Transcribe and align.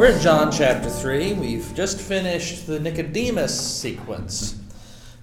We're 0.00 0.12
in 0.12 0.20
John 0.22 0.50
chapter 0.50 0.88
3. 0.88 1.34
We've 1.34 1.74
just 1.74 2.00
finished 2.00 2.66
the 2.66 2.80
Nicodemus 2.80 3.52
sequence. 3.60 4.59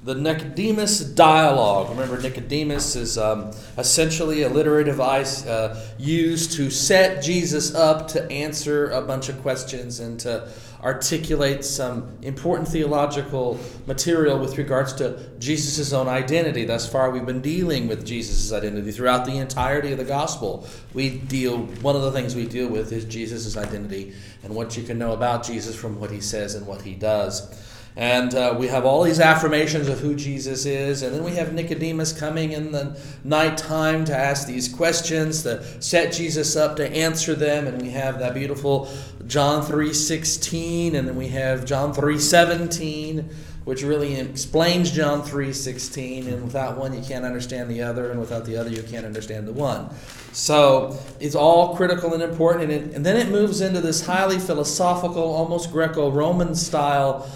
The 0.08 0.16
Nicodemus 0.16 1.02
dialogue. 1.02 1.90
Remember, 1.90 2.18
Nicodemus 2.18 2.96
is 2.96 3.18
um, 3.18 3.52
essentially 3.78 4.46
literary 4.46 4.86
device 4.86 5.46
uh, 5.46 5.86
used 5.98 6.54
to 6.54 6.70
set 6.70 7.22
Jesus 7.22 7.76
up 7.76 8.08
to 8.10 8.24
answer 8.32 8.90
a 8.92 9.02
bunch 9.02 9.28
of 9.28 9.42
questions 9.42 10.00
and 10.00 10.18
to 10.22 10.48
articulate 10.82 11.66
some 11.66 12.18
important 12.22 12.70
theological 12.70 13.60
material 13.86 14.40
with 14.40 14.58
regards 14.58 14.94
to 14.94 15.30
Jesus' 15.40 15.92
own 15.92 16.08
identity. 16.08 16.64
Thus 16.64 16.90
far, 16.90 17.12
we've 17.12 17.26
been 17.26 17.42
dealing 17.42 17.90
with 17.90 18.06
Jesus' 18.06 18.54
identity 18.54 18.94
throughout 18.94 19.26
the 19.26 19.36
entirety 19.36 19.92
of 19.92 19.98
the 19.98 20.06
gospel. 20.06 20.66
We 20.94 21.18
deal, 21.18 21.58
one 21.82 21.98
of 21.98 22.04
the 22.04 22.14
things 22.14 22.34
we 22.34 22.46
deal 22.46 22.70
with 22.70 22.94
is 22.94 23.04
Jesus' 23.04 23.58
identity 23.58 24.14
and 24.42 24.56
what 24.56 24.78
you 24.78 24.84
can 24.84 24.98
know 24.98 25.12
about 25.12 25.44
Jesus 25.44 25.76
from 25.76 26.00
what 26.00 26.12
he 26.12 26.22
says 26.22 26.56
and 26.56 26.66
what 26.66 26.84
he 26.84 26.96
does. 26.96 27.76
And 27.98 28.36
uh, 28.36 28.56
we 28.56 28.68
have 28.68 28.86
all 28.86 29.02
these 29.02 29.20
affirmations 29.20 29.88
of 29.88 30.00
who 30.00 30.14
Jesus 30.14 30.68
is. 30.68 31.02
And 31.02 31.16
then 31.16 31.24
we 31.24 31.32
have 31.32 31.54
Nicodemus 31.54 32.14
coming 32.14 32.52
in 32.52 32.72
the 32.72 32.96
nighttime 33.24 34.06
to 34.06 34.16
ask 34.16 34.46
these 34.46 34.70
questions, 34.70 35.42
to 35.42 35.64
set 35.82 36.14
Jesus 36.14 36.56
up 36.56 36.76
to 36.76 36.88
answer 36.88 37.34
them. 37.34 37.66
And 37.66 37.82
we 37.82 37.90
have 37.90 38.20
that 38.20 38.36
beautiful 38.36 38.88
John 39.26 39.64
3.16. 39.64 40.94
And 40.94 41.08
then 41.08 41.16
we 41.16 41.30
have 41.30 41.66
John 41.66 41.92
3.17, 41.92 43.34
which 43.64 43.82
really 43.82 44.14
explains 44.14 44.92
John 44.92 45.24
3.16. 45.24 46.28
And 46.28 46.44
without 46.44 46.78
one, 46.78 46.94
you 46.94 47.02
can't 47.02 47.26
understand 47.26 47.68
the 47.68 47.82
other. 47.82 48.12
And 48.12 48.20
without 48.20 48.46
the 48.46 48.58
other, 48.58 48.70
you 48.70 48.84
can't 48.84 49.08
understand 49.08 49.48
the 49.48 49.54
one. 49.54 49.90
So 50.34 51.00
it's 51.20 51.34
all 51.34 51.76
critical 51.76 52.14
and 52.14 52.22
important. 52.22 52.72
And, 52.72 52.92
it, 52.92 52.96
and 52.96 53.04
then 53.04 53.18
it 53.18 53.30
moves 53.30 53.60
into 53.60 53.82
this 53.82 54.06
highly 54.06 54.38
philosophical, 54.38 55.24
almost 55.24 55.72
Greco-Roman 55.72 56.54
style 56.54 57.28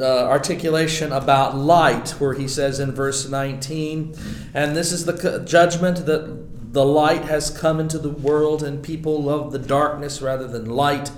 uh, 0.00 0.26
articulation 0.28 1.12
about 1.12 1.56
light, 1.56 2.10
where 2.18 2.34
he 2.34 2.48
says 2.48 2.80
in 2.80 2.92
verse 2.92 3.28
19, 3.28 4.14
and 4.54 4.76
this 4.76 4.92
is 4.92 5.04
the 5.04 5.42
judgment 5.46 6.06
that 6.06 6.72
the 6.72 6.84
light 6.84 7.24
has 7.24 7.50
come 7.50 7.80
into 7.80 7.98
the 7.98 8.10
world, 8.10 8.62
and 8.62 8.82
people 8.82 9.22
love 9.22 9.52
the 9.52 9.58
darkness 9.58 10.22
rather 10.22 10.46
than 10.46 10.70
light 10.70 11.10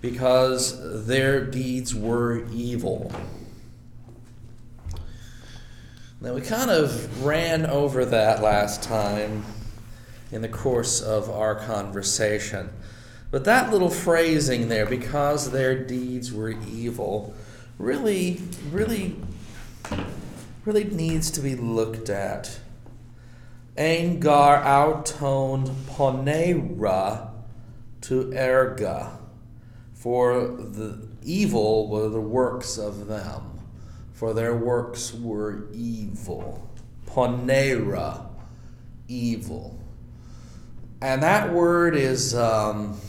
because 0.00 1.06
their 1.06 1.44
deeds 1.44 1.94
were 1.94 2.44
evil. 2.52 3.12
Now, 6.20 6.34
we 6.34 6.40
kind 6.40 6.70
of 6.70 7.24
ran 7.24 7.64
over 7.64 8.04
that 8.04 8.42
last 8.42 8.82
time 8.82 9.44
in 10.32 10.42
the 10.42 10.48
course 10.48 11.00
of 11.00 11.30
our 11.30 11.54
conversation. 11.54 12.70
But 13.30 13.44
that 13.44 13.70
little 13.70 13.90
phrasing 13.90 14.68
there, 14.68 14.86
because 14.86 15.50
their 15.50 15.78
deeds 15.78 16.32
were 16.32 16.50
evil, 16.50 17.34
really, 17.78 18.40
really, 18.70 19.16
really 20.64 20.84
needs 20.84 21.30
to 21.30 21.40
be 21.40 21.54
looked 21.54 22.10
at. 22.10 22.58
Angar 23.76 24.64
auton 24.64 25.66
ponera 25.86 27.30
to 28.00 28.24
erga, 28.24 29.16
for 29.94 30.48
the 30.48 31.06
evil 31.22 31.88
were 31.88 32.08
the 32.08 32.20
works 32.20 32.76
of 32.76 33.06
them, 33.06 33.60
for 34.12 34.34
their 34.34 34.56
works 34.56 35.14
were 35.14 35.68
evil. 35.72 36.68
Ponera, 37.06 38.26
evil. 39.06 39.78
And 41.00 41.22
that 41.22 41.52
word 41.52 41.94
is. 41.94 42.34
Um, 42.34 43.00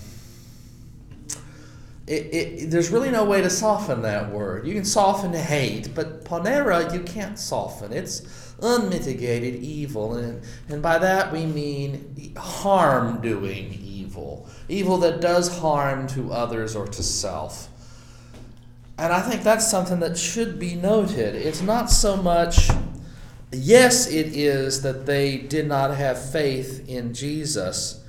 it, 2.09 2.33
it, 2.33 2.71
there's 2.71 2.89
really 2.89 3.11
no 3.11 3.23
way 3.23 3.39
to 3.39 3.51
soften 3.51 4.01
that 4.01 4.31
word. 4.31 4.65
You 4.65 4.73
can 4.73 4.83
soften 4.83 5.31
hate, 5.31 5.93
but 5.93 6.25
ponera 6.25 6.91
you 6.91 7.01
can't 7.01 7.37
soften. 7.37 7.93
It's 7.93 8.55
unmitigated 8.63 9.61
evil. 9.61 10.15
And, 10.15 10.41
and 10.69 10.81
by 10.81 10.97
that 10.97 11.31
we 11.31 11.45
mean 11.45 12.33
harm 12.35 13.21
doing 13.21 13.77
evil, 13.79 14.49
evil 14.67 14.97
that 14.97 15.21
does 15.21 15.59
harm 15.59 16.07
to 16.07 16.33
others 16.33 16.75
or 16.75 16.87
to 16.87 17.03
self. 17.03 17.69
And 18.97 19.13
I 19.13 19.21
think 19.21 19.43
that's 19.43 19.69
something 19.69 19.99
that 19.99 20.17
should 20.17 20.57
be 20.57 20.73
noted. 20.73 21.35
It's 21.35 21.61
not 21.61 21.91
so 21.91 22.17
much, 22.17 22.71
yes, 23.51 24.07
it 24.07 24.35
is 24.35 24.81
that 24.81 25.05
they 25.05 25.37
did 25.37 25.67
not 25.67 25.95
have 25.95 26.31
faith 26.31 26.89
in 26.89 27.13
Jesus 27.13 28.03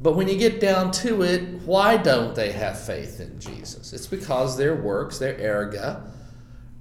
but 0.00 0.16
when 0.16 0.28
you 0.28 0.36
get 0.36 0.60
down 0.60 0.90
to 0.90 1.22
it, 1.22 1.62
why 1.64 1.96
don't 1.96 2.34
they 2.34 2.52
have 2.52 2.78
faith 2.78 3.20
in 3.20 3.38
Jesus? 3.38 3.92
It's 3.92 4.06
because 4.06 4.56
their 4.56 4.74
works, 4.74 5.18
their 5.18 5.34
erga, 5.34 6.02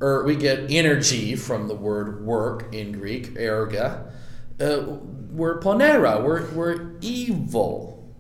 or 0.01 0.23
we 0.23 0.35
get 0.35 0.69
energy 0.69 1.35
from 1.35 1.67
the 1.67 1.75
word 1.75 2.25
work 2.25 2.73
in 2.73 2.91
Greek, 2.91 3.35
erga, 3.35 4.11
uh, 4.59 4.83
we're 5.31 5.59
ponera, 5.59 6.23
we're, 6.23 6.49
we're 6.51 6.91
evil. 7.01 8.13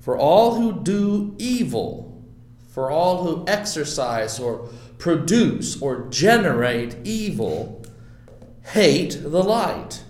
For 0.00 0.16
all 0.18 0.54
who 0.56 0.82
do 0.82 1.34
evil, 1.38 2.24
for 2.68 2.90
all 2.90 3.24
who 3.24 3.44
exercise 3.46 4.38
or 4.40 4.68
produce 4.98 5.80
or 5.80 6.08
generate 6.08 6.96
evil, 7.04 7.84
hate 8.72 9.18
the 9.22 9.42
light 9.42 10.02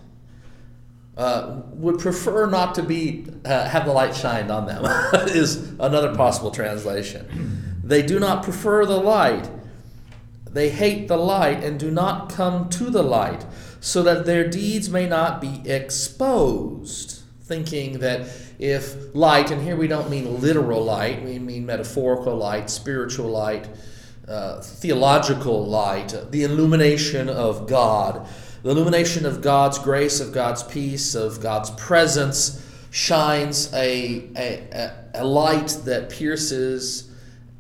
uh, 1.19 1.63
would 1.73 1.99
prefer 1.99 2.47
not 2.47 2.77
to 2.77 2.83
be 2.83 3.27
uh, 3.45 3.69
have 3.69 3.85
the 3.85 3.93
light 3.93 4.15
shined 4.15 4.51
on 4.51 4.67
them 4.67 4.85
is 5.29 5.73
another 5.81 6.15
possible 6.15 6.53
translation. 6.53 7.81
They 7.83 8.03
do 8.03 8.21
not 8.21 8.45
prefer 8.45 8.87
the 8.87 8.97
light. 8.97 9.51
They 10.49 10.71
hate 10.71 11.09
the 11.09 11.17
light 11.17 11.63
and 11.65 11.79
do 11.79 11.91
not 11.91 12.31
come 12.31 12.69
to 12.71 12.85
the 12.89 13.03
light 13.03 13.45
so 13.81 14.03
that 14.05 14.27
their 14.27 14.49
deeds 14.49 14.89
may 14.89 15.07
not 15.07 15.41
be 15.41 15.63
exposed. 15.69 17.23
Thinking 17.43 17.99
that 17.99 18.29
if 18.59 19.15
light 19.15 19.51
and 19.51 19.63
here 19.63 19.77
we 19.77 19.89
don't 19.89 20.11
mean 20.11 20.41
literal 20.41 20.85
light 20.85 21.25
we 21.25 21.39
mean 21.39 21.65
metaphorical 21.65 22.37
light 22.37 22.69
spiritual 22.69 23.29
light 23.29 23.69
uh, 24.27 24.61
theological 24.61 25.65
light 25.65 26.15
the 26.31 26.43
illumination 26.43 27.29
of 27.29 27.69
god 27.69 28.27
the 28.69 28.75
illumination 28.75 29.25
of 29.25 29.41
God's 29.41 29.79
grace, 29.79 30.21
of 30.21 30.31
God's 30.31 30.63
peace, 30.63 31.15
of 31.15 31.41
God's 31.41 31.71
presence 31.71 32.63
shines 32.91 33.73
a, 33.73 34.29
a, 34.37 34.93
a 35.15 35.25
light 35.25 35.69
that 35.87 36.11
pierces 36.11 37.11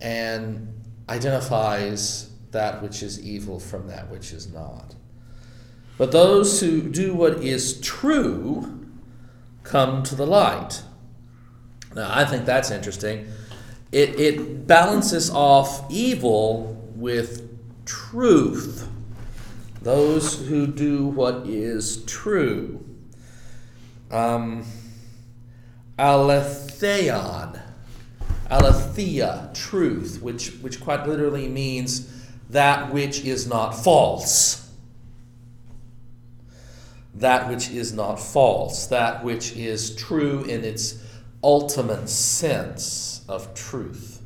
and 0.02 0.70
identifies 1.08 2.28
that 2.50 2.82
which 2.82 3.02
is 3.02 3.26
evil 3.26 3.58
from 3.58 3.88
that 3.88 4.10
which 4.10 4.34
is 4.34 4.52
not. 4.52 4.96
But 5.96 6.12
those 6.12 6.60
who 6.60 6.82
do 6.82 7.14
what 7.14 7.42
is 7.42 7.80
true 7.80 8.86
come 9.62 10.02
to 10.02 10.14
the 10.14 10.26
light. 10.26 10.82
Now, 11.94 12.10
I 12.12 12.26
think 12.26 12.44
that's 12.44 12.70
interesting. 12.70 13.28
It, 13.92 14.20
it 14.20 14.66
balances 14.66 15.30
off 15.30 15.90
evil 15.90 16.78
with 16.94 17.48
truth 17.86 18.86
those 19.88 20.46
who 20.48 20.66
do 20.66 21.06
what 21.06 21.46
is 21.46 22.04
true. 22.04 22.84
Um, 24.10 24.66
aletheon, 25.98 27.58
aletheia, 28.50 29.50
truth, 29.54 30.20
which, 30.20 30.50
which 30.56 30.82
quite 30.82 31.08
literally 31.08 31.48
means 31.48 32.22
that 32.50 32.92
which 32.92 33.24
is 33.24 33.46
not 33.46 33.70
false. 33.70 34.70
That 37.14 37.48
which 37.48 37.70
is 37.70 37.90
not 37.94 38.16
false, 38.16 38.88
that 38.88 39.24
which 39.24 39.56
is 39.56 39.96
true 39.96 40.44
in 40.44 40.64
its 40.64 41.02
ultimate 41.42 42.10
sense 42.10 43.24
of 43.26 43.54
truth. 43.54 44.20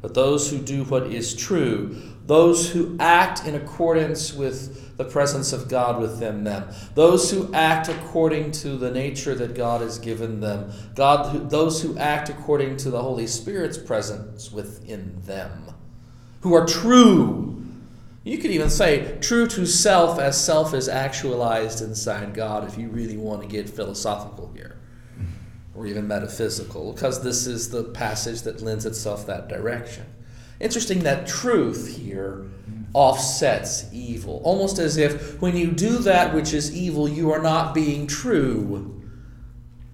But 0.00 0.14
those 0.14 0.50
who 0.50 0.56
do 0.56 0.84
what 0.84 1.08
is 1.08 1.34
true, 1.34 2.00
those 2.24 2.70
who 2.70 2.96
act 2.98 3.46
in 3.46 3.54
accordance 3.54 4.32
with 4.32 4.81
the 4.96 5.04
presence 5.04 5.52
of 5.52 5.68
God 5.68 6.00
within 6.00 6.44
them. 6.44 6.68
Those 6.94 7.30
who 7.30 7.52
act 7.52 7.88
according 7.88 8.52
to 8.52 8.76
the 8.76 8.90
nature 8.90 9.34
that 9.34 9.54
God 9.54 9.80
has 9.80 9.98
given 9.98 10.40
them. 10.40 10.70
God, 10.94 11.50
those 11.50 11.82
who 11.82 11.96
act 11.96 12.28
according 12.28 12.76
to 12.78 12.90
the 12.90 13.02
Holy 13.02 13.26
Spirit's 13.26 13.78
presence 13.78 14.52
within 14.52 15.20
them. 15.22 15.74
Who 16.42 16.54
are 16.54 16.66
true. 16.66 17.64
You 18.24 18.38
could 18.38 18.50
even 18.50 18.70
say 18.70 19.18
true 19.20 19.46
to 19.48 19.66
self 19.66 20.18
as 20.18 20.42
self 20.42 20.74
is 20.74 20.88
actualized 20.88 21.82
inside 21.82 22.34
God 22.34 22.68
if 22.68 22.78
you 22.78 22.88
really 22.88 23.16
want 23.16 23.42
to 23.42 23.48
get 23.48 23.68
philosophical 23.68 24.52
here. 24.54 24.76
Or 25.74 25.86
even 25.86 26.06
metaphysical, 26.06 26.92
because 26.92 27.22
this 27.24 27.46
is 27.46 27.70
the 27.70 27.84
passage 27.84 28.42
that 28.42 28.60
lends 28.60 28.84
itself 28.84 29.26
that 29.26 29.48
direction. 29.48 30.04
Interesting 30.60 31.00
that 31.00 31.26
truth 31.26 31.96
here 31.96 32.44
offsets 32.94 33.86
evil. 33.92 34.40
Almost 34.44 34.78
as 34.78 34.96
if 34.96 35.40
when 35.40 35.56
you 35.56 35.70
do 35.70 35.98
that 35.98 36.34
which 36.34 36.52
is 36.52 36.74
evil, 36.76 37.08
you 37.08 37.32
are 37.32 37.42
not 37.42 37.74
being 37.74 38.06
true. 38.06 39.00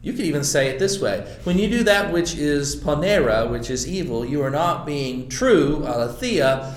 You 0.00 0.12
could 0.12 0.24
even 0.24 0.44
say 0.44 0.68
it 0.68 0.78
this 0.78 1.00
way 1.00 1.26
when 1.44 1.58
you 1.58 1.68
do 1.68 1.82
that 1.84 2.12
which 2.12 2.34
is 2.34 2.76
ponera, 2.76 3.50
which 3.50 3.70
is 3.70 3.88
evil, 3.88 4.24
you 4.24 4.42
are 4.42 4.50
not 4.50 4.86
being 4.86 5.28
true, 5.28 5.84
aletheia, 5.84 6.74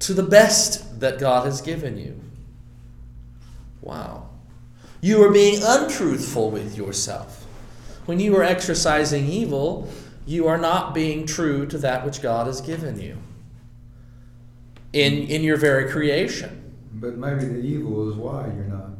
to 0.00 0.14
the 0.14 0.22
best 0.22 1.00
that 1.00 1.18
God 1.18 1.44
has 1.44 1.60
given 1.60 1.98
you. 1.98 2.20
Wow. 3.80 4.28
You 5.00 5.22
are 5.22 5.32
being 5.32 5.60
untruthful 5.62 6.50
with 6.50 6.76
yourself. 6.76 7.46
When 8.06 8.18
you 8.18 8.36
are 8.36 8.42
exercising 8.42 9.26
evil, 9.26 9.88
you 10.26 10.46
are 10.48 10.58
not 10.58 10.94
being 10.94 11.26
true 11.26 11.66
to 11.66 11.78
that 11.78 12.04
which 12.04 12.20
God 12.20 12.46
has 12.46 12.60
given 12.60 13.00
you 13.00 13.16
in, 14.92 15.26
in 15.28 15.42
your 15.42 15.56
very 15.56 15.90
creation. 15.90 16.64
But 16.94 17.16
maybe 17.16 17.44
the 17.44 17.60
evil 17.60 18.10
is 18.10 18.16
why 18.16 18.46
you're 18.46 18.64
not 18.64 18.90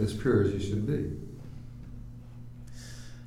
as 0.00 0.12
pure 0.14 0.44
as 0.44 0.52
you 0.52 0.60
should 0.60 0.86
be. 0.86 1.10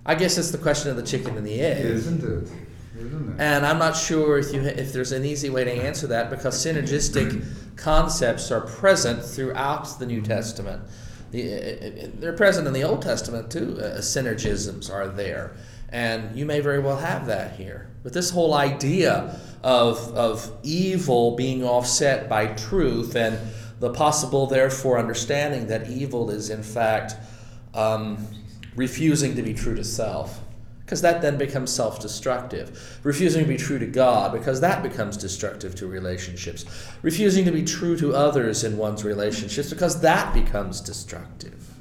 I 0.06 0.16
guess 0.16 0.38
it's 0.38 0.52
the 0.52 0.58
question 0.58 0.92
of 0.92 0.98
the 0.98 1.04
chicken 1.04 1.36
and 1.38 1.46
the 1.46 1.60
egg. 1.62 1.84
Isn't 1.84 2.24
it? 2.24 2.50
Isn't 2.98 3.34
it? 3.34 3.42
And 3.42 3.66
I'm 3.66 3.80
not 3.80 3.96
sure 3.96 4.38
if 4.38 4.54
you 4.54 4.62
if 4.62 4.94
there's 4.94 5.12
an 5.12 5.26
easy 5.26 5.50
way 5.50 5.64
to 5.64 5.72
answer 5.72 6.08
that 6.08 6.30
because 6.30 6.64
synergistic 6.64 7.46
concepts 7.76 8.52
are 8.52 8.62
present 8.62 9.24
throughout 9.24 10.00
the 10.00 10.06
New 10.06 10.22
Testament. 10.22 10.84
The, 11.32 11.54
uh, 11.54 12.06
uh, 12.06 12.10
they're 12.16 12.34
present 12.34 12.68
in 12.68 12.74
the 12.74 12.84
Old 12.84 13.02
Testament 13.02 13.52
too. 13.52 13.80
Uh, 13.80 13.98
synergisms 13.98 14.94
are 14.94 15.08
there, 15.08 15.56
and 15.90 16.38
you 16.38 16.46
may 16.46 16.60
very 16.60 16.80
well 16.80 16.98
have 16.98 17.26
that 17.26 17.56
here. 17.56 17.90
But 18.04 18.14
this 18.14 18.30
whole 18.30 18.54
idea 18.54 19.40
of 19.66 20.16
of 20.16 20.52
evil 20.64 21.36
being 21.36 21.64
offset 21.64 22.30
by 22.30 22.46
truth 22.46 23.16
and 23.16 23.40
the 23.80 23.90
possible, 23.90 24.48
therefore, 24.48 24.98
understanding 24.98 25.68
that 25.68 25.90
evil 25.90 26.30
is 26.30 26.50
in 26.50 26.64
fact 26.64 27.16
um, 27.74 28.26
refusing 28.76 29.36
to 29.36 29.42
be 29.42 29.54
true 29.54 29.76
to 29.76 29.84
self 29.84 30.40
because 30.86 31.02
that 31.02 31.24
then 31.24 31.36
becomes 31.36 31.74
self 31.74 32.00
destructive. 32.00 33.00
Refusing 33.02 33.42
to 33.44 33.48
be 33.48 33.58
true 33.58 33.80
to 33.80 33.88
God, 33.88 34.32
because 34.32 34.62
that 34.62 34.84
becomes 34.84 35.18
destructive 35.18 35.74
to 35.76 35.88
relationships. 35.88 36.64
Refusing 37.02 37.44
to 37.46 37.52
be 37.52 37.64
true 37.64 37.98
to 37.98 38.14
others 38.14 38.64
in 38.64 38.78
one's 38.78 39.04
relationships, 39.04 39.72
because 39.72 40.02
that 40.02 40.32
becomes 40.32 40.80
destructive. 40.82 41.74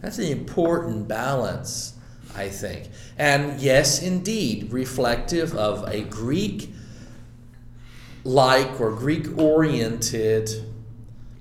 That's 0.00 0.18
an 0.18 0.26
important 0.26 1.08
balance, 1.08 1.94
I 2.36 2.50
think. 2.50 2.90
And 3.18 3.60
yes, 3.60 4.00
indeed, 4.00 4.72
reflective 4.72 5.56
of 5.56 5.88
a 5.88 6.02
Greek 6.02 6.70
like 8.24 8.80
or 8.80 8.90
Greek 8.90 9.38
oriented, 9.38 10.50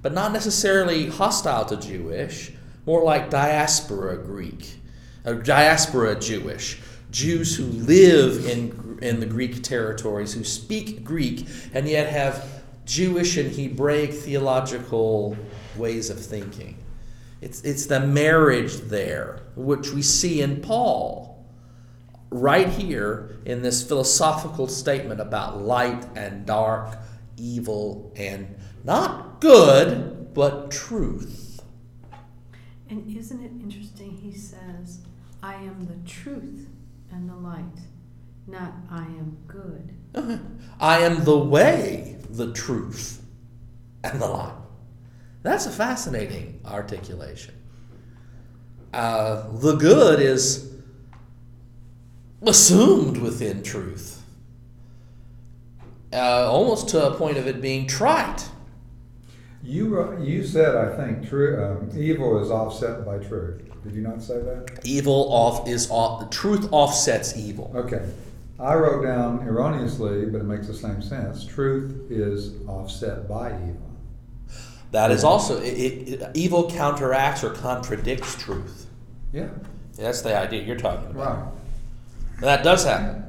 but 0.01 0.13
not 0.13 0.31
necessarily 0.31 1.07
hostile 1.07 1.65
to 1.65 1.77
Jewish, 1.77 2.51
more 2.85 3.03
like 3.03 3.29
diaspora 3.29 4.17
Greek 4.17 4.77
a 5.25 5.35
diaspora 5.35 6.19
Jewish, 6.19 6.79
Jews 7.11 7.55
who 7.55 7.65
live 7.65 8.47
in, 8.47 8.99
in 9.01 9.19
the 9.19 9.25
Greek 9.25 9.63
territories, 9.63 10.33
who 10.33 10.43
speak 10.43 11.03
Greek, 11.03 11.47
and 11.73 11.87
yet 11.87 12.09
have 12.09 12.63
Jewish 12.85 13.37
and 13.37 13.53
Hebraic 13.55 14.13
theological 14.13 15.37
ways 15.77 16.09
of 16.09 16.19
thinking. 16.19 16.77
It's, 17.41 17.61
it's 17.61 17.85
the 17.85 17.99
marriage 17.99 18.75
there, 18.75 19.41
which 19.55 19.91
we 19.91 20.01
see 20.01 20.41
in 20.41 20.61
Paul, 20.61 21.32
right 22.33 22.69
here 22.69 23.37
in 23.45 23.61
this 23.61 23.87
philosophical 23.87 24.67
statement 24.67 25.19
about 25.19 25.61
light 25.61 26.05
and 26.15 26.45
dark, 26.45 26.97
evil 27.37 28.11
and 28.15 28.55
not 28.83 29.39
good, 29.39 30.33
but 30.33 30.71
truth. 30.71 31.61
And 32.89 33.15
isn't 33.15 33.43
it 33.43 33.51
interesting? 33.61 34.17
He 34.17 34.37
says, 34.37 35.01
I 35.41 35.55
am 35.55 35.85
the 35.85 36.09
truth 36.09 36.67
and 37.11 37.29
the 37.29 37.35
light, 37.35 37.79
not 38.47 38.73
I 38.89 39.03
am 39.03 39.37
good. 39.47 39.93
I 40.79 40.99
am 40.99 41.23
the 41.23 41.37
way, 41.37 42.17
the 42.29 42.51
truth, 42.53 43.23
and 44.03 44.21
the 44.21 44.27
light. 44.27 44.53
That's 45.43 45.65
a 45.65 45.71
fascinating 45.71 46.61
articulation. 46.65 47.55
Uh, 48.93 49.47
the 49.53 49.75
good 49.75 50.19
is 50.19 50.72
assumed 52.45 53.17
within 53.17 53.63
truth, 53.63 54.21
uh, 56.11 56.49
almost 56.51 56.89
to 56.89 57.07
a 57.07 57.15
point 57.15 57.37
of 57.37 57.47
it 57.47 57.61
being 57.61 57.87
trite. 57.87 58.49
You, 59.63 60.17
you 60.21 60.43
said, 60.45 60.75
I 60.75 60.95
think, 60.97 61.27
true, 61.27 61.63
um, 61.63 61.89
evil 61.97 62.41
is 62.43 62.51
offset 62.51 63.05
by 63.05 63.19
truth. 63.19 63.61
Did 63.83 63.93
you 63.93 64.01
not 64.01 64.21
say 64.21 64.39
that? 64.39 64.79
Evil 64.83 65.27
off 65.31 65.67
is 65.67 65.89
off. 65.89 66.29
Truth 66.29 66.67
offsets 66.71 67.37
evil. 67.37 67.71
Okay. 67.75 68.05
I 68.59 68.75
wrote 68.75 69.03
down 69.03 69.47
erroneously, 69.47 70.25
but 70.25 70.39
it 70.41 70.45
makes 70.45 70.67
the 70.67 70.73
same 70.73 71.01
sense. 71.01 71.45
Truth 71.45 72.09
is 72.09 72.53
offset 72.67 73.27
by 73.27 73.49
evil. 73.49 73.89
That 74.91 75.11
is 75.11 75.23
also 75.23 75.59
it, 75.59 75.67
it, 75.67 76.31
evil 76.33 76.69
counteracts 76.69 77.43
or 77.43 77.49
contradicts 77.49 78.35
truth. 78.35 78.85
Yeah. 79.33 79.49
That's 79.97 80.21
the 80.21 80.37
idea 80.37 80.63
you're 80.63 80.75
talking 80.75 81.09
about. 81.09 81.37
Right. 81.37 81.53
That 82.43 82.61
does 82.61 82.83
happen. 82.83 83.23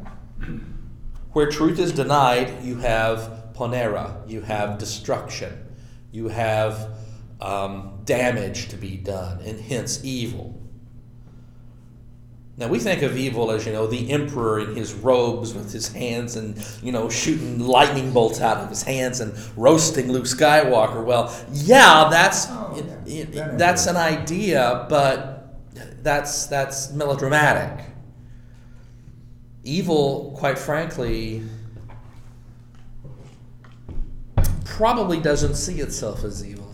Where 1.32 1.48
truth 1.48 1.78
is 1.78 1.92
denied, 1.92 2.64
you 2.64 2.78
have 2.78 3.44
ponera, 3.54 4.28
you 4.28 4.40
have 4.40 4.76
destruction, 4.78 5.66
you 6.10 6.26
have 6.28 6.90
um, 7.40 8.00
damage 8.04 8.68
to 8.70 8.76
be 8.76 8.96
done, 8.96 9.40
and 9.42 9.60
hence 9.60 10.04
evil. 10.04 10.60
Now 12.56 12.66
we 12.68 12.80
think 12.80 13.02
of 13.02 13.16
evil 13.16 13.52
as 13.52 13.64
you 13.66 13.72
know 13.72 13.86
the 13.86 14.10
emperor 14.10 14.58
in 14.60 14.74
his 14.74 14.94
robes 14.94 15.54
with 15.54 15.72
his 15.72 15.92
hands 15.92 16.34
and 16.36 16.56
you 16.82 16.90
know 16.90 17.08
shooting 17.08 17.60
lightning 17.60 18.12
bolts 18.12 18.40
out 18.40 18.56
of 18.58 18.68
his 18.68 18.82
hands 18.82 19.20
and 19.20 19.32
roasting 19.56 20.10
Luke 20.10 20.24
Skywalker. 20.24 21.04
Well, 21.04 21.32
yeah, 21.52 22.08
that's 22.10 22.46
Oh, 22.48 22.74
it, 22.76 23.08
it- 23.08 23.32
That 23.32 23.58
that's 23.58 23.86
an 23.86 23.96
idea, 23.96 24.86
but 24.88 25.56
that's 26.02 26.46
that's 26.46 26.92
melodramatic. 26.92 27.86
Evil, 29.64 30.34
quite 30.36 30.58
frankly, 30.58 31.42
probably 34.64 35.20
doesn't 35.20 35.54
see 35.54 35.80
itself 35.80 36.24
as 36.24 36.46
evil. 36.46 36.70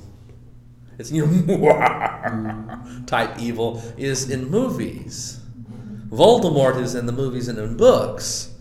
It's 0.98 1.12
you 1.12 1.26
know, 1.26 3.02
type 3.06 3.38
evil 3.38 3.82
is 3.96 4.28
in 4.28 4.50
movies. 4.50 5.40
Voldemort 6.08 6.80
is 6.80 6.94
in 6.94 7.06
the 7.06 7.12
movies 7.12 7.48
and 7.48 7.58
in 7.58 7.76
books. 7.76 8.52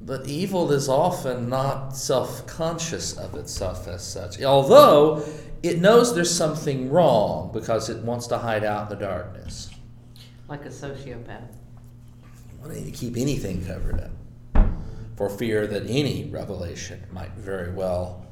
But 0.00 0.26
evil 0.26 0.72
is 0.72 0.88
often 0.88 1.48
not 1.48 1.96
self 1.96 2.46
conscious 2.46 3.16
of 3.16 3.34
itself 3.34 3.86
as 3.86 4.02
such, 4.02 4.42
although 4.42 5.24
it 5.62 5.80
knows 5.80 6.14
there's 6.14 6.34
something 6.34 6.90
wrong 6.90 7.50
because 7.52 7.90
it 7.90 8.02
wants 8.02 8.26
to 8.28 8.38
hide 8.38 8.64
out 8.64 8.90
in 8.90 8.98
the 8.98 9.04
darkness. 9.04 9.70
Like 10.48 10.64
a 10.64 10.70
sociopath. 10.70 11.59
Wanting 12.60 12.84
to 12.84 12.90
keep 12.90 13.16
anything 13.16 13.64
covered 13.64 14.00
up 14.00 14.10
for 15.16 15.28
fear 15.28 15.66
that 15.66 15.86
any 15.86 16.28
revelation 16.30 17.02
might 17.12 17.32
very 17.32 17.72
well 17.72 18.24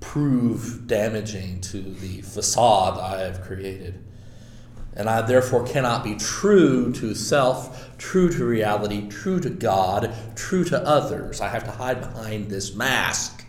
prove 0.00 0.86
damaging 0.86 1.60
to 1.60 1.80
the 1.80 2.20
facade 2.22 2.98
I 2.98 3.20
have 3.20 3.42
created. 3.42 4.04
And 4.94 5.08
I 5.08 5.22
therefore 5.22 5.64
cannot 5.64 6.02
be 6.02 6.16
true 6.16 6.92
to 6.94 7.14
self, 7.14 7.96
true 7.96 8.28
to 8.32 8.44
reality, 8.44 9.08
true 9.08 9.38
to 9.40 9.50
God, 9.50 10.12
true 10.34 10.64
to 10.64 10.84
others. 10.84 11.40
I 11.40 11.48
have 11.48 11.64
to 11.64 11.70
hide 11.70 12.00
behind 12.00 12.50
this 12.50 12.74
mask 12.74 13.44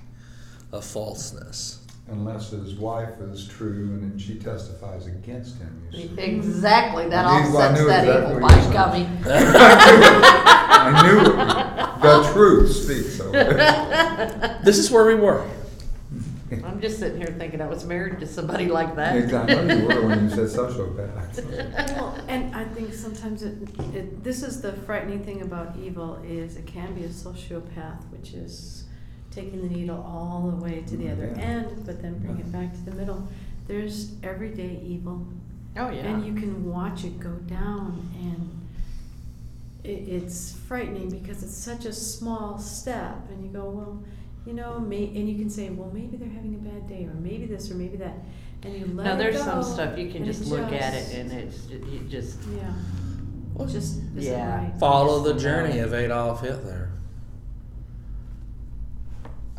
of 0.72 0.86
falseness. 0.86 1.81
Unless 2.12 2.50
his 2.52 2.76
wife 2.76 3.20
is 3.22 3.48
true 3.48 3.86
and 3.94 4.04
then 4.04 4.20
she 4.20 4.36
testifies 4.36 5.08
against 5.08 5.58
him. 5.60 5.88
Exactly, 6.18 7.08
that 7.10 7.26
I 7.26 7.42
knew- 7.42 7.56
offsets 7.56 7.80
knew 7.80 7.88
that 7.88 8.04
exactly 8.04 8.36
evil 8.36 8.42
what 8.42 8.52
you 8.52 8.58
by 8.58 8.68
were 8.68 8.74
gummy. 8.74 9.08
I 10.84 11.04
knew 11.04 11.20
it. 11.20 12.02
The 12.02 12.34
truth 12.34 12.72
speaks 12.72 13.20
over 13.20 13.38
it. 13.38 14.62
This 14.66 14.78
is 14.78 14.92
where 14.92 15.06
we 15.06 15.16
were. 15.16 15.48
I'm 16.66 16.82
just 16.82 17.00
sitting 17.00 17.18
here 17.18 17.34
thinking 17.38 17.62
I 17.62 17.68
was 17.68 17.86
married 17.86 18.20
to 18.20 18.28
somebody 18.28 18.68
like 18.68 18.96
that. 18.98 19.16
Exactly. 19.16 19.56
I 19.56 19.64
know 19.64 19.76
you 19.78 19.88
were 19.88 20.08
when 20.08 20.24
you 20.26 20.30
said 20.30 20.48
sociopath. 20.48 21.96
Well, 21.96 22.18
and 22.28 22.54
I 22.54 22.66
think 22.66 22.94
sometimes 22.94 23.44
it, 23.44 23.56
it, 23.96 24.22
this 24.24 24.44
is 24.44 24.62
the 24.62 24.74
frightening 24.74 25.24
thing 25.24 25.42
about 25.44 25.78
evil 25.78 26.22
is 26.28 26.58
it 26.58 26.68
can 26.68 26.94
be 26.94 27.06
a 27.06 27.10
sociopath, 27.10 28.04
which 28.12 28.34
is 28.34 28.81
taking 29.32 29.62
the 29.68 29.74
needle 29.74 30.04
all 30.08 30.52
the 30.52 30.64
way 30.64 30.84
to 30.88 30.98
the 30.98 31.10
other 31.10 31.34
Yeah. 31.36 31.42
end, 31.44 31.84
but 31.86 32.02
then 32.02 32.18
bring 32.20 32.38
it 32.40 32.52
back 32.52 32.74
to 32.74 32.82
the 32.90 32.92
middle. 32.96 33.28
There's 33.68 34.12
everyday 34.24 34.80
evil, 34.86 35.26
Oh, 35.78 35.90
yeah. 35.90 36.02
and 36.08 36.26
you 36.26 36.34
can 36.34 36.66
watch 36.70 37.06
it 37.06 37.20
go 37.20 37.32
down, 37.48 38.02
and 38.20 38.50
it, 39.84 40.08
it's 40.08 40.54
frightening 40.68 41.10
because 41.10 41.44
it's 41.44 41.56
such 41.56 41.86
a 41.86 41.94
small 41.94 42.60
step, 42.60 43.16
and 43.32 43.44
you 43.44 43.50
go, 43.50 43.70
well, 43.70 44.04
you 44.46 44.54
know, 44.54 44.80
may, 44.80 45.06
and 45.08 45.30
you 45.30 45.38
can 45.38 45.50
say, 45.50 45.70
well, 45.70 45.90
maybe 45.94 46.18
they're 46.18 46.28
having 46.30 46.56
a 46.56 46.58
bad 46.58 46.88
day, 46.88 47.06
or 47.06 47.14
maybe 47.14 47.46
this, 47.46 47.72
or 47.72 47.76
maybe 47.76 47.98
that, 47.98 48.16
and 48.64 48.74
you 48.76 48.86
let 48.94 49.06
Now, 49.06 49.14
it 49.14 49.18
there's 49.18 49.38
go, 49.38 49.44
some 49.44 49.64
stuff 49.64 49.98
you 49.98 50.12
can 50.12 50.26
just 50.26 50.42
it 50.44 50.48
look 50.50 50.72
at 50.72 50.94
it 50.94 51.16
and 51.18 51.32
it's, 51.32 51.68
you 51.68 52.02
just, 52.10 52.38
Yeah, 52.56 52.72
Well, 53.54 53.68
just 53.68 54.00
Yeah. 54.16 54.56
right. 54.66 54.74
Follow 54.80 55.22
the 55.24 55.40
journey 55.40 55.80
of 55.80 55.94
Adolf 55.94 56.42
Hitler. 56.42 56.81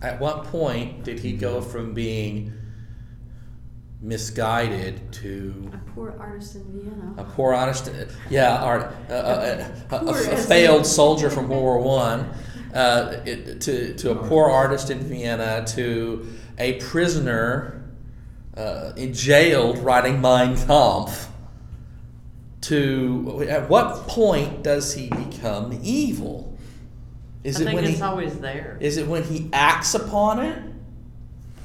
At 0.03 0.21
what 0.21 0.45
point 0.45 1.05
did 1.05 1.21
he 1.21 1.33
go 1.33 1.61
from 1.61 1.95
being 1.95 2.53
misguided 4.01 5.13
to 5.13 5.71
A 5.73 5.91
poor 5.95 6.17
artist 6.19 6.57
in 6.57 6.65
Vienna. 6.73 7.15
a 7.17 7.25
poor 7.25 7.55
honest, 7.55 7.89
yeah, 8.29 8.57
art, 8.59 8.93
uh, 9.09 9.13
uh, 9.13 9.69
a, 9.93 9.97
a, 9.97 10.09
a 10.09 10.37
failed 10.37 10.85
soldier 10.85 11.31
from 11.31 11.49
World 11.49 11.63
War 11.63 11.79
One, 11.79 12.31
uh, 12.75 13.21
it, 13.25 13.61
to 13.61 13.95
to 13.95 14.11
a 14.11 14.17
poor 14.17 14.51
artist 14.51 14.91
in 14.91 14.99
Vienna, 14.99 15.65
to 15.69 16.27
a 16.59 16.81
prisoner 16.81 17.85
uh, 18.57 18.93
in 18.97 19.15
jailed 19.15 19.79
writing 19.79 20.21
Mein 20.21 20.57
Kampf. 20.57 21.29
To 22.63 23.47
at 23.49 23.69
what 23.69 24.09
point 24.09 24.63
does 24.65 24.95
he 24.95 25.09
become 25.11 25.79
evil? 25.83 26.52
Is 27.45 27.57
I 27.59 27.63
it 27.63 27.65
think 27.65 27.75
when 27.77 27.85
it's 27.85 27.97
he 27.99 28.03
always 28.03 28.39
there. 28.39 28.77
is 28.81 28.97
it 28.97 29.07
when 29.09 29.25
he 29.25 29.49
acts 29.53 29.95
upon 29.95 30.41
it? 30.41 30.63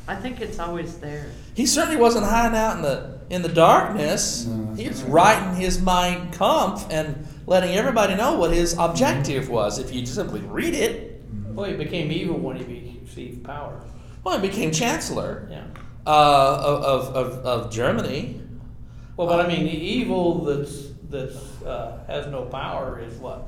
I 0.08 0.16
think 0.16 0.40
it's 0.42 0.58
always 0.60 0.98
there. 1.00 1.30
He 1.54 1.66
certainly 1.66 1.98
wasn't 2.00 2.26
hiding 2.26 2.58
out 2.58 2.78
in 2.78 2.82
the 2.82 3.18
in 3.30 3.42
the 3.42 3.50
darkness. 3.50 4.46
No, 4.46 4.74
he 4.76 4.88
was 4.88 5.04
writing 5.04 5.56
his 5.56 5.82
Mein 5.82 6.32
Kampf 6.32 6.88
and 6.90 7.28
letting 7.46 7.76
everybody 7.76 8.16
know 8.16 8.38
what 8.38 8.52
his 8.52 8.74
objective 8.80 9.50
was. 9.50 9.80
If 9.80 9.94
you 9.94 10.06
simply 10.06 10.40
read 10.42 10.74
it, 10.74 11.22
Well, 11.50 11.70
he 11.70 11.76
became 11.76 12.10
evil 12.12 12.38
when 12.40 12.56
he 12.58 13.00
received 13.04 13.44
power. 13.44 13.82
well, 14.24 14.40
he 14.40 14.48
became 14.48 14.72
chancellor 14.72 15.48
Yeah. 15.52 15.64
uh, 16.06 16.60
of, 16.64 17.16
of, 17.16 17.34
of 17.46 17.72
Germany. 17.72 18.42
Well, 19.18 19.28
but 19.28 19.46
I 19.46 19.48
mean, 19.48 19.66
the 19.66 19.72
evil 19.78 20.46
that's 20.46 20.88
that's 21.10 21.62
uh, 21.64 22.00
has 22.08 22.28
no 22.28 22.44
power 22.46 23.00
is 23.02 23.16
what? 23.20 23.48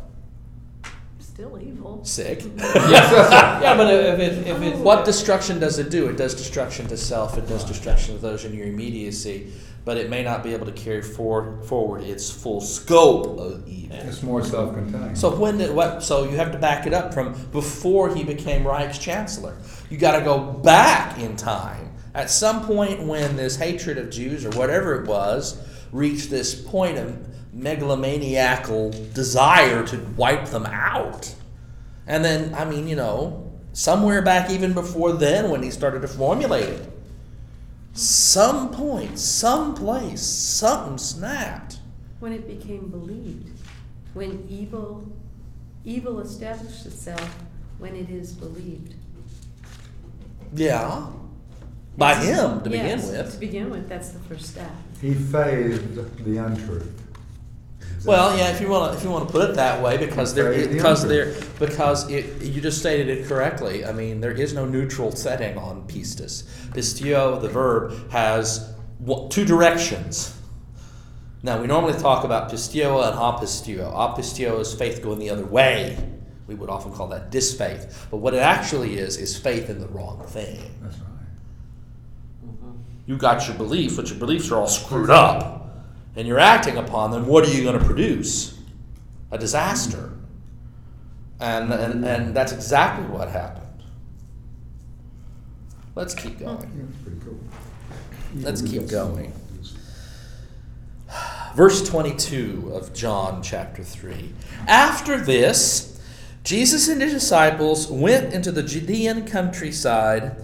Still 1.40 1.58
evil. 1.62 2.04
Sick. 2.04 2.44
Yeah, 2.60 3.62
yeah, 3.62 3.78
but 3.78 3.94
if 3.94 4.20
it 4.20 4.46
if 4.46 4.62
it's 4.62 4.78
what 4.80 5.06
destruction 5.06 5.58
does 5.58 5.80
it 5.80 5.90
do? 5.90 6.10
It 6.10 6.18
does 6.18 6.36
destruction 6.36 6.86
to 6.88 6.98
self. 6.98 7.38
It 7.38 7.48
does 7.48 7.64
destruction 7.64 8.16
to 8.16 8.22
those 8.22 8.44
in 8.44 8.54
your 8.54 8.68
immediacy, 8.68 9.54
but 9.86 9.96
it 9.96 10.10
may 10.10 10.22
not 10.22 10.44
be 10.44 10.54
able 10.54 10.66
to 10.66 10.74
carry 10.74 11.02
forward 11.02 11.64
forward 11.64 12.04
its 12.04 12.30
full 12.30 12.60
scope 12.60 13.40
of 13.40 13.66
evil. 13.70 13.96
It's 14.02 14.22
more 14.22 14.44
self-contained. 14.44 15.18
So 15.18 15.34
when 15.34 15.58
did 15.60 15.74
what? 15.74 16.04
So 16.04 16.26
you 16.26 16.36
have 16.36 16.52
to 16.52 16.58
back 16.58 16.86
it 16.86 16.94
up 16.94 17.14
from 17.14 17.32
before 17.54 18.14
he 18.14 18.26
became 18.26 18.68
Reich's 18.68 19.00
chancellor. 19.00 19.56
You 19.90 19.98
got 19.98 20.20
to 20.20 20.26
go 20.26 20.40
back 20.42 21.20
in 21.20 21.38
time. 21.38 21.94
At 22.14 22.30
some 22.30 22.66
point, 22.66 23.04
when 23.04 23.38
this 23.38 23.56
hatred 23.56 23.98
of 23.98 24.10
Jews 24.10 24.44
or 24.46 24.50
whatever 24.50 25.02
it 25.02 25.08
was 25.08 25.58
reached 25.94 26.30
this 26.30 26.54
point 26.54 26.98
of 26.98 27.18
megalomaniacal 27.60 29.14
desire 29.14 29.86
to 29.88 29.98
wipe 30.16 30.46
them 30.48 30.66
out, 30.66 31.36
and 32.08 32.24
then 32.24 32.54
I 32.56 32.66
mean, 32.66 32.88
you 32.88 32.96
know, 32.96 33.52
somewhere 33.74 34.22
back 34.22 34.50
even 34.50 34.74
before 34.74 35.14
then, 35.14 35.50
when 35.50 35.64
he 35.64 35.72
started 35.72 36.02
to 36.02 36.08
formulate 36.08 36.70
it, 36.70 36.92
some 37.94 38.72
point, 38.72 39.20
some 39.20 39.76
place, 39.76 40.22
something 40.22 40.98
snapped. 40.98 41.80
When 42.20 42.34
it 42.34 42.48
became 42.48 42.88
believed, 42.90 43.60
when 44.14 44.46
evil, 44.50 45.12
evil 45.84 46.20
established 46.20 46.86
itself 46.86 47.44
when 47.78 47.96
it 47.96 48.10
is 48.10 48.34
believed. 48.34 48.94
Yeah. 50.54 51.08
By 51.98 52.16
him 52.16 52.62
to 52.62 52.70
begin 52.70 53.02
with. 53.02 53.34
To 53.34 53.38
begin 53.40 53.70
with, 53.70 53.90
that's 53.90 54.10
the 54.10 54.20
first 54.20 54.48
step. 54.48 54.72
He 55.02 55.14
phased 55.14 56.24
the 56.24 56.38
untruth. 56.38 57.09
Well, 58.06 58.38
yeah, 58.38 58.50
if 58.52 58.62
you 58.62 58.70
want 58.70 58.92
to, 58.94 58.98
if 58.98 59.04
you 59.04 59.10
want 59.10 59.28
to 59.28 59.32
put 59.32 59.50
it 59.50 59.56
that 59.58 59.82
way, 59.84 59.98
because 59.98 60.34
there, 60.34 60.52
Right, 60.52 60.68
the 60.70 60.74
because 60.76 61.04
answer. 61.04 61.34
there, 61.34 61.44
because 61.60 62.10
it, 62.10 62.42
you 62.42 62.62
just 62.62 62.80
stated 62.80 63.10
it 63.10 63.28
correctly. 63.28 63.84
I 63.86 63.92
mean, 63.92 64.22
there 64.22 64.32
is 64.32 64.54
no 64.54 64.66
neutral 64.66 65.12
setting 65.12 65.58
on 65.58 65.86
pistis. 65.88 66.44
Pistio, 66.74 67.40
the 67.40 67.50
verb, 67.50 68.10
has 68.12 68.74
wa- 69.00 69.28
two 69.30 69.44
directions. 69.46 70.36
Now, 71.44 71.60
we 71.62 71.68
normally 71.68 71.98
talk 72.00 72.24
about 72.24 72.50
pistio 72.50 73.02
and 73.02 73.16
apistio. 73.18 73.92
Apistio 73.94 74.60
is 74.60 74.74
faith 74.74 75.02
going 75.02 75.20
the 75.20 75.30
other 75.30 75.46
way. 75.46 75.98
We 76.48 76.56
would 76.56 76.70
often 76.70 76.92
call 76.94 77.08
that 77.10 77.32
disfaith. 77.32 77.94
But 78.10 78.18
what 78.18 78.34
it 78.34 78.40
actually 78.42 78.98
is 78.98 79.18
is 79.18 79.38
faith 79.38 79.70
in 79.70 79.80
the 79.80 79.88
wrong 79.88 80.24
thing. 80.28 80.60
That's 80.82 80.98
right. 80.98 81.06
Mm-hmm. 82.46 82.72
you 83.06 83.18
got 83.18 83.48
your 83.48 83.56
beliefs, 83.58 83.96
but 83.96 84.10
your 84.10 84.18
beliefs 84.20 84.52
are 84.52 84.58
all 84.60 84.68
screwed 84.68 85.10
up, 85.10 85.59
and 86.16 86.28
you're 86.28 86.40
acting 86.40 86.78
upon 86.78 87.12
them, 87.12 87.28
what 87.28 87.48
are 87.48 87.52
you 87.52 87.64
going 87.64 87.78
to 87.78 87.86
produce? 87.86 88.58
A 89.32 89.38
disaster. 89.38 90.12
And, 91.40 91.72
and, 91.72 92.06
and 92.06 92.36
that's 92.36 92.52
exactly 92.52 93.06
what 93.06 93.30
happened. 93.30 93.66
Let's 95.96 96.14
keep 96.14 96.40
going. 96.40 96.72
Yeah, 96.76 96.84
it's 96.90 96.98
pretty 97.04 97.20
cool. 97.24 97.40
Let's 98.36 98.62
keep 98.62 98.88
going. 98.88 99.34
Verse 101.56 101.88
22 101.88 102.72
of 102.74 102.94
John 102.94 103.42
chapter 103.42 103.84
3. 103.84 104.34
After 104.68 105.20
this, 105.20 106.00
Jesus 106.44 106.88
and 106.88 107.02
his 107.02 107.14
disciples 107.14 107.88
went 107.90 108.34
into 108.34 108.52
the 108.52 108.64
Judean 108.64 109.26
countryside, 109.26 110.36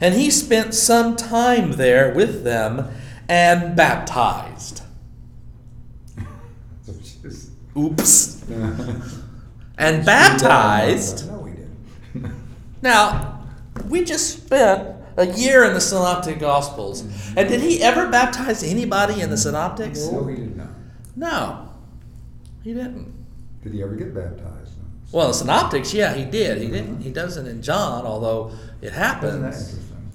and 0.00 0.14
he 0.14 0.30
spent 0.30 0.74
some 0.74 1.14
time 1.14 1.72
there 1.72 2.12
with 2.12 2.42
them 2.42 2.90
and 3.28 3.76
baptized. 3.76 4.82
So 7.76 7.86
it's 7.92 7.96
just- 8.02 8.50
Oops. 8.50 9.12
And 9.78 10.06
baptized. 10.06 11.30
No, 11.30 11.38
we 11.40 11.50
didn't. 11.50 12.32
Now, 12.82 13.40
we 13.88 14.04
just 14.04 14.44
spent 14.44 14.88
a 15.18 15.26
year 15.26 15.64
in 15.64 15.74
the 15.74 15.80
Synoptic 15.82 16.38
Gospels. 16.38 17.02
And 17.36 17.46
did 17.48 17.60
he 17.60 17.82
ever 17.82 18.08
baptize 18.08 18.62
anybody 18.62 19.20
in 19.20 19.28
the 19.28 19.36
Synoptics? 19.36 20.06
No, 20.10 20.26
he 20.26 20.36
did 20.36 20.56
not. 20.56 20.68
No, 21.14 21.68
he 22.64 22.72
didn't. 22.72 23.12
Did 23.62 23.74
he 23.74 23.82
ever 23.82 23.94
get 23.96 24.14
baptized? 24.14 24.72
Well, 25.12 25.26
in 25.26 25.30
the 25.32 25.34
Synoptics, 25.38 25.92
yeah, 25.92 26.14
he 26.14 26.24
did. 26.24 26.60
He 26.62 26.68
didn't. 26.68 27.00
He 27.02 27.10
doesn't 27.10 27.46
in 27.46 27.60
John, 27.62 28.06
although 28.06 28.52
it 28.80 28.86
Isn't 28.86 28.94
that 28.98 29.06
happens. 29.06 29.34
interesting? 29.34 30.10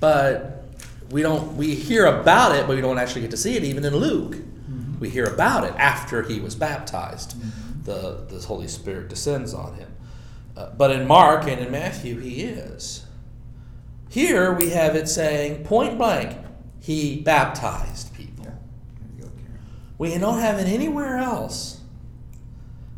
But 0.00 0.64
we 1.10 1.22
don't. 1.22 1.56
We 1.56 1.74
hear 1.74 2.06
about 2.06 2.54
it, 2.56 2.66
but 2.66 2.76
we 2.76 2.82
don't 2.82 2.98
actually 2.98 3.22
get 3.22 3.30
to 3.32 3.36
see 3.36 3.56
it. 3.56 3.64
Even 3.64 3.84
in 3.84 3.96
Luke, 3.96 4.36
Mm-hmm. 4.36 4.53
We 5.00 5.10
hear 5.10 5.24
about 5.24 5.64
it 5.64 5.74
after 5.76 6.22
he 6.22 6.40
was 6.40 6.54
baptized. 6.54 7.36
The 7.84 8.24
the 8.28 8.40
Holy 8.46 8.68
Spirit 8.68 9.08
descends 9.08 9.52
on 9.54 9.74
him. 9.74 9.94
Uh, 10.56 10.70
but 10.76 10.90
in 10.90 11.06
Mark 11.06 11.48
and 11.48 11.60
in 11.60 11.70
Matthew, 11.70 12.20
he 12.20 12.42
is. 12.42 13.04
Here 14.08 14.52
we 14.52 14.70
have 14.70 14.94
it 14.94 15.08
saying 15.08 15.64
point 15.64 15.98
blank, 15.98 16.38
he 16.80 17.20
baptized 17.20 18.14
people. 18.14 18.44
Yeah. 18.44 18.52
There 19.00 19.08
you 19.16 19.22
go, 19.24 19.30
Karen. 19.36 19.60
We 19.98 20.16
don't 20.18 20.40
have 20.40 20.58
it 20.58 20.68
anywhere 20.68 21.18
else. 21.18 21.80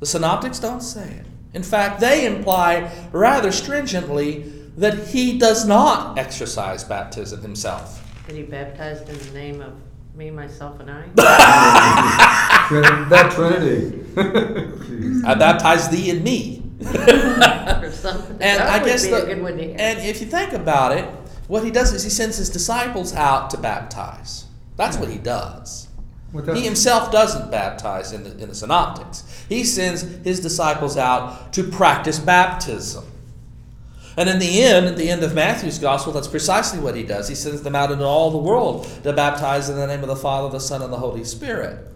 The 0.00 0.06
synoptics 0.06 0.58
don't 0.58 0.82
say 0.82 1.08
it. 1.08 1.26
In 1.54 1.62
fact, 1.62 2.00
they 2.00 2.26
imply 2.26 2.92
rather 3.12 3.50
stringently 3.50 4.52
that 4.76 5.08
he 5.08 5.38
does 5.38 5.66
not 5.66 6.18
exercise 6.18 6.84
baptism 6.84 7.40
himself. 7.40 8.02
That 8.26 8.36
he 8.36 8.42
baptized 8.42 9.08
in 9.08 9.18
the 9.18 9.30
name 9.32 9.62
of 9.62 9.72
me, 10.16 10.30
myself, 10.30 10.80
and 10.80 10.90
I. 10.90 11.02
Trin- 12.68 13.08
That 13.08 13.32
Trinity. 13.32 14.02
I 15.26 15.34
baptize 15.34 15.88
thee 15.90 16.10
and 16.10 16.24
me. 16.24 16.62
or 16.80 17.90
something. 17.92 18.32
And 18.40 18.60
that 18.60 18.68
I 18.68 18.78
would 18.78 18.86
guess 18.86 19.04
be 19.04 19.10
the, 19.10 19.22
a 19.22 19.26
good 19.26 19.42
one 19.42 19.56
to 19.56 19.64
hear. 19.64 19.76
and 19.78 19.98
if 20.00 20.20
you 20.20 20.26
think 20.26 20.52
about 20.52 20.92
it, 20.96 21.04
what 21.48 21.64
he 21.64 21.70
does 21.70 21.92
is 21.92 22.02
he 22.02 22.10
sends 22.10 22.36
his 22.36 22.50
disciples 22.50 23.14
out 23.14 23.50
to 23.50 23.58
baptize. 23.58 24.44
That's 24.76 24.96
what 24.96 25.08
he 25.10 25.18
does. 25.18 25.88
Well, 26.32 26.42
that's- 26.42 26.58
He 26.60 26.64
himself 26.66 27.10
doesn't 27.12 27.50
baptize 27.50 28.12
in 28.12 28.24
the, 28.24 28.36
in 28.38 28.48
the 28.48 28.54
synoptics. 28.54 29.44
He 29.48 29.64
sends 29.64 30.02
his 30.24 30.40
disciples 30.40 30.96
out 30.96 31.52
to 31.54 31.62
practice 31.64 32.18
baptism. 32.18 33.04
And 34.16 34.30
in 34.30 34.38
the 34.38 34.62
end, 34.62 34.86
at 34.86 34.96
the 34.96 35.10
end 35.10 35.22
of 35.22 35.34
Matthew's 35.34 35.78
gospel, 35.78 36.12
that's 36.12 36.28
precisely 36.28 36.80
what 36.80 36.96
he 36.96 37.02
does. 37.02 37.28
He 37.28 37.34
sends 37.34 37.62
them 37.62 37.76
out 37.76 37.90
into 37.90 38.04
all 38.04 38.30
the 38.30 38.38
world 38.38 38.84
to 39.02 39.12
baptize 39.12 39.68
in 39.68 39.76
the 39.76 39.86
name 39.86 40.00
of 40.00 40.08
the 40.08 40.16
Father, 40.16 40.48
the 40.50 40.58
Son, 40.58 40.80
and 40.80 40.92
the 40.92 40.96
Holy 40.96 41.24
Spirit. 41.24 41.86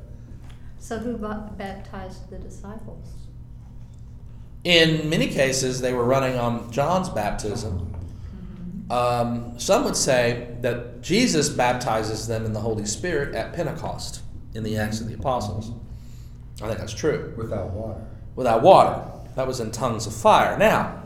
So 0.78 0.98
who 0.98 1.16
ba- 1.16 1.50
baptized 1.56 2.28
the 2.28 2.38
disciples? 2.38 3.06
In 4.64 5.08
many 5.08 5.28
cases, 5.28 5.80
they 5.80 5.94
were 5.94 6.04
running 6.04 6.36
on 6.36 6.70
John's 6.70 7.08
baptism. 7.08 7.86
Um, 8.90 9.58
some 9.58 9.84
would 9.84 9.96
say 9.96 10.56
that 10.60 11.00
Jesus 11.00 11.48
baptizes 11.48 12.26
them 12.26 12.44
in 12.44 12.52
the 12.52 12.60
Holy 12.60 12.84
Spirit 12.84 13.34
at 13.34 13.54
Pentecost 13.54 14.20
in 14.52 14.62
the 14.62 14.76
Acts 14.76 15.00
of 15.00 15.08
the 15.08 15.14
Apostles. 15.14 15.70
I 16.60 16.66
think 16.66 16.78
that's 16.78 16.92
true. 16.92 17.32
Without 17.36 17.70
water. 17.70 18.04
Without 18.36 18.62
water. 18.62 19.02
That 19.36 19.46
was 19.46 19.60
in 19.60 19.70
tongues 19.70 20.06
of 20.06 20.14
fire. 20.14 20.58
Now, 20.58 20.99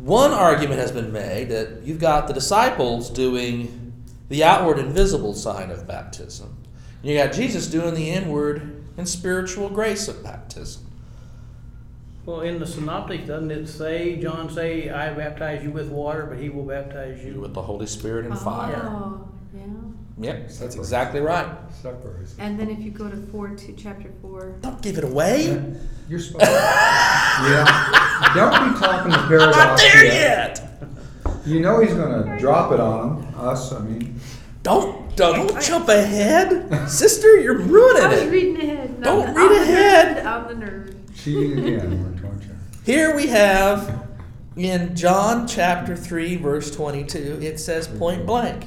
one 0.00 0.32
argument 0.32 0.80
has 0.80 0.92
been 0.92 1.12
made 1.12 1.48
that 1.48 1.82
you've 1.82 2.00
got 2.00 2.28
the 2.28 2.34
disciples 2.34 3.10
doing 3.10 3.92
the 4.28 4.44
outward 4.44 4.78
and 4.78 4.92
visible 4.92 5.34
sign 5.34 5.70
of 5.70 5.86
baptism. 5.86 6.56
You 7.02 7.16
got 7.16 7.32
Jesus 7.32 7.66
doing 7.66 7.94
the 7.94 8.10
inward 8.10 8.84
and 8.96 9.08
spiritual 9.08 9.68
grace 9.68 10.08
of 10.08 10.22
baptism. 10.22 10.84
Well, 12.26 12.42
in 12.42 12.58
the 12.58 12.66
synoptic, 12.66 13.26
doesn't 13.26 13.50
it 13.50 13.68
say, 13.68 14.16
John 14.16 14.50
say, 14.50 14.90
I 14.90 15.14
baptize 15.14 15.62
you 15.62 15.70
with 15.70 15.88
water, 15.88 16.26
but 16.26 16.38
he 16.38 16.50
will 16.50 16.64
baptize 16.64 17.24
you? 17.24 17.40
With 17.40 17.54
the 17.54 17.62
Holy 17.62 17.86
Spirit 17.86 18.26
and 18.26 18.34
oh, 18.34 18.36
fire. 18.36 18.82
Oh, 18.84 19.28
yeah. 19.54 19.62
Yep, 20.20 20.48
that's 20.48 20.74
exactly 20.74 21.20
right. 21.20 21.46
Separates. 21.80 22.34
And 22.38 22.58
then 22.58 22.70
if 22.70 22.80
you 22.80 22.90
go 22.90 23.08
to 23.08 23.16
four, 23.28 23.48
to 23.50 23.72
chapter 23.74 24.10
four, 24.20 24.56
Don't 24.60 24.82
give 24.82 24.98
it 24.98 25.04
away. 25.04 25.74
You're 26.08 26.18
supposed 26.18 26.44
to. 26.44 26.50
yeah. 26.50 28.32
Don't 28.34 28.72
be 28.74 28.80
talking 28.80 29.12
the 29.12 29.18
paradox 29.18 29.56
Not 29.56 29.78
there 29.78 30.04
yet. 30.04 30.58
yet. 30.58 30.88
You 31.46 31.60
know 31.60 31.80
he's 31.80 31.94
going 31.94 32.24
to 32.26 32.38
drop 32.38 32.72
it 32.72 32.80
on 32.80 33.20
them, 33.22 33.34
us, 33.38 33.72
I 33.72 33.78
mean. 33.80 34.20
Don't 34.64 35.16
don't 35.16 35.60
jump 35.62 35.88
ahead, 35.88 36.88
sister. 36.90 37.38
You're 37.40 37.58
ruining 37.58 38.02
I 38.02 38.08
was 38.08 38.18
it. 38.22 38.30
reading 38.30 38.56
ahead. 38.60 38.90
and 38.90 39.02
Don't 39.04 39.28
I'm, 39.28 39.34
read 39.34 39.42
I'm 39.46 39.54
the 39.54 39.62
ahead. 39.62 40.16
nerd, 40.16 40.26
I'm 40.26 40.60
the 40.60 40.66
nerd. 40.66 40.94
Cheating 41.16 41.58
again, 41.58 42.20
aren't 42.24 42.42
you? 42.42 42.50
Here 42.84 43.14
we 43.16 43.26
have 43.28 44.06
in 44.56 44.94
John 44.96 45.46
chapter 45.46 45.96
3, 45.96 46.36
verse 46.36 46.70
22, 46.74 47.38
it 47.40 47.58
says 47.60 47.86
point 47.88 48.26
blank 48.26 48.66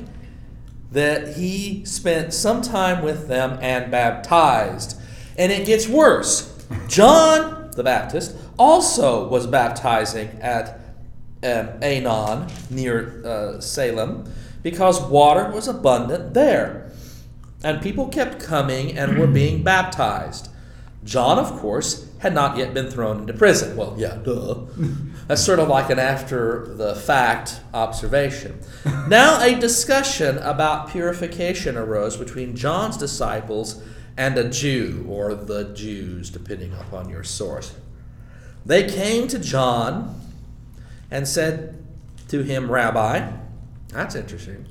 that 0.91 1.37
he 1.37 1.85
spent 1.85 2.33
some 2.33 2.61
time 2.61 3.03
with 3.03 3.27
them 3.27 3.57
and 3.61 3.89
baptized. 3.89 4.99
And 5.37 5.51
it 5.51 5.65
gets 5.65 5.87
worse. 5.87 6.47
John 6.87 7.71
the 7.75 7.83
Baptist 7.83 8.35
also 8.59 9.27
was 9.27 9.47
baptizing 9.47 10.27
at 10.41 10.79
um, 11.43 11.69
Aenon 11.81 12.49
near 12.69 13.25
uh, 13.25 13.61
Salim 13.61 14.31
because 14.61 15.01
water 15.01 15.49
was 15.51 15.67
abundant 15.67 16.33
there. 16.33 16.91
And 17.63 17.81
people 17.81 18.07
kept 18.09 18.41
coming 18.43 18.97
and 18.97 19.17
were 19.17 19.27
being 19.41 19.63
baptized. 19.63 20.49
John, 21.03 21.39
of 21.39 21.51
course, 21.59 22.07
had 22.19 22.33
not 22.33 22.57
yet 22.57 22.73
been 22.73 22.89
thrown 22.89 23.21
into 23.21 23.33
prison. 23.33 23.75
Well, 23.75 23.95
yeah, 23.97 24.17
duh. 24.17 24.65
That's 25.31 25.45
sort 25.45 25.59
of 25.59 25.69
like 25.69 25.89
an 25.89 25.97
after 25.97 26.65
the 26.75 26.93
fact 26.93 27.61
observation. 27.73 28.59
Now, 29.07 29.41
a 29.41 29.55
discussion 29.57 30.37
about 30.39 30.89
purification 30.89 31.77
arose 31.77 32.17
between 32.17 32.53
John's 32.53 32.97
disciples 32.97 33.81
and 34.17 34.37
a 34.37 34.49
Jew, 34.49 35.05
or 35.07 35.33
the 35.33 35.73
Jews, 35.73 36.29
depending 36.31 36.73
upon 36.73 37.07
your 37.07 37.23
source. 37.23 37.73
They 38.65 38.91
came 38.91 39.29
to 39.29 39.39
John 39.39 40.19
and 41.09 41.25
said 41.25 41.81
to 42.27 42.43
him, 42.43 42.69
Rabbi, 42.69 43.31
that's 43.87 44.15
interesting. 44.15 44.65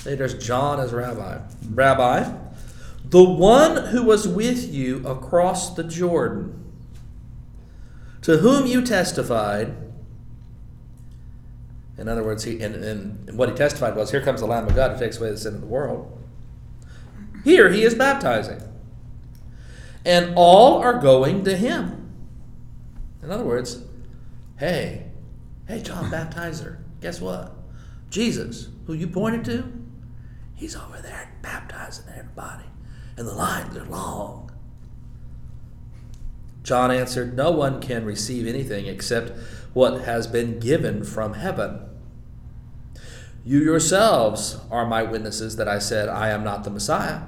Say 0.00 0.14
there's 0.14 0.34
John 0.34 0.78
as 0.78 0.92
rabbi. 0.92 1.38
Rabbi, 1.70 2.34
the 3.02 3.24
one 3.24 3.86
who 3.86 4.02
was 4.02 4.28
with 4.28 4.70
you 4.70 5.08
across 5.08 5.74
the 5.74 5.84
Jordan, 5.84 6.70
to 8.20 8.36
whom 8.36 8.66
you 8.66 8.84
testified. 8.84 9.84
In 11.98 12.08
other 12.08 12.22
words, 12.22 12.44
he, 12.44 12.60
and, 12.60 12.74
and 12.74 13.38
what 13.38 13.48
he 13.48 13.54
testified 13.54 13.96
was, 13.96 14.10
Here 14.10 14.20
comes 14.20 14.40
the 14.40 14.46
Lamb 14.46 14.66
of 14.66 14.74
God 14.74 14.92
who 14.92 14.98
takes 14.98 15.18
away 15.18 15.30
the 15.30 15.38
sin 15.38 15.54
of 15.54 15.60
the 15.60 15.66
world. 15.66 16.12
Here 17.44 17.70
he 17.70 17.82
is 17.82 17.94
baptizing. 17.94 18.60
And 20.04 20.34
all 20.36 20.78
are 20.78 21.00
going 21.00 21.44
to 21.44 21.56
him. 21.56 22.12
In 23.22 23.30
other 23.30 23.44
words, 23.44 23.82
hey, 24.58 25.06
hey, 25.66 25.80
John 25.82 26.10
Baptizer, 26.10 26.78
guess 27.00 27.20
what? 27.20 27.52
Jesus, 28.10 28.68
who 28.86 28.92
you 28.92 29.08
pointed 29.08 29.44
to, 29.46 29.72
he's 30.54 30.76
over 30.76 31.00
there 31.00 31.32
baptizing 31.42 32.04
everybody. 32.16 32.66
And 33.16 33.26
the 33.26 33.34
lines 33.34 33.76
are 33.76 33.84
long. 33.84 34.50
John 36.62 36.90
answered, 36.90 37.36
No 37.36 37.52
one 37.52 37.80
can 37.80 38.04
receive 38.04 38.46
anything 38.46 38.86
except 38.86 39.32
what 39.72 40.02
has 40.02 40.26
been 40.26 40.58
given 40.58 41.04
from 41.04 41.34
heaven. 41.34 41.85
You 43.46 43.62
yourselves 43.62 44.58
are 44.72 44.84
my 44.84 45.04
witnesses 45.04 45.54
that 45.54 45.68
I 45.68 45.78
said, 45.78 46.08
I 46.08 46.30
am 46.30 46.42
not 46.42 46.64
the 46.64 46.70
Messiah, 46.70 47.20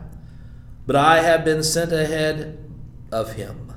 but 0.85 0.96
I 0.96 1.22
have 1.22 1.44
been 1.44 1.62
sent 1.62 1.92
ahead 1.92 2.59
of 3.12 3.35
him. 3.35 3.72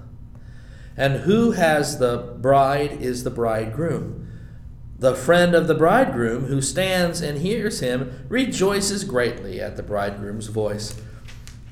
And 0.97 1.17
who 1.17 1.51
has 1.51 1.99
the 1.99 2.35
bride 2.39 2.93
is 2.93 3.23
the 3.23 3.29
bridegroom. 3.29 4.27
The 4.97 5.13
friend 5.13 5.53
of 5.53 5.67
the 5.67 5.75
bridegroom 5.75 6.45
who 6.45 6.63
stands 6.63 7.21
and 7.21 7.37
hears 7.37 7.79
him 7.79 8.25
rejoices 8.27 9.03
greatly 9.03 9.61
at 9.61 9.77
the 9.77 9.83
bridegroom's 9.83 10.47
voice. 10.47 10.99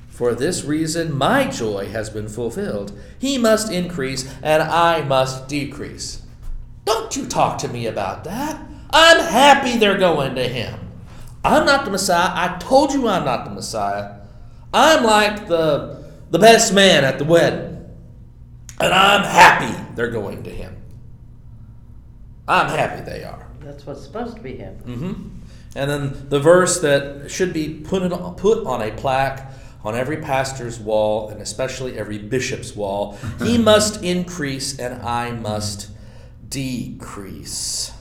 For 0.08 0.36
this 0.36 0.63
reason, 0.63 1.17
my 1.17 1.47
joy 1.47 1.88
has 1.88 2.12
been 2.12 2.27
fulfilled. 2.27 2.91
He 3.17 3.39
must 3.39 3.71
increase, 3.71 4.32
and 4.43 4.62
I 4.62 5.01
must 5.01 5.47
decrease. 5.47 6.21
Don't 6.86 7.15
you 7.15 7.25
talk 7.25 7.58
to 7.60 7.67
me 7.67 7.88
about 7.88 8.23
that. 8.25 8.62
I'm 8.91 9.19
happy 9.19 9.78
they're 9.78 9.97
going 9.97 10.36
to 10.36 10.47
him. 10.47 10.80
I'm 11.43 11.65
not 11.65 11.86
the 11.86 11.91
Messiah. 11.91 12.32
I 12.34 12.58
told 12.58 12.93
you 12.93 13.08
I'm 13.08 13.25
not 13.25 13.45
the 13.45 13.52
Messiah. 13.52 14.15
I'm 14.73 15.04
like 15.04 15.47
the, 15.47 16.04
the 16.32 16.39
best 16.39 16.73
man 16.73 17.04
at 17.04 17.17
the 17.17 17.25
wedding. 17.25 17.86
And 18.80 18.93
I'm 18.93 19.23
happy 19.23 19.95
they're 19.95 20.12
going 20.12 20.43
to 20.43 20.49
him. 20.49 20.75
I'm 22.47 22.69
happy 22.69 23.04
they 23.04 23.23
are. 23.23 23.47
That's 23.62 23.86
what's 23.86 24.04
supposed 24.04 24.38
to 24.38 24.41
be 24.41 24.58
happening. 24.58 24.97
hmm 24.97 25.30
And 25.75 25.89
then 25.89 26.30
the 26.30 26.39
verse 26.39 26.80
that 26.82 27.30
should 27.30 27.54
be 27.54 27.75
put, 27.75 28.02
in, 28.02 28.12
put 28.36 28.65
on 28.65 28.82
a 28.82 28.91
plaque 28.91 29.52
on 29.84 29.95
every 29.95 30.17
pastor's 30.17 30.80
wall 30.80 31.30
and 31.30 31.41
especially 31.41 31.97
every 31.97 32.17
bishop's 32.17 32.75
wall 32.75 33.17
he 33.41 33.58
must 33.71 34.04
increase 34.04 34.78
and 34.80 35.02
I 35.02 35.32
must 35.32 35.89
decrease. 36.49 37.91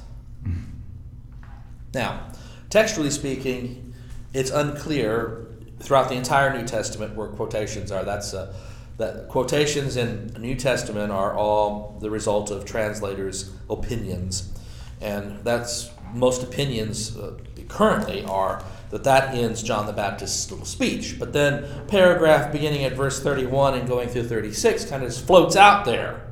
Now, 1.94 2.32
textually 2.70 3.10
speaking, 3.10 3.94
it's 4.34 4.50
unclear 4.50 5.46
throughout 5.80 6.08
the 6.08 6.14
entire 6.14 6.56
New 6.56 6.66
Testament 6.66 7.14
where 7.14 7.28
quotations 7.28 7.92
are. 7.92 8.04
That's 8.04 8.34
uh, 8.34 8.54
that 8.98 9.28
quotations 9.28 9.96
in 9.96 10.26
the 10.28 10.40
New 10.40 10.56
Testament 10.56 11.12
are 11.12 11.32
all 11.32 11.96
the 12.00 12.10
result 12.10 12.50
of 12.50 12.64
translators' 12.64 13.52
opinions, 13.70 14.52
and 15.00 15.44
that's 15.44 15.90
most 16.12 16.42
opinions 16.42 17.16
uh, 17.16 17.38
currently 17.68 18.24
are 18.24 18.64
that 18.90 19.04
that 19.04 19.34
ends 19.34 19.62
John 19.62 19.86
the 19.86 19.92
Baptist's 19.92 20.50
little 20.50 20.66
speech. 20.66 21.18
But 21.18 21.32
then 21.32 21.86
paragraph 21.88 22.50
beginning 22.50 22.84
at 22.84 22.94
verse 22.94 23.22
31 23.22 23.74
and 23.74 23.88
going 23.88 24.08
through 24.08 24.24
36 24.24 24.86
kind 24.86 25.02
of 25.02 25.10
just 25.10 25.26
floats 25.26 25.56
out 25.56 25.84
there. 25.84 26.26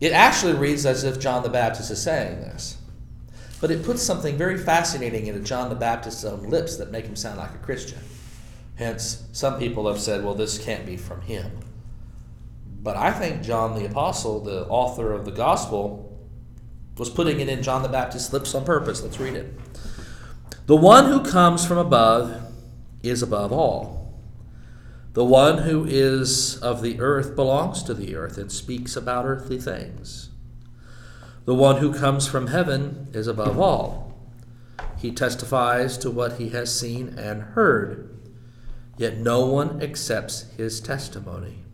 It 0.00 0.12
actually 0.12 0.54
reads 0.54 0.86
as 0.86 1.04
if 1.04 1.20
John 1.20 1.42
the 1.42 1.50
Baptist 1.50 1.90
is 1.90 2.02
saying 2.02 2.40
this. 2.40 2.78
But 3.60 3.70
it 3.70 3.84
puts 3.84 4.02
something 4.02 4.36
very 4.38 4.56
fascinating 4.56 5.26
into 5.26 5.40
John 5.40 5.68
the 5.68 5.74
Baptist's 5.74 6.24
own 6.24 6.48
lips 6.48 6.76
that 6.76 6.90
make 6.90 7.04
him 7.04 7.16
sound 7.16 7.38
like 7.38 7.54
a 7.54 7.58
Christian. 7.58 7.98
Hence, 8.76 9.24
some 9.32 9.58
people 9.58 9.86
have 9.86 10.00
said, 10.00 10.24
well, 10.24 10.34
this 10.34 10.58
can't 10.58 10.86
be 10.86 10.96
from 10.96 11.20
him. 11.20 11.50
But 12.82 12.96
I 12.96 13.12
think 13.12 13.42
John 13.42 13.74
the 13.74 13.84
Apostle, 13.84 14.40
the 14.40 14.66
author 14.68 15.12
of 15.12 15.26
the 15.26 15.30
Gospel, 15.30 16.18
was 16.96 17.10
putting 17.10 17.40
it 17.40 17.48
in 17.50 17.62
John 17.62 17.82
the 17.82 17.88
Baptist's 17.88 18.32
lips 18.32 18.54
on 18.54 18.64
purpose. 18.64 19.02
Let's 19.02 19.20
read 19.20 19.34
it. 19.34 19.54
The 20.66 20.76
one 20.76 21.06
who 21.06 21.22
comes 21.22 21.66
from 21.66 21.76
above 21.76 22.40
is 23.02 23.22
above 23.22 23.52
all. 23.52 24.14
The 25.12 25.24
one 25.24 25.58
who 25.58 25.84
is 25.84 26.56
of 26.58 26.80
the 26.80 27.00
earth 27.00 27.36
belongs 27.36 27.82
to 27.82 27.92
the 27.92 28.16
earth 28.16 28.38
and 28.38 28.50
speaks 28.50 28.96
about 28.96 29.26
earthly 29.26 29.58
things. 29.58 30.29
The 31.50 31.56
one 31.56 31.78
who 31.78 31.92
comes 31.92 32.28
from 32.28 32.46
heaven 32.46 33.08
is 33.12 33.26
above 33.26 33.58
all. 33.58 34.14
He 34.96 35.10
testifies 35.10 35.98
to 35.98 36.08
what 36.08 36.34
he 36.34 36.50
has 36.50 36.72
seen 36.72 37.18
and 37.18 37.42
heard, 37.42 38.16
yet 38.96 39.18
no 39.18 39.46
one 39.46 39.82
accepts 39.82 40.42
his 40.56 40.80
testimony. 40.80 41.64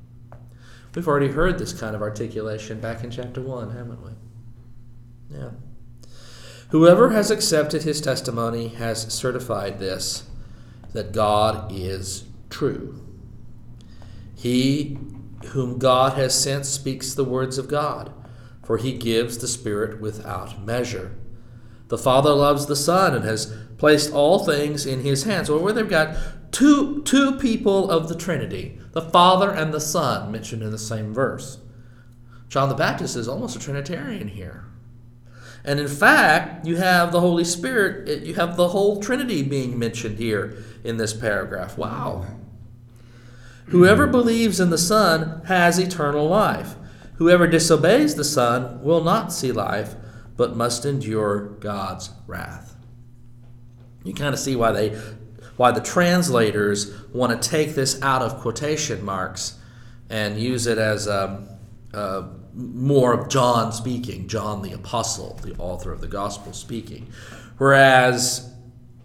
We've 0.94 1.06
already 1.06 1.28
heard 1.28 1.58
this 1.58 1.74
kind 1.74 1.94
of 1.94 2.00
articulation 2.00 2.80
back 2.80 3.04
in 3.04 3.10
chapter 3.10 3.42
1, 3.42 3.76
haven't 3.76 4.02
we? 4.02 4.12
Yeah. 5.28 5.50
Whoever 6.70 7.10
has 7.10 7.30
accepted 7.30 7.82
his 7.82 8.00
testimony 8.00 8.68
has 8.68 9.12
certified 9.12 9.78
this 9.78 10.24
that 10.94 11.12
God 11.12 11.70
is 11.70 12.24
true. 12.48 13.04
He 14.34 14.96
whom 15.48 15.76
God 15.76 16.14
has 16.14 16.34
sent 16.34 16.64
speaks 16.64 17.12
the 17.12 17.24
words 17.24 17.58
of 17.58 17.68
God, 17.68 18.10
for 18.66 18.78
he 18.78 18.92
gives 18.92 19.38
the 19.38 19.46
Spirit 19.46 20.00
without 20.00 20.60
measure. 20.60 21.12
The 21.86 21.96
Father 21.96 22.32
loves 22.32 22.66
the 22.66 22.74
Son 22.74 23.14
and 23.14 23.24
has 23.24 23.54
placed 23.78 24.12
all 24.12 24.44
things 24.44 24.84
in 24.84 25.02
his 25.02 25.22
hands. 25.22 25.48
Or 25.48 25.60
where 25.62 25.72
they've 25.72 25.88
got 25.88 26.16
two, 26.50 27.00
two 27.04 27.38
people 27.38 27.88
of 27.88 28.08
the 28.08 28.16
Trinity, 28.16 28.80
the 28.90 29.02
Father 29.02 29.52
and 29.52 29.72
the 29.72 29.80
Son, 29.80 30.32
mentioned 30.32 30.64
in 30.64 30.72
the 30.72 30.78
same 30.78 31.14
verse. 31.14 31.58
John 32.48 32.68
the 32.68 32.74
Baptist 32.74 33.14
is 33.14 33.28
almost 33.28 33.54
a 33.54 33.60
Trinitarian 33.60 34.26
here. 34.26 34.64
And 35.64 35.78
in 35.78 35.88
fact, 35.88 36.66
you 36.66 36.76
have 36.76 37.12
the 37.12 37.20
Holy 37.20 37.44
Spirit, 37.44 38.24
you 38.24 38.34
have 38.34 38.56
the 38.56 38.68
whole 38.68 39.00
Trinity 39.00 39.44
being 39.44 39.78
mentioned 39.78 40.18
here 40.18 40.56
in 40.82 40.96
this 40.96 41.12
paragraph. 41.12 41.78
Wow. 41.78 42.26
Whoever 43.66 44.08
believes 44.08 44.58
in 44.58 44.70
the 44.70 44.78
Son 44.78 45.42
has 45.44 45.78
eternal 45.78 46.26
life. 46.26 46.74
Whoever 47.18 47.46
disobeys 47.46 48.14
the 48.14 48.24
Son 48.24 48.82
will 48.82 49.02
not 49.02 49.32
see 49.32 49.52
life, 49.52 49.94
but 50.36 50.56
must 50.56 50.84
endure 50.84 51.40
God's 51.60 52.10
wrath. 52.26 52.76
You 54.04 54.14
kind 54.14 54.34
of 54.34 54.40
see 54.40 54.54
why 54.54 54.72
they 54.72 55.00
why 55.56 55.72
the 55.72 55.80
translators 55.80 56.92
want 57.12 57.42
to 57.42 57.48
take 57.48 57.74
this 57.74 58.00
out 58.02 58.20
of 58.20 58.38
quotation 58.40 59.02
marks 59.02 59.58
and 60.10 60.38
use 60.38 60.66
it 60.66 60.76
as 60.76 61.08
um, 61.08 61.48
uh, 61.94 62.24
more 62.52 63.14
of 63.14 63.30
John 63.30 63.72
speaking, 63.72 64.28
John 64.28 64.60
the 64.60 64.72
apostle, 64.72 65.38
the 65.42 65.54
author 65.56 65.92
of 65.92 66.02
the 66.02 66.08
gospel 66.08 66.52
speaking. 66.52 67.10
Whereas, 67.56 68.52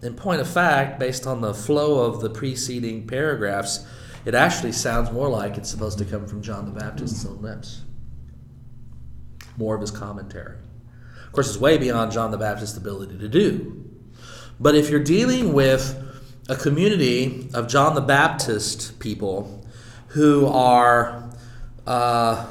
in 0.02 0.14
point 0.14 0.42
of 0.42 0.48
fact, 0.48 1.00
based 1.00 1.26
on 1.26 1.40
the 1.40 1.54
flow 1.54 2.04
of 2.04 2.20
the 2.20 2.28
preceding 2.28 3.06
paragraphs, 3.06 3.86
it 4.26 4.34
actually 4.34 4.72
sounds 4.72 5.10
more 5.10 5.28
like 5.28 5.56
it's 5.56 5.70
supposed 5.70 5.98
to 5.98 6.04
come 6.04 6.26
from 6.26 6.42
John 6.42 6.66
the 6.66 6.78
Baptist's 6.78 7.24
own 7.24 7.40
lips. 7.40 7.82
More 9.56 9.74
of 9.74 9.80
his 9.80 9.90
commentary. 9.90 10.56
Of 11.26 11.32
course, 11.32 11.48
it's 11.48 11.58
way 11.58 11.78
beyond 11.78 12.12
John 12.12 12.30
the 12.30 12.38
Baptist's 12.38 12.76
ability 12.76 13.18
to 13.18 13.28
do. 13.28 13.90
But 14.60 14.74
if 14.74 14.90
you're 14.90 15.02
dealing 15.02 15.52
with 15.52 15.98
a 16.48 16.56
community 16.56 17.48
of 17.54 17.68
John 17.68 17.94
the 17.94 18.00
Baptist 18.00 18.98
people 18.98 19.64
who 20.08 20.46
are 20.46 21.30
uh, 21.86 22.46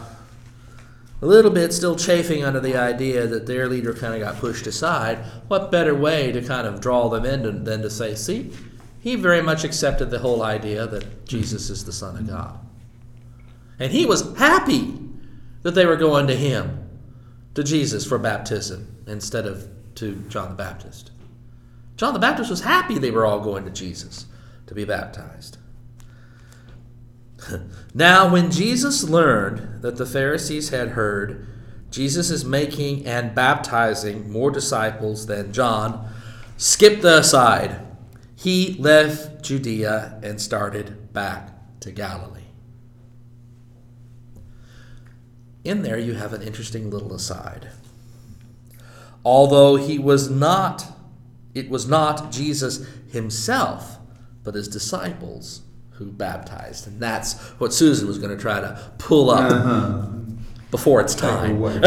a 1.22 1.26
little 1.26 1.52
bit 1.52 1.72
still 1.74 1.96
chafing 1.96 2.44
under 2.44 2.60
the 2.60 2.76
idea 2.76 3.28
that 3.28 3.46
their 3.46 3.68
leader 3.68 3.94
kind 3.94 4.16
of 4.16 4.20
got 4.20 4.40
pushed 4.40 4.66
aside, 4.66 5.20
what 5.48 5.72
better 5.72 5.94
way 5.94 6.32
to 6.32 6.42
kind 6.42 6.66
of 6.66 6.82
draw 6.82 7.10
them 7.10 7.26
in 7.26 7.44
than- 7.44 7.64
than 7.64 7.82
to 7.84 7.90
say, 7.90 8.16
see, 8.16 8.52
he 9.00 9.16
very 9.16 9.42
much 9.42 9.64
accepted 9.64 10.10
the 10.10 10.20
whole 10.20 10.42
idea 10.44 10.88
that 10.88 11.26
Jesus 11.26 11.70
is 11.70 11.86
the 11.86 11.92
Son 11.92 12.18
of 12.18 12.28
God. 12.28 12.60
And 13.80 13.92
he 13.92 14.06
was 14.06 14.36
happy 14.38 15.00
that 15.64 15.76
they 15.76 15.86
were 15.86 15.96
going 15.96 16.28
to 16.28 16.36
him, 16.36 16.81
to 17.56 17.64
Jesus 17.64 18.06
for 18.06 18.18
baptism 18.18 19.04
instead 19.08 19.46
of 19.46 19.68
to 19.96 20.16
John 20.30 20.50
the 20.50 20.56
Baptist. 20.56 21.12
John 21.98 22.14
the 22.14 22.20
Baptist 22.20 22.50
was 22.50 22.62
happy 22.62 22.98
they 22.98 23.12
were 23.12 23.26
all 23.26 23.42
going 23.42 23.66
to 23.66 23.72
Jesus 23.72 24.26
to 24.68 24.74
be 24.74 24.86
baptized. 24.86 25.58
now, 27.94 28.32
when 28.32 28.52
Jesus 28.52 29.04
learned 29.04 29.82
that 29.82 29.98
the 29.98 30.06
Pharisees 30.06 30.70
had 30.70 30.90
heard 30.90 31.48
Jesus 31.92 32.30
is 32.30 32.46
making 32.46 33.06
and 33.06 33.36
baptizing 33.36 34.32
more 34.32 34.50
disciples 34.50 35.26
than 35.26 35.52
John, 35.52 36.10
skip 36.58 37.02
the 37.02 37.20
aside. 37.20 37.86
He 38.36 38.76
left 38.80 39.44
Judea 39.44 40.20
and 40.24 40.42
started 40.42 41.12
back 41.12 41.52
to 41.82 41.92
Galilee. 41.92 42.41
In 45.64 45.84
there, 45.84 45.98
you 46.00 46.14
have 46.16 46.34
an 46.34 46.42
interesting 46.42 46.90
little 46.90 47.14
aside. 47.14 47.68
Although 49.24 49.76
he 49.76 50.00
was 50.00 50.28
not, 50.30 50.86
it 51.54 51.70
was 51.70 51.88
not 51.88 52.32
Jesus 52.32 52.88
himself, 53.12 53.98
but 54.44 54.56
his 54.56 54.68
disciples 54.68 55.62
who 55.92 56.12
baptized. 56.12 56.88
And 56.88 57.00
that's 57.00 57.38
what 57.60 57.72
Susan 57.74 58.08
was 58.08 58.18
going 58.18 58.36
to 58.36 58.42
try 58.42 58.60
to 58.60 58.92
pull 58.98 59.30
up 59.30 59.52
Uh-huh. 59.52 60.08
before 60.72 61.00
it's 61.02 61.14
time. 61.14 61.64
I'm 61.64 61.84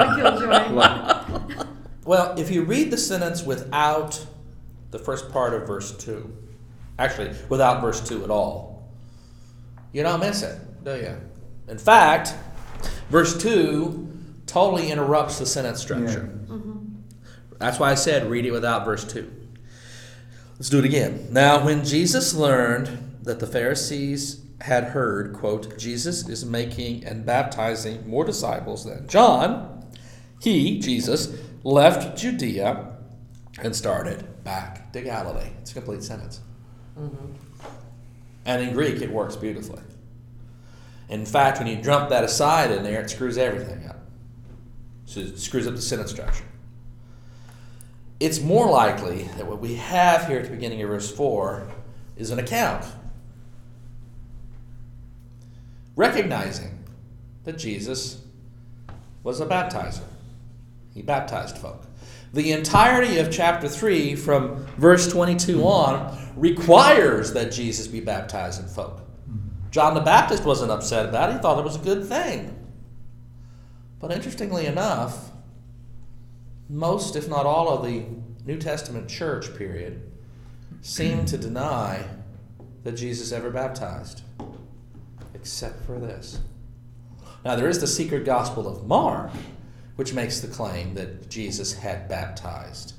a 0.00 0.16
killjoy. 0.16 1.64
Well, 2.08 2.38
if 2.38 2.50
you 2.50 2.62
read 2.62 2.90
the 2.90 2.96
sentence 2.96 3.42
without 3.44 4.24
the 4.92 4.98
first 4.98 5.30
part 5.30 5.52
of 5.52 5.66
verse 5.66 5.94
2, 5.98 6.34
actually, 6.98 7.32
without 7.50 7.82
verse 7.82 8.00
2 8.08 8.24
at 8.24 8.30
all, 8.30 8.88
you 9.92 10.02
don't 10.02 10.20
miss 10.20 10.42
it, 10.42 10.58
do 10.82 10.96
you? 10.96 11.20
In 11.68 11.78
fact, 11.78 12.34
verse 13.10 13.36
2 13.40 14.08
totally 14.46 14.90
interrupts 14.90 15.38
the 15.38 15.46
sentence 15.46 15.80
structure. 15.80 16.30
Mm-hmm. 16.46 16.78
That's 17.58 17.78
why 17.78 17.90
I 17.90 17.94
said 17.94 18.30
read 18.30 18.46
it 18.46 18.52
without 18.52 18.84
verse 18.84 19.04
2. 19.04 19.30
Let's 20.54 20.70
do 20.70 20.78
it 20.78 20.84
again. 20.84 21.28
Now, 21.30 21.64
when 21.64 21.84
Jesus 21.84 22.34
learned 22.34 23.16
that 23.22 23.38
the 23.38 23.46
Pharisees 23.46 24.44
had 24.60 24.84
heard, 24.84 25.34
quote, 25.34 25.78
Jesus 25.78 26.28
is 26.28 26.44
making 26.44 27.04
and 27.04 27.24
baptizing 27.24 28.08
more 28.08 28.24
disciples 28.24 28.84
than 28.84 29.06
John, 29.06 29.86
he, 30.40 30.80
Jesus, 30.80 31.36
left 31.62 32.18
Judea 32.18 32.96
and 33.62 33.74
started 33.74 34.42
back 34.42 34.92
to 34.92 35.02
Galilee. 35.02 35.50
It's 35.60 35.72
a 35.72 35.74
complete 35.74 36.02
sentence. 36.02 36.40
Mm-hmm. 36.98 37.32
And 38.46 38.62
in 38.62 38.72
Greek, 38.72 39.02
it 39.02 39.10
works 39.10 39.36
beautifully. 39.36 39.82
In 41.08 41.24
fact, 41.24 41.58
when 41.58 41.66
you 41.66 41.76
jump 41.76 42.10
that 42.10 42.24
aside 42.24 42.70
in 42.70 42.82
there, 42.82 43.00
it 43.00 43.10
screws 43.10 43.38
everything 43.38 43.86
up. 43.86 43.98
So 45.06 45.20
it 45.20 45.38
screws 45.38 45.66
up 45.66 45.74
the 45.74 45.82
sentence 45.82 46.10
structure. 46.10 46.44
It's 48.20 48.40
more 48.40 48.70
likely 48.70 49.22
that 49.36 49.46
what 49.46 49.60
we 49.60 49.76
have 49.76 50.26
here 50.26 50.38
at 50.38 50.44
the 50.44 50.50
beginning 50.50 50.82
of 50.82 50.88
verse 50.88 51.10
4 51.10 51.70
is 52.16 52.30
an 52.30 52.38
account 52.38 52.84
recognizing 55.96 56.84
that 57.44 57.58
Jesus 57.58 58.22
was 59.22 59.40
a 59.40 59.46
baptizer. 59.46 60.04
He 60.94 61.02
baptized 61.02 61.58
folk. 61.58 61.84
The 62.32 62.52
entirety 62.52 63.18
of 63.18 63.30
chapter 63.32 63.68
3, 63.68 64.14
from 64.14 64.66
verse 64.76 65.10
22 65.10 65.62
on, 65.62 66.32
requires 66.36 67.32
that 67.32 67.50
Jesus 67.50 67.86
be 67.86 68.00
baptizing 68.00 68.66
folk. 68.66 69.00
John 69.70 69.94
the 69.94 70.00
Baptist 70.00 70.44
wasn't 70.44 70.70
upset 70.70 71.08
about 71.08 71.30
it, 71.30 71.34
he 71.34 71.38
thought 71.38 71.58
it 71.58 71.64
was 71.64 71.76
a 71.76 71.80
good 71.80 72.04
thing. 72.04 72.54
But 74.00 74.12
interestingly 74.12 74.66
enough, 74.66 75.30
most, 76.68 77.16
if 77.16 77.28
not 77.28 77.46
all, 77.46 77.68
of 77.68 77.84
the 77.84 78.04
New 78.44 78.58
Testament 78.58 79.08
church, 79.08 79.54
period, 79.56 80.02
seem 80.80 81.24
to 81.26 81.36
deny 81.36 82.04
that 82.84 82.92
Jesus 82.92 83.32
ever 83.32 83.50
baptized, 83.50 84.22
except 85.34 85.84
for 85.84 85.98
this. 85.98 86.40
Now, 87.44 87.56
there 87.56 87.68
is 87.68 87.80
the 87.80 87.86
secret 87.86 88.24
gospel 88.24 88.68
of 88.68 88.86
Mark, 88.86 89.30
which 89.96 90.14
makes 90.14 90.40
the 90.40 90.48
claim 90.48 90.94
that 90.94 91.28
Jesus 91.28 91.74
had 91.74 92.08
baptized 92.08 92.94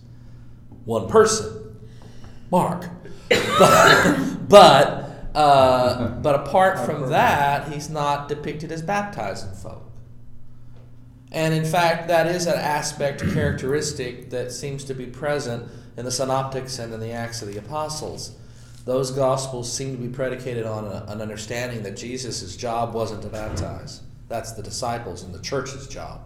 one 0.86 1.08
person, 1.08 1.78
Mark. 2.52 2.86
But, 3.60 4.48
but, 4.48 5.09
uh, 5.36 6.08
but 6.22 6.36
apart 6.36 6.80
from 6.80 7.10
that, 7.10 7.72
he's 7.72 7.89
not 7.89 8.28
depicted 8.28 8.72
as 8.72 8.82
baptizing 8.82 9.52
folk. 9.52 9.84
And 11.32 11.54
in 11.54 11.65
fact, 11.65 12.08
that 12.08 12.28
is 12.28 12.48
an 12.48 12.58
aspect, 12.58 13.22
characteristic 13.34 14.32
that 14.32 14.52
seems 14.52 14.84
to 14.86 14.96
be 14.96 15.06
present 15.06 15.70
in 15.96 16.06
the 16.06 16.12
Synoptics 16.12 16.80
and 16.80 16.94
in 16.94 17.00
the 17.00 17.12
Acts 17.12 17.42
of 17.42 17.54
the 17.54 17.60
Apostles. 17.60 18.36
Those 18.86 19.12
Gospels 19.12 19.72
seem 19.72 19.96
to 19.96 20.02
be 20.02 20.08
predicated 20.08 20.65
on 20.65 20.86
a, 20.86 21.06
an 21.08 21.22
understanding 21.22 21.84
that 21.84 21.96
Jesus' 21.96 22.56
job 22.58 22.96
wasn't 22.96 23.22
to 23.22 23.30
baptize. 23.30 24.02
That's 24.28 24.54
the 24.54 24.63
disciples 24.63 25.22
and 25.22 25.34
the 25.34 25.42
church's 25.42 25.88
job. 25.88 26.22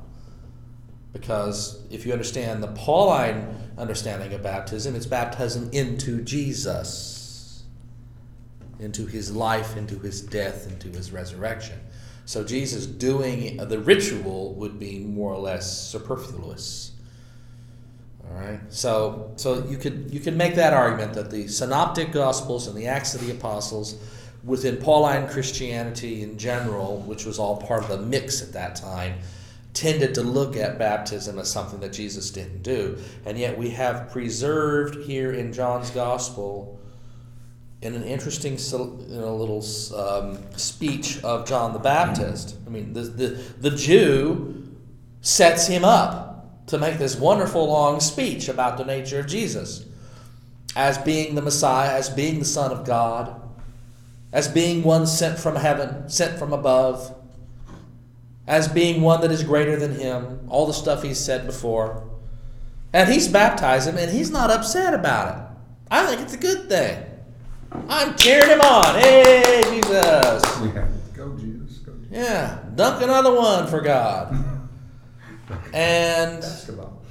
Because 1.12 1.82
if 1.92 2.06
you 2.06 2.14
understand 2.14 2.64
the 2.64 2.70
Pauline 2.70 3.48
understanding 3.78 4.34
of 4.34 4.42
baptism, 4.42 4.96
it's 4.96 5.06
baptism 5.06 5.70
into 5.74 6.22
Jesus, 6.22 7.13
into 8.80 9.06
his 9.06 9.36
life, 9.36 9.78
into 9.78 10.00
his 10.00 10.22
death, 10.22 10.68
into 10.68 10.90
his 10.90 11.12
resurrection. 11.12 11.80
So 12.26 12.44
Jesus 12.44 12.86
doing 12.86 13.58
the 13.58 13.80
ritual 13.80 14.54
would 14.54 14.80
be 14.80 15.00
more 15.00 15.34
or 15.34 15.40
less 15.40 15.90
superfluous. 15.90 16.92
All 18.30 18.40
right. 18.40 18.60
So 18.70 19.32
so 19.36 19.66
you 19.66 19.78
could 19.78 20.10
you 20.10 20.20
could 20.20 20.38
make 20.38 20.56
that 20.56 20.74
argument 20.74 21.14
that 21.14 21.30
the 21.30 21.48
synoptic 21.48 22.12
gospels 22.12 22.68
and 22.68 22.78
the 22.78 22.88
Acts 22.88 23.14
of 23.14 23.26
the 23.26 23.32
Apostles 23.32 23.98
within 24.44 24.78
Pauline 24.78 25.28
Christianity 25.28 26.24
in 26.24 26.38
general, 26.38 26.98
which 27.00 27.26
was 27.26 27.40
all 27.40 27.58
part 27.58 27.84
of 27.84 27.90
the 27.90 27.98
mix 27.98 28.42
at 28.42 28.54
that 28.54 28.76
time, 28.76 29.16
tended 29.74 30.14
to 30.16 30.22
look 30.22 30.56
at 30.56 30.78
baptism 30.78 31.40
as 31.40 31.50
something 31.50 31.80
that 31.80 31.94
Jesus 31.94 32.30
didn't 32.30 32.64
do. 32.64 32.98
And 33.26 33.38
yet 33.38 33.58
we 33.58 33.70
have 33.72 34.12
preserved 34.12 35.04
here 35.06 35.32
in 35.32 35.52
John's 35.52 35.90
gospel 35.92 36.80
in 37.84 37.96
an 37.96 38.04
interesting 38.04 38.58
you 38.58 39.20
know, 39.20 39.36
little 39.36 39.64
um, 39.98 40.40
speech 40.58 41.22
of 41.24 41.46
John 41.46 41.74
the 41.74 41.80
Baptist. 41.80 42.56
I 42.66 42.70
mean, 42.70 42.94
the, 42.94 43.02
the, 43.02 43.28
the 43.60 43.72
Jew 43.72 44.78
sets 45.22 45.68
him 45.68 45.84
up 45.84 46.66
to 46.68 46.78
make 46.78 46.98
this 46.98 47.16
wonderful 47.18 47.68
long 47.68 48.00
speech 48.00 48.48
about 48.48 48.78
the 48.78 48.86
nature 48.86 49.20
of 49.20 49.28
Jesus 49.28 49.86
as 50.76 50.98
being 50.98 51.36
the 51.36 51.42
Messiah, 51.42 51.94
as 51.94 52.10
being 52.10 52.40
the 52.40 52.46
Son 52.46 52.72
of 52.72 52.86
God, 52.86 53.40
as 54.32 54.48
being 54.48 54.82
one 54.82 55.06
sent 55.06 55.38
from 55.38 55.56
heaven, 55.56 56.10
sent 56.10 56.40
from 56.40 56.54
above. 56.54 57.14
as 58.48 58.68
being 58.68 59.02
one 59.02 59.22
that 59.22 59.32
is 59.32 59.44
greater 59.44 59.76
than 59.76 59.96
him, 59.96 60.40
all 60.50 60.66
the 60.66 60.74
stuff 60.74 61.04
he's 61.04 61.20
said 61.20 61.46
before. 61.46 62.04
And 62.92 63.10
he's 63.10 63.28
baptized 63.28 63.88
him, 63.88 63.98
and 63.98 64.12
he's 64.12 64.32
not 64.32 64.52
upset 64.52 64.94
about 64.94 65.38
it. 65.38 65.58
I 65.90 66.06
think 66.06 66.22
it's 66.22 66.34
a 66.34 66.38
good 66.38 66.70
thing. 66.70 67.04
I'm 67.90 68.16
cheering 68.16 68.50
him 68.50 68.62
on. 68.62 68.96
Hey, 69.00 69.62
Jesus. 69.70 70.44
Yeah. 70.74 70.88
Go 71.16 71.36
Jesus. 71.38 71.78
Go 71.80 71.94
Jesus. 71.94 72.08
Yeah, 72.12 72.60
dunk 72.76 73.02
another 73.04 73.34
one 73.36 73.68
for 73.68 73.82
God. 73.82 74.34
And 75.74 76.42
Basketball. 76.42 77.02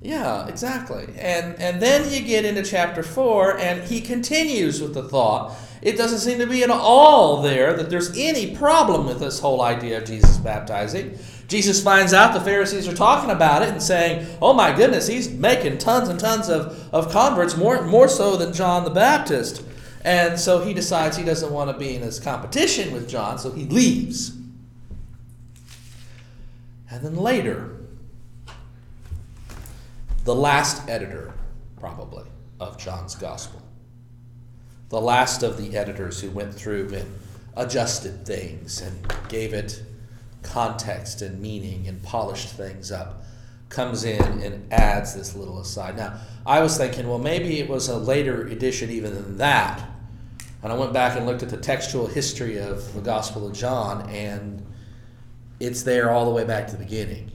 yeah, 0.00 0.46
exactly. 0.46 1.06
And 1.18 1.54
and 1.58 1.80
then 1.80 2.12
you 2.12 2.20
get 2.22 2.44
into 2.44 2.62
chapter 2.62 3.02
4 3.02 3.58
and 3.58 3.82
he 3.82 4.00
continues 4.00 4.80
with 4.80 4.94
the 4.94 5.02
thought. 5.08 5.56
It 5.80 5.96
doesn't 5.96 6.18
seem 6.20 6.38
to 6.38 6.46
be 6.46 6.62
at 6.62 6.70
all 6.70 7.42
there 7.42 7.72
that 7.74 7.90
there's 7.90 8.16
any 8.16 8.54
problem 8.54 9.06
with 9.06 9.18
this 9.20 9.40
whole 9.40 9.62
idea 9.62 9.98
of 9.98 10.04
Jesus 10.04 10.36
baptizing. 10.36 11.18
Jesus 11.48 11.82
finds 11.82 12.12
out 12.12 12.34
the 12.34 12.40
Pharisees 12.40 12.86
are 12.86 12.94
talking 12.94 13.30
about 13.30 13.62
it 13.62 13.70
and 13.70 13.82
saying, 13.82 14.26
"Oh 14.40 14.52
my 14.52 14.72
goodness, 14.72 15.06
he's 15.08 15.28
making 15.30 15.78
tons 15.78 16.08
and 16.08 16.20
tons 16.20 16.48
of, 16.48 16.88
of 16.92 17.10
converts, 17.10 17.56
more 17.56 17.82
more 17.82 18.08
so 18.08 18.36
than 18.36 18.52
John 18.52 18.84
the 18.84 18.90
Baptist." 18.90 19.62
And 20.04 20.38
so 20.38 20.64
he 20.64 20.74
decides 20.74 21.16
he 21.16 21.24
doesn't 21.24 21.52
want 21.52 21.70
to 21.70 21.78
be 21.78 21.94
in 21.94 22.00
this 22.00 22.18
competition 22.18 22.92
with 22.92 23.08
John, 23.08 23.38
so 23.38 23.52
he 23.52 23.64
leaves. 23.66 24.36
And 26.90 27.04
then 27.04 27.16
later, 27.16 27.76
the 30.24 30.34
last 30.34 30.88
editor, 30.88 31.32
probably, 31.78 32.24
of 32.60 32.78
John's 32.78 33.14
Gospel. 33.14 33.62
The 34.88 35.00
last 35.00 35.42
of 35.42 35.56
the 35.56 35.76
editors 35.76 36.20
who 36.20 36.30
went 36.30 36.52
through 36.54 36.92
and 36.94 37.14
adjusted 37.56 38.26
things 38.26 38.80
and 38.82 39.14
gave 39.28 39.54
it 39.54 39.82
context 40.42 41.22
and 41.22 41.40
meaning 41.40 41.86
and 41.86 42.02
polished 42.02 42.50
things 42.50 42.90
up, 42.92 43.24
comes 43.68 44.04
in 44.04 44.42
and 44.42 44.70
adds 44.72 45.14
this 45.14 45.34
little 45.34 45.60
aside. 45.60 45.96
Now, 45.96 46.20
I 46.44 46.60
was 46.60 46.76
thinking, 46.76 47.08
well, 47.08 47.18
maybe 47.18 47.58
it 47.58 47.68
was 47.68 47.88
a 47.88 47.96
later 47.96 48.46
edition 48.46 48.90
even 48.90 49.14
than 49.14 49.38
that. 49.38 49.82
And 50.62 50.72
I 50.72 50.76
went 50.76 50.92
back 50.92 51.16
and 51.16 51.26
looked 51.26 51.42
at 51.42 51.48
the 51.48 51.56
textual 51.56 52.06
history 52.06 52.58
of 52.58 52.94
the 52.94 53.00
Gospel 53.00 53.46
of 53.46 53.52
John, 53.52 54.08
and 54.10 54.64
it's 55.58 55.82
there 55.82 56.10
all 56.10 56.24
the 56.24 56.30
way 56.30 56.44
back 56.44 56.66
to 56.68 56.76
the 56.76 56.84
beginning 56.84 57.32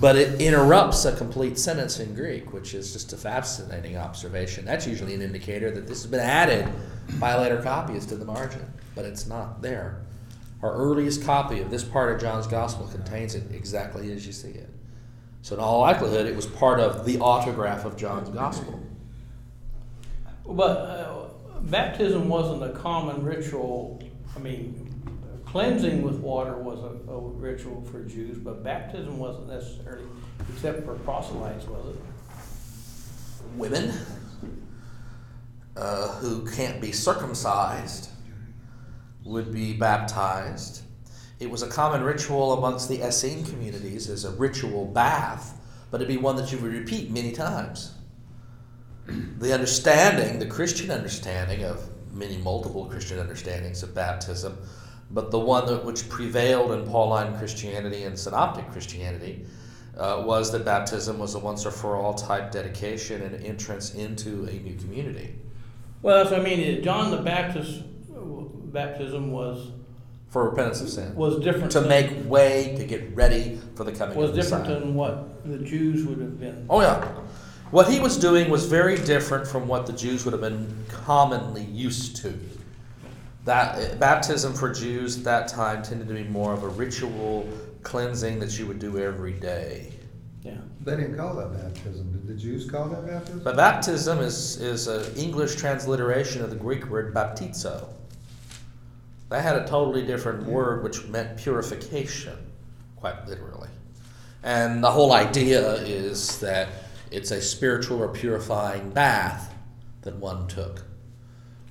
but 0.00 0.16
it 0.16 0.40
interrupts 0.40 1.04
a 1.04 1.16
complete 1.16 1.58
sentence 1.58 2.00
in 2.00 2.14
Greek, 2.14 2.52
which 2.52 2.74
is 2.74 2.92
just 2.92 3.12
a 3.12 3.16
fascinating 3.16 3.96
observation. 3.96 4.64
That's 4.64 4.86
usually 4.86 5.14
an 5.14 5.22
indicator 5.22 5.70
that 5.70 5.86
this 5.86 6.02
has 6.02 6.10
been 6.10 6.20
added 6.20 6.68
by 7.18 7.32
a 7.32 7.40
later 7.40 7.62
copyist 7.62 8.10
to 8.10 8.16
the 8.16 8.24
margin, 8.24 8.72
but 8.94 9.04
it's 9.04 9.26
not 9.26 9.62
there. 9.62 10.02
Our 10.62 10.72
earliest 10.74 11.24
copy 11.24 11.60
of 11.60 11.70
this 11.70 11.82
part 11.82 12.12
of 12.12 12.20
John's 12.20 12.46
Gospel 12.46 12.86
contains 12.88 13.34
it 13.34 13.44
exactly 13.54 14.12
as 14.12 14.26
you 14.26 14.32
see 14.32 14.50
it. 14.50 14.68
So, 15.42 15.54
in 15.54 15.60
all 15.60 15.80
likelihood, 15.80 16.26
it 16.26 16.34
was 16.34 16.46
part 16.46 16.80
of 16.80 17.06
the 17.06 17.18
autograph 17.20 17.84
of 17.84 17.96
John's 17.96 18.28
Gospel. 18.30 18.80
But 20.44 20.78
uh, 20.78 21.25
baptism 21.70 22.28
wasn't 22.28 22.62
a 22.62 22.78
common 22.78 23.24
ritual. 23.24 24.02
I 24.34 24.38
mean, 24.38 24.92
cleansing 25.44 26.02
with 26.02 26.16
water 26.16 26.56
was 26.56 26.78
a, 26.80 27.10
a 27.10 27.18
ritual 27.18 27.82
for 27.90 28.04
Jews, 28.04 28.38
but 28.38 28.62
baptism 28.62 29.18
wasn't 29.18 29.48
necessarily, 29.48 30.06
except 30.52 30.84
for 30.84 30.94
proselytes, 30.96 31.66
was 31.66 31.94
it? 31.94 32.02
Women 33.56 33.92
uh, 35.76 36.08
who 36.18 36.46
can't 36.46 36.80
be 36.80 36.92
circumcised 36.92 38.10
would 39.24 39.52
be 39.52 39.72
baptized. 39.72 40.82
It 41.38 41.50
was 41.50 41.62
a 41.62 41.68
common 41.68 42.02
ritual 42.02 42.54
amongst 42.54 42.88
the 42.88 43.02
Essene 43.02 43.44
communities 43.44 44.08
as 44.08 44.24
a 44.24 44.30
ritual 44.30 44.86
bath, 44.86 45.60
but 45.90 46.00
it'd 46.00 46.08
be 46.08 46.16
one 46.16 46.36
that 46.36 46.52
you 46.52 46.58
would 46.58 46.72
repeat 46.72 47.10
many 47.10 47.32
times. 47.32 47.95
The 49.38 49.52
understanding, 49.52 50.38
the 50.38 50.46
Christian 50.46 50.90
understanding 50.90 51.64
of 51.64 51.88
many 52.12 52.38
multiple 52.38 52.86
Christian 52.86 53.18
understandings 53.18 53.82
of 53.82 53.94
baptism, 53.94 54.56
but 55.10 55.30
the 55.30 55.38
one 55.38 55.66
that 55.66 55.84
which 55.84 56.08
prevailed 56.08 56.72
in 56.72 56.86
Pauline 56.86 57.36
Christianity 57.36 58.04
and 58.04 58.18
Synoptic 58.18 58.70
Christianity 58.72 59.44
uh, 59.96 60.22
was 60.26 60.50
that 60.52 60.64
baptism 60.64 61.18
was 61.18 61.34
a 61.34 61.38
once 61.38 61.64
or 61.64 61.70
for 61.70 61.96
all 61.96 62.14
type 62.14 62.50
dedication 62.50 63.22
and 63.22 63.44
entrance 63.44 63.94
into 63.94 64.46
a 64.46 64.52
new 64.52 64.74
community. 64.76 65.34
Well, 66.02 66.18
that's 66.18 66.30
what 66.30 66.40
I 66.40 66.44
mean. 66.44 66.82
John 66.82 67.10
the 67.10 67.18
Baptist 67.18 67.82
baptism 68.76 69.32
was 69.32 69.70
for 70.28 70.50
repentance 70.50 70.82
of 70.82 70.90
sin. 70.90 71.14
was 71.14 71.42
different 71.42 71.70
to 71.72 71.80
than, 71.80 71.88
make 71.88 72.10
way 72.28 72.74
to 72.76 72.84
get 72.84 73.14
ready 73.16 73.58
for 73.74 73.84
the 73.84 73.92
coming 73.92 74.16
was 74.16 74.32
different 74.32 74.66
than 74.66 74.94
what 74.94 75.44
the 75.46 75.58
Jews 75.58 76.04
would 76.04 76.18
have 76.18 76.38
been. 76.38 76.66
Oh 76.68 76.80
yeah. 76.82 77.10
What 77.72 77.90
he 77.90 77.98
was 77.98 78.16
doing 78.16 78.48
was 78.48 78.66
very 78.66 78.96
different 78.96 79.46
from 79.46 79.66
what 79.66 79.86
the 79.86 79.92
Jews 79.92 80.24
would 80.24 80.32
have 80.32 80.40
been 80.40 80.84
commonly 80.88 81.64
used 81.64 82.16
to. 82.16 82.32
That 83.44 83.78
eh, 83.78 83.94
baptism 83.96 84.54
for 84.54 84.72
Jews 84.72 85.18
at 85.18 85.24
that 85.24 85.48
time 85.48 85.82
tended 85.82 86.06
to 86.08 86.14
be 86.14 86.24
more 86.24 86.52
of 86.52 86.62
a 86.62 86.68
ritual 86.68 87.48
cleansing 87.82 88.38
that 88.38 88.56
you 88.58 88.66
would 88.66 88.78
do 88.78 88.98
every 88.98 89.32
day. 89.32 89.92
Yeah. 90.42 90.58
They 90.82 90.96
didn't 90.96 91.16
call 91.16 91.34
that 91.34 91.52
baptism. 91.52 92.12
Did 92.12 92.28
the 92.28 92.34
Jews 92.34 92.70
call 92.70 92.88
that 92.88 93.04
baptism? 93.04 93.42
But 93.42 93.56
baptism 93.56 94.20
is 94.20 94.60
is 94.60 94.86
an 94.86 95.16
English 95.16 95.56
transliteration 95.56 96.42
of 96.42 96.50
the 96.50 96.56
Greek 96.56 96.86
word 96.86 97.12
baptizo. 97.12 97.88
That 99.28 99.42
had 99.42 99.56
a 99.56 99.66
totally 99.66 100.06
different 100.06 100.44
word 100.44 100.84
which 100.84 101.04
meant 101.06 101.36
purification, 101.36 102.38
quite 102.94 103.26
literally. 103.26 103.68
And 104.44 104.84
the 104.84 104.90
whole 104.90 105.12
idea 105.12 105.74
is 105.82 106.38
that 106.38 106.68
it's 107.10 107.30
a 107.30 107.40
spiritual 107.40 108.02
or 108.02 108.08
purifying 108.08 108.90
bath 108.90 109.54
that 110.02 110.16
one 110.16 110.46
took 110.48 110.84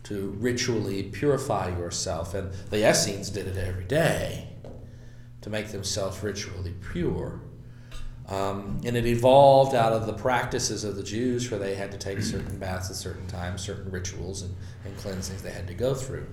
to 0.03 0.35
ritually 0.39 1.03
purify 1.03 1.69
yourself. 1.69 2.33
And 2.33 2.51
the 2.69 2.87
Essenes 2.87 3.29
did 3.29 3.47
it 3.47 3.57
every 3.57 3.85
day 3.85 4.49
to 5.41 5.49
make 5.49 5.69
themselves 5.69 6.21
ritually 6.21 6.75
pure. 6.91 7.41
Um, 8.27 8.81
and 8.83 8.97
it 8.97 9.05
evolved 9.05 9.75
out 9.75 9.93
of 9.93 10.07
the 10.07 10.13
practices 10.13 10.83
of 10.83 10.95
the 10.95 11.03
Jews, 11.03 11.49
where 11.51 11.59
they 11.59 11.75
had 11.75 11.91
to 11.91 11.97
take 11.97 12.21
certain 12.21 12.57
baths 12.57 12.89
at 12.89 12.95
certain 12.95 13.27
times, 13.27 13.61
certain 13.61 13.91
rituals 13.91 14.41
and, 14.41 14.55
and 14.83 14.97
cleansings 14.97 15.43
they 15.43 15.51
had 15.51 15.67
to 15.67 15.75
go 15.75 15.93
through 15.93 16.27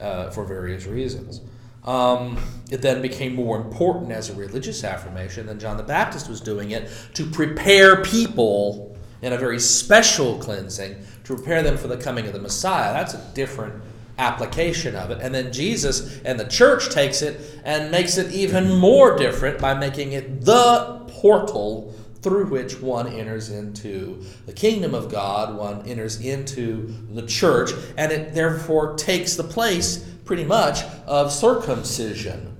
uh, 0.00 0.30
for 0.30 0.44
various 0.44 0.86
reasons. 0.86 1.40
Um, 1.84 2.38
it 2.70 2.82
then 2.82 3.00
became 3.00 3.34
more 3.34 3.56
important 3.56 4.12
as 4.12 4.28
a 4.28 4.34
religious 4.34 4.84
affirmation 4.84 5.46
than 5.46 5.58
John 5.58 5.76
the 5.76 5.82
Baptist 5.82 6.28
was 6.28 6.40
doing 6.40 6.72
it 6.72 6.90
to 7.14 7.24
prepare 7.24 8.02
people 8.02 8.96
in 9.22 9.32
a 9.32 9.38
very 9.38 9.58
special 9.58 10.38
cleansing 10.38 10.96
to 11.24 11.34
prepare 11.34 11.62
them 11.62 11.76
for 11.76 11.88
the 11.88 11.96
coming 11.96 12.26
of 12.26 12.32
the 12.32 12.38
Messiah. 12.38 12.92
That's 12.92 13.14
a 13.14 13.30
different 13.34 13.82
application 14.18 14.96
of 14.96 15.10
it. 15.10 15.18
And 15.20 15.34
then 15.34 15.52
Jesus 15.52 16.20
and 16.22 16.38
the 16.38 16.44
church 16.44 16.90
takes 16.90 17.22
it 17.22 17.60
and 17.64 17.90
makes 17.90 18.18
it 18.18 18.32
even 18.32 18.74
more 18.74 19.16
different 19.16 19.58
by 19.58 19.74
making 19.74 20.12
it 20.12 20.44
the 20.44 21.02
portal 21.08 21.94
through 22.20 22.46
which 22.46 22.80
one 22.80 23.06
enters 23.06 23.50
into 23.50 24.24
the 24.46 24.52
kingdom 24.52 24.92
of 24.92 25.10
God, 25.10 25.56
one 25.56 25.86
enters 25.86 26.20
into 26.20 26.92
the 27.12 27.22
church, 27.22 27.70
and 27.96 28.10
it 28.10 28.34
therefore 28.34 28.94
takes 28.94 29.36
the 29.36 29.44
place 29.44 30.04
pretty 30.28 30.44
much 30.44 30.82
of 31.06 31.32
circumcision. 31.32 32.54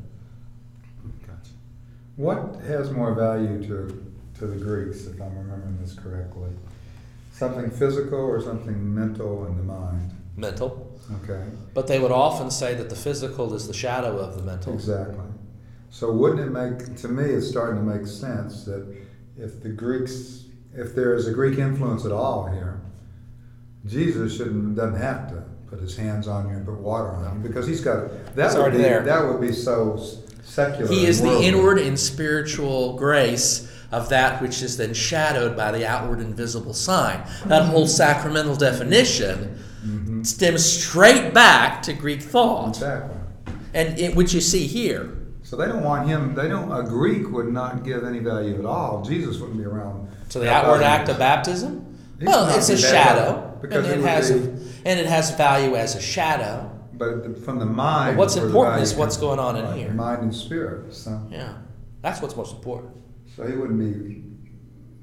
What 2.17 2.57
has 2.67 2.91
more 2.91 3.13
value 3.13 3.63
to, 3.69 4.13
to 4.39 4.47
the 4.47 4.57
Greeks, 4.57 5.05
if 5.05 5.21
I'm 5.21 5.37
remembering 5.37 5.79
this 5.79 5.93
correctly? 5.93 6.49
Something 7.31 7.71
physical 7.71 8.19
or 8.21 8.41
something 8.41 8.95
mental 8.95 9.47
in 9.47 9.59
the 9.59 9.63
mind? 9.63 10.11
Mental. 10.35 10.99
Okay, 11.23 11.45
But 11.75 11.87
they 11.87 11.99
would 11.99 12.11
often 12.11 12.51
say 12.51 12.75
that 12.75 12.89
the 12.89 12.97
physical 12.97 13.53
is 13.53 13.67
the 13.67 13.75
shadow 13.75 14.19
of 14.19 14.37
the 14.37 14.43
mental. 14.43 14.73
exactly. 14.73 15.21
So 15.91 16.11
wouldn't 16.11 16.41
it 16.41 16.51
make, 16.51 16.97
to 17.03 17.09
me, 17.09 17.25
it's 17.25 17.49
starting 17.49 17.77
to 17.77 17.83
make 17.83 18.07
sense 18.07 18.65
that 18.65 18.97
if 19.37 19.63
the 19.63 19.69
Greeks, 19.69 20.45
if 20.75 20.95
there 20.95 21.15
is 21.15 21.27
a 21.29 21.33
Greek 21.33 21.59
influence 21.59 22.07
at 22.07 22.13
all 22.13 22.47
here, 22.47 22.81
Jesus 23.85 24.39
shouldn't, 24.39 24.75
doesn't 24.75 25.01
have 25.01 25.29
to 25.29 25.45
put 25.71 25.81
his 25.81 25.97
hands 25.97 26.29
on 26.29 26.49
you 26.49 26.57
and 26.57 26.65
put 26.65 26.79
water 26.79 27.09
on 27.09 27.43
you 27.43 27.49
because 27.49 27.67
he's 27.67 27.81
got, 27.81 28.09
that 28.37 28.47
It's 28.47 28.57
would 28.57 28.73
be, 28.73 28.79
there. 28.79 29.03
that 29.03 29.27
would 29.27 29.41
be 29.41 29.53
so 29.53 30.01
secular. 30.45 30.91
He 30.91 31.07
is 31.07 31.21
the 31.21 31.41
inward 31.43 31.79
and 31.79 31.99
spiritual 31.99 32.97
grace 32.97 33.71
of 33.93 34.09
that 34.11 34.41
which 34.43 34.63
is 34.63 34.77
then 34.77 34.95
shadowed 34.95 35.57
by 35.57 35.73
the 35.73 35.87
outward 35.87 36.19
and 36.21 36.35
visible 36.35 36.75
sign. 36.75 37.23
That 37.47 37.65
whole 37.67 37.87
sacramental 37.87 38.57
definition 38.57 39.59
Mhm. 39.87 40.27
stems 40.27 40.65
straight 40.65 41.33
back 41.33 41.83
to 41.83 41.93
Greek 41.93 42.23
thought, 42.23 42.77
Exactly. 42.77 43.17
and 43.75 43.99
it, 43.99 44.17
which 44.17 44.35
you 44.35 44.41
see 44.41 44.67
here. 44.67 45.11
So 45.43 45.57
they 45.57 45.67
don't 45.67 45.83
want 45.83 46.07
him. 46.09 46.35
They 46.35 46.49
don't. 46.49 46.71
A 46.71 46.83
Greek 46.83 47.31
would 47.33 47.51
not 47.51 47.83
give 47.85 48.05
any 48.05 48.19
value 48.19 48.59
at 48.59 48.67
all. 48.67 49.03
Jesus 49.03 49.39
wouldn't 49.39 49.57
be 49.59 49.65
around. 49.65 50.09
So 50.29 50.41
the 50.41 50.51
outward 50.51 50.83
act 50.83 51.09
of 51.09 51.19
baptism, 51.19 51.87
It 52.21 52.27
well, 52.27 52.49
it's 52.55 52.69
a 52.69 52.77
shadow, 52.77 53.53
because 53.63 53.87
and 53.87 53.95
it 53.95 54.05
it 54.05 54.09
has 54.09 54.31
be- 54.33 54.51
and 54.85 54.99
it 55.01 55.07
has 55.07 55.31
value 55.37 55.77
as 55.77 55.95
a 55.97 56.01
shadow. 56.01 56.71
but 56.95 57.23
the, 57.25 57.41
from 57.41 57.59
the 57.59 57.67
mind. 57.67 58.17
But 58.17 58.21
what's 58.21 58.37
important 58.37 58.83
is 58.83 58.95
what's 58.95 59.17
going 59.17 59.39
on 59.39 59.57
in 59.57 59.77
here. 59.77 59.91
Mind 59.93 60.23
and 60.23 60.35
spirit. 60.35 60.93
So, 60.95 61.21
Yeah, 61.31 61.55
that's 62.03 62.21
what's 62.21 62.37
most 62.37 62.55
important. 62.55 62.93
so 63.37 63.47
he 63.47 63.53
wouldn't 63.57 63.79
be, 63.79 64.23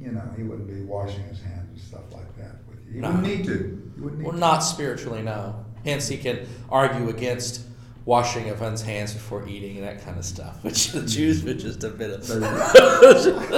you 0.04 0.12
know, 0.12 0.24
he 0.36 0.44
wouldn't 0.44 0.68
be 0.68 0.82
washing 0.82 1.24
his 1.24 1.42
hands 1.42 1.70
and 1.72 1.80
stuff 1.80 2.12
like 2.12 2.36
that 2.38 2.56
with 2.70 2.80
you. 2.88 2.94
He 2.96 3.00
No. 3.00 3.12
wouldn't 3.12 3.28
need 3.28 3.46
to. 3.46 3.82
He 3.96 4.02
wouldn't 4.02 4.20
need 4.22 4.26
Well, 4.28 4.34
to. 4.34 4.40
not 4.40 4.60
spiritually, 4.60 5.22
no. 5.22 5.56
Hence, 5.86 6.08
he 6.08 6.18
can 6.18 6.40
argue 6.70 7.10
against 7.10 7.62
washing 8.06 8.50
of 8.50 8.60
one's 8.62 8.82
hands 8.84 9.14
before 9.14 9.48
eating 9.48 9.78
and 9.78 9.88
that 9.88 10.04
kind 10.04 10.18
of 10.18 10.26
stuff, 10.26 10.58
which 10.64 10.92
the 10.92 11.02
Jews 11.02 11.44
would 11.44 11.60
just 11.60 11.84
a 11.84 11.90
bit 11.90 12.10
of. 12.12 12.30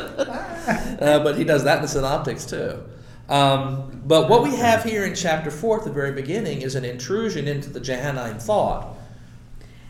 uh, 1.01 1.19
but 1.23 1.38
he 1.38 1.43
does 1.43 1.63
that 1.63 1.77
in 1.77 1.82
the 1.82 1.88
Synoptics 1.88 2.45
too. 2.45 2.84
Um, 3.29 4.01
but 4.05 4.29
what 4.29 4.41
we 4.43 4.55
have 4.55 4.83
here 4.83 5.05
in 5.05 5.13
chapter 5.13 5.51
4 5.51 5.79
at 5.79 5.83
the 5.83 5.91
very 5.91 6.13
beginning 6.13 6.61
is 6.61 6.75
an 6.75 6.85
intrusion 6.85 7.47
into 7.47 7.69
the 7.69 7.79
Johannine 7.79 8.39
thought 8.39 8.95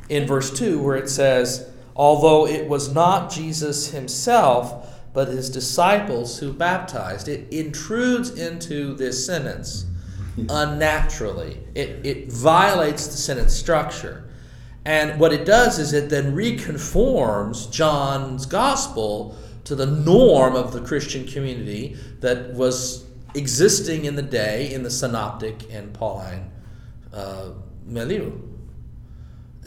in 0.10 0.26
verse 0.26 0.52
2, 0.58 0.82
where 0.82 0.96
it 0.96 1.10
says, 1.10 1.70
Although 1.96 2.48
it 2.48 2.68
was 2.68 2.94
not 2.94 3.32
Jesus 3.32 3.92
himself, 3.92 4.94
but 5.14 5.28
his 5.28 5.50
disciples 5.50 6.40
who 6.40 6.54
baptized, 6.54 7.28
it 7.28 7.52
intrudes 7.52 8.30
into 8.32 8.96
this 8.96 9.26
sentence 9.26 9.86
unnaturally. 10.50 11.60
It, 11.74 12.06
it 12.06 12.32
violates 12.32 13.08
the 13.08 13.18
sentence 13.18 13.54
structure. 13.54 14.30
And 14.86 15.20
what 15.20 15.34
it 15.34 15.46
does 15.46 15.80
is 15.80 15.92
it 15.94 16.10
then 16.10 16.34
reconforms 16.34 17.68
John's 17.68 18.46
gospel 18.46 19.36
to 19.66 19.76
the 19.76 19.86
norm 19.86 20.56
of 20.56 20.72
the 20.72 20.82
Christian 20.82 21.26
community 21.26 21.98
that 22.22 22.54
was 22.54 23.07
existing 23.38 24.06
in 24.06 24.16
the 24.16 24.22
day 24.22 24.74
in 24.74 24.84
the 24.84 24.90
synoptic 24.90 25.72
and 25.72 25.94
Pauline 25.94 26.52
uh, 27.14 27.52
milieu. 27.86 28.32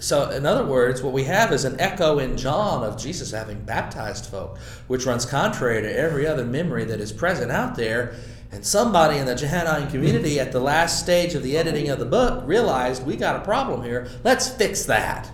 So, 0.00 0.30
in 0.30 0.46
other 0.46 0.64
words, 0.64 1.02
what 1.02 1.12
we 1.12 1.24
have 1.24 1.52
is 1.52 1.64
an 1.64 1.78
echo 1.78 2.18
in 2.18 2.38
John 2.38 2.83
of 2.83 2.96
Jesus 2.96 3.33
having 3.33 3.61
baptized 3.61 4.26
folk, 4.26 4.59
which 4.87 5.04
runs 5.04 5.26
contrary 5.26 5.83
to 5.83 5.98
every 5.98 6.26
other 6.26 6.44
memory 6.44 6.85
that 6.85 7.00
is 7.00 7.12
present 7.12 7.52
out 7.52 7.76
there. 7.76 8.14
And 8.50 8.64
somebody 8.64 9.18
in 9.18 9.26
the 9.26 9.35
Johannine 9.35 9.90
community 9.90 10.40
at 10.40 10.52
the 10.52 10.61
last 10.61 11.00
stage 11.00 11.35
of 11.35 11.42
the 11.42 11.56
editing 11.56 11.90
of 11.90 11.98
the 11.98 12.06
book 12.06 12.42
realized 12.46 13.06
we 13.06 13.16
got 13.16 13.37
a 13.37 13.44
problem 13.44 13.83
here. 13.83 14.09
Let's 14.24 14.48
fix 14.48 14.85
that. 14.87 15.30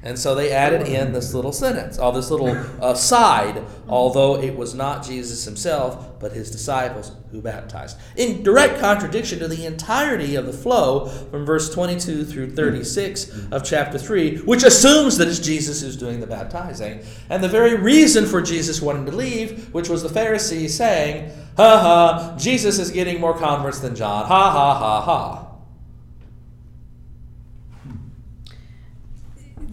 And 0.00 0.16
so 0.16 0.36
they 0.36 0.52
added 0.52 0.86
in 0.86 1.12
this 1.12 1.34
little 1.34 1.52
sentence, 1.52 1.98
all 1.98 2.12
this 2.12 2.30
little 2.30 2.50
uh, 2.50 2.92
aside, 2.92 3.64
although 3.88 4.40
it 4.40 4.56
was 4.56 4.72
not 4.72 5.04
Jesus 5.04 5.44
himself, 5.44 6.20
but 6.20 6.32
his 6.32 6.52
disciples 6.52 7.10
who 7.32 7.42
baptized. 7.42 7.98
In 8.16 8.44
direct 8.44 8.78
contradiction 8.78 9.40
to 9.40 9.48
the 9.48 9.66
entirety 9.66 10.36
of 10.36 10.46
the 10.46 10.52
flow 10.52 11.06
from 11.06 11.44
verse 11.44 11.74
22 11.74 12.24
through 12.24 12.54
36 12.54 13.48
of 13.50 13.64
chapter 13.64 13.98
3, 13.98 14.38
which 14.42 14.62
assumes 14.62 15.16
that 15.18 15.26
it's 15.26 15.40
Jesus 15.40 15.82
who's 15.82 15.96
doing 15.96 16.20
the 16.20 16.26
baptizing. 16.28 17.00
And 17.28 17.42
the 17.42 17.48
very 17.48 17.74
reason 17.74 18.24
for 18.24 18.40
Jesus 18.40 18.80
wanting 18.80 19.06
to 19.06 19.12
leave, 19.12 19.74
which 19.74 19.88
was 19.88 20.04
the 20.04 20.08
Pharisees 20.08 20.76
saying, 20.76 21.32
ha 21.56 21.80
ha, 21.80 22.36
Jesus 22.38 22.78
is 22.78 22.92
getting 22.92 23.20
more 23.20 23.36
converts 23.36 23.80
than 23.80 23.96
John, 23.96 24.26
ha 24.26 24.50
ha 24.52 24.74
ha 24.78 25.00
ha. 25.00 25.47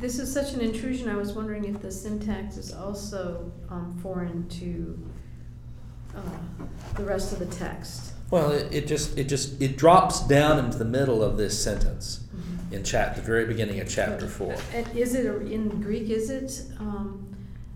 This 0.06 0.20
is 0.20 0.32
such 0.32 0.54
an 0.54 0.62
intrusion, 0.62 1.10
I 1.10 1.16
was 1.16 1.34
wondering 1.34 1.66
if 1.66 1.82
the 1.82 1.92
syntax 1.92 2.58
is 2.58 2.72
also 2.72 3.52
um, 3.72 3.98
foreign 4.04 4.48
to 4.50 5.04
uh, 6.16 6.20
the 6.96 7.04
rest 7.04 7.34
of 7.34 7.40
the 7.40 7.48
text. 7.48 8.14
Well, 8.30 8.52
it, 8.52 8.72
it 8.72 8.88
just 8.88 9.18
it 9.18 9.24
just 9.24 9.60
it 9.60 9.80
drops 9.80 10.20
down 10.28 10.64
into 10.64 10.78
the 10.78 10.86
middle 10.86 11.24
of 11.24 11.38
this 11.38 11.60
sentence 11.60 12.24
in 12.72 12.84
chat 12.84 13.16
the 13.16 13.24
very 13.24 13.46
beginning 13.46 13.80
of 13.80 13.90
chapter 13.90 14.28
four. 14.28 14.56
And 14.76 14.88
is 14.96 15.16
it, 15.16 15.26
in 15.26 15.82
Greek, 15.82 16.12
is 16.12 16.30
it 16.30 16.66
um, 16.80 17.36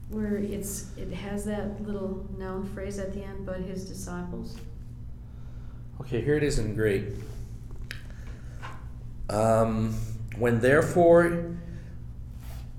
where 0.10 0.38
it's, 0.38 0.96
it 0.98 1.12
has 1.12 1.46
that 1.46 1.82
little 1.82 2.28
noun 2.38 2.64
phrase 2.76 3.00
at 3.00 3.12
the 3.12 3.24
end, 3.24 3.44
but 3.44 3.60
his 3.62 3.86
disciples? 3.86 4.56
Okay, 6.00 6.22
here 6.22 6.36
it 6.36 6.44
is 6.44 6.60
in 6.60 6.76
Greek. 6.76 7.06
Um, 9.32 9.96
when 10.38 10.60
therefore 10.60 11.56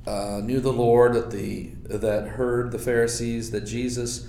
uh, 0.07 0.41
knew 0.43 0.61
the 0.61 0.73
Lord 0.73 1.15
that 1.15 1.31
the 1.31 1.71
that 1.85 2.29
heard 2.29 2.73
the 2.73 2.79
Pharisees 2.79 3.51
that 3.51 3.63
Jesus 3.63 4.29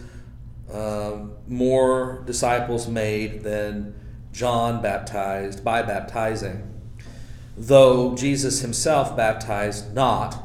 um, 0.73 1.33
more 1.47 2.23
disciples 2.25 2.87
made 2.87 3.43
than 3.43 3.95
John 4.31 4.81
baptized 4.81 5.63
by 5.63 5.81
baptizing, 5.81 6.81
though 7.57 8.15
Jesus 8.15 8.61
himself 8.61 9.15
baptized 9.15 9.93
not, 9.93 10.41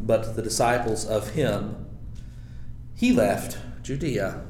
but 0.00 0.36
the 0.36 0.42
disciples 0.42 1.04
of 1.06 1.30
him, 1.30 1.86
he 2.94 3.12
left 3.12 3.58
Judea 3.82 4.44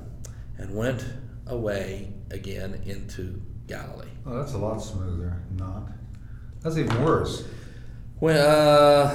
and 0.59 0.75
went 0.75 1.05
away 1.47 2.13
again 2.31 2.83
into 2.85 3.41
Galilee. 3.67 4.09
Oh, 4.27 4.39
that's 4.39 4.53
a 4.53 4.59
lot 4.59 4.79
smoother. 4.79 5.41
Not. 5.57 5.89
That's 6.61 6.77
even 6.77 7.03
worse. 7.03 7.45
When, 8.21 8.37
uh, 8.37 9.09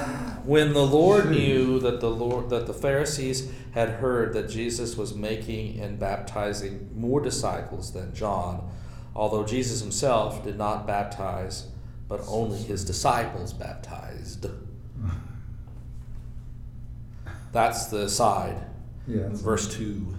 when 0.44 0.72
the 0.72 0.86
Lord 0.86 1.30
knew 1.30 1.80
that 1.80 2.00
the 2.00 2.10
Lord 2.10 2.50
that 2.50 2.66
the 2.66 2.74
Pharisees 2.74 3.50
had 3.72 3.88
heard 3.88 4.32
that 4.34 4.48
Jesus 4.48 4.96
was 4.96 5.14
making 5.14 5.80
and 5.80 5.98
baptizing 5.98 6.90
more 6.94 7.20
disciples 7.20 7.92
than 7.92 8.14
John, 8.14 8.70
although 9.14 9.44
Jesus 9.44 9.80
himself 9.80 10.44
did 10.44 10.58
not 10.58 10.86
baptize, 10.86 11.66
but 12.08 12.20
only 12.28 12.58
his 12.58 12.84
disciples 12.84 13.52
baptized. 13.52 14.46
That's 17.52 17.86
the 17.86 18.08
side. 18.08 18.60
Yeah. 19.06 19.28
verse 19.30 19.74
2. 19.76 20.14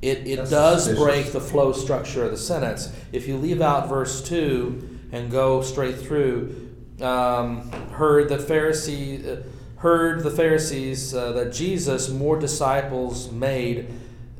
It, 0.00 0.26
it 0.26 0.36
That's 0.36 0.50
does 0.50 0.84
suspicious. 0.84 1.04
break 1.04 1.32
the 1.32 1.40
flow 1.40 1.72
structure 1.72 2.24
of 2.24 2.30
the 2.30 2.36
sentence. 2.36 2.92
If 3.12 3.28
you 3.28 3.36
leave 3.36 3.60
out 3.60 3.88
verse 3.88 4.22
2 4.22 5.08
and 5.12 5.30
go 5.30 5.62
straight 5.62 5.98
through, 5.98 6.67
um, 7.00 7.70
heard 7.92 8.28
the 8.28 8.38
Pharisee, 8.38 9.38
uh, 9.38 9.42
heard 9.76 10.22
the 10.22 10.30
Pharisees 10.30 11.14
uh, 11.14 11.32
that 11.32 11.52
Jesus 11.52 12.08
more 12.08 12.38
disciples 12.38 13.30
made 13.30 13.88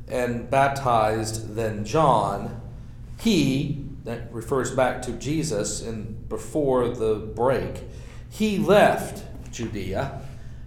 and 0.07 0.49
baptized 0.49 1.55
than 1.55 1.85
John, 1.85 2.61
he, 3.19 3.85
that 4.03 4.33
refers 4.33 4.71
back 4.71 5.01
to 5.03 5.11
Jesus 5.13 5.81
in 5.81 6.17
before 6.27 6.89
the 6.89 7.15
break, 7.15 7.83
he 8.29 8.57
left 8.57 9.23
Judea 9.51 10.21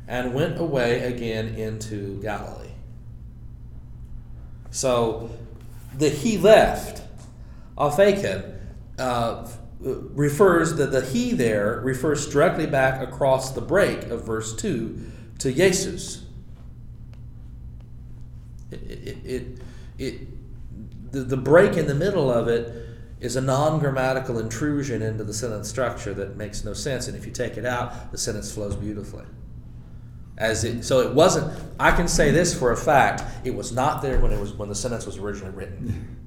and 0.09 0.35
went 0.35 0.59
away 0.59 1.01
again 1.01 1.55
into 1.55 2.21
Galilee. 2.23 2.69
So 4.71 5.31
the 5.97 6.09
he 6.09 6.39
left, 6.39 7.03
aphēken, 7.77 8.57
uh, 8.99 9.49
refers 9.83 10.75
that 10.77 10.93
the 10.93 11.05
he 11.05 11.33
there 11.33 11.81
refers 11.85 12.29
directly 12.29 12.67
back 12.67 13.03
across 13.03 13.53
the 13.53 13.61
break 13.61 14.05
of 14.05 14.25
verse 14.25 14.55
2 14.55 15.11
to 15.39 15.53
Jesus. 15.53 16.25
It, 18.71 18.81
it, 18.83 19.17
it, 19.25 19.47
it, 19.99 21.13
the, 21.13 21.21
the 21.21 21.37
break 21.37 21.77
in 21.77 21.87
the 21.87 21.95
middle 21.95 22.31
of 22.31 22.49
it 22.49 22.75
is 23.21 23.37
a 23.37 23.41
non 23.41 23.79
grammatical 23.79 24.39
intrusion 24.39 25.03
into 25.03 25.25
the 25.25 25.35
sentence 25.35 25.69
structure 25.69 26.15
that 26.15 26.37
makes 26.37 26.65
no 26.65 26.73
sense, 26.73 27.09
and 27.09 27.17
if 27.17 27.27
you 27.27 27.33
take 27.33 27.57
it 27.57 27.65
out, 27.65 28.13
the 28.13 28.19
sentence 28.19 28.53
flows 28.53 28.77
beautifully. 28.77 29.25
As 30.39 30.65
it, 30.65 30.85
so 30.85 31.01
it 31.01 31.13
wasn't. 31.13 31.53
I 31.79 31.93
can 31.93 32.09
say 32.09 32.31
this 32.31 32.57
for 32.57 32.73
a 32.73 32.77
fact: 32.77 33.23
it 33.45 33.55
was 33.55 33.73
not 33.73 34.01
there 34.01 34.19
when 34.19 34.33
it 34.33 34.41
was 34.41 34.53
when 34.53 34.69
the 34.69 34.75
sentence 34.75 35.07
was 35.07 35.19
originally 35.19 35.55
written. 35.55 36.22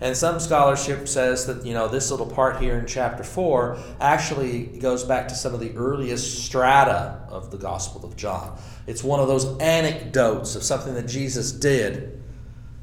And 0.00 0.16
some 0.16 0.40
scholarship 0.40 1.08
says 1.08 1.46
that 1.46 1.66
you 1.66 1.74
know 1.74 1.88
this 1.88 2.10
little 2.10 2.26
part 2.26 2.60
here 2.60 2.78
in 2.78 2.86
chapter 2.86 3.22
four 3.22 3.78
actually 4.00 4.64
goes 4.64 5.04
back 5.04 5.28
to 5.28 5.34
some 5.34 5.52
of 5.52 5.60
the 5.60 5.76
earliest 5.76 6.44
strata 6.44 7.20
of 7.28 7.50
the 7.50 7.58
Gospel 7.58 8.04
of 8.04 8.16
John. 8.16 8.58
It's 8.86 9.04
one 9.04 9.20
of 9.20 9.28
those 9.28 9.58
anecdotes 9.58 10.56
of 10.56 10.62
something 10.62 10.94
that 10.94 11.06
Jesus 11.06 11.52
did 11.52 12.22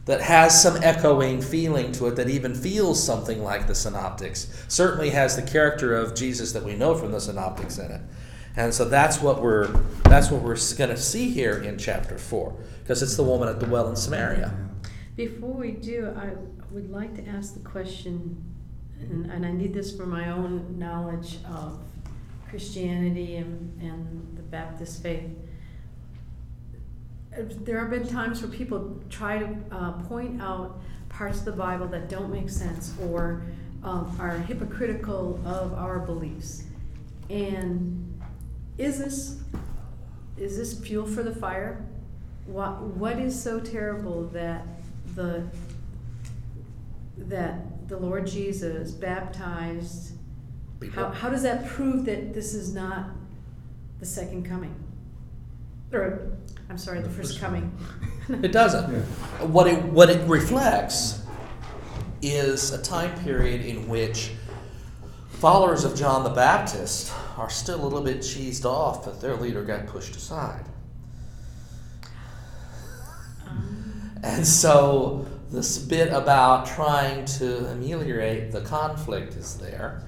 that 0.06 0.22
has 0.22 0.62
some 0.62 0.78
echoing 0.84 1.41
feeling 1.41 1.91
to 1.91 2.08
it 2.08 2.16
that 2.16 2.30
even 2.30 2.56
feels 2.56 3.04
something 3.04 3.44
like 3.44 3.68
the 3.68 3.76
synoptics. 3.76 4.48
Certainly 4.70 5.10
has 5.10 5.36
the 5.36 5.41
character 5.41 5.96
of 5.96 6.16
Jesus 6.16 6.54
that 6.54 6.64
we 6.64 6.76
know 6.76 6.96
from 6.96 7.12
the 7.12 7.20
synoptics 7.20 7.78
in 7.78 7.91
it. 7.91 8.02
And 8.56 8.74
so 8.74 8.86
that's 8.86 9.22
what 9.22 9.41
we're 9.41 9.68
that's 10.06 10.32
what 10.32 10.41
we're 10.41 10.58
going 10.78 10.89
to 10.89 10.98
see 10.98 11.30
here 11.30 11.62
in 11.62 11.78
chapter 11.78 12.18
4 12.18 12.56
because 12.82 13.04
it's 13.04 13.18
the 13.18 13.24
woman 13.24 13.50
at 13.50 13.60
the 13.60 13.68
well 13.68 13.89
in 13.89 13.96
Samaria. 13.96 14.56
Before 15.16 15.54
we 15.54 15.72
do, 15.72 16.14
I 16.16 16.30
would 16.72 16.91
like 16.91 17.15
to 17.15 17.28
ask 17.30 17.53
the 17.53 17.61
question, 17.61 18.43
and, 18.99 19.32
and 19.32 19.45
I 19.45 19.51
need 19.51 19.74
this 19.74 19.95
for 19.95 20.05
my 20.05 20.32
own 20.32 20.78
knowledge 20.78 21.38
of 21.45 21.80
Christianity 22.49 23.38
and, 23.38 23.82
and 23.82 24.38
the 24.38 24.43
Baptist 24.43 25.01
faith. 25.03 25.30
Uh, 27.34 27.41
There 27.61 27.80
have 27.80 27.89
been 27.89 28.07
times 28.07 28.41
where 28.41 28.51
people 28.51 28.99
try 29.09 29.39
to 29.39 29.55
uh, 29.72 29.91
point 30.03 30.41
out 30.41 30.80
parts 31.09 31.39
of 31.39 31.45
the 31.45 31.51
Bible 31.51 31.88
that 31.88 32.09
don't 32.09 32.32
make 32.32 32.49
sense 32.49 32.93
or 33.09 33.43
um, 33.84 34.15
are 34.20 34.38
hypocritical 34.38 35.39
of 35.45 35.74
our 35.74 35.99
beliefs. 35.99 36.63
And 37.30 38.22
is 38.78 38.97
this, 38.97 39.39
is 40.38 40.57
this 40.57 40.80
fuel 40.80 41.05
for 41.05 41.24
the 41.24 41.36
fire? 41.36 41.86
What, 42.45 42.82
what 42.82 43.20
is 43.20 43.41
so 43.41 43.59
terrible 43.59 44.24
that 44.28 44.65
the, 45.15 45.43
that 47.18 47.88
the 47.89 47.97
Lord 47.97 48.28
Jesus 48.28 48.91
baptized? 48.91 50.13
People. 50.80 51.03
How, 51.03 51.09
how 51.11 51.30
does 51.30 51.43
that 51.43 51.65
prove 51.65 52.05
that 52.05 52.34
this 52.34 52.53
is 52.53 52.74
not 52.74 53.09
the 53.99 54.05
second 54.05 54.45
coming? 54.45 54.76
Or, 55.91 56.38
I'm 56.70 56.78
sorry, 56.78 57.01
the 57.01 57.07
The 57.07 57.13
first 57.13 57.30
first 57.32 57.41
coming. 57.41 57.76
It 58.30 58.51
doesn't. 58.51 58.91
Yeah. 58.91 58.99
What 59.45 59.68
it 59.68 59.82
what 59.86 60.09
it 60.09 60.28
reflects 60.28 61.22
is 62.22 62.74
a 62.74 62.82
time 62.82 63.18
period 63.24 63.61
in 63.65 63.88
which 63.88 64.32
followers 65.30 65.86
of 65.86 65.95
John 65.95 66.26
the 66.26 66.30
Baptist 66.32 67.13
are 67.38 67.49
still 67.49 67.82
a 67.82 67.86
little 67.86 68.01
bit 68.01 68.18
cheesed 68.18 68.65
off 68.65 69.05
that 69.05 69.22
their 69.22 69.38
leader 69.38 69.63
got 69.63 69.88
pushed 69.88 70.15
aside. 70.18 70.65
Um, 73.47 74.20
And 74.24 74.45
so 74.45 75.26
this 75.52 75.78
bit 75.78 76.12
about 76.12 76.66
trying 76.66 77.26
to 77.26 77.70
ameliorate 77.72 78.52
the 78.52 78.62
conflict 78.62 79.36
is 79.36 79.58
there. 79.58 80.04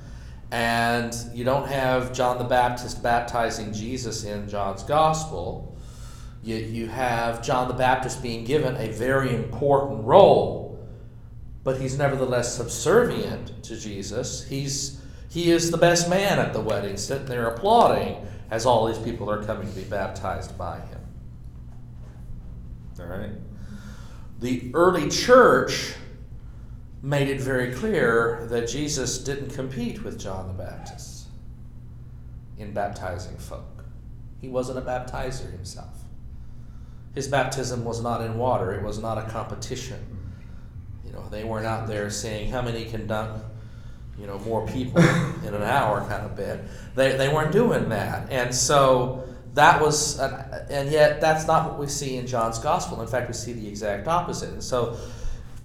And 0.52 1.16
you 1.34 1.44
don't 1.44 1.68
have 1.68 2.12
John 2.12 2.38
the 2.38 2.44
Baptist 2.44 3.04
baptizing 3.04 3.72
Jesus 3.72 4.24
in 4.24 4.50
John's 4.50 4.84
gospel. 4.84 5.78
You, 6.44 6.56
you 6.56 6.88
have 6.88 7.44
John 7.44 7.68
the 7.68 7.74
Baptist 7.74 8.22
being 8.24 8.44
given 8.44 8.76
a 8.78 8.90
very 8.90 9.34
important 9.36 10.04
role, 10.04 10.80
but 11.64 11.80
he's 11.80 11.98
nevertheless 11.98 12.56
subservient 12.56 13.64
to 13.64 13.80
Jesus. 13.80 14.48
He's, 14.48 15.02
he 15.30 15.52
is 15.52 15.70
the 15.70 15.78
best 15.78 16.10
man 16.10 16.40
at 16.40 16.54
the 16.54 16.62
wedding, 16.62 16.98
sitting 16.98 17.28
there 17.28 17.48
applauding 17.48 18.26
as 18.50 18.66
all 18.66 18.88
these 18.88 18.98
people 18.98 19.30
are 19.30 19.44
coming 19.44 19.70
to 19.70 19.76
be 19.76 19.84
baptized 19.84 20.58
by 20.58 20.80
him. 20.80 21.00
All 23.00 23.06
right? 23.06 23.32
The 24.40 24.72
early 24.74 25.10
church 25.10 25.94
made 27.02 27.30
it 27.30 27.40
very 27.40 27.74
clear 27.74 28.48
that 28.50 28.68
Jesus 28.68 29.20
didn't 29.20 29.50
compete 29.52 30.04
with 30.04 30.20
John 30.20 30.48
the 30.48 30.54
Baptist 30.54 31.28
in 32.58 32.74
baptizing 32.74 33.38
folk. 33.38 33.86
He 34.42 34.50
wasn't 34.50 34.78
a 34.78 34.82
baptizer 34.82 35.52
himself. 35.52 36.04
His 37.16 37.28
baptism 37.28 37.84
was 37.84 38.02
not 38.02 38.22
in 38.22 38.38
water, 38.38 38.74
it 38.74 38.84
was 38.84 39.00
not 39.00 39.18
a 39.18 39.24
competition. 39.30 40.00
You 41.06 41.12
know, 41.14 41.28
they 41.30 41.44
weren't 41.44 41.66
out 41.66 41.88
there 41.88 42.10
saying 42.10 42.52
how 42.52 42.62
many 42.62 42.86
can 42.86 43.08
dunk, 43.08 43.42
you 44.18 44.28
know, 44.28 44.38
more 44.40 44.68
people 44.68 45.02
in 45.46 45.54
an 45.54 45.64
hour 45.64 46.02
kind 46.02 46.26
of 46.26 46.36
bit. 46.36 46.64
They, 46.96 47.18
they 47.18 47.30
weren't 47.30 47.52
doing 47.52 47.90
that. 47.90 48.32
And 48.32 48.54
so 48.54 49.24
that 49.60 49.82
was, 49.82 50.20
uh, 50.20 50.66
and 50.70 50.90
yet 50.90 51.20
that's 51.20 51.46
not 51.46 51.70
what 51.70 51.78
we 51.78 51.88
see 51.88 52.16
in 52.16 52.26
John's 52.26 52.60
gospel. 52.60 53.02
In 53.02 53.08
fact, 53.08 53.28
we 53.28 53.34
see 53.34 53.52
the 53.52 53.68
exact 53.68 54.08
opposite. 54.08 54.52
And 54.54 54.64
so, 54.64 54.98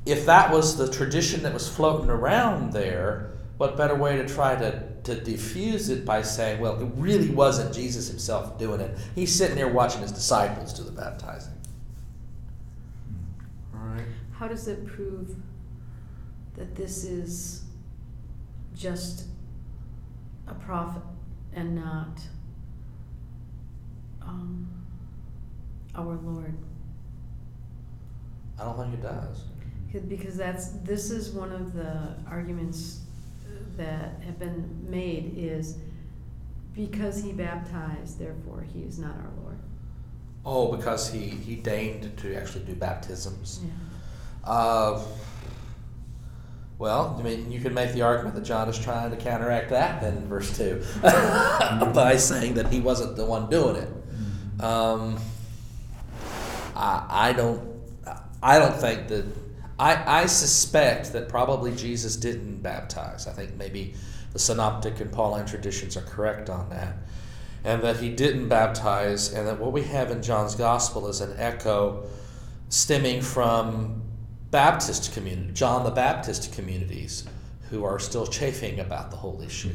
if 0.04 0.26
that 0.26 0.50
was 0.50 0.76
the 0.76 0.90
tradition 0.90 1.44
that 1.44 1.54
was 1.54 1.68
floating 1.68 2.10
around 2.10 2.72
there, 2.72 3.30
what 3.56 3.76
better 3.76 3.94
way 3.94 4.16
to 4.16 4.26
try 4.26 4.56
to, 4.56 4.82
to 5.04 5.14
diffuse 5.14 5.90
it 5.90 6.04
by 6.04 6.22
saying, 6.22 6.60
well, 6.60 6.80
it 6.80 6.88
really 6.96 7.30
wasn't 7.30 7.72
Jesus 7.72 8.08
himself 8.08 8.58
doing 8.58 8.80
it. 8.80 8.98
He's 9.14 9.32
sitting 9.32 9.54
there 9.54 9.68
watching 9.68 10.02
his 10.02 10.10
disciples 10.10 10.72
do 10.74 10.82
the 10.82 10.90
baptizing. 10.90 11.54
All 13.74 13.86
right. 13.86 14.06
How 14.32 14.48
does 14.48 14.66
it 14.66 14.84
prove 14.86 15.36
that 16.56 16.74
this 16.74 17.04
is 17.04 17.62
just 18.74 19.26
a 20.48 20.54
prophet 20.54 21.02
and 21.54 21.76
not 21.76 22.18
um, 24.26 24.68
our 25.94 26.18
Lord? 26.22 26.54
I 28.58 28.64
don't 28.64 28.76
think 28.76 28.94
it 28.94 29.02
does. 29.02 29.44
Because 30.08 30.36
that's, 30.36 30.70
this 30.82 31.10
is 31.10 31.30
one 31.30 31.52
of 31.52 31.72
the 31.72 32.16
arguments 32.28 33.00
that 33.76 34.20
have 34.24 34.38
been 34.38 34.84
made 34.88 35.34
is 35.36 35.78
because 36.74 37.22
he 37.22 37.32
baptized, 37.32 38.18
therefore 38.18 38.66
he 38.72 38.80
is 38.80 38.98
not 38.98 39.14
our 39.16 39.30
Lord. 39.42 39.58
Oh, 40.44 40.76
because 40.76 41.10
he, 41.10 41.20
he 41.20 41.54
deigned 41.56 42.16
to 42.18 42.34
actually 42.34 42.64
do 42.64 42.74
baptisms. 42.74 43.60
Yeah. 43.64 44.50
Uh, 44.50 45.00
well, 46.78 47.16
I 47.18 47.22
mean, 47.22 47.50
you 47.50 47.60
can 47.60 47.72
make 47.72 47.92
the 47.92 48.02
argument 48.02 48.34
that 48.34 48.44
John 48.44 48.68
is 48.68 48.78
trying 48.78 49.10
to 49.10 49.16
counteract 49.16 49.70
that 49.70 50.00
then 50.00 50.16
in 50.16 50.26
verse 50.26 50.56
2 50.56 50.84
by 51.02 52.16
saying 52.16 52.54
that 52.54 52.72
he 52.72 52.80
wasn't 52.80 53.16
the 53.16 53.24
one 53.24 53.48
doing 53.48 53.76
it. 53.76 53.88
Um, 54.64 55.18
I, 56.74 57.06
I 57.10 57.32
don't 57.34 57.74
I 58.42 58.58
don't 58.58 58.74
think 58.74 59.08
that 59.08 59.26
I, 59.78 60.22
I 60.22 60.26
suspect 60.26 61.12
that 61.12 61.28
probably 61.28 61.74
Jesus 61.74 62.16
didn't 62.16 62.62
baptize. 62.62 63.26
I 63.26 63.32
think 63.32 63.56
maybe 63.56 63.94
the 64.32 64.38
synoptic 64.38 65.00
and 65.00 65.12
Pauline 65.12 65.46
traditions 65.46 65.96
are 65.96 66.02
correct 66.02 66.48
on 66.48 66.70
that. 66.70 66.96
And 67.64 67.82
that 67.82 67.96
he 67.96 68.10
didn't 68.10 68.48
baptize, 68.48 69.32
and 69.32 69.46
that 69.46 69.58
what 69.58 69.72
we 69.72 69.82
have 69.84 70.10
in 70.10 70.22
John's 70.22 70.54
gospel 70.54 71.08
is 71.08 71.22
an 71.22 71.34
echo 71.38 72.04
stemming 72.68 73.22
from 73.22 74.02
Baptist 74.50 75.14
community, 75.14 75.52
John 75.52 75.84
the 75.84 75.90
Baptist 75.90 76.52
communities, 76.52 77.24
who 77.70 77.84
are 77.84 77.98
still 77.98 78.26
chafing 78.26 78.80
about 78.80 79.10
the 79.10 79.16
whole 79.16 79.40
issue 79.40 79.74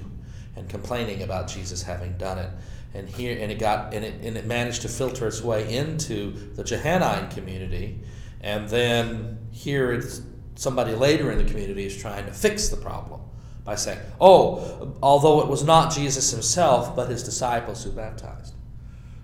and 0.55 0.69
complaining 0.69 1.23
about 1.23 1.47
Jesus 1.47 1.81
having 1.81 2.15
done 2.17 2.37
it. 2.37 2.49
And 2.93 3.07
here, 3.07 3.37
and 3.39 3.51
it 3.51 3.59
got, 3.59 3.93
and 3.93 4.03
it, 4.03 4.23
and 4.23 4.35
it 4.35 4.45
managed 4.45 4.81
to 4.81 4.89
filter 4.89 5.27
its 5.27 5.43
way 5.43 5.75
into 5.75 6.31
the 6.55 6.63
Johannine 6.63 7.29
community, 7.29 7.99
and 8.41 8.67
then 8.67 9.37
here 9.51 9.91
it's 9.91 10.21
somebody 10.55 10.93
later 10.93 11.31
in 11.31 11.37
the 11.37 11.43
community 11.43 11.85
is 11.85 11.95
trying 11.95 12.25
to 12.25 12.33
fix 12.33 12.69
the 12.69 12.77
problem 12.77 13.21
by 13.63 13.75
saying, 13.75 13.99
"Oh, 14.19 14.95
although 15.03 15.41
it 15.41 15.47
was 15.47 15.63
not 15.63 15.93
Jesus 15.93 16.31
himself, 16.31 16.95
but 16.95 17.09
his 17.09 17.23
disciples 17.23 17.83
who 17.83 17.91
baptized." 17.91 18.53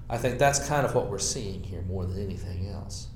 I 0.09 0.17
think 0.17 0.37
that's 0.37 0.67
kind 0.67 0.85
of 0.85 0.93
what 0.93 1.09
we're 1.09 1.17
seeing 1.17 1.63
here 1.63 1.81
more 1.81 2.05
than 2.05 2.23
anything 2.23 2.69
else. 2.69 3.07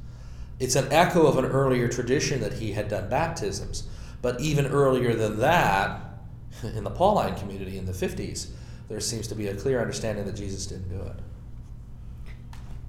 It's 0.59 0.75
an 0.75 0.91
echo 0.91 1.27
of 1.27 1.37
an 1.37 1.45
earlier 1.45 1.87
tradition 1.87 2.41
that 2.41 2.53
he 2.53 2.73
had 2.73 2.89
done 2.89 3.09
baptisms, 3.09 3.83
but 4.21 4.41
even 4.41 4.65
earlier 4.65 5.13
than 5.13 5.39
that, 5.39 6.01
in 6.63 6.83
the 6.83 6.89
Pauline 6.89 7.35
community 7.35 7.77
in 7.77 7.85
the 7.85 7.91
50s, 7.91 8.47
there 8.89 8.99
seems 8.99 9.27
to 9.27 9.35
be 9.35 9.47
a 9.47 9.55
clear 9.55 9.79
understanding 9.79 10.25
that 10.25 10.35
Jesus 10.35 10.65
didn't 10.65 10.89
do 10.89 11.01
it. 11.01 11.15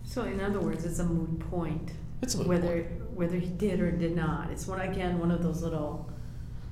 So 0.05 0.23
in 0.25 0.41
other 0.41 0.59
words, 0.61 0.85
it's 0.85 0.99
a 0.99 1.05
moot 1.05 1.39
point. 1.51 1.93
It's 2.23 2.35
a 2.35 2.39
moot 2.39 2.49
whether 2.49 2.83
point. 2.83 3.11
whether 3.15 3.37
he 3.37 3.47
did 3.49 3.81
or 3.81 3.91
did 3.93 4.17
not. 4.17 4.51
It's 4.51 4.67
one 4.67 4.81
again 4.81 5.19
one 5.19 5.31
of 5.31 5.43
those 5.43 5.63
little 5.63 6.09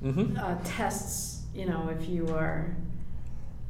Mm-hmm. 0.02 0.36
uh, 0.38 0.56
tests. 0.64 1.42
You 1.54 1.66
know, 1.66 1.88
if 1.98 2.08
you 2.08 2.28
are 2.34 2.76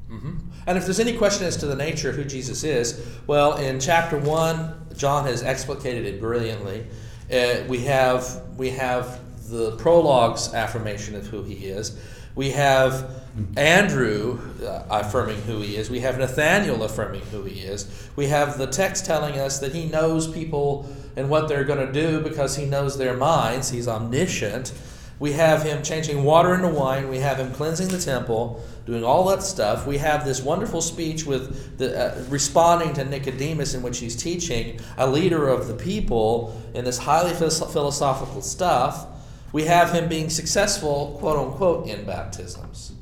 hmm 0.09 0.37
And 0.67 0.77
if 0.79 0.85
there's 0.85 1.01
any 1.01 1.17
question 1.17 1.47
as 1.47 1.57
to 1.59 1.67
the 1.67 1.77
nature 1.77 2.11
of 2.11 2.17
who 2.17 2.25
Jesus 2.25 2.65
is, 2.65 3.07
well, 3.27 3.57
in 3.57 3.79
chapter 3.81 4.19
one, 4.19 4.75
John 4.97 5.25
has 5.27 5.43
explicated 5.43 6.05
it 6.07 6.21
brilliantly. 6.21 6.87
Uh, 7.33 7.63
we 7.69 7.79
have 7.85 8.43
we 8.57 8.71
have 8.71 9.21
the 9.51 9.77
prologue's 9.77 10.53
affirmation 10.55 11.15
of 11.15 11.27
who 11.27 11.43
he 11.43 11.55
is. 11.67 11.99
We 12.39 12.53
have 12.53 13.11
Andrew 13.57 14.39
uh, 14.65 14.85
affirming 14.89 15.43
who 15.43 15.61
he 15.61 15.75
is. 15.75 15.91
We 15.91 15.99
have 16.01 16.19
Nathaniel 16.19 16.85
affirming 16.85 17.23
who 17.33 17.43
he 17.43 17.59
is. 17.59 18.09
We 18.15 18.29
have 18.29 18.59
the 18.59 18.69
text 18.69 19.05
telling 19.05 19.41
us 19.41 19.59
that 19.59 19.75
he 19.75 19.87
knows 19.87 20.29
people 20.29 20.89
and 21.17 21.29
what 21.29 21.49
they're 21.49 21.65
going 21.65 21.85
to 21.85 21.93
do 21.93 22.21
because 22.21 22.55
he 22.55 22.65
knows 22.65 22.97
their 22.97 23.17
minds. 23.17 23.71
He's 23.71 23.89
omniscient. 23.89 24.73
We 25.19 25.33
have 25.33 25.65
him 25.65 25.83
changing 25.83 26.23
water 26.23 26.55
into 26.55 26.69
wine. 26.69 27.09
We 27.09 27.19
have 27.19 27.39
him 27.39 27.53
cleansing 27.53 27.89
the 27.89 27.99
temple, 27.99 28.63
doing 28.87 29.03
all 29.03 29.25
that 29.31 29.43
stuff. 29.43 29.85
We 29.85 29.99
have 29.99 30.25
this 30.25 30.41
wonderful 30.41 30.81
speech 30.81 31.27
with 31.27 31.77
the 31.79 32.19
uh, 32.21 32.25
responding 32.29 32.95
to 32.95 33.05
Nicodemus, 33.05 33.75
in 33.75 33.83
which 33.83 33.99
he's 33.99 34.15
teaching 34.15 34.79
a 34.97 35.11
leader 35.11 35.49
of 35.49 35.67
the 35.67 35.75
people 35.75 36.57
in 36.73 36.85
this 36.85 36.99
highly 36.99 37.33
philosophical 37.33 38.43
stuff. 38.43 39.09
We 39.53 39.65
have 39.65 39.93
him 39.93 40.09
being 40.09 40.31
successful, 40.31 41.17
quote 41.19 41.39
unquote, 41.39 41.89
in 41.89 42.05
baptisms. 42.05 42.93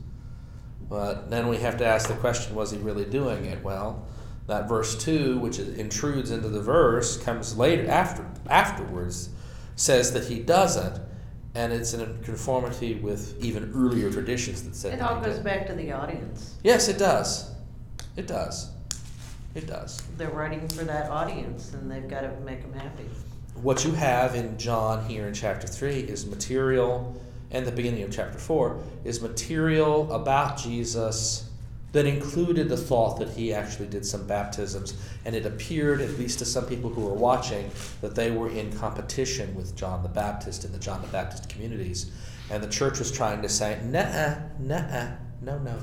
But 0.88 1.30
then 1.30 1.49
we 1.49 1.57
have 1.59 1.76
to 1.78 1.86
ask 1.86 2.09
the 2.09 2.14
question: 2.14 2.55
Was 2.55 2.70
he 2.70 2.78
really 2.78 3.05
doing 3.05 3.47
it? 3.47 3.62
Well, 3.64 4.07
that 4.47 4.68
verse 4.68 4.97
two, 4.97 5.38
which 5.38 5.59
intrudes 5.59 6.30
into 6.30 6.49
the 6.49 6.62
verse, 6.62 7.16
comes 7.16 7.57
later 7.59 7.90
after 7.90 8.24
afterwards, 8.49 9.30
says 9.74 10.12
that 10.12 10.26
he 10.26 10.38
doesn't 10.38 11.01
and 11.57 11.72
it's 11.72 11.94
in 11.94 12.22
conformity 12.22 12.97
with 12.97 13.42
even 13.42 13.72
earlier 13.74 14.11
traditions 14.12 14.62
that 14.64 14.76
said 14.76 14.92
It 14.92 15.01
all 15.01 15.20
goes 15.22 15.36
did. 15.36 15.44
back 15.44 15.66
to 15.68 15.72
the 15.72 15.90
audience. 15.90 16.55
Yes, 16.62 16.88
it 16.88 16.99
does. 16.99 17.51
It 18.14 18.26
does. 18.26 18.70
It 19.55 19.66
does. 19.66 20.03
They're 20.18 20.28
writing 20.28 20.68
for 20.68 20.84
that 20.84 21.11
audience 21.11 21.72
and 21.72 21.90
they've 21.90 22.07
got 22.07 22.20
to 22.20 22.40
make 22.44 22.61
them 22.61 22.74
happy. 22.74 23.07
What 23.63 23.85
you 23.85 23.93
have 23.93 24.35
in 24.35 24.59
John 24.59 25.07
here 25.07 25.27
in 25.27 25.35
chapter 25.35 25.67
3 25.67 26.01
is 26.01 26.27
material 26.27 27.21
and 27.51 27.67
the 27.67 27.73
beginning 27.73 28.03
of 28.03 28.11
chapter 28.11 28.39
4 28.39 28.79
is 29.05 29.23
material 29.23 30.13
about 30.13 30.59
Jesus 30.59 31.49
that 31.93 32.05
included 32.05 32.69
the 32.69 32.77
thought 32.77 33.19
that 33.19 33.31
he 33.31 33.55
actually 33.55 33.87
did 33.87 34.05
some 34.05 34.27
baptisms, 34.27 34.95
and 35.25 35.35
it 35.35 35.47
appeared, 35.47 36.03
at 36.03 36.11
least 36.19 36.41
to 36.41 36.45
some 36.45 36.67
people 36.67 36.91
who 36.91 37.01
were 37.01 37.15
watching, 37.15 37.71
that 38.03 38.15
they 38.15 38.31
were 38.31 38.51
in 38.51 38.71
competition 38.77 39.55
with 39.55 39.75
John 39.75 40.03
the 40.03 40.09
Baptist 40.11 40.65
in 40.67 40.73
the 40.73 40.79
John 40.79 41.01
the 41.01 41.09
Baptist 41.09 41.49
communities. 41.49 42.11
And 42.51 42.63
the 42.63 42.69
church 42.69 42.99
was 42.99 43.11
trying 43.11 43.41
to 43.41 43.49
say, 43.49 43.81
nah, 43.85 44.35
nah, 44.59 45.13
no, 45.41 45.59
no. 45.59 45.83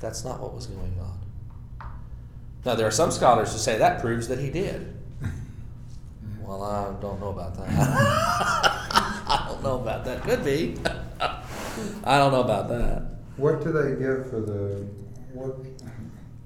That's 0.00 0.24
not 0.24 0.40
what 0.40 0.54
was 0.54 0.66
going 0.66 0.96
on. 1.00 1.18
Now, 2.64 2.76
there 2.76 2.86
are 2.86 2.92
some 2.92 3.10
scholars 3.10 3.52
who 3.52 3.58
say 3.58 3.78
that 3.78 4.00
proves 4.00 4.28
that 4.28 4.38
he 4.38 4.50
did. 4.50 4.95
Well, 6.46 6.62
I 6.62 7.00
don't 7.00 7.20
know 7.20 7.30
about 7.30 7.56
that. 7.56 7.68
I 9.28 9.46
don't 9.48 9.62
know 9.62 9.80
about 9.80 10.04
that. 10.04 10.22
Could 10.22 10.44
be. 10.44 10.76
I 12.04 12.18
don't 12.18 12.32
know 12.32 12.42
about 12.42 12.68
that. 12.68 13.02
What 13.36 13.62
do 13.64 13.72
they 13.72 13.90
give 14.00 14.30
for 14.30 14.40
the, 14.40 14.86
what, 15.32 15.56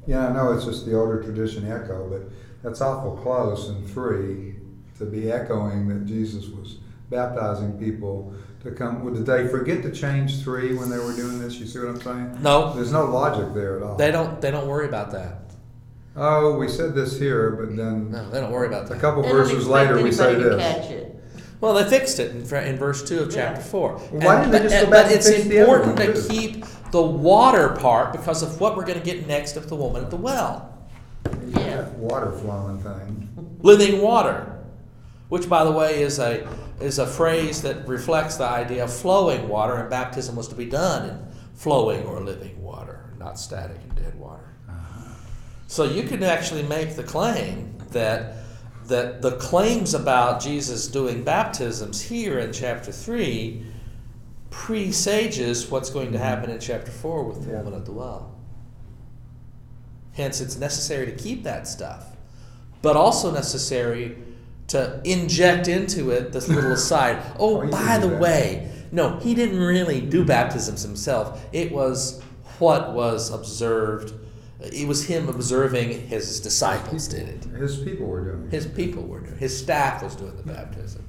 yeah, 0.07 0.29
I 0.29 0.33
know 0.33 0.53
it's 0.53 0.65
just 0.65 0.87
the 0.87 0.97
older 0.99 1.23
tradition 1.23 1.71
echo, 1.71 2.09
but 2.09 2.23
that's 2.63 2.81
awful 2.81 3.17
close 3.19 3.69
and 3.69 3.89
free 3.89 4.57
to 4.99 5.05
be 5.05 5.31
echoing 5.31 5.87
that 5.89 6.07
Jesus 6.07 6.47
was 6.49 6.79
baptizing 7.11 7.79
people 7.79 8.35
to 8.63 8.71
come. 8.73 9.05
Well, 9.05 9.15
Did 9.15 9.27
they 9.27 9.47
forget 9.49 9.83
to 9.83 9.93
change 9.93 10.43
three 10.43 10.75
when 10.75 10.91
they 10.91 10.99
were 10.99 11.15
doing 11.15 11.39
this? 11.41 11.61
You 11.61 11.67
see 11.67 11.79
what 11.79 11.89
I'm 11.89 12.01
saying? 12.01 12.43
No, 12.43 12.73
There's 12.75 12.93
no 12.93 13.05
logic 13.05 13.55
there 13.55 13.77
at 13.77 13.83
all. 13.83 13.97
they 13.97 14.11
don't. 14.11 14.41
They 14.41 14.51
don't 14.51 14.67
worry 14.67 14.87
about 14.89 15.11
that. 15.13 15.50
Oh, 16.17 16.59
we 16.59 16.69
said 16.69 16.95
this 16.95 17.19
here, 17.19 17.51
but 17.53 17.77
then 17.77 18.11
No, 18.11 18.29
they 18.31 18.41
don't 18.41 18.51
worry 18.53 18.67
about 18.67 18.87
that. 18.89 18.93
a 18.93 18.95
that. 18.95 19.01
couple 19.01 19.23
They 19.23 19.29
don't 19.29 19.39
verses 19.39 19.59
expect 19.59 19.73
later 19.93 20.03
we 20.03 20.11
say 20.13 20.35
anybody 20.35 20.51
to 20.51 20.57
this. 20.57 20.75
catch 20.75 20.91
it. 20.91 21.17
Well, 21.61 21.75
they 21.75 21.85
fixed 21.89 22.19
it 22.19 22.33
in, 22.33 22.45
fr- 22.45 22.57
in 22.57 22.77
verse 22.79 23.07
two 23.09 23.21
of 23.21 23.33
chapter 23.33 23.61
Yeah. 23.61 23.67
four. 23.67 23.93
Why 23.99 24.41
didn't 24.41 24.51
they 24.53 24.59
just 24.69 24.75
but, 24.75 24.81
go 24.83 24.87
uh, 24.89 24.91
back 24.91 25.05
but 25.05 25.07
and 25.07 25.15
it's 25.15 25.29
fix 25.31 25.45
the 25.45 25.61
other 25.61 25.77
important 25.83 25.99
one, 25.99 26.07
to 26.17 26.23
too? 26.23 26.29
keep 26.29 26.65
the 26.91 27.03
water 27.03 27.69
part 27.71 28.13
because 28.13 28.43
of 28.43 28.61
what 28.61 28.77
we're 28.77 28.87
going 28.87 28.99
to 28.99 29.05
get 29.05 29.27
next 29.27 29.57
of 29.57 29.69
the 29.69 29.77
woman 29.77 30.03
at 30.03 30.11
the 30.11 30.17
well. 30.17 30.75
Yeah. 31.47 31.89
Water 31.91 32.33
flowing 32.33 32.79
thing. 32.81 33.29
living 33.63 34.01
water, 34.03 34.59
which, 35.29 35.49
by 35.49 35.65
the 35.65 35.71
way, 35.73 36.03
is 36.03 36.19
a 36.19 36.49
is 36.81 36.99
a 36.99 37.07
phrase 37.07 37.61
that 37.63 37.87
reflects 37.87 38.37
the 38.37 38.45
idea 38.45 38.83
of 38.83 38.91
flowing 38.93 39.47
water, 39.49 39.75
and 39.75 39.91
baptism 39.91 40.35
was 40.35 40.49
to 40.49 40.55
be 40.55 40.65
done 40.65 41.11
in 41.11 41.19
flowing 41.55 42.05
or 42.07 42.21
living 42.21 42.61
water, 42.63 43.11
not 43.19 43.39
static 43.39 43.77
and 43.87 43.95
dead 43.97 44.19
water. 44.19 44.50
So 45.71 45.85
you 45.85 46.03
can 46.03 46.25
actually 46.25 46.65
make 46.65 46.97
the 46.97 47.05
claim 47.05 47.75
that 47.93 48.35
that 48.89 49.23
the 49.23 49.37
claims 49.37 49.95
about 49.95 50.41
Jesus 50.41 50.89
doing 50.89 51.23
baptisms 51.23 52.03
here 52.03 52.41
in 52.41 52.53
chapter 52.53 52.91
three 52.91 53.65
presages 54.51 55.71
what's 55.71 55.89
going 55.89 56.11
to 56.11 56.19
happen 56.19 56.51
in 56.51 56.59
chapter 56.59 56.91
four 56.91 57.23
with 57.23 57.45
the 57.45 57.53
Yeah. 57.53 57.59
woman 57.63 57.75
at 57.75 57.85
the 57.85 57.93
well. 57.93 58.35
Hence, 60.15 60.41
it's 60.41 60.59
necessary 60.59 61.07
to 61.07 61.13
keep 61.13 61.45
that 61.45 61.69
stuff, 61.69 62.17
but 62.83 62.97
also 62.97 63.31
necessary 63.31 64.19
to 64.67 65.01
inject 65.05 65.69
into 65.69 66.11
it 66.11 66.33
this 66.33 66.49
little 66.49 66.73
aside. 66.83 67.17
Oh, 67.39 67.63
Oh, 67.63 67.67
by 67.69 67.97
the 67.99 68.09
that. 68.09 68.21
way, 68.21 68.73
no, 68.91 69.21
he 69.21 69.37
didn't 69.37 69.61
really 69.61 70.01
do 70.01 70.25
baptisms 70.25 70.83
himself. 70.83 71.41
It 71.53 71.71
was 71.71 72.21
what 72.59 72.93
was 72.93 73.31
observed. 73.31 74.15
It 74.63 74.87
was 74.87 75.07
him 75.07 75.29
observing 75.29 76.09
his 76.09 76.41
disciples 76.41 77.09
did 77.09 77.29
it. 77.29 77.45
His 77.45 77.79
people 77.79 78.07
were 78.07 78.25
doing 78.25 78.47
it. 78.47 78.53
His 78.53 78.67
people 78.67 79.05
were 79.05 79.21
doing. 79.21 79.39
His 79.39 79.57
staff 79.57 80.03
was 80.03 80.15
doing 80.17 80.37
the 80.37 80.43
baptisms. 80.43 81.09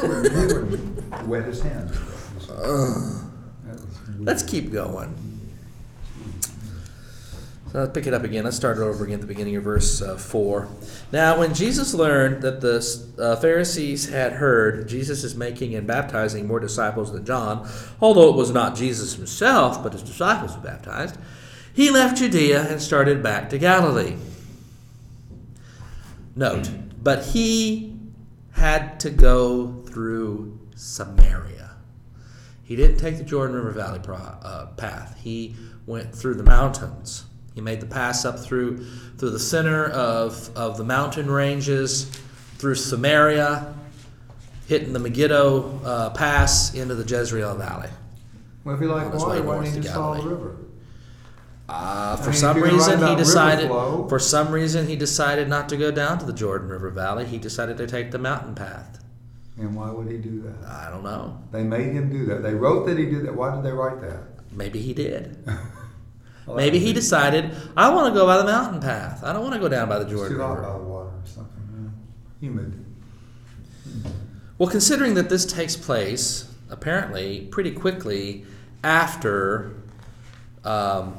He 0.00 0.08
wouldn't 0.08 1.26
wet 1.26 1.44
his 1.44 1.62
hands. 1.62 1.96
Let's 4.18 4.42
keep 4.42 4.72
going. 4.72 5.34
So 7.74 7.80
let's 7.80 7.92
pick 7.92 8.06
it 8.06 8.14
up 8.14 8.22
again. 8.22 8.44
Let's 8.44 8.56
start 8.56 8.78
it 8.78 8.82
over 8.82 9.02
again 9.02 9.14
at 9.14 9.20
the 9.22 9.26
beginning 9.26 9.56
of 9.56 9.64
verse 9.64 10.00
uh, 10.00 10.16
4. 10.16 10.68
Now, 11.10 11.40
when 11.40 11.54
Jesus 11.54 11.92
learned 11.92 12.40
that 12.42 12.60
the 12.60 12.76
uh, 13.18 13.34
Pharisees 13.34 14.10
had 14.10 14.34
heard 14.34 14.86
Jesus 14.88 15.24
is 15.24 15.34
making 15.34 15.74
and 15.74 15.84
baptizing 15.84 16.46
more 16.46 16.60
disciples 16.60 17.10
than 17.10 17.26
John, 17.26 17.68
although 18.00 18.28
it 18.28 18.36
was 18.36 18.52
not 18.52 18.76
Jesus 18.76 19.16
himself, 19.16 19.82
but 19.82 19.92
his 19.92 20.04
disciples 20.04 20.54
who 20.54 20.60
baptized, 20.60 21.16
he 21.74 21.90
left 21.90 22.18
Judea 22.18 22.70
and 22.70 22.80
started 22.80 23.22
back 23.22 23.50
to 23.50 23.58
Galilee. 23.58 24.16
Note, 26.36 26.70
but 27.02 27.24
he 27.24 27.96
had 28.52 28.98
to 29.00 29.10
go 29.10 29.72
through 29.86 30.58
Samaria. 30.76 31.72
He 32.62 32.76
didn't 32.76 32.98
take 32.98 33.18
the 33.18 33.24
Jordan 33.24 33.56
River 33.56 33.72
Valley 33.72 34.00
uh, 34.08 34.66
path. 34.76 35.18
He 35.20 35.54
went 35.86 36.14
through 36.14 36.34
the 36.34 36.44
mountains. 36.44 37.24
He 37.54 37.60
made 37.60 37.80
the 37.80 37.86
pass 37.86 38.24
up 38.24 38.38
through 38.38 38.84
through 39.18 39.30
the 39.30 39.38
center 39.38 39.86
of, 39.86 40.50
of 40.56 40.76
the 40.76 40.84
mountain 40.84 41.30
ranges, 41.30 42.04
through 42.58 42.74
Samaria, 42.74 43.74
hitting 44.66 44.92
the 44.92 44.98
Megiddo 44.98 45.80
uh, 45.84 46.10
Pass 46.10 46.74
into 46.74 46.94
the 46.94 47.04
Jezreel 47.04 47.54
Valley. 47.56 47.90
Well, 48.64 48.74
if 48.74 48.80
you 48.80 48.88
like 48.88 49.06
On 49.06 49.12
his 49.12 49.24
way 49.24 49.40
water, 49.40 49.42
why 49.42 49.64
don't 49.64 49.74
you 49.74 49.82
just 49.82 49.94
follow 49.94 50.22
the 50.22 50.28
river? 50.28 50.56
Uh, 51.68 52.16
for 52.16 52.30
mean, 52.30 52.38
some 52.38 52.50
if 52.50 52.56
you 52.56 52.62
can 52.70 52.74
reason, 52.74 53.06
he 53.06 53.16
decided. 53.16 53.68
For 53.68 54.18
some 54.18 54.50
reason, 54.52 54.86
he 54.86 54.96
decided 54.96 55.48
not 55.48 55.68
to 55.70 55.76
go 55.76 55.90
down 55.90 56.18
to 56.18 56.26
the 56.26 56.32
Jordan 56.32 56.68
River 56.68 56.90
Valley. 56.90 57.24
He 57.24 57.38
decided 57.38 57.78
to 57.78 57.86
take 57.86 58.10
the 58.10 58.18
mountain 58.18 58.54
path. 58.54 59.02
And 59.56 59.74
why 59.74 59.90
would 59.90 60.10
he 60.10 60.18
do 60.18 60.42
that? 60.42 60.68
I 60.68 60.90
don't 60.90 61.04
know. 61.04 61.38
They 61.52 61.62
made 61.62 61.92
him 61.92 62.10
do 62.10 62.26
that. 62.26 62.42
They 62.42 62.54
wrote 62.54 62.86
that 62.86 62.98
he 62.98 63.06
did 63.06 63.24
that. 63.24 63.34
Why 63.34 63.54
did 63.54 63.64
they 63.64 63.70
write 63.72 64.00
that? 64.02 64.24
Maybe 64.52 64.80
he 64.80 64.92
did. 64.92 65.38
Well, 66.46 66.56
Maybe 66.58 66.78
he 66.78 66.92
decided, 66.92 67.52
I 67.74 67.88
want 67.88 68.12
to 68.12 68.20
go 68.20 68.26
by 68.26 68.36
the 68.36 68.44
mountain 68.44 68.78
path. 68.78 69.24
I 69.24 69.32
don't 69.32 69.40
want 69.40 69.54
to 69.54 69.60
go 69.60 69.68
down 69.70 69.88
by 69.88 69.98
the 69.98 70.04
Jordan 70.04 70.36
too 70.36 70.42
hot 70.42 70.58
River. 70.58 70.62
by 70.72 70.78
the 70.78 70.84
water 70.84 71.08
or 71.08 71.22
something. 71.24 71.94
Yeah. 72.42 72.46
Humid. 72.46 72.84
Well, 74.58 74.68
considering 74.68 75.14
that 75.14 75.30
this 75.30 75.46
takes 75.46 75.74
place 75.74 76.52
apparently 76.68 77.48
pretty 77.50 77.70
quickly 77.70 78.44
after 78.82 79.74
um, 80.64 81.16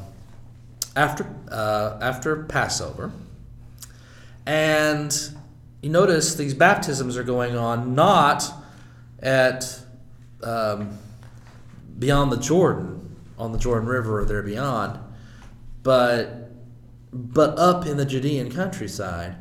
after 0.96 1.28
uh, 1.50 1.98
after 2.02 2.44
Passover, 2.44 3.12
and 4.46 5.16
you 5.82 5.90
notice 5.90 6.36
these 6.36 6.54
baptisms 6.54 7.18
are 7.18 7.24
going 7.24 7.56
on 7.56 7.96
not 7.96 8.52
at 9.20 9.80
um, 10.44 10.98
beyond 11.98 12.32
the 12.32 12.38
Jordan 12.38 13.16
on 13.38 13.52
the 13.52 13.60
Jordan 13.60 13.88
River 13.88 14.22
or 14.22 14.26
there 14.26 14.42
beyond, 14.42 15.00
but 15.84 16.52
but 17.12 17.58
up 17.58 17.86
in 17.86 17.98
the 17.98 18.06
Judean 18.06 18.52
countryside. 18.52 19.38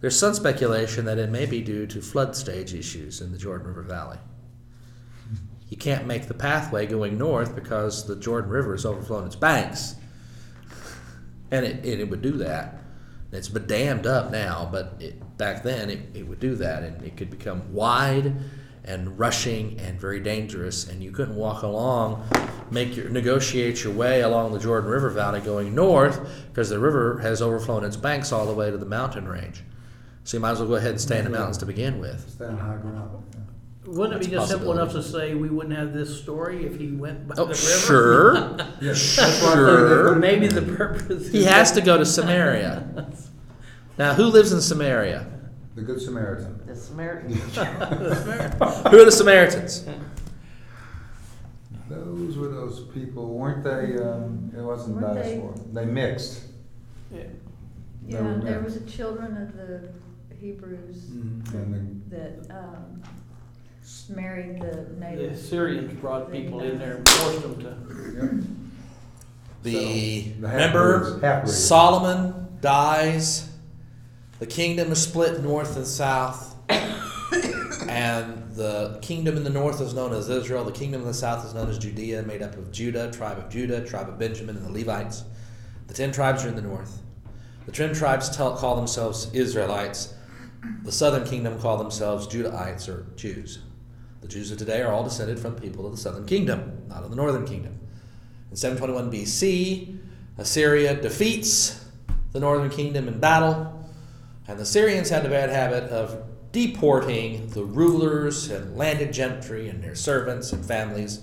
There's 0.00 0.18
some 0.18 0.34
speculation 0.34 1.06
that 1.06 1.18
it 1.18 1.30
may 1.30 1.46
be 1.46 1.62
due 1.62 1.86
to 1.86 2.02
flood 2.02 2.36
stage 2.36 2.74
issues 2.74 3.22
in 3.22 3.32
the 3.32 3.38
Jordan 3.38 3.66
River 3.66 3.82
Valley. 3.82 4.18
You 5.68 5.76
can't 5.76 6.06
make 6.06 6.28
the 6.28 6.34
pathway 6.34 6.86
going 6.86 7.18
north 7.18 7.54
because 7.54 8.06
the 8.06 8.14
Jordan 8.16 8.50
River 8.50 8.72
has 8.72 8.84
overflown 8.84 9.26
its 9.26 9.36
banks. 9.36 9.96
And 11.50 11.64
it, 11.64 11.76
and 11.76 12.00
it 12.00 12.08
would 12.08 12.22
do 12.22 12.32
that. 12.32 12.82
It's 13.32 13.48
been 13.48 13.66
dammed 13.66 14.06
up 14.06 14.30
now, 14.30 14.68
but 14.70 14.94
it, 15.00 15.36
back 15.36 15.62
then 15.62 15.90
it, 15.90 16.00
it 16.14 16.26
would 16.26 16.40
do 16.40 16.54
that. 16.56 16.82
And 16.82 17.02
it 17.02 17.16
could 17.16 17.30
become 17.30 17.72
wide 17.72 18.34
and 18.84 19.18
rushing 19.18 19.78
and 19.80 20.00
very 20.00 20.20
dangerous. 20.20 20.88
And 20.88 21.02
you 21.02 21.10
couldn't 21.10 21.36
walk 21.36 21.62
along, 21.62 22.26
make 22.70 22.96
your, 22.96 23.08
negotiate 23.08 23.82
your 23.82 23.92
way 23.92 24.22
along 24.22 24.52
the 24.52 24.58
Jordan 24.58 24.90
River 24.90 25.10
Valley 25.10 25.40
going 25.40 25.74
north 25.74 26.20
because 26.48 26.70
the 26.70 26.78
river 26.78 27.18
has 27.18 27.42
overflown 27.42 27.84
its 27.84 27.96
banks 27.96 28.32
all 28.32 28.46
the 28.46 28.54
way 28.54 28.70
to 28.70 28.78
the 28.78 28.86
mountain 28.86 29.28
range. 29.28 29.62
So 30.24 30.36
you 30.36 30.40
might 30.40 30.52
as 30.52 30.60
well 30.60 30.68
go 30.68 30.74
ahead 30.76 30.90
and 30.90 31.00
stay 31.00 31.18
in 31.18 31.24
the 31.24 31.30
mountains 31.30 31.58
to 31.58 31.66
begin 31.66 32.00
with. 32.00 32.28
Stay 32.30 32.46
on 32.46 32.58
high 32.58 32.76
ground. 32.76 33.22
Yeah. 33.86 33.92
Wouldn't 33.98 34.22
it 34.22 34.24
be 34.28 34.32
just 34.34 34.48
simple 34.50 34.72
enough 34.72 34.92
to 34.92 35.02
say 35.02 35.34
we 35.34 35.48
wouldn't 35.48 35.76
have 35.76 35.92
this 35.92 36.20
story 36.20 36.64
if 36.66 36.78
he 36.78 36.92
went 36.92 37.28
by 37.28 37.34
Oh, 37.38 37.44
the 37.44 37.48
river? 37.50 37.56
sure. 37.86 38.56
Yeah, 38.80 38.94
Sure. 38.94 40.14
Maybe 40.16 40.48
the 40.48 40.62
purpose. 40.62 41.28
He 41.30 41.44
has 41.44 41.72
to 41.72 41.80
go 41.80 41.96
to 41.98 42.04
Samaria. 42.06 43.06
Now, 43.98 44.12
who 44.12 44.24
lives 44.24 44.52
in 44.52 44.60
Samaria? 44.60 45.26
The 45.74 45.80
Good 45.80 46.02
Samaritan. 46.02 46.60
The 46.66 46.76
Samaritan. 46.76 47.32
Who 47.32 48.98
are 49.00 49.04
the 49.06 49.10
Samaritans? 49.10 49.86
Those 51.88 52.36
were 52.36 52.48
those 52.48 52.84
people, 52.92 53.38
weren't 53.38 53.64
they? 53.64 53.96
Um, 54.02 54.52
it 54.54 54.60
wasn't 54.60 55.00
Weren't 55.00 55.14
they- 55.14 55.36
diaspora. 55.36 55.54
They 55.72 55.84
mixed. 55.86 56.42
Yeah. 57.10 57.22
They 58.02 58.12
Yeah, 58.16 58.20
were 58.22 58.40
there 58.40 58.60
mixed. 58.60 58.64
was 58.64 58.76
a 58.76 58.96
children 58.96 59.36
of 59.38 59.56
the 59.56 59.88
Hebrews 60.38 61.06
And 61.54 62.02
that 62.10 62.46
um, 62.50 63.02
married 64.14 64.60
the 64.60 64.86
The 64.88 64.96
native. 64.98 65.38
Syrians 65.38 65.92
brought 66.00 66.30
people 66.32 66.60
in 66.62 66.78
there 66.78 66.96
and 66.96 67.08
forced 67.08 67.42
them 67.42 67.58
to. 67.60 67.70
the, 69.62 69.70
yep. 69.72 69.72
The 69.72 69.72
So, 69.72 69.78
the 69.78 70.32
remember 70.40 70.98
half-breeds, 70.98 71.22
half-breeds. 71.22 71.64
Solomon 71.64 72.48
dies. 72.60 73.50
The 74.38 74.46
kingdom 74.46 74.92
is 74.92 75.02
split 75.02 75.42
north 75.42 75.76
and 75.76 75.86
south. 75.86 76.54
and 77.88 78.50
the 78.54 78.98
kingdom 79.02 79.36
in 79.36 79.44
the 79.44 79.50
north 79.50 79.80
is 79.80 79.94
known 79.94 80.12
as 80.12 80.28
Israel. 80.28 80.64
The 80.64 80.72
kingdom 80.72 81.02
in 81.02 81.06
the 81.06 81.14
south 81.14 81.44
is 81.46 81.54
known 81.54 81.68
as 81.70 81.78
Judea, 81.78 82.22
made 82.22 82.42
up 82.42 82.56
of 82.56 82.70
Judah, 82.70 83.10
tribe 83.10 83.38
of 83.38 83.48
Judah, 83.48 83.84
tribe 83.86 84.08
of 84.08 84.18
Benjamin, 84.18 84.56
and 84.56 84.66
the 84.66 84.70
Levites. 84.72 85.24
The 85.86 85.94
ten 85.94 86.12
tribes 86.12 86.44
are 86.44 86.48
in 86.48 86.56
the 86.56 86.62
north. 86.62 87.02
The 87.66 87.72
ten 87.72 87.94
tribes 87.94 88.34
tell, 88.34 88.56
call 88.56 88.76
themselves 88.76 89.30
Israelites. 89.32 90.14
The 90.82 90.92
southern 90.92 91.24
kingdom 91.26 91.58
call 91.60 91.76
themselves 91.76 92.26
Judahites 92.26 92.88
or 92.88 93.06
Jews. 93.16 93.60
The 94.20 94.28
Jews 94.28 94.50
of 94.50 94.58
today 94.58 94.82
are 94.82 94.92
all 94.92 95.04
descended 95.04 95.38
from 95.38 95.54
people 95.56 95.86
of 95.86 95.92
the 95.92 95.98
southern 95.98 96.26
kingdom, 96.26 96.84
not 96.88 97.04
of 97.04 97.10
the 97.10 97.16
northern 97.16 97.46
kingdom. 97.46 97.78
In 98.50 98.56
721 98.56 99.12
BC, 99.12 99.98
Assyria 100.38 101.00
defeats 101.00 101.84
the 102.32 102.40
northern 102.40 102.70
kingdom 102.70 103.08
in 103.08 103.20
battle, 103.20 103.88
and 104.48 104.58
the 104.58 104.62
Assyrians 104.62 105.10
had 105.10 105.22
the 105.22 105.28
bad 105.28 105.50
habit 105.50 105.84
of 105.90 106.24
deporting 106.52 107.48
the 107.50 107.64
rulers 107.64 108.50
and 108.50 108.76
landed 108.76 109.12
gentry 109.12 109.68
and 109.68 109.82
their 109.82 109.94
servants 109.94 110.52
and 110.52 110.64
families 110.64 111.20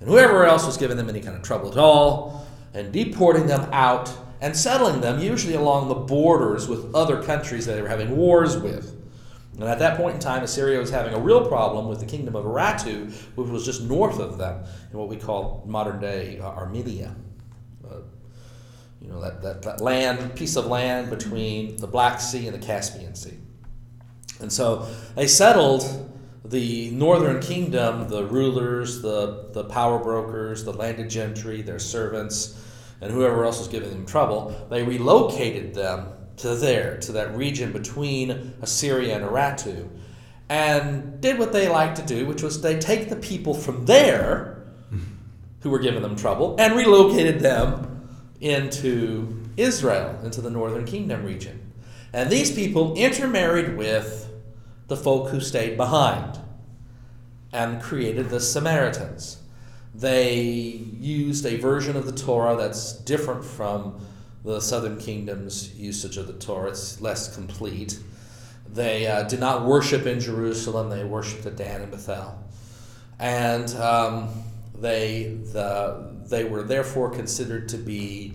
and 0.00 0.08
whoever 0.08 0.44
else 0.44 0.66
was 0.66 0.76
giving 0.76 0.96
them 0.96 1.08
any 1.08 1.20
kind 1.20 1.36
of 1.36 1.42
trouble 1.42 1.70
at 1.70 1.78
all, 1.78 2.46
and 2.74 2.92
deporting 2.92 3.46
them 3.46 3.66
out 3.72 4.12
and 4.40 4.54
settling 4.54 5.00
them 5.00 5.20
usually 5.20 5.54
along 5.54 5.88
the 5.88 5.94
borders 5.94 6.68
with 6.68 6.94
other 6.94 7.22
countries 7.22 7.64
that 7.64 7.74
they 7.74 7.82
were 7.82 7.88
having 7.88 8.14
wars 8.16 8.58
with. 8.58 8.94
And 9.54 9.64
at 9.64 9.78
that 9.78 9.96
point 9.96 10.16
in 10.16 10.20
time, 10.20 10.42
Assyria 10.42 10.80
was 10.80 10.90
having 10.90 11.14
a 11.14 11.18
real 11.18 11.46
problem 11.46 11.88
with 11.88 12.00
the 12.00 12.06
kingdom 12.06 12.34
of 12.34 12.44
Urartu, 12.44 13.12
which 13.36 13.48
was 13.48 13.64
just 13.64 13.82
north 13.82 14.18
of 14.18 14.36
them 14.36 14.64
in 14.90 14.98
what 14.98 15.08
we 15.08 15.16
call 15.16 15.62
modern 15.66 16.00
day 16.00 16.40
uh, 16.40 16.46
Armenia. 16.46 17.14
Uh, 17.88 17.98
you 19.00 19.08
know, 19.08 19.20
that, 19.20 19.42
that, 19.42 19.62
that 19.62 19.80
land, 19.80 20.34
piece 20.34 20.56
of 20.56 20.66
land 20.66 21.10
between 21.10 21.76
the 21.76 21.86
Black 21.86 22.20
Sea 22.20 22.48
and 22.48 22.60
the 22.60 22.66
Caspian 22.66 23.14
Sea. 23.14 23.38
And 24.40 24.52
so 24.52 24.88
they 25.14 25.28
settled 25.28 26.10
the 26.44 26.90
northern 26.90 27.40
kingdom, 27.40 28.08
the 28.08 28.24
rulers, 28.24 29.02
the, 29.02 29.50
the 29.52 29.64
power 29.64 29.98
brokers, 29.98 30.64
the 30.64 30.72
landed 30.72 31.08
gentry, 31.08 31.62
their 31.62 31.78
servants, 31.78 32.60
and 33.00 33.12
whoever 33.12 33.44
else 33.44 33.58
was 33.58 33.68
giving 33.68 33.90
them 33.90 34.04
trouble, 34.04 34.66
they 34.68 34.82
relocated 34.82 35.74
them 35.74 36.08
to 36.38 36.54
there, 36.54 36.98
to 36.98 37.12
that 37.12 37.36
region 37.36 37.72
between 37.72 38.54
Assyria 38.62 39.16
and 39.16 39.24
Urartu, 39.24 39.88
and 40.48 41.20
did 41.20 41.38
what 41.38 41.52
they 41.52 41.68
like 41.68 41.94
to 41.96 42.02
do, 42.02 42.26
which 42.26 42.42
was 42.42 42.60
they 42.60 42.78
take 42.78 43.08
the 43.08 43.16
people 43.16 43.54
from 43.54 43.86
there 43.86 44.64
who 45.60 45.70
were 45.70 45.78
giving 45.78 46.02
them 46.02 46.16
trouble 46.16 46.56
and 46.58 46.76
relocated 46.76 47.40
them 47.40 48.08
into 48.40 49.42
Israel, 49.56 50.18
into 50.22 50.40
the 50.40 50.50
northern 50.50 50.84
kingdom 50.84 51.24
region. 51.24 51.72
And 52.12 52.30
these 52.30 52.50
people 52.52 52.94
intermarried 52.94 53.76
with 53.76 54.30
the 54.88 54.96
folk 54.96 55.30
who 55.30 55.40
stayed 55.40 55.76
behind 55.76 56.38
and 57.52 57.80
created 57.80 58.28
the 58.28 58.40
Samaritans. 58.40 59.38
They 59.94 60.34
used 60.34 61.46
a 61.46 61.56
version 61.56 61.96
of 61.96 62.04
the 62.04 62.12
Torah 62.12 62.56
that's 62.56 62.92
different 62.92 63.44
from 63.44 64.04
the 64.44 64.60
southern 64.60 64.98
kingdom's 64.98 65.74
usage 65.74 66.16
of 66.18 66.26
the 66.26 66.34
Torah. 66.34 66.70
It's 66.70 67.00
less 67.00 67.34
complete. 67.34 67.98
They 68.68 69.06
uh, 69.06 69.22
did 69.22 69.40
not 69.40 69.64
worship 69.64 70.06
in 70.06 70.20
Jerusalem, 70.20 70.90
they 70.90 71.04
worshiped 71.04 71.46
at 71.46 71.56
Dan 71.56 71.82
and 71.82 71.90
Bethel. 71.90 72.38
And 73.18 73.70
um, 73.76 74.28
they, 74.78 75.38
the, 75.52 76.14
they 76.28 76.44
were 76.44 76.62
therefore 76.62 77.10
considered 77.10 77.68
to 77.70 77.78
be, 77.78 78.34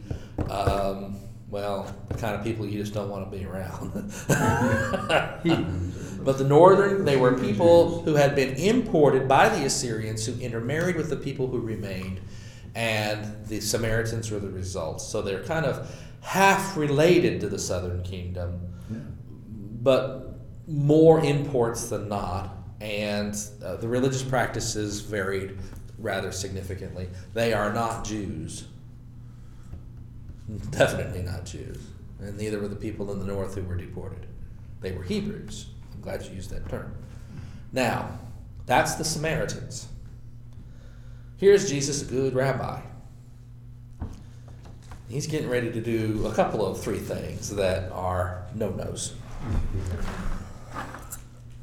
um, 0.49 1.18
well, 1.49 1.93
the 2.07 2.18
kind 2.18 2.36
of 2.36 2.43
people 2.43 2.66
you 2.66 2.80
just 2.80 2.93
don't 2.93 3.10
want 3.10 3.30
to 3.30 3.38
be 3.38 3.45
around. 3.45 3.91
but 6.24 6.38
the 6.38 6.45
northern, 6.45 7.05
they 7.05 7.18
were 7.18 7.38
people 7.38 8.01
who 8.03 8.16
had 8.16 8.36
been 8.36 8.55
imported 8.55 9.28
by 9.28 9.49
the 9.49 9.66
Assyrians 9.66 10.26
who 10.26 10.39
intermarried 10.39 10.95
with 10.95 11.10
the 11.10 11.18
people 11.18 11.47
who 11.47 11.60
remained 11.60 12.22
and 12.76 13.45
the 13.47 13.59
Samaritans 13.59 14.32
were 14.32 14.39
the 14.39 14.49
result. 14.49 15.01
So 15.01 15.22
they're 15.22 15.43
kind 15.43 15.65
of 15.65 15.93
half 16.22 16.78
related 16.78 17.41
to 17.41 17.49
the 17.49 17.59
southern 17.59 18.03
kingdom, 18.03 18.74
but 19.82 20.39
more 20.67 21.24
imports 21.24 21.89
than 21.89 22.09
not. 22.09 22.55
And 22.82 23.36
uh, 23.63 23.76
the 23.78 23.88
religious 23.88 24.24
practices 24.24 25.01
varied 25.01 25.57
rather 25.97 26.32
significantly. 26.32 27.09
They 27.34 27.53
are 27.53 27.74
not 27.74 28.05
Jews. 28.05 28.67
Definitely 30.72 31.24
not 31.24 31.45
Jews. 31.45 31.86
And 32.20 32.38
neither 32.38 32.59
were 32.59 32.67
the 32.67 32.76
people 32.76 33.11
in 33.11 33.20
the 33.20 33.26
north 33.26 33.55
who 33.55 33.63
were 33.63 33.76
deported. 33.76 34.26
They 34.82 34.91
were 34.91 35.03
Hebrews. 35.03 35.67
I'm 35.93 36.01
glad 36.01 36.24
you 36.24 36.36
used 36.36 36.49
that 36.51 36.67
term. 36.70 36.93
Now, 37.72 38.17
that's 38.65 38.95
the 38.95 39.03
Samaritans. 39.03 39.88
Here's 41.39 41.69
Jesus, 41.69 42.01
a 42.01 42.05
good 42.05 42.35
rabbi. 42.35 42.81
He's 45.07 45.25
getting 45.25 45.49
ready 45.49 45.71
to 45.71 45.79
do 45.79 46.27
a 46.27 46.33
couple 46.33 46.65
of 46.67 46.81
three 46.83 46.99
things 46.99 47.55
that 47.55 47.89
are 47.93 48.43
no 48.53 48.71
nos. 48.71 49.13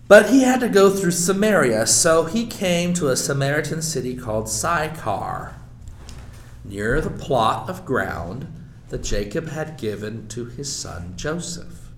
But 0.09 0.31
he 0.31 0.45
had 0.45 0.61
to 0.61 0.71
go 0.71 0.89
through 0.89 1.11
Samaria, 1.11 1.87
so 1.87 2.25
he 2.25 2.47
came 2.47 2.95
to 2.95 3.09
a 3.09 3.17
Samaritan 3.17 3.83
city 3.83 4.17
called 4.17 4.49
Sychar, 4.49 5.55
near 6.65 7.03
the 7.03 7.11
plot 7.11 7.69
of 7.69 7.85
ground 7.85 8.47
that 8.89 9.03
Jacob 9.03 9.49
had 9.49 9.77
given 9.77 10.27
to 10.29 10.47
his 10.47 10.75
son 10.75 11.13
Joseph. 11.17 11.91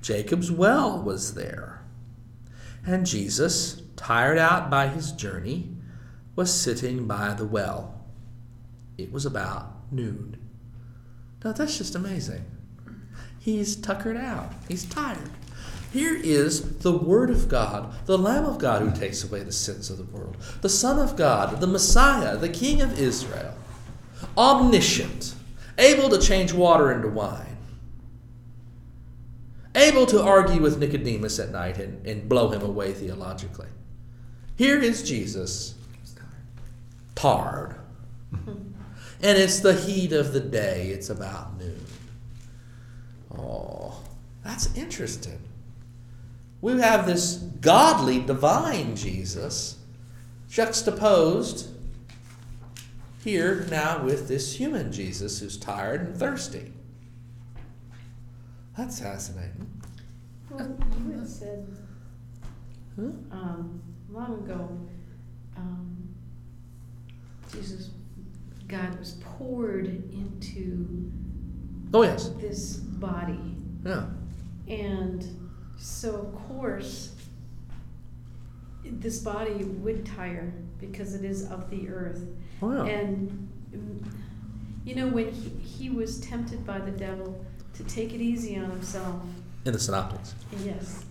Jacob's 0.00 0.52
well 0.52 1.02
was 1.02 1.34
there, 1.34 1.82
and 2.86 3.04
Jesus, 3.04 3.82
tired 3.96 4.38
out 4.38 4.70
by 4.70 4.86
his 4.86 5.10
journey, 5.10 5.75
was 6.36 6.52
sitting 6.52 7.06
by 7.06 7.32
the 7.32 7.46
well. 7.46 7.98
It 8.98 9.10
was 9.10 9.26
about 9.26 9.72
noon. 9.90 10.36
Now 11.42 11.52
that's 11.52 11.78
just 11.78 11.94
amazing. 11.94 12.44
He's 13.38 13.76
tuckered 13.76 14.16
out, 14.16 14.52
he's 14.68 14.84
tired. 14.84 15.30
Here 15.92 16.14
is 16.14 16.80
the 16.80 16.92
Word 16.92 17.30
of 17.30 17.48
God, 17.48 17.94
the 18.06 18.18
Lamb 18.18 18.44
of 18.44 18.58
God 18.58 18.82
who 18.82 18.90
takes 18.90 19.24
away 19.24 19.42
the 19.42 19.52
sins 19.52 19.88
of 19.88 19.96
the 19.96 20.04
world, 20.04 20.36
the 20.60 20.68
Son 20.68 20.98
of 20.98 21.16
God, 21.16 21.60
the 21.60 21.66
Messiah, 21.66 22.36
the 22.36 22.48
King 22.48 22.82
of 22.82 22.98
Israel, 22.98 23.54
omniscient, 24.36 25.34
able 25.78 26.10
to 26.10 26.20
change 26.20 26.52
water 26.52 26.92
into 26.92 27.08
wine, 27.08 27.56
able 29.74 30.04
to 30.06 30.20
argue 30.20 30.60
with 30.60 30.78
Nicodemus 30.78 31.38
at 31.38 31.50
night 31.50 31.78
and, 31.78 32.04
and 32.06 32.28
blow 32.28 32.50
him 32.50 32.62
away 32.62 32.92
theologically. 32.92 33.68
Here 34.56 34.80
is 34.80 35.02
Jesus, 35.02 35.75
tired. 37.16 37.74
and 38.46 38.74
it's 39.20 39.58
the 39.60 39.74
heat 39.74 40.12
of 40.12 40.32
the 40.32 40.40
day, 40.40 40.90
it's 40.90 41.10
about 41.10 41.58
noon. 41.58 41.84
Oh, 43.36 44.00
that's 44.44 44.72
interesting. 44.76 45.40
We 46.60 46.80
have 46.80 47.06
this 47.06 47.34
godly, 47.34 48.20
divine 48.20 48.94
Jesus 48.94 49.78
juxtaposed 50.48 51.68
here 53.24 53.66
now 53.70 54.04
with 54.04 54.28
this 54.28 54.54
human 54.56 54.92
Jesus 54.92 55.40
who's 55.40 55.56
tired 55.56 56.02
and 56.02 56.16
thirsty. 56.16 56.72
That's 58.78 59.00
fascinating. 59.00 59.66
Well, 60.50 60.76
you 61.04 61.18
had 61.18 61.28
said 61.28 61.66
Huh? 62.96 63.02
um, 63.30 63.82
long 64.10 64.34
ago, 64.44 64.70
um, 65.56 65.95
Jesus, 67.56 67.90
God 68.68 68.98
was 68.98 69.12
poured 69.22 69.86
into 70.12 71.10
Oh, 71.94 72.02
yes. 72.02 72.28
this 72.40 72.76
body. 72.76 73.56
Yeah. 73.84 74.06
And 74.68 75.24
so, 75.78 76.14
of 76.16 76.34
course, 76.48 77.12
this 78.84 79.18
body 79.20 79.64
would 79.64 80.04
tire 80.06 80.52
because 80.80 81.14
it 81.14 81.24
is 81.24 81.50
of 81.50 81.70
the 81.70 81.88
earth. 81.88 82.22
Oh, 82.62 82.84
yeah. 82.84 82.92
And, 82.92 83.48
you 84.84 84.94
know, 84.94 85.08
when 85.08 85.32
he, 85.32 85.48
he 85.50 85.90
was 85.90 86.20
tempted 86.20 86.66
by 86.66 86.78
the 86.78 86.90
devil 86.90 87.44
to 87.74 87.84
take 87.84 88.12
it 88.12 88.20
easy 88.20 88.56
on 88.56 88.70
himself, 88.70 89.22
In 89.64 89.72
the 89.72 89.78
Synoptics. 89.78 90.34
yes, 90.64 91.04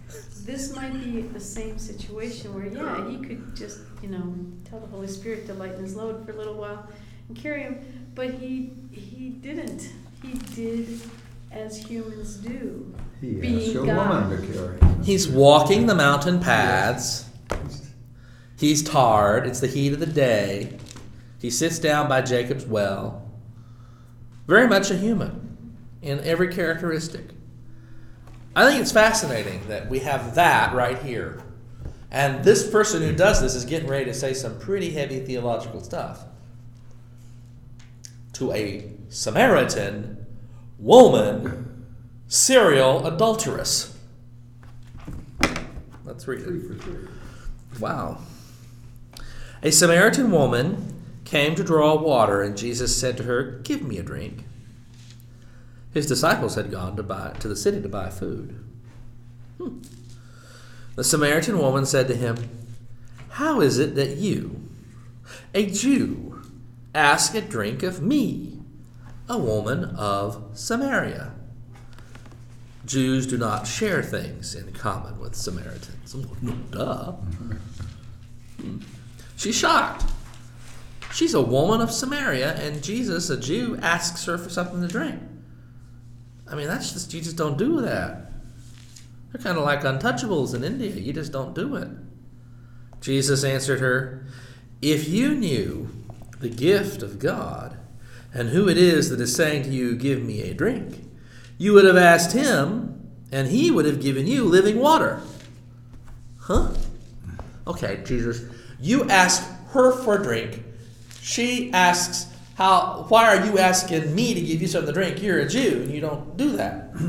this 0.46 0.76
might 0.76 0.94
be 0.94 1.22
the 1.22 1.40
same 1.40 1.78
situation 1.80 2.54
where, 2.54 2.68
yeah, 2.68 3.10
he 3.10 3.18
could 3.18 3.56
just, 3.56 3.80
you 4.02 4.10
know, 4.10 4.36
tell 4.70 4.80
the 4.80 4.88
Holy 4.88 5.08
Spirit 5.08 5.46
to 5.48 5.54
lighten 5.54 5.82
his 5.82 5.96
load 5.96 6.26
for 6.26 6.32
a 6.32 6.36
little 6.36 6.56
while 6.56 6.88
and 7.28 7.38
carry 7.38 7.64
him, 7.64 8.10
but 8.14 8.32
he 8.32 8.72
he 8.92 9.30
didn't. 9.30 9.90
He 10.22 10.34
did 10.56 11.00
as 11.52 11.78
humans 11.78 12.38
do. 12.38 12.94
He 13.22 13.34
Being 13.34 13.60
asked 13.60 13.76
a 13.76 13.86
God. 13.86 14.30
woman 14.30 14.42
to 14.42 14.54
carry 14.54 14.80
him. 14.80 15.04
He's 15.04 15.28
walking 15.28 15.88
the 15.88 15.96
mountain 15.96 16.40
paths. 16.40 17.26
He's 18.58 18.84
tired. 18.84 19.46
It's 19.48 19.60
the 19.60 19.68
heat 19.68 19.94
of 19.94 20.00
the 20.00 20.06
day. 20.06 20.78
He 21.40 21.50
sits 21.50 21.78
down 21.80 22.08
by 22.08 22.22
Jacob's 22.22 22.66
well. 22.66 23.30
Very 24.48 24.68
much 24.68 24.90
a 24.92 24.96
human 24.96 25.76
in 26.02 26.20
every 26.22 26.54
characteristic. 26.54 27.35
I 28.56 28.66
think 28.66 28.82
it's 28.82 28.92
fascinating 28.92 29.68
that 29.68 29.90
we 29.90 30.00
have 30.00 30.36
that 30.36 30.74
right 30.74 30.98
here. 31.00 31.42
And 32.10 32.44
this 32.44 32.70
person 32.70 33.02
who 33.02 33.14
does 33.14 33.42
this 33.42 33.56
is 33.56 33.66
getting 33.66 33.90
ready 33.90 34.06
to 34.06 34.14
say 34.14 34.34
some 34.34 34.58
pretty 34.58 34.92
heavy 34.92 35.20
theological 35.20 35.84
stuff 35.84 36.24
to 38.34 38.54
a 38.54 38.90
Samaritan 39.10 40.26
woman, 40.80 41.86
serial 42.28 43.06
adulteress. 43.06 43.98
Let's 46.06 46.28
read 46.28 46.42
it. 46.42 47.80
Wow. 47.80 48.20
A 49.64 49.72
Samaritan 49.72 50.32
woman 50.32 50.94
came 51.26 51.56
to 51.56 51.64
draw 51.64 51.96
water, 51.96 52.42
and 52.42 52.56
Jesus 52.56 52.96
said 52.98 53.18
to 53.18 53.24
her, 53.24 53.60
Give 53.64 53.82
me 53.82 53.98
a 53.98 54.04
drink. 54.04 54.46
His 55.96 56.06
disciples 56.06 56.56
had 56.56 56.72
gone 56.72 56.98
to, 56.98 57.04
buy, 57.04 57.34
to 57.40 57.48
the 57.48 57.56
city 57.56 57.82
to 57.82 57.88
buy 57.88 58.10
food. 58.10 58.62
Hmm. 59.58 59.80
The 60.96 61.06
Samaritan 61.06 61.58
woman 61.58 61.86
said 61.86 62.10
to 62.10 62.16
him, 62.16 62.36
How 63.30 63.62
is 63.62 63.80
it 63.80 63.96
that 63.96 64.18
you, 64.18 64.68
a 65.54 65.66
Jew, 65.68 66.42
ask 66.94 67.34
a 67.34 67.40
drink 67.40 67.82
of 67.82 68.02
me, 68.02 68.60
a 69.30 69.38
woman 69.38 69.86
of 69.86 70.44
Samaria? 70.54 71.32
Jews 72.86 73.26
do 73.26 73.38
not 73.38 73.66
share 73.66 74.04
things 74.04 74.54
in 74.54 74.74
common 74.74 75.18
with 75.18 75.34
Samaritans. 75.34 76.14
No, 76.42 76.52
duh. 76.72 77.12
Hmm. 78.60 78.80
She's 79.38 79.56
shocked. 79.56 80.04
She's 81.14 81.34
a 81.34 81.42
woman 81.42 81.80
of 81.80 81.90
Samaria, 81.90 82.56
and 82.56 82.84
Jesus, 82.84 83.30
a 83.30 83.40
Jew, 83.40 83.80
asks 83.82 84.26
her 84.26 84.38
for 84.38 84.50
something 84.50 84.82
to 84.82 84.90
drink. 84.90 85.22
I 86.48 86.56
mean, 86.56 86.68
that's 86.68 86.94
just, 86.94 87.14
you 87.14 87.22
just 87.22 87.38
don't 87.38 87.58
do 87.58 87.82
that. 87.82 88.32
They're 89.32 89.42
kind 89.42 89.58
of 89.58 89.64
like 89.64 89.82
untouchables 89.82 90.54
in 90.54 90.64
India. 90.64 90.92
You 90.92 91.12
just 91.12 91.32
don't 91.32 91.56
do 91.56 91.76
it. 91.76 91.90
Jesus 93.02 93.44
answered 93.44 93.80
her, 93.80 94.26
If 94.82 95.10
you 95.10 95.36
knew 95.36 95.90
the 96.40 96.50
gift 96.50 97.02
of 97.02 97.20
God 97.20 97.78
and 98.34 98.50
who 98.50 98.70
it 98.70 98.78
is 98.78 99.10
that 99.10 99.20
is 99.20 99.36
saying 99.36 99.64
to 99.64 99.70
you, 99.70 99.96
Give 99.96 100.24
me 100.24 100.42
a 100.42 100.54
drink, 100.54 101.04
you 101.58 101.74
would 101.74 101.86
have 101.86 101.98
asked 101.98 102.34
him, 102.34 103.12
and 103.32 103.48
he 103.48 103.72
would 103.72 103.86
have 103.86 104.02
given 104.02 104.28
you 104.28 104.44
living 104.44 104.80
water. 104.80 105.22
Huh? 106.40 106.70
Okay, 107.68 108.02
Jesus, 108.06 108.44
you 108.80 109.10
ask 109.10 109.44
her 109.70 109.92
for 109.92 110.20
a 110.20 110.24
drink. 110.24 110.64
She 111.22 111.72
asks, 111.74 112.32
"How? 112.56 113.06
Why 113.08 113.36
are 113.36 113.46
you 113.46 113.58
asking 113.60 114.14
me 114.14 114.34
to 114.34 114.42
give 114.42 114.62
you 114.62 114.68
something 114.68 114.94
to 114.94 114.94
drink? 114.94 115.22
You're 115.22 115.40
a 115.40 115.48
Jew, 115.48 115.82
and 115.84 115.92
you 115.94 116.02
don't 116.02 116.36
do 116.36 116.58
that." 116.58 116.92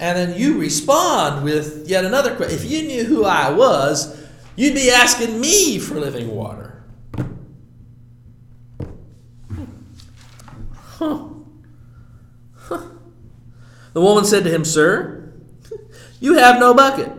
and 0.00 0.16
then 0.16 0.38
you 0.38 0.58
respond 0.58 1.44
with 1.44 1.88
yet 1.88 2.04
another 2.04 2.34
question. 2.34 2.56
If 2.56 2.64
you 2.70 2.82
knew 2.82 3.04
who 3.04 3.24
I 3.24 3.50
was, 3.50 4.18
you'd 4.56 4.74
be 4.74 4.90
asking 4.90 5.40
me 5.40 5.78
for 5.78 6.00
living 6.00 6.34
water. 6.34 6.82
Huh. 11.00 11.28
Huh. 12.54 12.82
The 13.94 14.00
woman 14.00 14.24
said 14.24 14.44
to 14.44 14.50
him, 14.50 14.64
Sir, 14.64 15.32
you 16.20 16.34
have 16.34 16.60
no 16.60 16.74
bucket, 16.74 17.10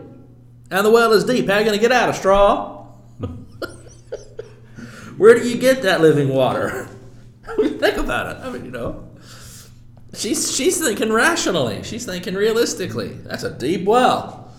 and 0.69 0.85
the 0.85 0.91
well 0.91 1.11
is 1.13 1.23
deep. 1.23 1.47
How 1.47 1.55
are 1.55 1.59
you 1.59 1.65
going 1.65 1.77
to 1.77 1.81
get 1.81 1.91
out? 1.91 2.09
A 2.09 2.13
straw? 2.13 2.85
Where 5.17 5.33
do 5.33 5.47
you 5.47 5.57
get 5.57 5.81
that 5.83 6.01
living 6.01 6.29
water? 6.29 6.87
I 7.57 7.61
mean, 7.61 7.79
think 7.79 7.97
about 7.97 8.35
it. 8.35 8.45
I 8.45 8.49
mean, 8.49 8.65
you 8.65 8.71
know. 8.71 9.07
She's, 10.13 10.53
she's 10.53 10.79
thinking 10.79 11.11
rationally. 11.11 11.83
She's 11.83 12.05
thinking 12.05 12.35
realistically. 12.35 13.09
That's 13.09 13.43
a 13.43 13.51
deep 13.51 13.85
well. 13.85 14.51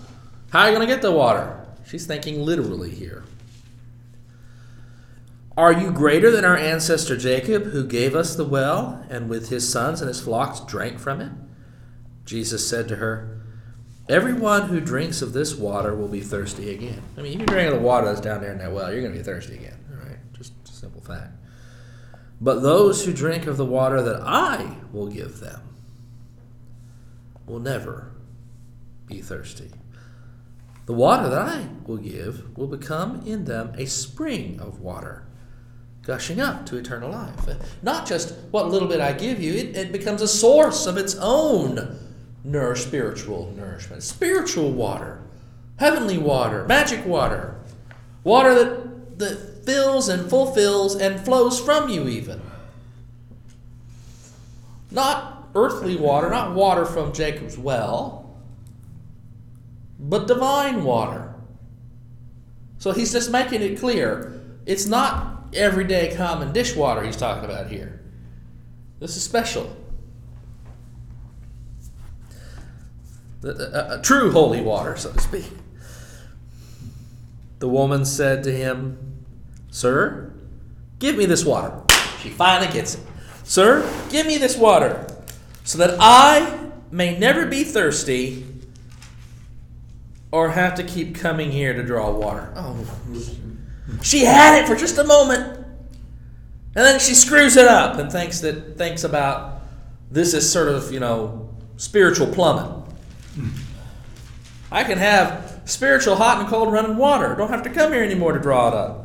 How 0.50 0.60
are 0.60 0.68
you 0.68 0.74
going 0.76 0.86
to 0.86 0.92
get 0.92 1.02
the 1.02 1.12
water? 1.12 1.66
She's 1.86 2.06
thinking 2.06 2.42
literally 2.42 2.90
here. 2.90 3.24
Are 5.56 5.72
you 5.72 5.92
greater 5.92 6.30
than 6.30 6.46
our 6.46 6.56
ancestor 6.56 7.16
Jacob, 7.16 7.64
who 7.64 7.86
gave 7.86 8.14
us 8.14 8.34
the 8.34 8.44
well, 8.44 9.04
and 9.10 9.28
with 9.28 9.50
his 9.50 9.70
sons 9.70 10.00
and 10.00 10.08
his 10.08 10.20
flocks 10.20 10.60
drank 10.60 10.98
from 10.98 11.20
it? 11.20 11.32
Jesus 12.24 12.66
said 12.66 12.88
to 12.88 12.96
her, 12.96 13.42
Everyone 14.08 14.68
who 14.68 14.80
drinks 14.80 15.22
of 15.22 15.32
this 15.32 15.54
water 15.54 15.94
will 15.94 16.08
be 16.08 16.20
thirsty 16.20 16.74
again. 16.74 17.02
I 17.16 17.22
mean, 17.22 17.34
if 17.34 17.40
you 17.40 17.46
drink 17.46 17.72
of 17.72 17.78
the 17.78 17.86
water 17.86 18.06
that's 18.06 18.20
down 18.20 18.40
there 18.40 18.52
in 18.52 18.58
that 18.58 18.72
well, 18.72 18.90
you're 18.90 19.02
going 19.02 19.12
to 19.12 19.18
be 19.18 19.24
thirsty 19.24 19.54
again. 19.54 19.78
All 19.90 20.08
right? 20.08 20.18
Just 20.32 20.54
a 20.64 20.72
simple 20.72 21.00
fact. 21.02 21.32
But 22.42 22.60
those 22.60 23.04
who 23.04 23.12
drink 23.12 23.46
of 23.46 23.56
the 23.56 23.64
water 23.64 24.02
that 24.02 24.20
I 24.20 24.78
will 24.92 25.06
give 25.06 25.38
them 25.38 25.60
will 27.46 27.60
never 27.60 28.10
be 29.06 29.20
thirsty. 29.20 29.70
The 30.86 30.92
water 30.92 31.28
that 31.28 31.38
I 31.38 31.68
will 31.86 31.98
give 31.98 32.58
will 32.58 32.66
become 32.66 33.22
in 33.24 33.44
them 33.44 33.72
a 33.78 33.86
spring 33.86 34.58
of 34.58 34.80
water, 34.80 35.24
gushing 36.02 36.40
up 36.40 36.66
to 36.66 36.76
eternal 36.76 37.12
life. 37.12 37.48
Not 37.80 38.08
just 38.08 38.34
what 38.50 38.68
little 38.68 38.88
bit 38.88 39.00
I 39.00 39.12
give 39.12 39.40
you, 39.40 39.54
it, 39.54 39.76
it 39.76 39.92
becomes 39.92 40.20
a 40.20 40.26
source 40.26 40.86
of 40.86 40.96
its 40.96 41.14
own 41.20 41.96
nourish, 42.42 42.84
spiritual 42.84 43.54
nourishment. 43.56 44.02
Spiritual 44.02 44.72
water, 44.72 45.22
heavenly 45.76 46.18
water, 46.18 46.66
magic 46.66 47.06
water, 47.06 47.60
water 48.24 48.52
that, 48.56 49.18
that 49.20 49.51
fills 49.64 50.08
and 50.08 50.28
fulfills 50.28 50.96
and 50.96 51.24
flows 51.24 51.60
from 51.60 51.88
you, 51.88 52.08
even. 52.08 52.40
Not 54.90 55.48
earthly 55.54 55.96
water, 55.96 56.30
not 56.30 56.54
water 56.54 56.84
from 56.84 57.12
Jacob's 57.12 57.58
well, 57.58 58.34
but 59.98 60.26
divine 60.26 60.84
water. 60.84 61.34
So 62.78 62.92
he's 62.92 63.12
just 63.12 63.30
making 63.30 63.62
it 63.62 63.78
clear 63.78 64.40
it's 64.66 64.86
not 64.86 65.44
everyday 65.54 66.14
common 66.16 66.52
dishwater 66.52 67.04
he's 67.04 67.16
talking 67.16 67.44
about 67.44 67.68
here. 67.68 68.00
This 68.98 69.16
is 69.16 69.22
special. 69.22 69.76
A, 73.44 73.98
a 73.98 74.00
true 74.02 74.30
holy 74.30 74.60
water, 74.60 74.96
so 74.96 75.12
to 75.12 75.20
speak. 75.20 75.50
The 77.58 77.68
woman 77.68 78.04
said 78.04 78.44
to 78.44 78.52
him, 78.52 78.98
Sir, 79.72 80.30
give 80.98 81.16
me 81.16 81.26
this 81.26 81.44
water. 81.44 81.72
She 82.20 82.28
finally 82.28 82.70
gets 82.70 82.94
it. 82.94 83.00
Sir, 83.42 83.90
give 84.10 84.26
me 84.26 84.36
this 84.36 84.56
water 84.56 85.06
so 85.64 85.78
that 85.78 85.96
I 85.98 86.70
may 86.90 87.18
never 87.18 87.46
be 87.46 87.64
thirsty 87.64 88.46
or 90.30 90.50
have 90.50 90.74
to 90.76 90.84
keep 90.84 91.16
coming 91.16 91.50
here 91.50 91.72
to 91.72 91.82
draw 91.82 92.10
water. 92.10 92.52
Oh, 92.54 92.86
she 94.02 94.20
had 94.20 94.62
it 94.62 94.68
for 94.68 94.76
just 94.76 94.98
a 94.98 95.04
moment. 95.04 95.58
And 96.74 96.86
then 96.86 97.00
she 97.00 97.14
screws 97.14 97.56
it 97.56 97.66
up 97.66 97.98
and 97.98 98.12
thinks 98.12 98.40
that 98.40 98.76
thinks 98.76 99.04
about 99.04 99.62
this 100.10 100.34
is 100.34 100.50
sort 100.50 100.68
of, 100.68 100.92
you 100.92 101.00
know, 101.00 101.50
spiritual 101.78 102.26
plumbing. 102.26 102.82
I 104.70 104.84
can 104.84 104.98
have 104.98 105.62
spiritual 105.64 106.16
hot 106.16 106.40
and 106.40 106.48
cold 106.48 106.72
running 106.72 106.96
water. 106.96 107.34
Don't 107.34 107.50
have 107.50 107.62
to 107.62 107.70
come 107.70 107.92
here 107.92 108.04
anymore 108.04 108.32
to 108.32 108.38
draw 108.38 108.68
it 108.68 108.74
up. 108.74 109.01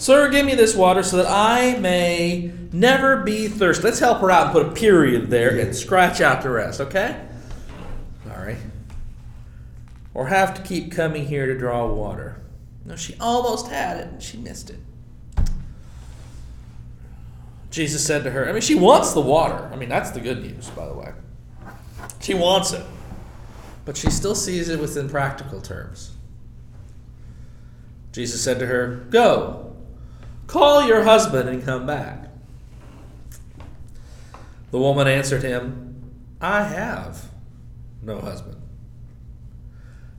Sir, 0.00 0.30
give 0.30 0.46
me 0.46 0.54
this 0.54 0.74
water 0.74 1.02
so 1.02 1.18
that 1.18 1.26
I 1.28 1.78
may 1.78 2.50
never 2.72 3.18
be 3.18 3.48
thirsty. 3.48 3.84
Let's 3.84 3.98
help 3.98 4.22
her 4.22 4.30
out 4.30 4.44
and 4.44 4.52
put 4.52 4.66
a 4.66 4.70
period 4.70 5.28
there 5.28 5.58
and 5.58 5.76
scratch 5.76 6.22
out 6.22 6.42
the 6.42 6.48
rest, 6.48 6.80
okay? 6.80 7.20
All 8.30 8.42
right. 8.42 8.56
Or 10.14 10.28
have 10.28 10.54
to 10.54 10.62
keep 10.62 10.90
coming 10.90 11.26
here 11.26 11.44
to 11.44 11.58
draw 11.58 11.86
water. 11.86 12.40
No, 12.86 12.96
she 12.96 13.14
almost 13.20 13.68
had 13.68 13.98
it 13.98 14.06
and 14.06 14.22
she 14.22 14.38
missed 14.38 14.70
it. 14.70 14.78
Jesus 17.70 18.02
said 18.02 18.24
to 18.24 18.30
her, 18.30 18.48
I 18.48 18.52
mean, 18.52 18.62
she 18.62 18.76
wants 18.76 19.12
the 19.12 19.20
water. 19.20 19.68
I 19.70 19.76
mean, 19.76 19.90
that's 19.90 20.12
the 20.12 20.20
good 20.20 20.40
news, 20.40 20.70
by 20.70 20.86
the 20.86 20.94
way. 20.94 21.12
She 22.20 22.32
wants 22.32 22.72
it. 22.72 22.86
But 23.84 23.98
she 23.98 24.08
still 24.08 24.34
sees 24.34 24.70
it 24.70 24.80
within 24.80 25.10
practical 25.10 25.60
terms. 25.60 26.12
Jesus 28.12 28.42
said 28.42 28.58
to 28.60 28.66
her, 28.66 29.04
Go, 29.10 29.69
call 30.50 30.84
your 30.84 31.04
husband 31.04 31.48
and 31.48 31.64
come 31.64 31.86
back. 31.86 32.26
The 34.72 34.78
woman 34.78 35.06
answered 35.06 35.42
him, 35.42 36.12
I 36.40 36.64
have 36.64 37.30
no 38.02 38.20
husband. 38.20 38.56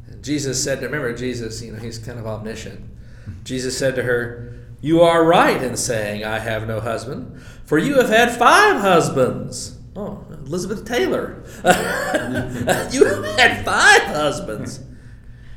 And 0.08 0.24
Jesus 0.24 0.64
said, 0.64 0.82
Remember, 0.82 1.14
Jesus, 1.14 1.62
you 1.62 1.74
know, 1.74 1.80
he's 1.80 1.98
kind 1.98 2.18
of 2.18 2.26
omniscient. 2.26 2.82
Jesus 3.44 3.78
said 3.78 3.96
to 3.96 4.04
her, 4.04 4.54
You 4.82 5.02
are 5.02 5.26
right 5.26 5.62
in 5.62 5.76
saying, 5.76 6.24
I 6.24 6.40
have 6.40 6.68
no 6.68 6.80
husband, 6.80 7.42
for 7.66 7.78
you 7.78 7.96
have 7.96 8.10
had 8.10 8.32
five 8.32 8.82
husbands. 8.82 9.78
Oh, 9.96 10.26
Elizabeth 10.32 10.86
Taylor. 10.86 11.44
you 11.66 13.06
have 13.06 13.26
had 13.38 13.66
five 13.66 14.04
husbands. 14.04 14.80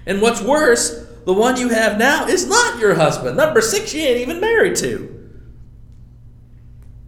And 0.07 0.21
what's 0.21 0.43
worse, 0.43 1.04
the 1.25 1.33
one 1.33 1.57
you 1.57 1.71
have 1.71 1.99
now 1.99 2.27
is 2.27 2.47
not 2.47 2.79
your 2.79 2.95
husband. 2.95 3.37
Number 3.37 3.61
six, 3.61 3.95
you 3.95 4.03
ain't 4.03 4.21
even 4.21 4.41
married 4.41 4.77
to. 4.77 5.11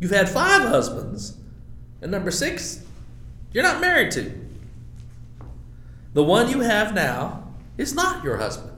You've 0.00 0.10
had 0.10 0.28
five 0.28 0.62
husbands. 0.62 1.36
And 2.00 2.10
number 2.10 2.30
six, 2.30 2.84
you're 3.52 3.62
not 3.62 3.80
married 3.80 4.12
to. 4.12 4.32
The 6.14 6.22
one 6.22 6.48
you 6.48 6.60
have 6.60 6.94
now 6.94 7.44
is 7.76 7.94
not 7.94 8.24
your 8.24 8.38
husband. 8.38 8.72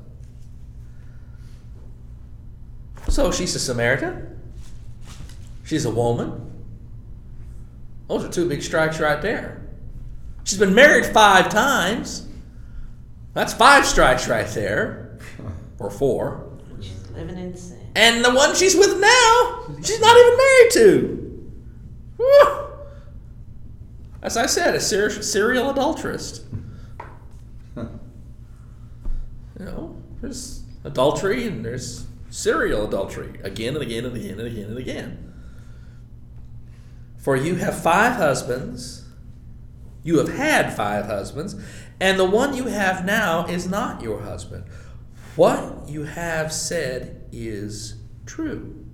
So 3.09 3.31
she's 3.31 3.55
a 3.55 3.59
Samaritan. 3.59 4.41
She's 5.65 5.85
a 5.85 5.91
woman. 5.91 6.51
Those 8.09 8.25
are 8.25 8.29
two 8.29 8.49
big 8.49 8.63
strikes 8.63 8.99
right 9.01 9.21
there. 9.21 9.63
She's 10.45 10.59
been 10.59 10.75
married 10.75 11.07
five 11.07 11.49
times. 11.49 12.27
That's 13.35 13.53
five 13.53 13.87
strikes 13.87 14.29
right 14.29 14.47
there. 14.49 15.08
Or 15.79 15.91
four. 15.91 16.51
She's 16.81 17.11
living 17.11 17.39
in 17.39 17.57
sin. 17.57 17.79
And 17.95 18.25
the 18.25 18.33
one 18.33 18.55
she's 18.55 18.77
with 18.77 18.99
now, 19.01 19.65
she's 19.83 20.01
not 20.01 20.17
even 20.17 20.37
married 20.37 20.71
to. 20.73 21.25
As 24.23 24.37
I 24.37 24.47
said, 24.47 24.75
a 24.75 24.81
ser- 24.81 25.23
serial 25.23 25.71
adulteress. 25.71 26.45
You 27.77 29.65
know, 29.65 29.97
there's 30.21 30.63
adultery 30.85 31.47
and 31.47 31.65
there's 31.65 32.07
serial 32.31 32.87
adultery 32.87 33.41
again 33.43 33.75
and 33.75 33.83
again 33.83 34.05
and 34.05 34.17
again 34.17 34.39
and 34.39 34.47
again 34.47 34.65
and 34.69 34.79
again. 34.79 35.35
For 37.17 37.37
you 37.37 37.57
have 37.57 37.81
five 37.81 38.15
husbands, 38.17 39.05
you 40.05 40.19
have 40.19 40.29
had 40.29 40.73
five 40.75 41.07
husbands, 41.07 41.57
and 42.01 42.19
the 42.19 42.25
one 42.25 42.55
you 42.55 42.65
have 42.67 43.05
now 43.05 43.47
is 43.47 43.69
not 43.69 44.03
your 44.03 44.21
husband. 44.23 44.65
What 45.39 45.89
you 45.89 46.03
have 46.03 46.53
said 46.53 47.23
is 47.31 47.95
true. 48.27 48.85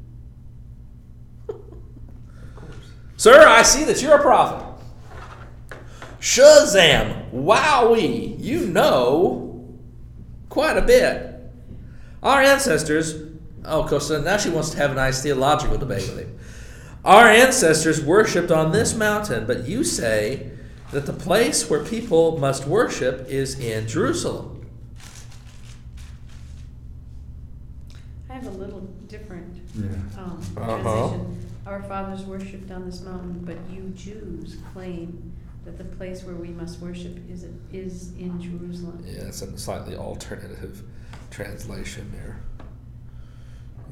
Sir, 3.16 3.48
I 3.48 3.62
see 3.62 3.84
that 3.84 4.02
you're 4.02 4.18
a 4.18 4.20
prophet. 4.20 4.84
Shazam! 6.20 7.30
Wowee! 7.32 8.38
You 8.38 8.66
know 8.66 9.74
quite 10.50 10.76
a 10.76 10.82
bit. 10.82 11.34
Our 12.22 12.42
ancestors, 12.42 13.14
oh, 13.64 13.84
because 13.84 14.10
now 14.10 14.36
she 14.36 14.50
wants 14.50 14.68
to 14.72 14.76
have 14.76 14.90
a 14.90 14.94
nice 14.94 15.22
theological 15.22 15.78
debate 15.78 16.06
with 16.08 16.18
him. 16.18 16.38
Our 17.06 17.26
ancestors 17.26 18.04
worshipped 18.04 18.50
on 18.50 18.70
this 18.70 18.94
mountain, 18.94 19.46
but 19.46 19.66
you 19.66 19.82
say 19.82 20.50
that 20.90 21.06
the 21.06 21.14
place 21.14 21.70
where 21.70 21.82
people 21.82 22.36
must 22.36 22.66
worship 22.66 23.28
is 23.30 23.58
in 23.58 23.88
Jerusalem. 23.88 24.54
I 28.33 28.33
have 28.33 28.33
a 28.46 28.50
little 28.50 28.80
different 29.08 29.56
Yeah. 29.74 29.86
um, 30.18 30.40
Uh-huh. 30.56 30.78
transition. 30.82 31.46
Our 31.66 31.82
fathers 31.82 32.24
worshipped 32.24 32.70
on 32.70 32.84
this 32.84 33.00
mountain, 33.02 33.40
but 33.44 33.56
you 33.72 33.90
Jews 33.94 34.56
claim 34.72 35.32
that 35.64 35.78
the 35.78 35.84
place 35.84 36.22
where 36.24 36.34
we 36.34 36.48
must 36.48 36.80
worship 36.80 37.16
is 37.30 37.46
is 37.72 38.12
in 38.18 38.40
Jerusalem. 38.40 39.02
Yeah, 39.06 39.22
it's 39.28 39.40
a 39.42 39.56
slightly 39.58 39.96
alternative 39.96 40.82
translation 41.30 42.12
there. 42.12 42.36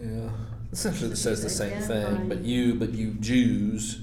Yeah, 0.03 0.30
essentially 0.72 1.11
it 1.12 1.16
says 1.16 1.42
the 1.42 1.48
same 1.50 1.80
thing, 1.80 2.28
but 2.28 2.40
you, 2.44 2.74
but 2.74 2.90
you 2.90 3.12
Jews. 3.14 4.00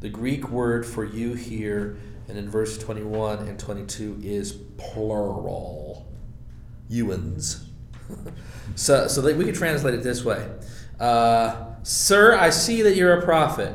The 0.00 0.08
Greek 0.08 0.48
word 0.48 0.86
for 0.86 1.04
you 1.04 1.34
here 1.34 1.98
and 2.28 2.38
in 2.38 2.48
verse 2.48 2.78
21 2.78 3.48
and 3.48 3.58
22 3.58 4.20
is 4.22 4.52
plural. 4.76 6.06
Euans. 6.90 7.64
So, 8.74 9.08
so 9.08 9.20
that 9.22 9.36
we 9.36 9.44
can 9.44 9.54
translate 9.54 9.94
it 9.94 10.02
this 10.02 10.24
way 10.24 10.46
uh, 11.00 11.68
Sir, 11.82 12.36
I 12.36 12.50
see 12.50 12.82
that 12.82 12.96
you're 12.96 13.14
a 13.14 13.22
prophet. 13.22 13.74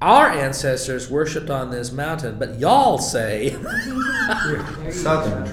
Our 0.00 0.28
ancestors 0.30 1.10
worshipped 1.10 1.50
on 1.50 1.70
this 1.70 1.92
mountain, 1.92 2.38
but 2.38 2.58
y'all 2.58 2.98
say. 2.98 3.56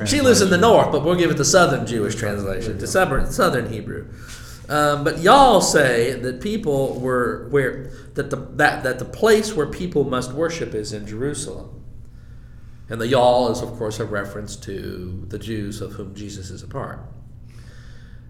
She 0.06 0.22
lives 0.22 0.42
in 0.42 0.52
the 0.52 0.58
north, 0.58 0.92
but 0.92 1.04
we'll 1.04 1.16
give 1.16 1.32
it 1.32 1.38
the 1.38 1.46
southern 1.46 1.88
Jewish 1.88 2.16
translation, 2.16 2.78
the 2.78 2.88
southern, 2.88 3.30
southern 3.32 3.72
Hebrew. 3.72 4.08
Um, 4.70 5.04
but 5.04 5.20
y'all 5.20 5.60
say 5.60 6.14
that 6.14 6.40
people 6.40 7.00
were 7.00 7.48
where 7.50 7.92
that 8.14 8.30
the 8.30 8.36
that, 8.36 8.84
that 8.84 9.00
the 9.00 9.06
place 9.06 9.56
where 9.56 9.66
people 9.66 10.04
must 10.04 10.32
worship 10.34 10.76
is 10.76 10.94
in 10.94 11.08
Jerusalem. 11.08 11.84
And 12.88 13.02
the 13.02 13.08
y'all 13.08 13.52
is 13.52 13.62
of 13.62 13.72
course 13.74 14.00
a 14.00 14.06
reference 14.06 14.56
to 14.58 15.26
the 15.28 15.40
Jews 15.40 15.82
of 15.82 15.94
whom 15.94 16.14
Jesus 16.14 16.52
is 16.52 16.62
a 16.62 16.68
part. 16.68 17.00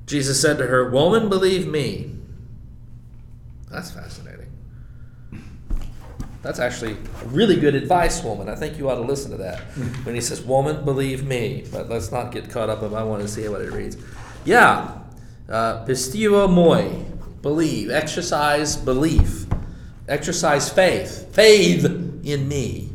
Jesus 0.10 0.42
said 0.42 0.58
to 0.58 0.66
her, 0.66 0.90
Woman, 0.90 1.30
believe 1.30 1.68
me. 1.68 2.16
That's 3.70 3.92
fascinating. 3.92 4.52
That's 6.42 6.58
actually 6.58 6.98
really 7.26 7.60
good 7.60 7.76
advice, 7.76 8.24
woman. 8.24 8.50
I 8.50 8.56
think 8.56 8.80
you 8.80 8.90
ought 8.90 8.96
to 8.96 9.02
listen 9.02 9.30
to 9.30 9.38
that. 9.38 9.60
when 10.06 10.16
he 10.16 10.22
says, 10.22 10.42
Woman, 10.42 10.84
believe 10.84 11.24
me. 11.24 11.64
But 11.72 11.90
let's 11.90 12.12
not 12.12 12.32
get 12.32 12.50
caught 12.50 12.72
up 12.72 12.82
in 12.82 12.96
I 12.96 13.04
want 13.04 13.22
to 13.22 13.28
see 13.28 13.48
what 13.50 13.62
it 13.62 13.72
reads. 13.72 13.98
Yeah. 14.46 14.98
Uh, 15.48 15.86
Pisteue 15.86 16.50
moi. 16.50 17.04
Believe. 17.44 17.92
Exercise 17.92 18.78
belief. 18.78 19.46
Exercise 20.08 20.72
faith. 20.72 21.36
Faith 21.36 21.86
in 21.86 22.48
me. 22.48 22.90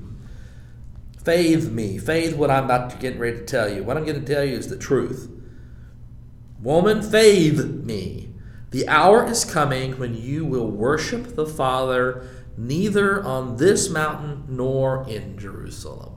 Faith 1.25 1.71
me. 1.71 1.97
Faith 1.99 2.35
what 2.35 2.51
I'm 2.51 2.65
about 2.65 2.91
to 2.91 2.97
get 2.97 3.21
ready 3.21 3.37
to 3.37 3.45
tell 3.45 3.73
you. 3.73 3.85
What 3.85 3.97
I'm 3.97 4.05
going 4.05 4.19
to 4.19 4.35
tell 4.35 4.45
you 4.45 4.57
is 4.57 4.69
the 4.69 4.77
truth. 4.77 5.31
Woman, 6.65 7.03
faith 7.03 7.63
me. 7.63 8.31
The 8.71 8.89
hour 8.89 9.25
is 9.31 9.45
coming 9.45 9.99
when 9.99 10.17
you 10.17 10.45
will 10.45 10.69
worship 10.69 11.37
the 11.37 11.47
Father 11.47 12.27
neither 12.57 13.23
on 13.23 13.59
this 13.59 13.91
mountain 13.91 14.45
nor 14.49 15.07
in 15.09 15.39
Jerusalem. 15.39 16.15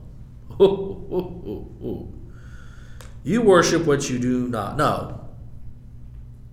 You 3.28 3.42
worship 3.42 3.86
what 3.86 4.10
you 4.10 4.20
do 4.20 4.48
not 4.48 4.78
know. 4.78 5.28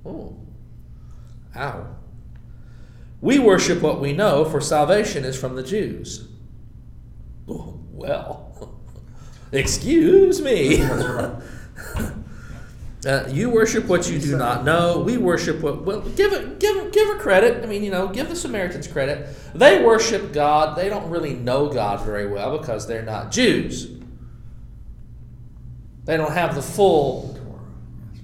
Oh. 0.04 0.36
Ow. 1.54 1.86
We 3.20 3.38
worship 3.38 3.80
what 3.80 4.00
we 4.00 4.12
know, 4.12 4.44
for 4.44 4.60
salvation 4.60 5.24
is 5.24 5.38
from 5.38 5.54
the 5.54 5.62
Jews. 5.62 6.28
Well, 7.94 8.80
excuse 9.52 10.40
me. 10.42 10.84
Uh, 13.06 13.28
you 13.28 13.50
worship 13.50 13.84
what 13.84 14.08
you 14.08 14.18
do 14.18 14.36
not 14.36 14.64
know. 14.64 15.00
We 15.00 15.18
worship 15.18 15.60
what. 15.60 15.82
Well, 15.82 16.00
give 16.00 16.32
it, 16.32 16.58
give, 16.58 16.90
give 16.90 17.08
her 17.08 17.18
credit. 17.18 17.62
I 17.62 17.66
mean, 17.66 17.84
you 17.84 17.90
know, 17.90 18.08
give 18.08 18.28
the 18.28 18.36
Samaritans 18.36 18.86
credit. 18.86 19.28
They 19.54 19.84
worship 19.84 20.32
God. 20.32 20.76
They 20.76 20.88
don't 20.88 21.10
really 21.10 21.34
know 21.34 21.68
God 21.68 22.00
very 22.04 22.26
well 22.26 22.56
because 22.58 22.86
they're 22.86 23.02
not 23.02 23.30
Jews. 23.30 23.90
They 26.04 26.16
don't 26.16 26.32
have 26.32 26.54
the 26.54 26.62
full 26.62 27.38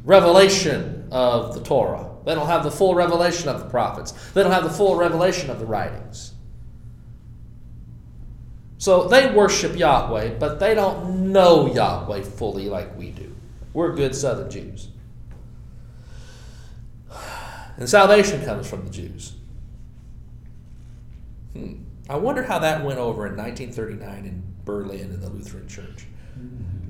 revelation 0.05 1.09
of 1.11 1.55
the 1.55 1.62
Torah. 1.62 2.11
They 2.24 2.35
don't 2.35 2.47
have 2.47 2.64
the 2.64 2.70
full 2.70 2.95
revelation 2.95 3.49
of 3.49 3.61
the 3.61 3.68
prophets. 3.68 4.12
They 4.33 4.43
don't 4.43 4.53
have 4.53 4.64
the 4.64 4.70
full 4.70 4.97
revelation 4.97 5.51
of 5.51 5.59
the 5.59 5.66
writings. 5.66 6.33
So 8.78 9.09
they 9.09 9.31
worship 9.31 9.76
Yahweh, 9.76 10.39
but 10.39 10.59
they 10.59 10.74
don't 10.74 11.33
know 11.33 11.72
Yahweh 11.72 12.22
fully 12.22 12.68
like 12.68 12.97
we 12.97 13.11
do. 13.11 13.35
We're 13.72 13.94
good 13.94 14.14
Southern 14.14 14.50
Jews. 14.50 14.88
And 17.76 17.88
salvation 17.88 18.44
comes 18.44 18.68
from 18.68 18.84
the 18.84 18.90
Jews. 18.90 19.32
Hmm. 21.54 21.84
I 22.08 22.16
wonder 22.16 22.42
how 22.42 22.58
that 22.58 22.84
went 22.84 22.98
over 22.98 23.26
in 23.26 23.36
1939 23.36 24.26
in 24.26 24.42
Berlin 24.64 25.00
in 25.00 25.20
the 25.20 25.30
Lutheran 25.30 25.66
Church. 25.66 26.06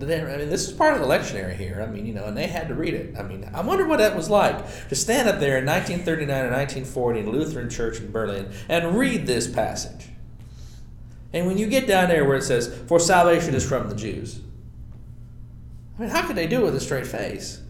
I 0.03 0.05
mean, 0.05 0.49
this 0.49 0.67
is 0.67 0.73
part 0.73 0.95
of 0.95 1.01
the 1.01 1.07
lectionary 1.07 1.55
here. 1.55 1.85
I 1.87 1.91
mean, 1.91 2.07
you 2.07 2.15
know, 2.15 2.25
and 2.25 2.37
they 2.37 2.47
had 2.47 2.69
to 2.69 2.75
read 2.75 2.95
it. 2.95 3.15
I 3.19 3.23
mean, 3.23 3.49
I 3.53 3.61
wonder 3.61 3.87
what 3.87 3.99
that 3.99 4.17
was 4.17 4.31
like 4.31 4.89
to 4.89 4.95
stand 4.95 5.29
up 5.29 5.41
there 5.41 5.59
in 5.59 5.67
1939 5.67 6.47
or 6.47 6.51
1940 6.51 7.21
in 7.21 7.27
a 7.27 7.31
Lutheran 7.31 7.69
church 7.69 8.01
in 8.01 8.11
Berlin 8.11 8.51
and 8.69 8.97
read 8.97 9.27
this 9.27 9.47
passage. 9.47 10.09
And 11.33 11.47
when 11.47 11.59
you 11.59 11.67
get 11.67 11.87
down 11.87 12.09
there 12.09 12.25
where 12.25 12.39
it 12.39 12.43
says, 12.43 12.75
For 12.89 12.99
salvation 12.99 13.55
is 13.55 13.69
from 13.69 13.89
the 13.89 13.95
Jews, 13.95 14.41
Mean, 16.01 16.09
how 16.09 16.27
could 16.27 16.37
they 16.37 16.47
do 16.47 16.63
it 16.63 16.65
with 16.65 16.75
a 16.75 16.81
straight 16.81 17.07
face? 17.07 17.61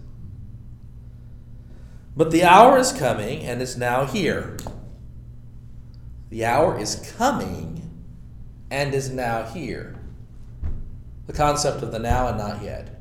But 2.17 2.31
the 2.31 2.45
hour 2.45 2.79
is 2.79 2.93
coming 2.93 3.43
and 3.43 3.61
is 3.61 3.77
now 3.77 4.07
here. 4.07 4.57
The 6.29 6.45
hour 6.45 6.79
is 6.79 7.13
coming 7.17 7.91
and 8.71 8.95
is 8.95 9.11
now 9.11 9.43
here. 9.43 9.97
The 11.27 11.33
concept 11.33 11.83
of 11.83 11.91
the 11.91 11.99
now 11.99 12.29
and 12.29 12.39
not 12.39 12.63
yet. 12.63 13.01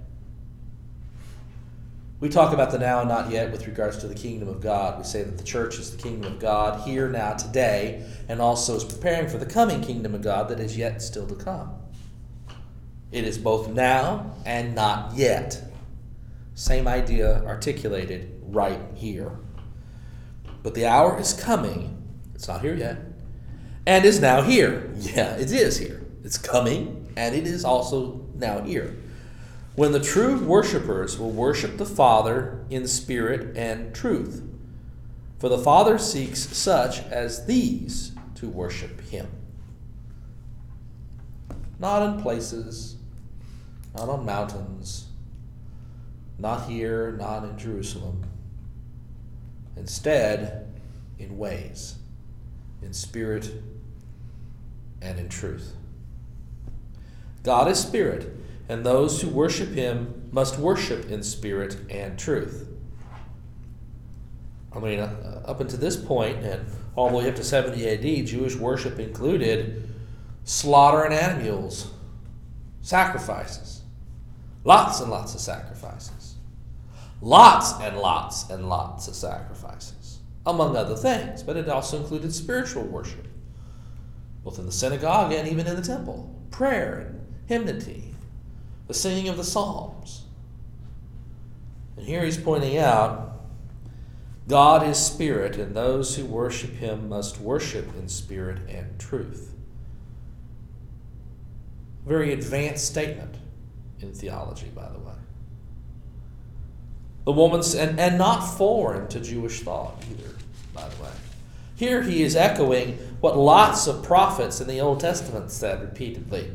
We 2.19 2.29
talk 2.29 2.51
about 2.51 2.71
the 2.71 2.79
now 2.79 3.01
and 3.01 3.09
not 3.09 3.29
yet 3.29 3.51
with 3.51 3.67
regards 3.67 3.97
to 3.99 4.07
the 4.07 4.15
kingdom 4.15 4.49
of 4.49 4.61
God. 4.61 4.97
We 4.97 5.03
say 5.03 5.21
that 5.21 5.37
the 5.37 5.43
church 5.43 5.77
is 5.77 5.95
the 5.95 6.01
kingdom 6.01 6.33
of 6.33 6.39
God 6.39 6.81
here, 6.87 7.07
now, 7.07 7.33
today, 7.33 8.03
and 8.27 8.41
also 8.41 8.75
is 8.75 8.83
preparing 8.83 9.29
for 9.29 9.37
the 9.37 9.45
coming 9.45 9.81
kingdom 9.81 10.15
of 10.15 10.23
God 10.23 10.49
that 10.49 10.59
is 10.59 10.75
yet 10.75 11.03
still 11.03 11.27
to 11.27 11.35
come. 11.35 11.71
It 13.11 13.23
is 13.23 13.37
both 13.37 13.69
now 13.69 14.35
and 14.45 14.75
not 14.75 15.15
yet. 15.15 15.63
Same 16.53 16.87
idea 16.87 17.43
articulated 17.45 18.39
right 18.43 18.79
here. 18.93 19.31
But 20.61 20.75
the 20.75 20.85
hour 20.85 21.19
is 21.19 21.33
coming, 21.33 22.03
it's 22.35 22.47
not 22.47 22.61
here 22.61 22.75
yet, 22.75 22.97
and 23.87 24.05
is 24.05 24.19
now 24.19 24.41
here. 24.41 24.91
Yeah, 24.97 25.35
it 25.35 25.51
is 25.51 25.77
here. 25.77 26.05
It's 26.23 26.37
coming, 26.37 27.11
and 27.15 27.33
it 27.33 27.47
is 27.47 27.63
also 27.63 28.25
now 28.35 28.61
here. 28.61 28.95
when 29.79 29.93
the 29.93 29.99
true 30.01 30.37
worshippers 30.37 31.17
will 31.17 31.31
worship 31.31 31.77
the 31.77 31.85
Father 31.85 32.65
in 32.69 32.85
spirit 32.85 33.55
and 33.55 33.95
truth. 33.95 34.43
For 35.37 35.47
the 35.47 35.57
Father 35.57 35.97
seeks 35.97 36.41
such 36.41 36.99
as 37.03 37.45
these 37.45 38.11
to 38.35 38.49
worship 38.49 38.99
him. 39.09 39.29
Not 41.79 42.03
in 42.03 42.21
places, 42.21 42.97
not 43.99 44.07
on 44.07 44.25
mountains, 44.25 45.07
not 46.37 46.69
here, 46.69 47.11
not 47.19 47.43
in 47.43 47.57
Jerusalem. 47.57 48.23
Instead, 49.75 50.73
in 51.17 51.37
ways, 51.37 51.95
in 52.81 52.93
spirit 52.93 53.51
and 55.01 55.19
in 55.19 55.27
truth. 55.27 55.73
God 57.43 57.69
is 57.69 57.79
spirit, 57.79 58.33
and 58.69 58.85
those 58.85 59.21
who 59.21 59.27
worship 59.27 59.69
him 59.69 60.29
must 60.31 60.57
worship 60.57 61.09
in 61.09 61.21
spirit 61.21 61.77
and 61.89 62.17
truth. 62.17 62.69
I 64.73 64.79
mean, 64.79 64.99
uh, 64.99 65.41
up 65.45 65.59
until 65.59 65.79
this 65.79 65.97
point, 65.97 66.37
and 66.37 66.65
all 66.95 67.09
the 67.09 67.17
way 67.17 67.27
up 67.27 67.35
to 67.35 67.43
70 67.43 67.89
AD, 67.89 68.27
Jewish 68.27 68.55
worship 68.55 68.97
included 68.97 69.89
slaughtering 70.45 71.11
animals, 71.11 71.91
sacrifices, 72.81 73.78
lots 74.63 74.99
and 74.99 75.11
lots 75.11 75.33
of 75.33 75.41
sacrifices, 75.41 76.35
lots 77.21 77.73
and 77.81 77.97
lots 77.97 78.49
and 78.49 78.69
lots 78.69 79.07
of 79.07 79.15
sacrifices, 79.15 80.19
among 80.45 80.75
other 80.75 80.95
things. 80.95 81.43
But 81.43 81.57
it 81.57 81.69
also 81.69 81.97
included 81.97 82.33
spiritual 82.33 82.83
worship, 82.83 83.27
both 84.43 84.59
in 84.59 84.65
the 84.65 84.71
synagogue 84.71 85.31
and 85.31 85.47
even 85.47 85.67
in 85.67 85.75
the 85.75 85.81
temple, 85.81 86.35
prayer 86.51 86.99
and 86.99 87.27
hymnody, 87.47 88.15
the 88.87 88.93
singing 88.93 89.29
of 89.29 89.37
the 89.37 89.43
psalms. 89.43 90.25
And 91.97 92.05
here 92.05 92.23
he's 92.23 92.37
pointing 92.37 92.77
out 92.77 93.29
God 94.47 94.87
is 94.87 94.97
spirit, 94.97 95.57
and 95.57 95.75
those 95.75 96.15
who 96.15 96.25
worship 96.25 96.71
him 96.71 97.07
must 97.07 97.39
worship 97.39 97.95
in 97.95 98.09
spirit 98.09 98.57
and 98.67 98.97
truth. 98.97 99.53
Very 102.03 102.33
advanced 102.33 102.87
statement 102.87 103.35
in 104.01 104.13
theology, 104.13 104.71
by 104.73 104.89
the 104.89 104.99
way. 104.99 105.13
The 107.25 107.31
woman's, 107.31 107.75
and, 107.75 107.99
and 107.99 108.17
not 108.17 108.41
foreign 108.41 109.07
to 109.09 109.19
Jewish 109.19 109.61
thought 109.61 110.03
either, 110.09 110.35
by 110.73 110.87
the 110.87 111.03
way. 111.03 111.11
Here 111.75 112.01
he 112.01 112.23
is 112.23 112.35
echoing 112.35 112.97
what 113.21 113.37
lots 113.37 113.87
of 113.87 114.03
prophets 114.03 114.59
in 114.61 114.67
the 114.67 114.79
Old 114.79 114.99
Testament 114.99 115.51
said 115.51 115.81
repeatedly 115.81 116.51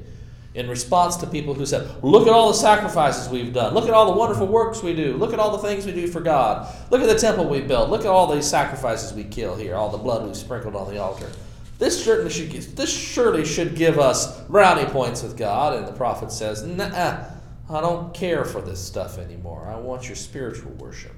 in 0.54 0.68
response 0.68 1.16
to 1.16 1.26
people 1.26 1.52
who 1.54 1.66
said, 1.66 1.90
Look 2.02 2.26
at 2.26 2.32
all 2.32 2.48
the 2.48 2.58
sacrifices 2.58 3.28
we've 3.28 3.52
done. 3.52 3.74
Look 3.74 3.86
at 3.88 3.90
all 3.90 4.12
the 4.12 4.18
wonderful 4.18 4.46
works 4.46 4.82
we 4.82 4.94
do. 4.94 5.16
Look 5.16 5.32
at 5.32 5.38
all 5.38 5.56
the 5.56 5.66
things 5.66 5.84
we 5.84 5.92
do 5.92 6.06
for 6.06 6.20
God. 6.20 6.72
Look 6.90 7.00
at 7.00 7.08
the 7.08 7.18
temple 7.18 7.48
we 7.48 7.60
built. 7.60 7.90
Look 7.90 8.02
at 8.02 8.06
all 8.06 8.32
these 8.32 8.46
sacrifices 8.46 9.12
we 9.12 9.24
kill 9.24 9.56
here, 9.56 9.74
all 9.74 9.90
the 9.90 9.98
blood 9.98 10.26
we 10.26 10.34
sprinkled 10.34 10.76
on 10.76 10.92
the 10.92 10.98
altar. 10.98 11.30
This 11.78 12.04
certainly 12.04 12.30
should 12.30 12.50
this 12.76 12.92
surely 12.92 13.44
should 13.44 13.74
give 13.74 13.98
us 13.98 14.40
brownie 14.42 14.86
points 14.86 15.22
with 15.22 15.36
God. 15.36 15.76
And 15.76 15.88
the 15.88 15.92
prophet 15.92 16.30
says, 16.30 16.62
Nah, 16.62 17.24
I 17.70 17.80
don't 17.80 18.12
care 18.12 18.44
for 18.44 18.60
this 18.60 18.84
stuff 18.84 19.18
anymore. 19.18 19.68
I 19.68 19.76
want 19.76 20.06
your 20.06 20.16
spiritual 20.16 20.72
worship. 20.72 21.14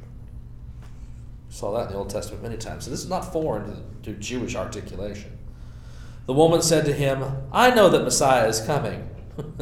Saw 1.48 1.72
that 1.76 1.86
in 1.86 1.92
the 1.92 1.98
Old 1.98 2.10
Testament 2.10 2.42
many 2.42 2.56
times. 2.56 2.84
So 2.84 2.90
this 2.90 3.00
is 3.02 3.08
not 3.08 3.32
foreign 3.32 3.84
to, 4.02 4.12
to 4.12 4.18
Jewish 4.18 4.54
articulation. 4.54 5.36
The 6.26 6.34
woman 6.34 6.62
said 6.62 6.84
to 6.86 6.92
him, 6.92 7.24
I 7.52 7.74
know 7.74 7.88
that 7.88 8.02
Messiah 8.02 8.46
is 8.48 8.60
coming 8.60 9.08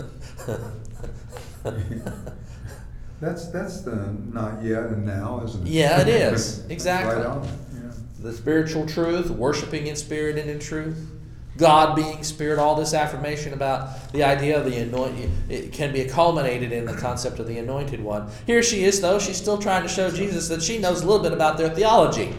That's 3.21 3.49
that's 3.49 3.81
the 3.81 3.97
not 4.33 4.63
yet 4.63 4.85
and 4.85 5.07
now, 5.07 5.43
isn't 5.45 5.67
it? 5.67 5.71
Yeah, 5.71 6.01
it 6.03 6.09
is. 6.09 6.65
Exactly. 6.67 7.17
right 7.17 7.27
on. 7.27 7.49
Yeah. 7.73 7.91
the 8.21 8.33
spiritual 8.33 8.87
truth, 8.87 9.31
worshiping 9.31 9.87
in 9.87 9.97
spirit 9.97 10.37
and 10.37 10.51
in 10.51 10.59
truth, 10.59 11.11
God 11.57 11.95
being 11.95 12.25
spirit, 12.25 12.59
all 12.59 12.75
this 12.75 12.95
affirmation 12.95 13.53
about 13.53 14.13
the 14.13 14.25
idea 14.25 14.59
of 14.59 14.65
the 14.65 14.77
anointed, 14.79 15.31
it 15.49 15.73
can 15.73 15.93
be 15.93 16.05
culminated 16.05 16.73
in 16.73 16.85
the 16.85 16.95
concept 16.95 17.39
of 17.39 17.47
the 17.47 17.59
anointed 17.59 18.03
one. 18.03 18.29
Here 18.47 18.63
she 18.63 18.85
is, 18.85 19.01
though, 19.01 19.19
she's 19.19 19.37
still 19.37 19.59
trying 19.59 19.83
to 19.83 19.89
show 19.89 20.11
Jesus 20.11 20.49
that 20.49 20.63
she 20.63 20.79
knows 20.79 21.03
a 21.03 21.07
little 21.07 21.23
bit 21.23 21.33
about 21.33 21.57
their 21.57 21.71
theology. 21.71 22.35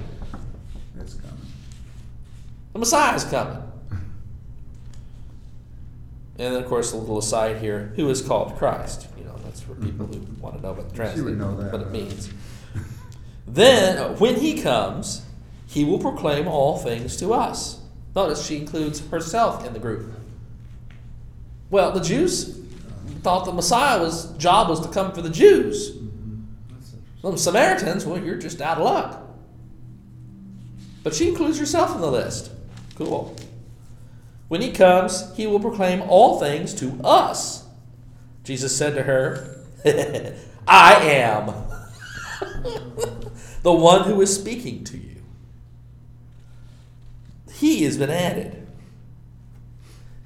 It's 1.00 1.14
coming. 1.14 1.38
The 2.74 2.80
Messiah 2.80 3.16
is 3.16 3.24
coming. 3.24 3.62
And 6.38 6.54
then, 6.54 6.62
of 6.62 6.68
course, 6.68 6.92
a 6.92 6.98
little 6.98 7.18
aside 7.18 7.60
here 7.60 7.94
who 7.96 8.10
is 8.10 8.22
called 8.22 8.58
Christ? 8.58 9.08
You 9.18 9.24
know, 9.24 9.36
that's 9.46 9.62
for 9.62 9.76
people 9.76 10.08
who 10.08 10.20
want 10.42 10.58
to 10.58 10.62
know 10.62 10.74
what 10.74 10.90
the 10.90 10.96
She 10.96 11.22
would 11.22 11.38
translation 11.38 11.38
know 11.38 11.56
that, 11.56 11.72
what 11.72 11.82
it 11.82 11.92
means. 11.92 12.30
Then, 13.48 13.98
uh, 13.98 14.16
when 14.18 14.36
he 14.36 14.62
comes, 14.62 15.22
he 15.66 15.86
will 15.86 16.00
proclaim 16.00 16.50
all 16.50 16.78
things 16.78 17.16
to 17.18 17.34
us. 17.34 17.80
Notice 18.16 18.46
she 18.46 18.58
includes 18.58 19.06
herself 19.10 19.66
in 19.66 19.74
the 19.74 19.80
group. 19.80 20.14
Well, 21.70 21.92
the 21.92 22.00
Jews 22.00 22.62
thought 23.22 23.46
the 23.46 23.52
Messiah 23.52 24.00
was 24.00 24.32
job 24.38 24.70
was 24.70 24.80
to 24.82 24.88
come 24.88 25.12
for 25.12 25.22
the 25.22 25.30
Jews. 25.30 25.98
That's 26.70 26.94
The 27.22 27.38
Samaritans, 27.38 28.06
well, 28.06 28.24
you're 28.24 28.38
just 28.38 28.62
out 28.62 28.78
of 28.78 28.84
luck. 28.84 29.22
But 31.04 31.14
she 31.14 31.28
includes 31.28 31.60
herself 31.60 31.94
in 31.96 32.02
the 32.02 32.10
list. 32.10 32.52
Cool. 32.96 33.36
When 34.48 34.62
he 34.62 34.72
comes, 34.72 35.36
he 35.36 35.48
will 35.48 35.60
proclaim 35.60 36.02
all 36.04 36.40
things 36.40 36.74
to 36.76 37.00
us. 37.04 37.66
Jesus 38.44 38.76
said 38.76 38.96
to 38.96 39.04
her, 39.04 39.58
I 40.68 40.96
am 40.96 41.48
the 43.64 43.74
one 43.74 44.04
who 44.04 44.22
is 44.22 44.34
speaking 44.34 44.84
to 44.86 44.98
you. 44.98 45.15
He 47.56 47.86
has 47.86 47.98
been 47.98 48.10
added. 48.10 48.68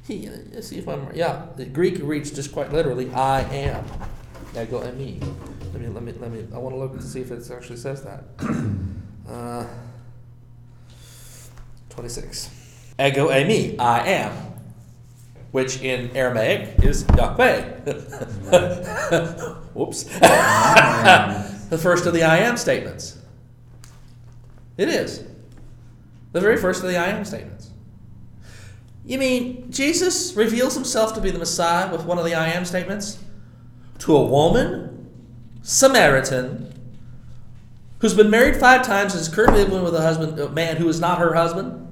He, 0.07 0.27
let's 0.51 0.67
see 0.67 0.79
if 0.79 0.87
I'm 0.87 1.13
yeah. 1.13 1.45
The 1.55 1.65
Greek 1.65 1.99
reads 2.01 2.31
just 2.31 2.51
quite 2.51 2.73
literally, 2.73 3.11
I 3.13 3.41
am. 3.41 3.85
Now 4.55 4.65
go 4.65 4.79
me. 4.93 5.19
Let 5.71 5.81
me 5.81 5.87
let 5.89 6.03
me 6.03 6.13
let 6.13 6.31
me. 6.31 6.47
I 6.53 6.57
want 6.57 6.73
to 6.73 6.79
look 6.79 6.97
to 6.97 7.03
see 7.03 7.21
if 7.21 7.29
it 7.31 7.47
actually 7.51 7.77
says 7.77 8.03
that. 8.03 8.23
Uh, 9.29 9.63
Twenty-six. 11.91 12.49
Ego 12.99 13.29
eimi, 13.29 13.79
I 13.79 14.07
am, 14.07 14.33
which 15.51 15.83
in 15.83 16.09
Aramaic 16.17 16.83
is 16.83 17.05
Yahweh. 17.15 17.61
Whoops. 19.75 20.03
the 20.05 21.79
first 21.79 22.07
of 22.07 22.15
the 22.15 22.23
I 22.23 22.37
am 22.37 22.57
statements. 22.57 23.19
It 24.77 24.89
is. 24.89 25.28
The 26.31 26.41
very 26.41 26.57
first 26.57 26.83
of 26.83 26.89
the 26.89 26.97
I 26.97 27.07
am 27.07 27.25
statements. 27.25 27.71
You 29.05 29.17
mean 29.17 29.71
Jesus 29.71 30.35
reveals 30.35 30.75
himself 30.75 31.15
to 31.15 31.21
be 31.21 31.31
the 31.31 31.39
Messiah 31.39 31.91
with 31.91 32.05
one 32.05 32.19
of 32.19 32.25
the 32.25 32.35
I 32.35 32.49
am 32.49 32.65
statements? 32.65 33.17
To 33.99 34.15
a 34.15 34.23
woman, 34.23 35.09
Samaritan, 35.63 36.71
who's 37.99 38.13
been 38.13 38.29
married 38.29 38.55
five 38.57 38.85
times 38.85 39.13
and 39.13 39.21
is 39.21 39.27
currently 39.27 39.63
living 39.63 39.83
with 39.83 39.95
a 39.95 40.01
husband, 40.01 40.39
a 40.39 40.49
man 40.49 40.77
who 40.77 40.87
is 40.87 40.99
not 40.99 41.17
her 41.17 41.33
husband? 41.33 41.87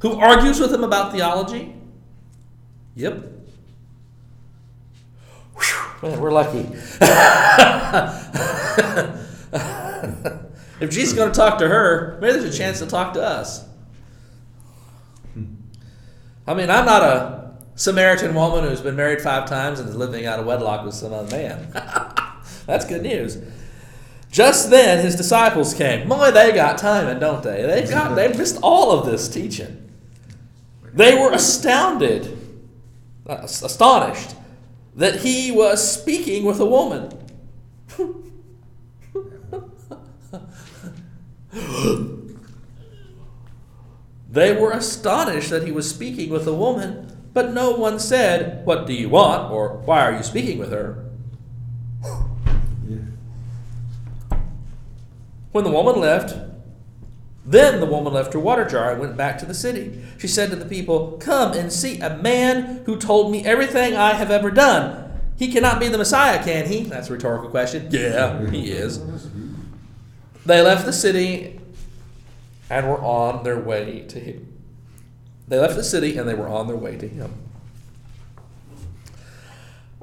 Who 0.00 0.14
argues 0.14 0.58
with 0.60 0.72
him 0.72 0.82
about 0.82 1.12
theology? 1.12 1.74
Yep. 2.96 3.24
Whew, 5.54 6.08
man, 6.08 6.20
we're 6.20 6.32
lucky. 6.32 6.68
if 10.80 10.90
Jesus 10.90 11.10
is 11.10 11.14
going 11.14 11.32
to 11.32 11.36
talk 11.36 11.58
to 11.58 11.68
her, 11.68 12.18
maybe 12.20 12.38
there's 12.38 12.54
a 12.54 12.58
chance 12.58 12.78
to 12.78 12.86
talk 12.86 13.14
to 13.14 13.22
us. 13.22 13.64
I 16.46 16.54
mean, 16.54 16.70
I'm 16.70 16.86
not 16.86 17.02
a 17.02 17.54
Samaritan 17.74 18.34
woman 18.34 18.64
who's 18.64 18.80
been 18.80 18.96
married 18.96 19.20
five 19.20 19.46
times 19.46 19.80
and 19.80 19.88
is 19.88 19.94
living 19.94 20.24
out 20.24 20.40
of 20.40 20.46
wedlock 20.46 20.84
with 20.84 20.94
some 20.94 21.12
other 21.12 21.30
man. 21.30 21.68
That's 22.66 22.86
good 22.86 23.02
news. 23.02 23.38
Just 24.30 24.70
then, 24.70 25.04
his 25.04 25.14
disciples 25.14 25.74
came. 25.74 26.08
Boy, 26.08 26.30
they 26.30 26.52
got 26.52 26.78
timing, 26.78 27.18
don't 27.18 27.42
they? 27.42 27.62
They 27.62 27.88
got 27.88 28.14
they 28.14 28.28
missed 28.28 28.58
all 28.62 28.92
of 28.92 29.06
this 29.06 29.28
teaching. 29.28 29.90
They 30.94 31.14
were 31.14 31.32
astounded, 31.32 32.36
uh, 33.26 33.40
astonished 33.42 34.34
that 34.96 35.20
he 35.20 35.50
was 35.50 36.00
speaking 36.00 36.44
with 36.44 36.60
a 36.60 36.66
woman. 36.66 37.12
they 44.30 44.52
were 44.54 44.72
astonished 44.72 45.50
that 45.50 45.64
he 45.64 45.72
was 45.72 45.88
speaking 45.88 46.30
with 46.30 46.46
a 46.46 46.54
woman, 46.54 47.16
but 47.32 47.52
no 47.52 47.72
one 47.72 47.98
said, 47.98 48.64
What 48.64 48.86
do 48.86 48.92
you 48.92 49.08
want? 49.08 49.50
or 49.52 49.78
Why 49.84 50.02
are 50.02 50.16
you 50.16 50.22
speaking 50.22 50.58
with 50.58 50.72
her? 50.72 51.04
When 55.52 55.64
the 55.64 55.70
woman 55.70 56.00
left, 56.00 56.36
then 57.44 57.80
the 57.80 57.86
woman 57.86 58.12
left 58.12 58.34
her 58.34 58.38
water 58.38 58.64
jar 58.66 58.92
and 58.92 59.00
went 59.00 59.16
back 59.16 59.38
to 59.38 59.46
the 59.46 59.54
city. 59.54 60.02
She 60.18 60.28
said 60.28 60.50
to 60.50 60.56
the 60.56 60.66
people, 60.66 61.16
Come 61.18 61.54
and 61.54 61.72
see 61.72 61.98
a 61.98 62.16
man 62.18 62.82
who 62.84 62.96
told 62.96 63.32
me 63.32 63.44
everything 63.44 63.96
I 63.96 64.12
have 64.12 64.30
ever 64.30 64.50
done. 64.50 65.10
He 65.38 65.50
cannot 65.50 65.80
be 65.80 65.88
the 65.88 65.98
Messiah, 65.98 66.42
can 66.44 66.66
he? 66.66 66.82
That's 66.82 67.08
a 67.08 67.14
rhetorical 67.14 67.48
question. 67.48 67.88
Yeah, 67.90 68.50
he 68.50 68.70
is. 68.70 68.98
They 70.48 70.62
left 70.62 70.86
the 70.86 70.94
city 70.94 71.60
and 72.70 72.88
were 72.88 73.02
on 73.02 73.44
their 73.44 73.58
way 73.58 74.06
to 74.08 74.18
him. 74.18 74.50
They 75.46 75.58
left 75.58 75.76
the 75.76 75.84
city 75.84 76.16
and 76.16 76.26
they 76.26 76.32
were 76.32 76.48
on 76.48 76.68
their 76.68 76.76
way 76.76 76.96
to 76.96 77.06
him. 77.06 77.34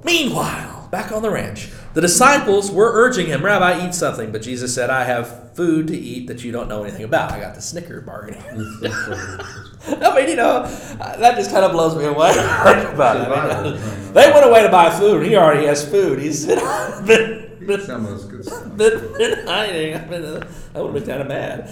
Meanwhile, 0.04 0.90
back 0.92 1.12
on 1.12 1.24
the 1.24 1.32
ranch, 1.32 1.72
the 1.96 2.02
disciples 2.02 2.70
were 2.70 2.92
urging 2.94 3.26
him, 3.26 3.44
Rabbi, 3.44 3.88
eat 3.88 3.96
something. 3.96 4.32
But 4.32 4.44
Jesus 4.44 4.72
said, 4.76 4.92
I 4.92 5.06
have 5.06 5.56
food 5.56 5.88
to 5.88 5.98
eat 5.98 6.28
that 6.28 6.44
you 6.44 6.52
don't 6.52 6.70
know 6.70 6.84
anything 6.84 7.06
about. 7.06 7.32
I 7.32 7.40
got 7.40 7.56
the 7.56 7.62
Snicker 7.62 8.02
bar. 8.02 8.30
I 8.52 10.16
mean, 10.16 10.30
you 10.30 10.36
know, 10.36 10.68
that 10.68 11.38
just 11.38 11.50
kind 11.50 11.66
of 11.66 11.72
blows 11.72 11.96
me 11.96 12.06
away. 12.06 12.30
about 12.34 13.18
it. 13.18 13.30
I 13.32 13.64
mean, 13.64 14.14
they 14.14 14.32
went 14.32 14.46
away 14.46 14.62
to 14.62 14.70
buy 14.70 14.92
food. 14.92 15.26
He 15.26 15.36
already 15.36 15.66
has 15.66 15.90
food. 15.90 16.20
He's 16.20 16.46
been, 17.66 17.78
been, 17.78 17.78
been, 17.78 17.86
Some 17.86 18.06
of 18.06 18.14
us 18.14 18.26
good 18.26 18.46
stuff. 18.46 18.78
been, 18.78 19.14
been 19.18 19.48
hiding. 19.48 19.96
I, 19.96 20.06
mean, 20.06 20.24
uh, 20.24 20.48
I 20.76 20.82
would 20.82 20.96
have 20.96 21.06
been 21.06 21.10
kind 21.10 21.22
of 21.22 21.28
mad. 21.28 21.70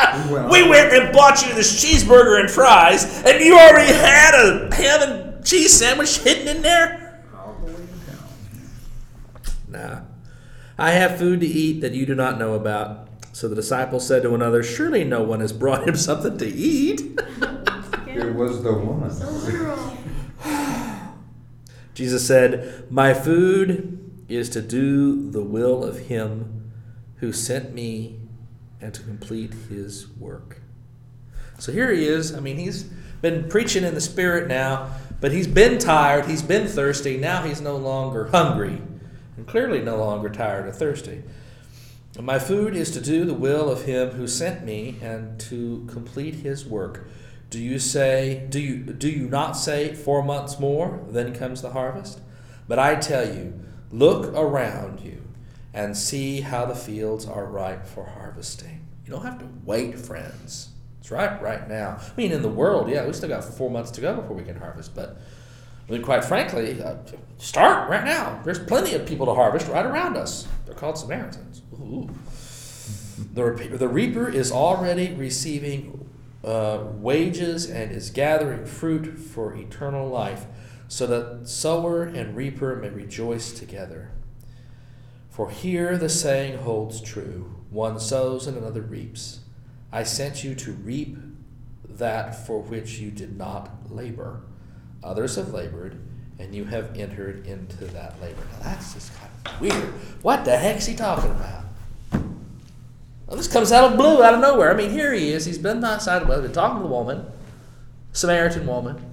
We 0.00 0.32
went 0.32 0.50
we 0.50 0.68
went 0.68 0.92
and 0.92 1.12
bought 1.12 1.44
you 1.46 1.54
this 1.54 1.84
cheeseburger 1.84 2.40
and 2.40 2.50
fries, 2.50 3.22
and 3.24 3.42
you 3.44 3.58
already 3.58 3.92
had 3.92 4.34
a 4.34 4.74
ham 4.74 5.02
and 5.02 5.44
cheese 5.44 5.72
sandwich 5.72 6.18
hidden 6.18 6.56
in 6.56 6.62
there? 6.62 7.22
all 7.36 7.54
the 7.60 7.72
way 7.72 7.78
down. 8.06 8.22
Nah. 9.68 10.00
I 10.78 10.92
have 10.92 11.18
food 11.18 11.40
to 11.40 11.46
eat 11.46 11.80
that 11.82 11.92
you 11.92 12.06
do 12.06 12.14
not 12.14 12.38
know 12.38 12.54
about. 12.54 13.08
So 13.32 13.48
the 13.48 13.54
disciples 13.54 14.06
said 14.06 14.22
to 14.22 14.30
one 14.30 14.40
another, 14.42 14.62
Surely 14.62 15.04
no 15.04 15.22
one 15.22 15.40
has 15.40 15.52
brought 15.52 15.86
him 15.86 15.96
something 15.96 16.38
to 16.38 16.46
eat. 16.46 17.20
It 18.12 18.34
was 18.34 18.60
the 18.64 18.72
woman. 18.72 19.08
So. 19.08 19.96
Jesus 21.94 22.26
said, 22.26 22.90
My 22.90 23.14
food 23.14 23.99
is 24.30 24.48
to 24.50 24.62
do 24.62 25.30
the 25.30 25.42
will 25.42 25.84
of 25.84 26.06
him 26.06 26.72
who 27.16 27.32
sent 27.32 27.74
me 27.74 28.18
and 28.80 28.94
to 28.94 29.02
complete 29.02 29.52
his 29.68 30.08
work. 30.18 30.60
So 31.58 31.72
here 31.72 31.92
he 31.92 32.06
is. 32.06 32.34
I 32.34 32.40
mean, 32.40 32.56
he's 32.56 32.84
been 33.20 33.48
preaching 33.48 33.84
in 33.84 33.94
the 33.94 34.00
Spirit 34.00 34.48
now, 34.48 34.90
but 35.20 35.32
he's 35.32 35.46
been 35.46 35.78
tired, 35.78 36.26
he's 36.26 36.42
been 36.42 36.66
thirsty. 36.66 37.18
Now 37.18 37.42
he's 37.42 37.60
no 37.60 37.76
longer 37.76 38.28
hungry, 38.28 38.80
and 39.36 39.46
clearly 39.46 39.82
no 39.82 39.98
longer 39.98 40.30
tired 40.30 40.66
or 40.66 40.72
thirsty. 40.72 41.22
My 42.18 42.38
food 42.38 42.74
is 42.74 42.90
to 42.92 43.00
do 43.00 43.24
the 43.24 43.34
will 43.34 43.70
of 43.70 43.84
him 43.84 44.10
who 44.10 44.26
sent 44.26 44.64
me 44.64 44.96
and 45.00 45.38
to 45.40 45.86
complete 45.90 46.36
his 46.36 46.66
work. 46.66 47.06
Do 47.50 47.58
you 47.58 47.78
say 47.78 48.46
do 48.48 48.60
you 48.60 48.78
do 48.78 49.08
you 49.08 49.28
not 49.28 49.52
say 49.52 49.94
four 49.94 50.22
months 50.22 50.58
more, 50.58 51.04
then 51.08 51.34
comes 51.34 51.62
the 51.62 51.70
harvest? 51.70 52.20
But 52.68 52.78
I 52.78 52.94
tell 52.96 53.26
you, 53.26 53.54
look 53.90 54.32
around 54.34 55.00
you 55.00 55.22
and 55.72 55.96
see 55.96 56.40
how 56.40 56.66
the 56.66 56.74
fields 56.74 57.26
are 57.26 57.46
ripe 57.46 57.86
for 57.86 58.06
harvesting. 58.06 58.86
You 59.04 59.12
don't 59.12 59.24
have 59.24 59.38
to 59.38 59.48
wait, 59.64 59.98
friends. 59.98 60.70
It's 61.00 61.10
right 61.10 61.40
right 61.40 61.68
now. 61.68 61.98
I 62.00 62.10
mean, 62.16 62.32
in 62.32 62.42
the 62.42 62.48
world, 62.48 62.90
yeah, 62.90 63.06
we 63.06 63.12
still 63.12 63.28
got 63.28 63.44
four 63.44 63.70
months 63.70 63.90
to 63.92 64.00
go 64.00 64.14
before 64.14 64.36
we 64.36 64.42
can 64.42 64.56
harvest. 64.56 64.94
But 64.94 65.18
I 65.88 65.92
mean, 65.92 66.02
quite 66.02 66.24
frankly, 66.24 66.80
uh, 66.82 66.96
start 67.38 67.88
right 67.90 68.04
now. 68.04 68.40
There's 68.44 68.58
plenty 68.58 68.94
of 68.94 69.06
people 69.06 69.26
to 69.26 69.34
harvest 69.34 69.66
right 69.68 69.84
around 69.84 70.16
us. 70.16 70.46
They're 70.66 70.74
called 70.74 70.98
Samaritans. 70.98 71.62
Ooh. 71.72 72.08
The, 73.34 73.76
the 73.76 73.88
reaper 73.88 74.28
is 74.28 74.52
already 74.52 75.12
receiving 75.12 76.08
uh, 76.44 76.84
wages 76.94 77.68
and 77.68 77.90
is 77.90 78.10
gathering 78.10 78.64
fruit 78.64 79.18
for 79.18 79.54
eternal 79.54 80.08
life, 80.08 80.46
so 80.90 81.06
that 81.06 81.48
sower 81.48 82.02
and 82.02 82.34
reaper 82.34 82.74
may 82.74 82.88
rejoice 82.88 83.52
together. 83.52 84.10
For 85.28 85.48
here 85.48 85.96
the 85.96 86.08
saying 86.08 86.58
holds 86.58 87.00
true 87.00 87.54
one 87.70 88.00
sows 88.00 88.48
and 88.48 88.56
another 88.56 88.82
reaps. 88.82 89.38
I 89.92 90.02
sent 90.02 90.42
you 90.42 90.56
to 90.56 90.72
reap 90.72 91.16
that 91.88 92.44
for 92.44 92.60
which 92.60 92.98
you 92.98 93.12
did 93.12 93.38
not 93.38 93.70
labor. 93.88 94.40
Others 95.04 95.36
have 95.36 95.54
labored, 95.54 95.96
and 96.40 96.52
you 96.52 96.64
have 96.64 96.98
entered 96.98 97.46
into 97.46 97.84
that 97.84 98.20
labor. 98.20 98.42
Now 98.58 98.64
that's 98.64 98.92
just 98.92 99.12
kind 99.16 99.30
of 99.46 99.60
weird. 99.60 99.94
What 100.22 100.44
the 100.44 100.56
heck's 100.56 100.86
he 100.86 100.96
talking 100.96 101.30
about? 101.30 101.64
Well, 103.28 103.36
this 103.36 103.46
comes 103.46 103.70
out 103.70 103.92
of 103.92 103.96
blue, 103.96 104.24
out 104.24 104.34
of 104.34 104.40
nowhere. 104.40 104.72
I 104.72 104.76
mean, 104.76 104.90
here 104.90 105.12
he 105.12 105.30
is. 105.30 105.44
He's 105.44 105.56
been 105.56 105.84
outside, 105.84 106.26
well, 106.26 106.42
been 106.42 106.50
talking 106.50 106.78
to 106.78 106.82
the 106.82 106.92
woman, 106.92 107.26
Samaritan 108.12 108.66
woman. 108.66 109.09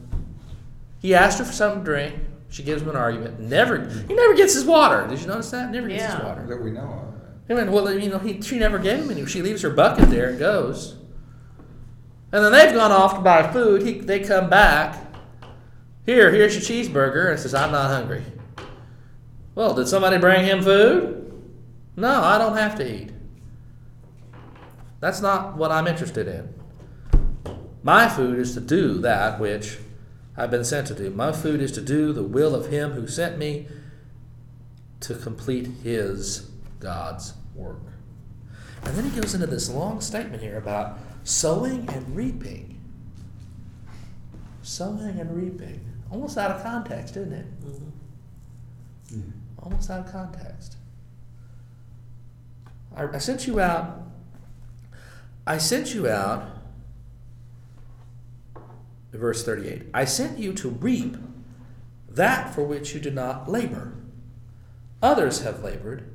He 1.00 1.14
asked 1.14 1.39
her 1.39 1.45
for 1.45 1.54
something 1.54 1.82
to 1.82 1.86
drink. 1.86 2.16
She 2.50 2.64
gives 2.64 2.82
him 2.82 2.89
an 2.89 2.95
argument. 2.95 3.39
Never, 3.39 3.88
he 4.08 4.14
never 4.14 4.34
gets 4.34 4.54
his 4.54 4.66
water. 4.66 5.06
Did 5.08 5.20
you 5.20 5.28
notice 5.28 5.52
that? 5.52 5.72
Never 5.72 5.88
gets 5.88 6.14
his 6.14 6.24
water. 6.24 6.45
That 6.48 6.62
we 6.62 6.72
know 6.72 6.82
of. 6.82 7.18
I 7.50 7.54
mean, 7.54 7.72
well, 7.72 7.93
you 7.98 8.10
know, 8.10 8.20
he, 8.20 8.41
she 8.41 8.60
never 8.60 8.78
gave 8.80 9.00
him 9.00 9.12
any. 9.12 9.26
She 9.26 9.41
leaves 9.41 9.62
her 9.62 9.70
bucket 9.70 10.10
there 10.10 10.30
and 10.30 10.39
goes. 10.39 10.95
And 12.32 12.43
then 12.43 12.52
they've 12.52 12.74
gone 12.74 12.91
off 12.91 13.16
to 13.16 13.22
buy 13.22 13.52
food. 13.52 13.84
He, 13.84 14.00
they 14.00 14.20
come 14.20 14.50
back. 14.50 15.06
Here, 16.06 16.32
here's 16.32 16.56
your 16.56 16.64
cheeseburger. 16.64 17.32
And 17.32 17.39
says, 17.39 17.54
I'm 17.54 17.72
not 17.72 17.89
hungry. 17.89 18.24
Well, 19.56 19.74
did 19.74 19.88
somebody 19.88 20.18
bring 20.18 20.45
him 20.45 20.62
food? 20.62 21.24
No, 21.95 22.22
I 22.22 22.38
don't 22.38 22.58
have 22.58 22.76
to 22.76 22.89
eat. 22.89 23.12
That's 25.00 25.22
not 25.22 25.56
what 25.58 25.72
I'm 25.72 25.88
interested 25.88 26.28
in. 26.28 26.54
My 27.82 28.10
food 28.10 28.39
is 28.39 28.54
to 28.56 28.60
do 28.60 29.00
that 29.00 29.39
which 29.39 29.78
I've 30.38 30.52
been 30.52 30.64
sent 30.64 30.88
to 30.88 30.94
do. 30.94 31.10
My 31.10 31.32
food 31.32 31.62
is 31.62 31.72
to 31.74 31.82
do 31.82 32.14
the 32.14 32.24
will 32.24 32.54
of 32.54 32.68
him 32.68 32.92
who 32.92 33.08
sent 33.08 33.40
me 33.40 33.68
to 35.00 35.16
complete 35.16 35.68
his 35.84 36.50
God's 36.80 37.34
work. 37.56 37.82
And 38.84 38.96
then 38.96 39.10
he 39.10 39.20
goes 39.20 39.34
into 39.34 39.48
this 39.48 39.70
long 39.70 40.00
statement 40.00 40.44
here 40.44 40.58
about 40.58 41.00
sowing 41.24 41.90
and 41.90 42.16
reaping. 42.16 42.80
Sowing 44.62 45.20
and 45.20 45.36
reaping. 45.36 45.84
Almost 46.12 46.38
out 46.38 46.52
of 46.52 46.64
context, 46.64 47.18
isn't 47.18 47.34
it? 47.34 47.46
Mm-hmm. 47.66 49.30
Almost 49.60 49.90
out 49.90 50.06
of 50.06 50.12
context. 50.12 50.78
I, 52.96 53.08
I 53.08 53.18
sent 53.18 53.48
you 53.48 53.60
out. 53.60 54.04
I 55.46 55.58
sent 55.58 55.94
you 55.94 56.08
out. 56.08 56.57
Verse 59.18 59.43
38. 59.43 59.88
I 59.93 60.05
sent 60.05 60.38
you 60.38 60.53
to 60.53 60.70
reap 60.70 61.18
that 62.07 62.53
for 62.53 62.61
which 62.63 62.93
you 62.93 62.99
did 62.99 63.15
not 63.15 63.49
labor. 63.49 63.93
Others 65.01 65.42
have 65.42 65.63
labored, 65.63 66.09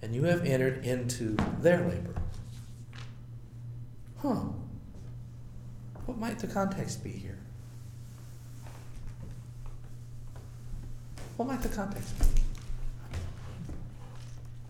and 0.00 0.14
you 0.14 0.24
have 0.24 0.44
entered 0.44 0.84
into 0.84 1.36
their 1.60 1.80
labor. 1.88 2.14
Huh. 4.18 4.44
What 6.06 6.18
might 6.18 6.38
the 6.38 6.46
context 6.46 7.02
be 7.02 7.10
here? 7.10 7.38
What 11.36 11.48
might 11.48 11.62
the 11.62 11.68
context 11.68 12.18
be? 12.18 12.26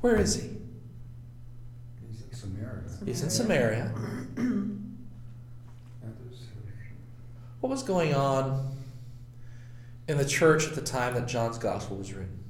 Where 0.01 0.16
is 0.16 0.34
he? 0.36 0.51
He's 2.10 2.22
in 2.22 2.34
Samaria. 2.34 2.82
He's 3.05 3.22
in 3.22 3.30
Samaria. 3.30 3.92
What 7.66 7.72
was 7.72 7.82
going 7.82 8.14
on 8.14 8.76
in 10.06 10.18
the 10.18 10.24
church 10.24 10.68
at 10.68 10.76
the 10.76 10.80
time 10.80 11.14
that 11.14 11.26
John's 11.26 11.59
gospel 11.59 11.97
was 11.97 12.12
written? 12.12 12.44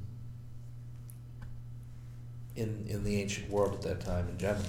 In, 2.55 2.85
in 2.87 3.03
the 3.03 3.19
ancient 3.23 3.49
world 3.49 3.73
at 3.73 3.81
that 3.81 4.01
time 4.01 4.29
in 4.29 4.37
general. 4.37 4.63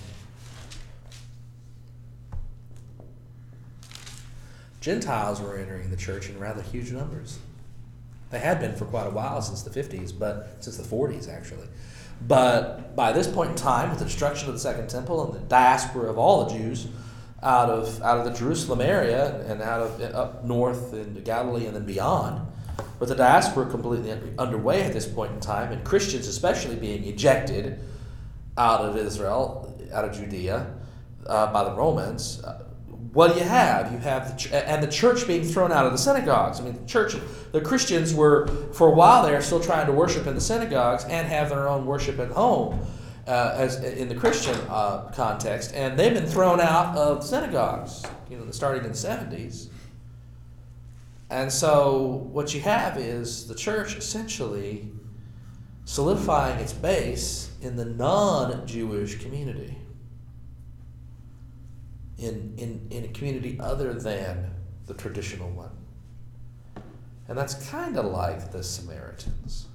Gentiles 4.79 5.41
were 5.41 5.57
entering 5.57 5.89
the 5.89 5.97
church 5.97 6.29
in 6.29 6.39
rather 6.39 6.61
huge 6.61 6.93
numbers. 6.93 7.39
They 8.31 8.39
had 8.39 8.61
been 8.61 8.73
for 8.73 8.85
quite 8.85 9.07
a 9.07 9.11
while 9.11 9.41
since 9.41 9.63
the 9.63 9.69
50s, 9.69 10.17
but 10.17 10.63
since 10.63 10.77
the 10.77 10.95
40s 10.95 11.27
actually. 11.27 11.67
But 12.25 12.95
by 12.95 13.11
this 13.11 13.27
point 13.27 13.49
in 13.49 13.55
time, 13.57 13.89
with 13.89 13.99
the 13.99 14.05
destruction 14.05 14.47
of 14.47 14.53
the 14.53 14.61
Second 14.61 14.89
Temple 14.89 15.25
and 15.25 15.33
the 15.43 15.45
diaspora 15.49 16.09
of 16.09 16.17
all 16.17 16.45
the 16.45 16.57
Jews 16.57 16.87
out 17.43 17.69
of 17.69 18.01
out 18.01 18.17
of 18.17 18.25
the 18.25 18.37
Jerusalem 18.37 18.81
area 18.81 19.45
and 19.47 19.61
out 19.61 19.81
of 19.81 20.01
up 20.15 20.43
north 20.43 20.93
into 20.93 21.21
Galilee 21.21 21.65
and 21.65 21.75
then 21.75 21.85
beyond, 21.85 22.45
But 22.99 23.09
the 23.09 23.15
diaspora 23.15 23.67
completely 23.67 24.11
underway 24.39 24.83
at 24.83 24.93
this 24.93 25.05
point 25.05 25.33
in 25.33 25.39
time, 25.39 25.71
and 25.71 25.83
Christians 25.83 26.27
especially 26.27 26.75
being 26.75 27.03
ejected 27.03 27.79
out 28.57 28.81
of 28.81 28.97
Israel, 28.97 29.79
out 29.93 30.05
of 30.05 30.15
Judea, 30.15 30.73
uh, 31.27 31.53
by 31.53 31.63
the 31.63 31.71
Romans. 31.71 32.43
Uh, 32.43 32.63
what 33.13 33.33
do 33.33 33.39
you 33.39 33.45
have? 33.45 33.91
You 33.91 33.97
have 33.99 34.31
the 34.31 34.37
ch- 34.37 34.51
and 34.51 34.83
the 34.83 34.91
church 34.91 35.25
being 35.25 35.43
thrown 35.43 35.71
out 35.71 35.85
of 35.85 35.91
the 35.91 35.97
synagogues. 35.97 36.59
I 36.59 36.63
mean, 36.63 36.73
the 36.73 36.87
church, 36.87 37.15
the 37.51 37.61
Christians 37.61 38.13
were 38.13 38.47
for 38.73 38.87
a 38.89 38.91
while 38.91 39.23
there 39.23 39.41
still 39.41 39.59
trying 39.59 39.85
to 39.87 39.91
worship 39.91 40.27
in 40.27 40.35
the 40.35 40.41
synagogues 40.41 41.03
and 41.05 41.27
have 41.27 41.49
their 41.49 41.67
own 41.67 41.85
worship 41.85 42.19
at 42.19 42.29
home, 42.29 42.79
uh, 43.27 43.53
as 43.55 43.83
in 43.83 44.07
the 44.07 44.15
Christian 44.15 44.59
uh, 44.69 45.11
context, 45.13 45.73
and 45.73 45.97
they've 45.99 46.13
been 46.13 46.25
thrown 46.25 46.59
out 46.59 46.95
of 46.97 47.23
synagogues. 47.23 48.03
You 48.29 48.37
know, 48.37 48.51
starting 48.51 48.83
in 48.83 48.91
the 48.91 48.97
seventies. 48.97 49.69
And 51.29 51.51
so 51.51 52.27
what 52.31 52.53
you 52.53 52.61
have 52.61 52.97
is 52.97 53.47
the 53.47 53.55
church 53.55 53.97
essentially 53.97 54.89
solidifying 55.83 56.59
its 56.59 56.73
base 56.73 57.51
in 57.61 57.75
the 57.75 57.85
non-Jewish 57.85 59.19
community. 59.19 59.77
In, 62.17 62.53
in, 62.57 62.87
in 62.89 63.03
a 63.03 63.07
community 63.09 63.59
other 63.59 63.93
than 63.93 64.51
the 64.87 64.93
traditional 64.93 65.51
one. 65.51 65.69
And 67.27 67.37
that's 67.37 67.69
kind 67.69 67.97
of 67.97 68.05
like 68.05 68.51
the 68.51 68.63
Samaritans. 68.63 69.67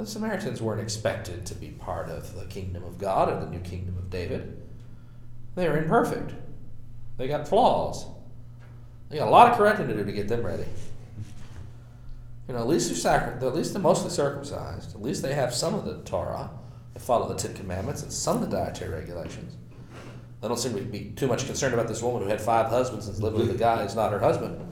The 0.00 0.06
Samaritans 0.06 0.62
weren't 0.62 0.80
expected 0.80 1.44
to 1.44 1.54
be 1.54 1.68
part 1.68 2.08
of 2.08 2.34
the 2.34 2.46
kingdom 2.46 2.84
of 2.84 2.96
God 2.96 3.28
or 3.28 3.38
the 3.38 3.50
new 3.50 3.60
kingdom 3.60 3.98
of 3.98 4.08
David. 4.08 4.62
They 5.56 5.66
are 5.66 5.76
imperfect. 5.76 6.32
They 7.18 7.28
got 7.28 7.46
flaws. 7.46 8.06
They 9.10 9.18
got 9.18 9.28
a 9.28 9.30
lot 9.30 9.50
of 9.50 9.58
correcting 9.58 9.88
to 9.88 9.94
do 9.94 10.02
to 10.02 10.10
get 10.12 10.26
them 10.26 10.42
ready. 10.42 10.64
You 12.48 12.54
know, 12.54 12.60
at 12.60 12.66
least 12.66 12.88
they're 12.88 12.96
sacri- 12.96 13.46
at 13.46 13.54
least 13.54 13.74
they're 13.74 13.82
mostly 13.82 14.08
circumcised. 14.08 14.94
At 14.94 15.02
least 15.02 15.20
they 15.20 15.34
have 15.34 15.52
some 15.52 15.74
of 15.74 15.84
the 15.84 15.98
Torah. 15.98 16.48
They 16.94 17.00
follow 17.00 17.28
the 17.28 17.34
Ten 17.34 17.52
Commandments 17.52 18.02
and 18.02 18.10
some 18.10 18.42
of 18.42 18.50
the 18.50 18.56
dietary 18.56 18.94
regulations. 18.94 19.54
They 20.40 20.48
don't 20.48 20.58
seem 20.58 20.76
to 20.76 20.80
be 20.80 21.12
too 21.14 21.26
much 21.26 21.44
concerned 21.44 21.74
about 21.74 21.88
this 21.88 22.02
woman 22.02 22.22
who 22.22 22.28
had 22.30 22.40
five 22.40 22.70
husbands 22.70 23.06
and 23.06 23.16
is 23.16 23.22
living 23.22 23.40
with 23.40 23.50
a 23.50 23.58
guy 23.58 23.82
who's 23.82 23.94
not 23.94 24.12
her 24.12 24.18
husband. 24.18 24.66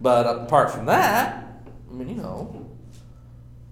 But 0.00 0.26
apart 0.26 0.72
from 0.72 0.86
that, 0.86 1.62
I 1.88 1.94
mean, 1.94 2.08
you 2.08 2.16
know, 2.16 2.63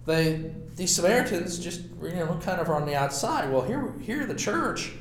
they 0.06 0.52
these 0.76 0.94
Samaritans 0.94 1.58
just 1.58 1.82
you 2.02 2.10
know 2.10 2.38
kind 2.42 2.60
of 2.60 2.68
are 2.68 2.74
on 2.74 2.86
the 2.86 2.94
outside. 2.94 3.50
Well, 3.50 3.62
here 3.62 3.92
here 4.00 4.26
the 4.26 4.34
church 4.34 4.92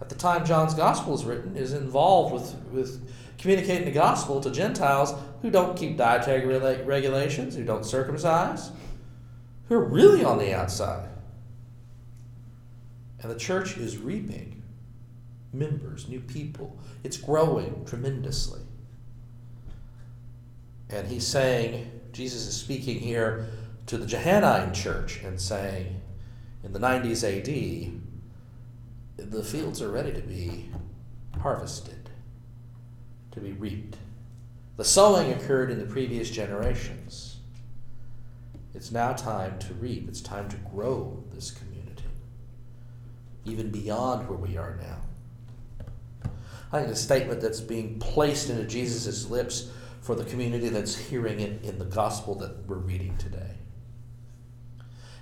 at 0.00 0.08
the 0.08 0.14
time 0.14 0.44
John's 0.44 0.74
gospel 0.74 1.14
is 1.14 1.24
written 1.24 1.56
is 1.56 1.72
involved 1.72 2.32
with 2.32 2.54
with 2.72 3.10
communicating 3.38 3.84
the 3.84 3.92
gospel 3.92 4.40
to 4.40 4.50
Gentiles 4.50 5.14
who 5.42 5.50
don't 5.50 5.76
keep 5.76 5.96
dietary 5.96 6.44
regulations, 6.82 7.54
who 7.54 7.64
don't 7.64 7.84
circumcise, 7.84 8.70
who 9.68 9.76
are 9.76 9.84
really 9.84 10.24
on 10.24 10.38
the 10.38 10.52
outside. 10.52 11.08
And 13.22 13.30
the 13.30 13.38
church 13.38 13.76
is 13.76 13.96
reaping 13.96 14.62
members, 15.52 16.08
new 16.08 16.20
people. 16.20 16.76
It's 17.04 17.16
growing 17.16 17.84
tremendously. 17.84 18.60
And 20.90 21.06
he's 21.06 21.26
saying, 21.26 21.90
Jesus 22.12 22.46
is 22.46 22.56
speaking 22.56 22.98
here 22.98 23.46
to 23.88 23.96
the 23.96 24.06
Johannine 24.06 24.74
church 24.74 25.22
and 25.24 25.40
saying, 25.40 26.02
in 26.62 26.74
the 26.74 26.78
90s 26.78 27.24
AD, 27.24 29.30
the 29.30 29.42
fields 29.42 29.80
are 29.80 29.90
ready 29.90 30.12
to 30.12 30.20
be 30.20 30.68
harvested, 31.40 32.10
to 33.30 33.40
be 33.40 33.52
reaped. 33.52 33.96
The 34.76 34.84
sowing 34.84 35.32
occurred 35.32 35.70
in 35.70 35.78
the 35.78 35.86
previous 35.86 36.30
generations. 36.30 37.38
It's 38.74 38.92
now 38.92 39.14
time 39.14 39.58
to 39.60 39.72
reap. 39.74 40.06
It's 40.06 40.20
time 40.20 40.50
to 40.50 40.56
grow 40.56 41.24
this 41.32 41.50
community, 41.50 42.04
even 43.46 43.70
beyond 43.70 44.28
where 44.28 44.38
we 44.38 44.58
are 44.58 44.76
now. 44.76 44.98
I 46.70 46.80
think 46.80 46.90
the 46.90 46.96
statement 46.96 47.40
that's 47.40 47.62
being 47.62 47.98
placed 47.98 48.50
into 48.50 48.64
Jesus' 48.64 49.30
lips 49.30 49.70
for 50.02 50.14
the 50.14 50.24
community 50.24 50.68
that's 50.68 50.94
hearing 50.94 51.40
it 51.40 51.64
in 51.64 51.78
the 51.78 51.86
gospel 51.86 52.34
that 52.36 52.66
we're 52.66 52.76
reading 52.76 53.16
today. 53.16 53.47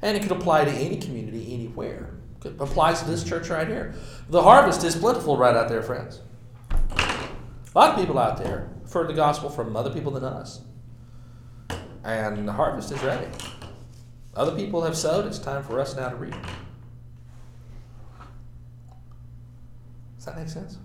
And 0.06 0.16
it 0.16 0.22
could 0.22 0.30
apply 0.30 0.64
to 0.64 0.70
any 0.70 0.98
community 0.98 1.52
anywhere. 1.52 2.10
It 2.44 2.54
applies 2.60 3.00
to 3.02 3.06
this 3.10 3.24
church 3.24 3.48
right 3.48 3.66
here. 3.66 3.92
The 4.28 4.40
harvest 4.40 4.84
is 4.84 4.94
plentiful 4.94 5.36
right 5.36 5.56
out 5.56 5.68
there, 5.68 5.82
friends. 5.82 6.20
A 6.96 7.28
lot 7.74 7.90
of 7.90 7.96
people 7.98 8.16
out 8.16 8.36
there 8.38 8.70
have 8.82 8.92
heard 8.92 9.08
the 9.08 9.14
gospel 9.14 9.50
from 9.50 9.74
other 9.74 9.90
people 9.90 10.12
than 10.12 10.22
us. 10.22 10.60
And 12.04 12.46
the 12.46 12.52
harvest 12.52 12.92
is 12.92 13.02
ready. 13.02 13.26
Other 14.36 14.54
people 14.54 14.84
have 14.84 14.96
sowed, 14.96 15.26
it's 15.26 15.40
time 15.40 15.64
for 15.64 15.80
us 15.80 15.96
now 15.96 16.10
to 16.10 16.14
reap. 16.14 16.36
Does 20.14 20.26
that 20.26 20.38
make 20.38 20.48
sense? 20.48 20.78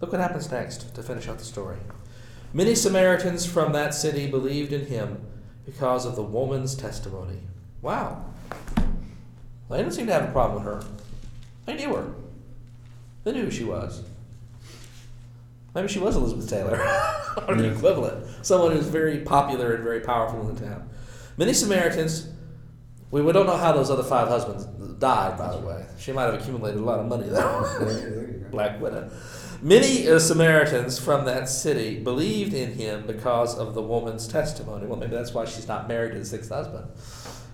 Look 0.00 0.12
what 0.12 0.20
happens 0.20 0.48
next 0.48 0.94
to 0.94 1.02
finish 1.02 1.26
out 1.26 1.40
the 1.40 1.44
story. 1.44 1.78
Many 2.52 2.76
Samaritans 2.76 3.46
from 3.46 3.72
that 3.72 3.94
city 3.94 4.30
believed 4.30 4.72
in 4.72 4.86
him 4.86 5.22
because 5.68 6.06
of 6.06 6.16
the 6.16 6.22
woman's 6.22 6.74
testimony. 6.74 7.38
Wow. 7.82 8.24
They 9.68 9.76
didn't 9.76 9.92
seem 9.92 10.06
to 10.06 10.14
have 10.14 10.24
a 10.24 10.32
problem 10.32 10.64
with 10.64 10.72
her. 10.72 10.90
They 11.66 11.74
knew 11.74 11.94
her. 11.94 12.10
They 13.24 13.32
knew 13.32 13.44
who 13.44 13.50
she 13.50 13.64
was. 13.64 14.02
Maybe 15.74 15.88
she 15.88 15.98
was 15.98 16.16
Elizabeth 16.16 16.48
Taylor, 16.48 16.80
or 17.46 17.54
the 17.54 17.70
equivalent. 17.70 18.46
Someone 18.46 18.72
who's 18.72 18.86
very 18.86 19.18
popular 19.18 19.74
and 19.74 19.84
very 19.84 20.00
powerful 20.00 20.48
in 20.48 20.54
the 20.54 20.60
town. 20.60 20.88
Many 21.36 21.52
Samaritans, 21.52 22.30
we, 23.10 23.20
we 23.20 23.32
don't 23.32 23.46
know 23.46 23.58
how 23.58 23.72
those 23.72 23.90
other 23.90 24.02
five 24.02 24.28
husbands 24.28 24.64
died, 24.98 25.36
by 25.36 25.54
the 25.54 25.58
way. 25.58 25.84
She 25.98 26.12
might 26.12 26.24
have 26.24 26.34
accumulated 26.34 26.80
a 26.80 26.84
lot 26.84 26.98
of 26.98 27.06
money, 27.06 27.28
though. 27.28 27.68
There 27.78 27.92
you 27.92 28.38
go. 28.38 28.48
Black 28.50 28.80
widow. 28.80 29.10
Many 29.60 30.08
uh, 30.08 30.18
Samaritans 30.18 30.98
from 30.98 31.24
that 31.24 31.48
city 31.48 31.98
believed 31.98 32.54
in 32.54 32.74
him 32.74 33.06
because 33.06 33.58
of 33.58 33.74
the 33.74 33.82
woman's 33.82 34.28
testimony. 34.28 34.86
Well, 34.86 34.98
maybe 34.98 35.16
that's 35.16 35.34
why 35.34 35.46
she's 35.46 35.66
not 35.66 35.88
married 35.88 36.12
to 36.12 36.18
the 36.18 36.24
sixth 36.24 36.50
husband. 36.50 36.86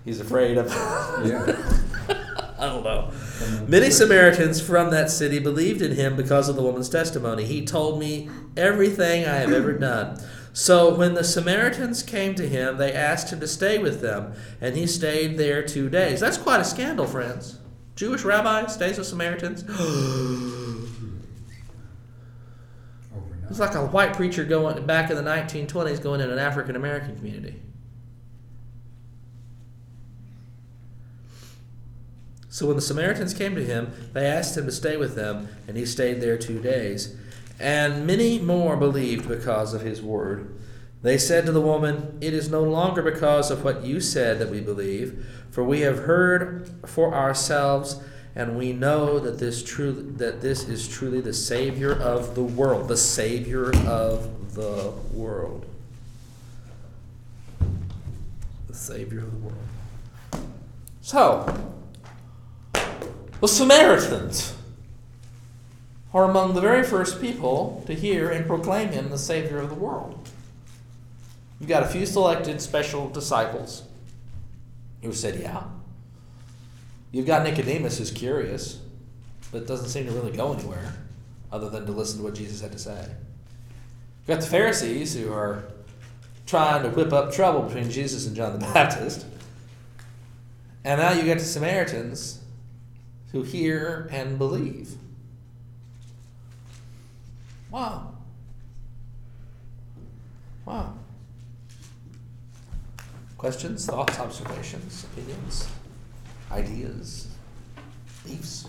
He's 0.05 0.21
afraid 0.21 0.59
of. 0.59 0.69
Yeah. 0.69 1.57
I 2.57 2.67
don't 2.67 2.85
know. 2.85 3.11
Many 3.67 3.91
Samaritans 3.91 4.61
from 4.61 4.91
that 4.91 5.11
city 5.11 5.39
believed 5.39 5.83
in 5.83 5.93
him 5.93 6.15
because 6.15 6.49
of 6.49 6.57
the 6.57 6.63
woman's 6.63 6.89
testimony. 6.89 7.45
He 7.45 7.65
told 7.65 7.99
me 7.99 8.29
everything 8.57 9.25
I 9.25 9.37
have 9.37 9.53
ever 9.53 9.73
done. 9.73 10.19
So 10.53 10.95
when 10.95 11.15
the 11.15 11.25
Samaritans 11.25 12.03
came 12.03 12.35
to 12.37 12.49
him, 12.49 12.77
they 12.77 12.93
asked 12.93 13.33
him 13.33 13.41
to 13.41 13.49
stay 13.49 13.79
with 13.79 14.01
them, 14.03 14.35
and 14.61 14.77
he 14.77 14.87
stayed 14.87 15.37
there 15.37 15.63
two 15.65 15.91
days. 15.91 16.21
That's 16.21 16.39
quite 16.39 16.61
a 16.61 16.65
scandal, 16.65 17.07
friends. 17.07 17.59
Jewish 17.97 18.23
rabbi 18.23 18.67
stays 18.67 18.99
with 18.99 19.09
Samaritans. 19.09 19.65
It's 23.51 23.59
like 23.59 23.75
a 23.75 23.87
white 23.87 24.15
preacher 24.15 24.45
going 24.45 24.85
back 24.87 25.11
in 25.11 25.17
the 25.17 25.23
1920s 25.23 26.03
going 26.03 26.21
in 26.21 26.31
an 26.31 26.39
African 26.39 26.77
American 26.77 27.17
community. 27.17 27.61
So 32.55 32.67
when 32.67 32.77
the 32.77 32.83
Samaritans 32.83 33.35
came 33.35 33.57
to 33.57 33.65
him, 33.65 33.93
they 34.13 34.27
asked 34.27 34.57
him 34.57 34.67
to 34.67 34.73
stay 34.73 34.97
with 34.97 35.17
them, 35.17 35.49
and 35.67 35.77
he 35.77 35.85
stayed 35.85 36.21
there 36.21 36.39
two 36.39 36.61
days. 36.61 37.17
And 37.59 38.07
many 38.07 38.39
more 38.39 38.77
believed 38.77 39.29
because 39.29 39.75
of 39.75 39.83
his 39.83 40.01
word. 40.01 40.57
They 41.03 41.19
said 41.19 41.47
to 41.47 41.53
the 41.53 41.61
woman, 41.61 42.17
It 42.21 42.33
is 42.33 42.49
no 42.49 42.63
longer 42.63 43.03
because 43.03 43.51
of 43.51 43.65
what 43.65 43.85
you 43.85 44.01
said 44.01 44.39
that 44.39 44.51
we 44.51 44.61
believe, 44.61 45.27
for 45.51 45.65
we 45.65 45.81
have 45.81 46.05
heard 46.05 46.71
for 46.87 47.13
ourselves, 47.13 48.01
and 48.37 48.57
we 48.57 48.73
know 48.73 49.19
that 49.21 49.39
this 49.39 49.63
truly 49.63 50.03
that 50.13 50.41
this 50.41 50.69
is 50.69 50.89
truly 50.89 51.21
the 51.21 51.33
Savior 51.33 51.93
of 51.93 52.35
the 52.35 52.43
world, 52.43 52.89
the 52.89 52.97
Savior 52.97 53.75
of 53.87 54.55
the 54.55 54.93
world. 55.13 55.67
The 58.67 58.75
Savior 58.75 59.21
of 59.21 59.31
the 59.31 59.39
world. 59.39 60.49
So, 61.01 61.69
the 63.41 63.49
Samaritans 63.49 64.55
are 66.13 66.25
among 66.25 66.55
the 66.55 66.61
very 66.61 66.83
first 66.83 67.21
people 67.21 67.83
to 67.87 67.95
hear 67.95 68.31
and 68.31 68.47
proclaim 68.47 68.89
him 68.89 69.11
the 69.11 69.19
Savior 69.19 69.59
of 69.59 69.69
the 69.69 69.75
world. 69.75 70.29
You've 71.61 71.69
got 71.69 71.83
a 71.83 71.87
few 71.87 72.07
selected 72.07 72.61
special 72.61 73.09
disciples 73.09 73.85
who 75.03 75.13
said, 75.13 75.41
Yeah. 75.41 75.65
You've 77.15 77.27
got 77.27 77.45
Nicodemus 77.45 77.99
who's 77.99 78.11
curious, 78.11 78.81
but 79.53 79.69
doesn't 79.69 79.91
seem 79.91 80.05
to 80.07 80.11
really 80.11 80.37
go 80.37 80.53
anywhere 80.53 80.95
other 81.53 81.71
than 81.71 81.87
to 81.87 81.93
listen 81.93 82.19
to 82.19 82.25
what 82.25 82.35
Jesus 82.35 82.61
had 82.61 82.73
to 82.73 82.79
say. 82.79 83.07
You've 84.19 84.27
got 84.27 84.41
the 84.41 84.49
Pharisees 84.49 85.15
who 85.15 85.33
are 85.33 85.63
trying 86.45 86.83
to 86.83 86.89
whip 86.89 87.13
up 87.13 87.33
trouble 87.33 87.63
between 87.63 87.89
Jesus 87.89 88.27
and 88.27 88.35
John 88.35 88.59
the 88.59 88.67
Baptist. 88.75 89.27
And 90.83 91.01
now 91.01 91.13
you 91.13 91.23
get 91.23 91.39
the 91.39 91.45
Samaritans 91.45 92.43
who 93.31 93.43
hear 93.43 94.09
and 94.11 94.37
believe. 94.37 94.97
Wow. 97.71 98.13
Wow. 100.65 100.95
Questions, 103.39 103.87
thoughts, 103.87 104.19
observations, 104.19 105.07
opinions, 105.13 105.69
ideas, 106.51 107.29
beliefs? 108.23 108.67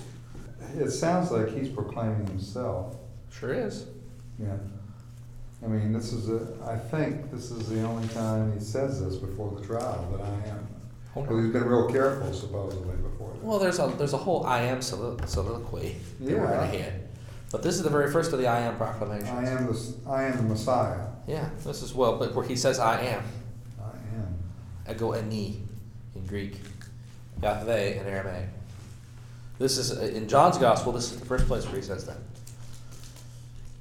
It 0.78 0.92
sounds 0.92 1.32
like 1.32 1.50
he's 1.54 1.70
proclaiming 1.70 2.28
himself. 2.28 2.96
Sure 3.32 3.54
is. 3.54 3.86
Yeah. 4.40 4.56
I 5.64 5.68
mean, 5.68 5.94
this 5.94 6.12
is 6.14 6.30
a, 6.30 6.48
I 6.66 6.78
think 6.78 7.32
this 7.32 7.52
is 7.52 7.70
the 7.70 7.82
only 7.84 8.08
time 8.10 8.54
he 8.54 8.60
says 8.60 9.04
this 9.04 9.16
before 9.18 9.58
the 9.60 9.66
trial 9.66 10.08
that 10.12 10.22
I 10.22 10.50
am. 10.50 10.68
Oh, 10.68 11.14
Hold 11.14 11.28
Because 11.28 11.44
he's 11.46 11.54
been 11.54 11.64
real 11.66 11.90
careful 11.90 12.34
supposedly 12.34 12.96
before 12.98 13.30
that. 13.34 13.44
Well, 13.44 13.58
there's 13.60 13.80
a 13.80 13.88
there's 13.98 14.14
a 14.14 14.18
whole 14.18 14.46
I 14.46 14.62
am 14.64 14.80
solilo- 14.80 15.26
soliloquy 15.28 15.96
that 16.20 16.38
we're 16.38 16.46
going 16.48 16.72
to 16.72 16.78
hear. 16.78 16.94
but 17.52 17.64
this 17.64 17.76
is 17.76 17.84
the 17.84 17.90
very 17.90 18.12
first 18.12 18.34
of 18.34 18.40
the 18.40 18.48
I 18.48 18.60
am 18.60 18.76
proclamation. 18.76 19.28
I 19.30 19.48
am 19.50 19.66
the, 19.68 19.94
I 20.10 20.24
am 20.24 20.38
the 20.38 20.44
Messiah. 20.44 21.08
Yeah, 21.26 21.50
this 21.64 21.82
is 21.82 21.94
well, 21.96 22.18
but 22.20 22.36
where 22.36 22.46
he 22.46 22.56
says 22.58 22.80
I 22.80 23.00
am. 23.02 23.24
I 23.82 23.92
am. 24.18 24.94
Ego 24.94 25.14
eimi 25.14 25.62
in 26.16 26.26
Greek, 26.28 26.60
Yahweh 27.42 28.00
in 28.02 28.06
Aramaic. 28.08 28.50
This 29.60 29.78
is 29.78 29.98
uh, 29.98 30.02
in 30.02 30.28
John's 30.28 30.58
gospel. 30.58 30.92
This 30.92 31.12
is 31.12 31.20
the 31.20 31.26
first 31.26 31.48
place 31.48 31.66
where 31.66 31.76
he 31.76 31.82
says 31.82 32.06
that. 32.06 32.18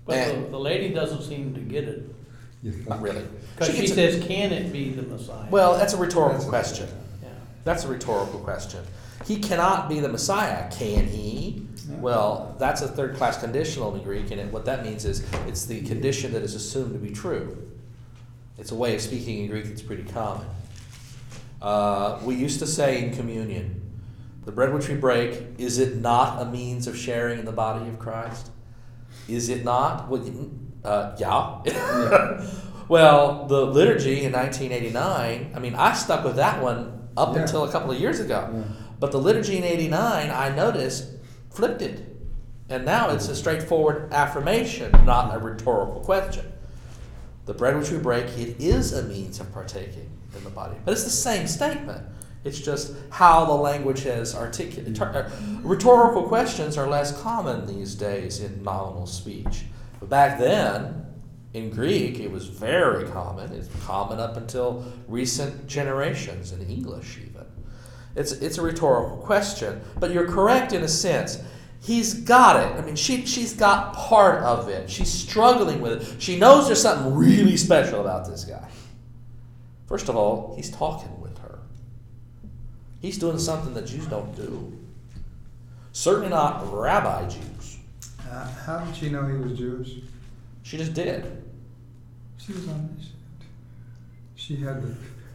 But 0.06 0.16
And- 0.18 0.46
the, 0.46 0.50
the 0.50 0.58
lady 0.58 0.90
doesn't 0.94 1.22
seem 1.22 1.54
to 1.54 1.60
get 1.60 1.84
it. 1.84 2.02
Not 2.88 3.02
really. 3.02 3.24
Because 3.56 3.74
she 3.74 3.80
gets 3.80 3.92
it- 3.92 3.94
says, 3.94 4.26
can 4.26 4.52
it 4.52 4.72
be 4.72 4.90
the 4.90 5.02
Messiah? 5.02 5.46
Well, 5.50 5.76
that's 5.76 5.92
a 5.94 5.96
rhetorical 5.96 6.32
That's 6.38 6.46
a- 6.46 6.48
question. 6.48 6.88
Yeah. 7.22 7.28
That's 7.64 7.84
a 7.84 7.88
rhetorical 7.88 8.40
question. 8.40 8.82
He 9.26 9.38
cannot 9.38 9.88
be 9.88 10.00
the 10.00 10.08
Messiah, 10.08 10.70
can 10.70 11.06
he? 11.06 11.66
No. 11.88 11.96
Well, 11.98 12.56
that's 12.58 12.82
a 12.82 12.88
third 12.88 13.16
class 13.16 13.38
conditional 13.38 13.94
in 13.94 14.02
Greek, 14.02 14.30
and 14.30 14.40
it, 14.40 14.52
what 14.52 14.64
that 14.66 14.84
means 14.84 15.04
is 15.04 15.24
it's 15.46 15.66
the 15.66 15.82
condition 15.82 16.32
that 16.32 16.42
is 16.42 16.54
assumed 16.54 16.92
to 16.92 16.98
be 16.98 17.10
true. 17.10 17.56
It's 18.58 18.70
a 18.70 18.74
way 18.74 18.94
of 18.94 19.00
speaking 19.00 19.40
in 19.44 19.50
Greek 19.50 19.64
that's 19.66 19.82
pretty 19.82 20.04
common. 20.04 20.46
Uh, 21.64 22.18
we 22.22 22.34
used 22.34 22.58
to 22.58 22.66
say 22.66 23.02
in 23.02 23.14
communion, 23.14 23.80
the 24.44 24.52
bread 24.52 24.74
which 24.74 24.86
we 24.86 24.94
break, 24.94 25.42
is 25.56 25.78
it 25.78 25.96
not 25.96 26.42
a 26.42 26.44
means 26.44 26.86
of 26.86 26.94
sharing 26.94 27.38
in 27.38 27.46
the 27.46 27.52
body 27.52 27.88
of 27.88 27.98
Christ? 27.98 28.50
Is 29.28 29.48
it 29.48 29.64
not? 29.64 30.10
Well, 30.10 30.50
uh, 30.84 31.16
yeah. 31.18 32.46
well, 32.88 33.46
the 33.46 33.64
liturgy 33.64 34.24
in 34.24 34.32
1989, 34.32 35.52
I 35.54 35.58
mean, 35.58 35.74
I 35.74 35.94
stuck 35.94 36.22
with 36.22 36.36
that 36.36 36.62
one 36.62 37.08
up 37.16 37.34
Yeah. 37.34 37.40
until 37.40 37.64
a 37.64 37.72
couple 37.72 37.92
of 37.92 37.98
years 37.98 38.20
ago. 38.20 38.50
Yeah. 38.52 38.62
But 39.00 39.12
the 39.12 39.18
liturgy 39.18 39.56
in 39.56 39.64
89, 39.64 40.30
I 40.30 40.54
noticed, 40.54 41.12
flipped 41.48 41.80
it. 41.80 42.14
And 42.68 42.84
now 42.84 43.08
it's 43.08 43.28
a 43.28 43.34
straightforward 43.34 44.12
affirmation, 44.12 44.92
not 45.06 45.34
a 45.34 45.38
rhetorical 45.38 46.00
question. 46.00 46.44
The 47.46 47.54
bread 47.54 47.78
which 47.78 47.90
we 47.90 47.96
break, 47.96 48.26
it 48.36 48.60
is 48.62 48.92
a 48.92 49.02
means 49.04 49.40
of 49.40 49.50
partaking 49.50 50.10
in 50.36 50.44
the 50.44 50.50
body. 50.50 50.76
But 50.84 50.92
it's 50.92 51.04
the 51.04 51.10
same 51.10 51.46
statement. 51.46 52.02
It's 52.44 52.60
just 52.60 52.92
how 53.10 53.46
the 53.46 53.54
language 53.54 54.02
has 54.02 54.34
articulated. 54.34 55.00
uh, 55.00 55.28
Rhetorical 55.62 56.24
questions 56.24 56.76
are 56.76 56.86
less 56.86 57.18
common 57.22 57.66
these 57.66 57.94
days 57.94 58.40
in 58.40 58.62
nominal 58.62 59.06
speech. 59.06 59.64
But 59.98 60.10
back 60.10 60.38
then, 60.38 61.06
in 61.54 61.70
Greek, 61.70 62.20
it 62.20 62.30
was 62.30 62.46
very 62.48 63.08
common. 63.08 63.52
It's 63.52 63.68
common 63.86 64.20
up 64.20 64.36
until 64.36 64.84
recent 65.08 65.66
generations 65.66 66.52
in 66.52 66.60
English, 66.68 67.18
even. 67.18 67.46
It's, 68.14 68.32
it's 68.32 68.58
a 68.58 68.62
rhetorical 68.62 69.16
question, 69.18 69.80
but 69.98 70.12
you're 70.12 70.28
correct 70.28 70.72
in 70.72 70.82
a 70.82 70.88
sense. 70.88 71.38
He's 71.80 72.14
got 72.14 72.56
it. 72.56 72.78
I 72.78 72.84
mean, 72.84 72.96
she, 72.96 73.24
she's 73.26 73.54
got 73.54 73.94
part 73.94 74.42
of 74.42 74.68
it. 74.68 74.88
She's 74.90 75.10
struggling 75.10 75.80
with 75.80 76.02
it. 76.02 76.22
She 76.22 76.38
knows 76.38 76.66
there's 76.66 76.82
something 76.82 77.14
really 77.14 77.56
special 77.56 78.00
about 78.00 78.26
this 78.26 78.44
guy. 78.44 78.68
First 79.86 80.08
of 80.08 80.16
all, 80.16 80.54
he's 80.56 80.70
talking 80.70 81.20
with 81.20 81.36
her. 81.38 81.58
He's 83.00 83.18
doing 83.18 83.38
something 83.38 83.74
that 83.74 83.86
Jews 83.86 84.06
don't 84.06 84.34
do. 84.34 84.72
Certainly 85.92 86.30
not 86.30 86.72
rabbi 86.72 87.28
Jews. 87.28 87.78
Uh, 88.30 88.48
how 88.66 88.78
did 88.78 88.96
she 88.96 89.10
know 89.10 89.26
he 89.26 89.36
was 89.36 89.56
Jewish? 89.58 89.96
She 90.62 90.76
just 90.78 90.94
did. 90.94 91.42
She 92.38 92.52
was 92.52 92.66
omniscient. 92.68 93.10
She 94.34 94.56
had 94.56 94.82
the, 94.82 94.94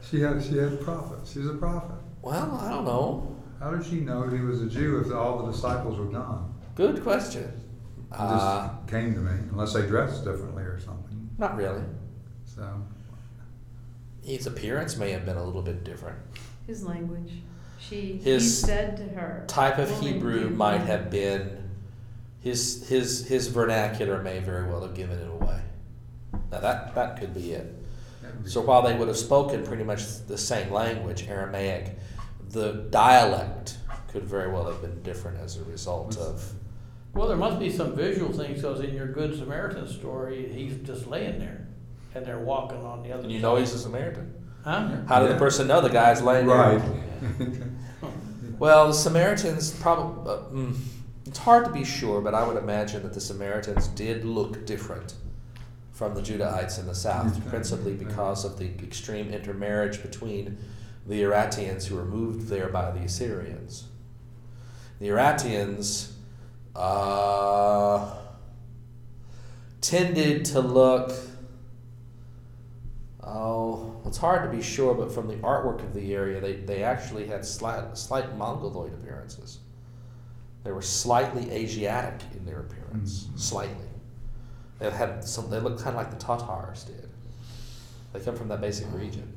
she 0.10 0.20
had 0.22 0.44
she 0.44 0.58
had 0.58 0.82
prophets. 0.82 1.32
She 1.34 1.40
was 1.40 1.50
a 1.50 1.54
prophet. 1.54 1.96
Well, 2.22 2.60
I 2.62 2.70
don't 2.70 2.86
know. 2.86 3.36
How 3.60 3.72
did 3.72 3.86
she 3.86 4.02
know 4.02 4.28
he 4.28 4.40
was 4.40 4.62
a 4.62 4.68
Jew 4.68 5.00
if 5.06 5.12
all 5.14 5.44
the 5.46 5.52
disciples 5.52 5.98
were 5.98 6.06
gone? 6.06 6.54
Good 6.76 7.02
question. 7.04 7.44
It 7.44 8.18
just 8.18 8.22
Uh, 8.22 8.70
came 8.88 9.14
to 9.14 9.20
me, 9.20 9.32
unless 9.52 9.74
they 9.74 9.86
dressed 9.86 10.24
differently 10.26 10.64
or 10.64 10.80
something. 10.80 11.30
not 11.38 11.56
really. 11.56 11.84
So 12.46 12.68
His 14.24 14.46
appearance 14.48 14.98
may 14.98 15.12
have 15.12 15.26
been 15.26 15.38
a 15.38 15.44
little 15.44 15.62
bit 15.62 15.84
different. 15.84 16.18
His 16.68 16.84
language. 16.84 17.32
She, 17.80 18.20
he 18.24 18.32
His 18.32 18.62
said 18.62 18.98
to 18.98 19.04
her. 19.04 19.46
Type 19.48 19.78
of 19.80 19.90
Hebrew 20.02 20.50
might 20.50 20.82
have 20.82 21.10
been 21.10 21.58
his 22.42 22.88
his 22.88 23.28
his 23.28 23.48
vernacular 23.48 24.22
may 24.22 24.40
very 24.40 24.70
well 24.70 24.82
have 24.82 24.94
given 24.96 25.20
it 25.20 25.28
away. 25.30 25.62
Now 26.52 26.60
that 26.60 26.94
that 26.96 27.20
could 27.20 27.34
be 27.34 27.52
it. 27.54 27.76
that 28.22 28.34
would 28.34 28.44
be- 28.46 28.50
So 28.50 28.62
while 28.62 28.82
they 28.82 28.96
would 28.96 29.08
have 29.08 29.18
spoken 29.18 29.64
pretty 29.66 29.84
much 29.84 30.26
the 30.28 30.38
same 30.38 30.72
language, 30.72 31.28
Aramaic, 31.28 31.98
the 32.50 32.88
dialect 32.92 33.78
could 34.10 34.24
very 34.24 34.52
well 34.52 34.66
have 34.66 34.82
been 34.82 35.02
different 35.04 35.38
as 35.40 35.58
a 35.58 35.64
result 35.66 36.18
of. 36.18 36.54
Well, 37.14 37.28
there 37.28 37.38
must 37.38 37.60
be 37.60 37.72
some 37.72 37.96
visual 37.96 38.32
things, 38.32 38.62
because 38.62 38.80
in 38.82 38.94
your 38.94 39.08
Good 39.08 39.38
Samaritan 39.38 39.88
story, 39.88 40.48
he's 40.54 40.78
just 40.88 41.08
laying 41.08 41.40
there, 41.40 41.68
and 42.20 42.28
they're 42.28 42.40
walking 42.40 42.84
on 42.86 43.02
the 43.02 43.14
other 43.14 43.24
And 43.24 43.32
you 43.32 43.40
know 43.40 43.56
he's 43.56 43.74
a 43.74 43.80
Samaritan. 43.80 44.34
Huh? 44.64 44.90
How 45.08 45.20
did 45.20 45.28
Yeah. 45.28 45.34
the 45.34 45.40
person 45.40 45.68
know 45.68 45.80
the 45.82 45.90
guy's 45.90 46.22
laying 46.22 46.48
there? 46.48 46.56
right. 46.58 46.82
Well, 48.60 48.88
the 48.88 48.94
Samaritans 48.94 49.72
probably. 49.72 50.34
Uh, 50.34 50.38
mm, 50.52 50.76
it's 51.26 51.38
hard 51.40 51.64
to 51.64 51.72
be 51.72 51.86
sure, 51.86 52.20
but 52.20 52.34
I 52.34 52.46
would 52.46 52.58
imagine 52.58 53.04
that 53.04 53.14
the 53.14 53.22
Samaritans 53.22 53.88
did 53.88 54.26
look 54.26 54.66
different 54.66 55.14
from 55.94 56.14
the 56.14 56.20
Judahites 56.22 56.78
in 56.78 56.86
the 56.86 56.94
south, 56.94 57.48
principally 57.48 57.94
because 57.94 58.44
of 58.44 58.60
the 58.60 58.66
extreme 58.84 59.30
intermarriage 59.34 60.02
between 60.02 60.58
the 61.08 61.22
Urartians 61.24 61.86
who 61.86 61.96
were 61.96 62.04
moved 62.04 62.50
there 62.50 62.68
by 62.68 62.92
the 62.92 63.00
Assyrians. 63.00 63.86
The 65.00 65.08
Urartians 65.08 66.12
uh, 66.76 68.14
tended 69.80 70.44
to 70.46 70.60
look. 70.60 71.14
Oh, 73.32 73.96
it's 74.06 74.18
hard 74.18 74.50
to 74.50 74.56
be 74.58 74.64
sure, 74.64 74.96
but 74.96 75.12
from 75.12 75.28
the 75.28 75.36
artwork 75.36 75.84
of 75.84 75.94
the 75.94 76.16
area, 76.16 76.42
they, 76.42 76.54
they 76.54 76.82
actually 76.84 77.28
had 77.28 77.46
slight, 77.46 77.96
slight 77.96 78.36
Mongoloid 78.36 78.92
appearances. 78.94 79.60
They 80.64 80.72
were 80.72 80.82
slightly 80.82 81.50
Asiatic 81.52 82.22
in 82.36 82.46
their 82.46 82.62
appearance, 82.62 83.26
Mhm. 83.26 83.40
slightly. 83.40 83.86
They 84.80 84.90
had 84.90 85.24
some. 85.24 85.50
They 85.50 85.60
looked 85.60 85.78
kind 85.84 85.90
of 85.96 86.02
like 86.04 86.10
the 86.10 86.18
Tatars 86.18 86.86
did. 86.86 87.08
They 88.14 88.20
come 88.20 88.36
from 88.36 88.48
that 88.48 88.62
basic 88.62 88.92
region, 88.94 89.32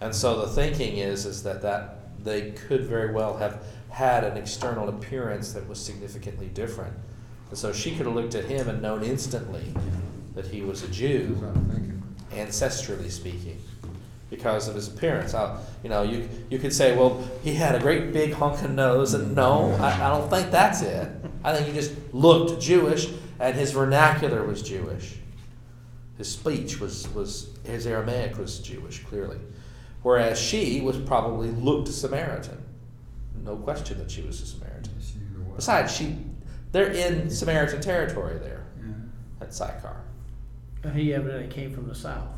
and 0.00 0.14
so 0.14 0.40
the 0.40 0.46
thinking 0.48 0.98
is 0.98 1.26
is 1.26 1.42
that 1.42 1.62
that 1.62 2.22
they 2.24 2.52
could 2.52 2.84
very 2.84 3.12
well 3.12 3.38
have 3.38 3.64
had 3.88 4.22
an 4.22 4.36
external 4.36 4.88
appearance 4.88 5.52
that 5.54 5.66
was 5.68 5.80
significantly 5.80 6.46
different, 6.48 6.94
and 7.48 7.58
so 7.58 7.72
she 7.72 7.96
could 7.96 8.06
have 8.06 8.14
looked 8.14 8.34
at 8.34 8.44
him 8.44 8.68
and 8.68 8.80
known 8.80 9.02
instantly 9.02 9.74
that 10.34 10.46
he 10.46 10.60
was 10.62 10.82
a 10.84 10.88
Jew 10.88 11.36
That's 12.30 12.60
what 12.60 12.70
I'm 12.70 12.98
thinking. 12.98 13.08
ancestrally 13.08 13.10
speaking, 13.10 13.58
because 14.30 14.68
of 14.68 14.74
his 14.74 14.88
appearance. 14.88 15.34
I, 15.34 15.58
you 15.82 15.88
know, 15.88 16.02
you 16.02 16.28
you 16.48 16.58
could 16.58 16.72
say, 16.72 16.96
well, 16.96 17.22
he 17.42 17.54
had 17.54 17.74
a 17.74 17.78
great 17.80 18.12
big 18.12 18.32
honking 18.32 18.74
nose, 18.74 19.14
and 19.14 19.34
no, 19.34 19.72
I, 19.80 20.06
I 20.06 20.08
don't 20.10 20.28
think 20.30 20.50
that's 20.50 20.82
it. 20.82 21.08
I 21.44 21.54
think 21.54 21.66
he 21.66 21.72
just 21.72 21.92
looked 22.12 22.60
Jewish, 22.60 23.08
and 23.38 23.56
his 23.56 23.72
vernacular 23.72 24.44
was 24.44 24.62
Jewish. 24.62 25.16
His 26.18 26.30
speech 26.30 26.80
was 26.80 27.08
was 27.14 27.50
his 27.64 27.86
Aramaic 27.86 28.36
was 28.38 28.58
Jewish, 28.58 29.02
clearly, 29.04 29.38
whereas 30.02 30.38
she 30.38 30.80
was 30.80 30.96
probably 30.98 31.48
looked 31.50 31.88
Samaritan. 31.88 32.62
No 33.42 33.56
question 33.56 33.98
that 33.98 34.10
she 34.10 34.20
was 34.22 34.40
a 34.42 34.46
Samaritan. 34.46 34.92
Besides, 35.56 35.94
she 35.96 36.16
they're 36.72 36.90
in 36.92 37.30
Samaritan 37.30 37.80
territory 37.80 38.38
there 38.38 38.64
at 39.40 39.52
Sychar. 39.54 39.99
And 40.82 40.94
he 40.96 41.12
evidently 41.14 41.48
came 41.48 41.72
from 41.72 41.88
the 41.88 41.94
south. 41.94 42.28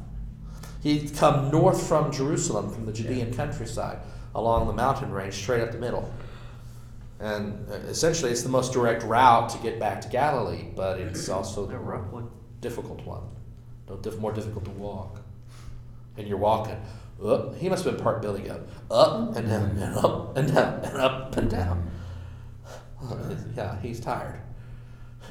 He'd 0.82 1.14
come 1.16 1.50
north 1.50 1.86
from 1.86 2.10
Jerusalem, 2.10 2.70
from 2.72 2.86
the 2.86 2.92
Judean 2.92 3.32
countryside, 3.32 3.98
along 4.34 4.66
the 4.66 4.72
mountain 4.72 5.12
range, 5.12 5.34
straight 5.34 5.60
up 5.60 5.70
the 5.70 5.78
middle. 5.78 6.12
And 7.20 7.68
uh, 7.70 7.74
essentially, 7.74 8.32
it's 8.32 8.42
the 8.42 8.48
most 8.48 8.72
direct 8.72 9.04
route 9.04 9.48
to 9.50 9.58
get 9.58 9.78
back 9.78 10.00
to 10.00 10.08
Galilee, 10.08 10.64
but 10.74 10.98
it's 10.98 11.28
also 11.28 11.66
the 11.66 11.76
A 11.76 11.78
rough 11.78 12.06
one. 12.10 12.28
difficult 12.60 13.04
one. 13.06 13.22
No, 13.88 13.96
diff- 13.96 14.18
more 14.18 14.32
difficult 14.32 14.64
to 14.64 14.70
walk. 14.72 15.20
And 16.16 16.26
you're 16.26 16.38
walking. 16.38 16.76
Up. 17.24 17.54
He 17.56 17.68
must 17.68 17.84
have 17.84 17.94
been 17.94 18.02
part 18.02 18.20
Billy 18.20 18.42
Goat. 18.42 18.68
Up 18.90 19.36
and 19.36 19.46
down 19.48 19.62
and 19.78 19.94
up 19.96 20.36
and 20.36 20.52
down 20.52 20.80
and 20.84 20.96
up 20.96 21.36
and 21.36 21.48
down. 21.50 21.90
Yeah, 23.56 23.80
he's 23.80 23.98
tired. 24.00 24.40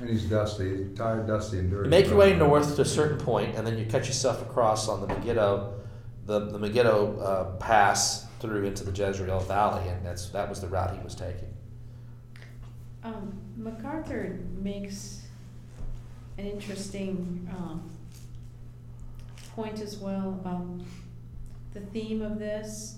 And 0.01 0.09
he's 0.09 0.23
dusty, 0.23 0.77
he's 0.77 0.97
tired, 0.97 1.27
dusty, 1.27 1.59
and 1.59 1.69
dirty. 1.69 1.85
You 1.85 1.91
make 1.91 2.07
your 2.07 2.17
way 2.17 2.35
north 2.35 2.75
to 2.75 2.81
a 2.81 2.85
certain 2.85 3.19
point, 3.19 3.55
and 3.55 3.67
then 3.67 3.77
you 3.77 3.85
cut 3.85 4.07
yourself 4.07 4.41
across 4.41 4.87
on 4.87 4.99
the 4.99 5.05
Megiddo, 5.05 5.75
the, 6.25 6.39
the 6.47 6.57
Megiddo 6.57 7.19
uh, 7.19 7.43
pass 7.57 8.25
through 8.39 8.65
into 8.65 8.83
the 8.83 8.91
Jezreel 8.91 9.41
Valley, 9.41 9.87
and 9.89 10.03
that's 10.03 10.29
that 10.29 10.49
was 10.49 10.59
the 10.59 10.67
route 10.67 10.97
he 10.97 11.03
was 11.03 11.13
taking. 11.13 11.53
Um, 13.03 13.39
MacArthur 13.55 14.39
makes 14.57 15.21
an 16.39 16.47
interesting 16.47 17.47
um, 17.51 17.87
point 19.55 19.81
as 19.81 19.97
well 19.97 20.29
about 20.29 20.65
the 21.75 21.81
theme 21.81 22.23
of 22.23 22.39
this, 22.39 22.97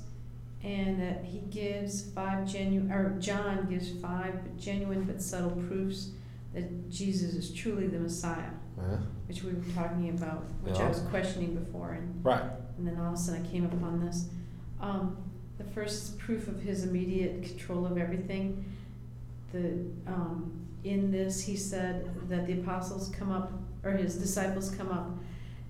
and 0.63 1.01
that 1.01 1.25
he 1.25 1.39
gives 1.49 2.09
five 2.11 2.47
genuine, 2.47 2.93
or 2.93 3.19
John 3.19 3.67
gives 3.69 3.89
five 3.89 4.35
genuine 4.57 5.03
but 5.03 5.21
subtle 5.21 5.61
proofs 5.67 6.11
that 6.53 6.89
Jesus 6.89 7.33
is 7.33 7.51
truly 7.53 7.87
the 7.87 7.99
Messiah. 7.99 8.49
Yeah. 8.77 8.97
which 9.27 9.43
we 9.43 9.53
were 9.53 9.61
talking 9.75 10.09
about, 10.09 10.43
which 10.63 10.75
I 10.79 10.87
was 10.89 10.99
questioning 11.11 11.53
before, 11.55 11.91
and, 11.91 12.25
Right. 12.25 12.43
and 12.77 12.87
then 12.87 12.99
all 12.99 13.09
of 13.09 13.13
a 13.13 13.17
sudden 13.17 13.45
I 13.45 13.47
came 13.47 13.65
upon 13.65 14.03
this. 14.03 14.27
Um, 14.81 15.15
the 15.59 15.63
first 15.63 16.17
proof 16.17 16.47
of 16.47 16.59
his 16.61 16.83
immediate 16.83 17.43
control 17.43 17.85
of 17.85 17.97
everything, 17.99 18.65
the, 19.53 19.85
um, 20.07 20.51
in 20.83 21.11
this, 21.11 21.39
he 21.41 21.55
said 21.55 22.09
that 22.29 22.47
the 22.47 22.53
apostles 22.53 23.09
come 23.09 23.31
up, 23.31 23.51
or 23.83 23.91
his 23.91 24.15
disciples 24.15 24.71
come 24.71 24.91
up, 24.91 25.11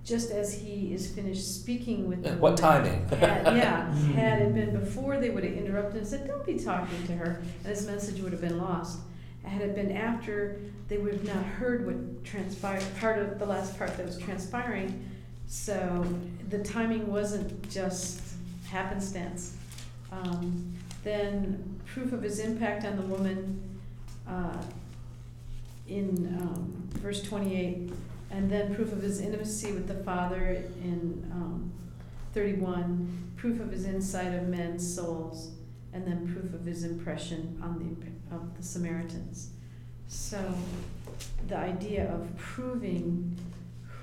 just 0.05 0.31
as 0.31 0.53
he 0.53 0.93
is 0.93 1.11
finished 1.11 1.61
speaking 1.61 2.07
with 2.07 2.23
the 2.23 2.29
Yeah, 2.29 2.35
what 2.35 2.59
woman. 2.61 2.83
timing? 2.83 3.07
Had, 3.09 3.57
yeah, 3.57 3.93
had 4.15 4.41
it 4.43 4.53
been 4.55 4.79
before, 4.79 5.17
they 5.19 5.29
would 5.29 5.43
have 5.43 5.53
interrupted 5.53 5.97
and 5.97 6.07
said, 6.07 6.25
"Don't 6.25 6.45
be 6.45 6.55
talking 6.57 7.05
to 7.07 7.13
her," 7.15 7.41
and 7.65 7.67
his 7.75 7.85
message 7.85 8.19
would 8.21 8.31
have 8.31 8.41
been 8.41 8.57
lost. 8.57 8.99
Had 9.43 9.61
it 9.61 9.75
been 9.75 9.91
after, 9.91 10.57
they 10.87 10.97
would 10.97 11.13
have 11.13 11.25
not 11.25 11.43
heard 11.43 11.85
what 11.85 12.23
transpired. 12.23 12.83
Part 12.99 13.19
of 13.19 13.39
the 13.39 13.45
last 13.45 13.77
part 13.77 13.95
that 13.97 14.05
was 14.05 14.17
transpiring, 14.17 15.09
so 15.47 16.05
the 16.49 16.59
timing 16.63 17.11
wasn't 17.11 17.69
just 17.69 18.21
happenstance. 18.67 19.55
Um, 20.11 20.73
then 21.03 21.79
proof 21.85 22.13
of 22.13 22.21
his 22.21 22.39
impact 22.39 22.85
on 22.85 22.95
the 22.95 23.03
woman 23.03 23.61
uh, 24.27 24.61
in 25.87 26.37
um, 26.39 26.89
verse 26.99 27.21
twenty-eight, 27.21 27.91
and 28.31 28.49
then 28.49 28.73
proof 28.73 28.91
of 28.91 29.01
his 29.01 29.19
intimacy 29.19 29.73
with 29.73 29.87
the 29.87 30.03
Father 30.03 30.63
in 30.81 31.29
um, 31.31 31.71
31, 32.33 33.31
proof 33.35 33.59
of 33.59 33.71
his 33.71 33.85
insight 33.85 34.33
of 34.33 34.47
men's 34.47 34.95
souls, 34.95 35.51
and 35.93 36.07
then 36.07 36.33
proof 36.33 36.53
of 36.53 36.65
his 36.65 36.83
impression 36.83 37.59
on 37.61 37.77
the 37.77 37.85
of 38.33 38.55
the 38.57 38.63
Samaritans. 38.63 39.49
So, 40.07 40.53
the 41.47 41.57
idea 41.57 42.11
of 42.13 42.35
proving 42.37 43.35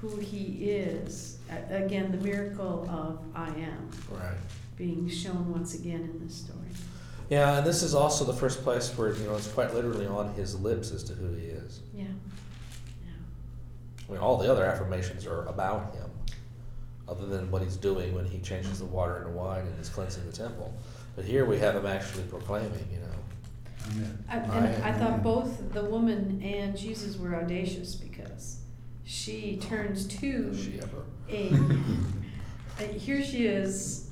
who 0.00 0.16
he 0.16 0.70
is, 0.70 1.38
again, 1.70 2.10
the 2.10 2.18
miracle 2.18 2.88
of 2.90 3.20
I 3.34 3.48
am 3.48 3.90
Right. 4.10 4.36
being 4.76 5.08
shown 5.08 5.50
once 5.52 5.74
again 5.74 6.00
in 6.00 6.26
this 6.26 6.34
story. 6.34 6.58
Yeah, 7.28 7.58
and 7.58 7.66
this 7.66 7.82
is 7.82 7.94
also 7.94 8.24
the 8.24 8.32
first 8.32 8.62
place 8.64 8.90
where 8.96 9.12
you 9.14 9.24
know 9.24 9.36
it's 9.36 9.46
quite 9.48 9.72
literally 9.74 10.06
on 10.06 10.32
his 10.34 10.58
lips 10.58 10.90
as 10.90 11.04
to 11.04 11.12
who 11.14 11.32
he 11.34 11.46
is. 11.46 11.80
Yeah. 11.94 12.04
Yeah. 13.04 13.10
I 14.08 14.12
mean, 14.12 14.20
all 14.20 14.36
the 14.38 14.50
other 14.50 14.64
affirmations 14.64 15.26
are 15.26 15.44
about 15.46 15.94
him, 15.94 16.10
other 17.06 17.26
than 17.26 17.50
what 17.52 17.62
he's 17.62 17.76
doing 17.76 18.14
when 18.14 18.24
he 18.24 18.40
changes 18.40 18.78
the 18.80 18.86
water 18.86 19.18
into 19.18 19.30
wine 19.30 19.64
and 19.66 19.78
is 19.80 19.88
cleansing 19.88 20.26
the 20.26 20.32
temple. 20.32 20.74
But 21.14 21.24
here 21.24 21.44
we 21.44 21.58
have 21.58 21.76
him 21.76 21.86
actually 21.86 22.24
proclaiming, 22.24 22.88
you 22.90 22.98
know. 22.98 23.09
Amen. 23.92 24.24
I, 24.28 24.36
I 24.36 24.38
and 24.38 24.84
I 24.84 24.92
thought 24.92 25.22
both 25.22 25.72
the 25.72 25.84
woman 25.84 26.40
and 26.44 26.76
Jesus 26.76 27.16
were 27.18 27.34
audacious 27.34 27.94
because 27.94 28.58
she 29.04 29.56
turns 29.56 30.06
to 30.18 30.54
she 30.54 30.80
ever? 30.80 31.04
a, 31.28 31.52
a 32.82 32.86
here 32.86 33.22
she 33.22 33.46
is 33.46 34.10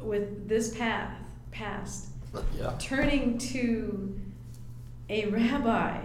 with 0.00 0.48
this 0.48 0.76
path 0.76 1.12
past 1.50 2.08
Yeah. 2.58 2.74
turning 2.78 3.38
to 3.38 4.18
a 5.08 5.26
rabbi 5.26 5.98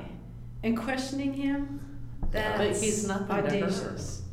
and 0.63 0.77
questioning 0.77 1.33
him 1.33 1.79
But 2.21 2.31
that's 2.31 2.81
he's 2.81 3.07
nothing 3.07 3.31
audacious 3.31 4.23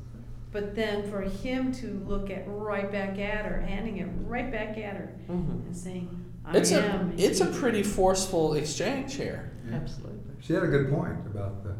but 0.52 0.74
then 0.74 1.08
for 1.10 1.20
him 1.22 1.72
to 1.72 2.02
look 2.06 2.30
at 2.30 2.44
right 2.46 2.90
back 2.90 3.18
at 3.18 3.44
her 3.44 3.60
handing 3.60 3.98
it 3.98 4.08
right 4.26 4.50
back 4.50 4.78
at 4.78 4.96
her 4.96 5.12
Mhm. 5.28 5.66
and 5.66 5.76
saying 5.76 6.23
i 6.46 6.56
It's 6.56 6.72
a 6.72 7.10
it's 7.16 7.40
a 7.40 7.46
pretty 7.46 7.82
forceful 7.82 8.54
exchange 8.54 9.14
here. 9.14 9.52
Yeah. 9.68 9.76
Absolutely. 9.76 10.20
She 10.40 10.52
had 10.52 10.62
a 10.62 10.68
good 10.68 10.90
point 10.90 11.26
about 11.26 11.62
the 11.64 11.74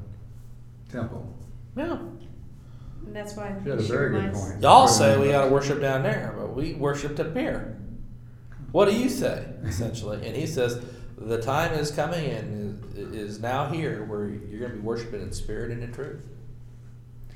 temple. 0.91 1.31
Yeah. 1.77 1.99
and 3.07 3.15
that's 3.15 3.37
why 3.37 3.55
She 3.63 3.69
had 3.69 3.79
a 3.79 3.83
she 3.83 3.89
very 3.89 4.11
good 4.11 4.17
reminds 4.17 4.41
point. 4.41 4.63
Y'all 4.63 4.89
say 4.89 5.19
we 5.19 5.29
gotta 5.29 5.51
worship 5.51 5.81
down 5.81 6.03
there, 6.03 6.35
but 6.39 6.55
we 6.55 6.75
worshipped 6.75 7.21
up 7.21 7.37
here. 7.37 7.79
What 8.73 8.87
do 8.87 8.97
you 8.97 9.09
say, 9.09 9.47
essentially? 9.65 10.27
And 10.27 10.35
he 10.35 10.47
says, 10.47 10.85
the 11.17 11.41
time 11.41 11.75
is 11.75 11.91
coming 11.91 12.31
and 12.31 12.85
is 12.97 13.35
is 13.35 13.41
now 13.41 13.67
here 13.67 14.05
where 14.05 14.29
you're 14.29 14.61
gonna 14.61 14.75
be 14.75 14.81
worshiping 14.81 15.21
in 15.21 15.33
spirit 15.33 15.71
and 15.71 15.83
in 15.83 15.93
truth. 15.93 16.23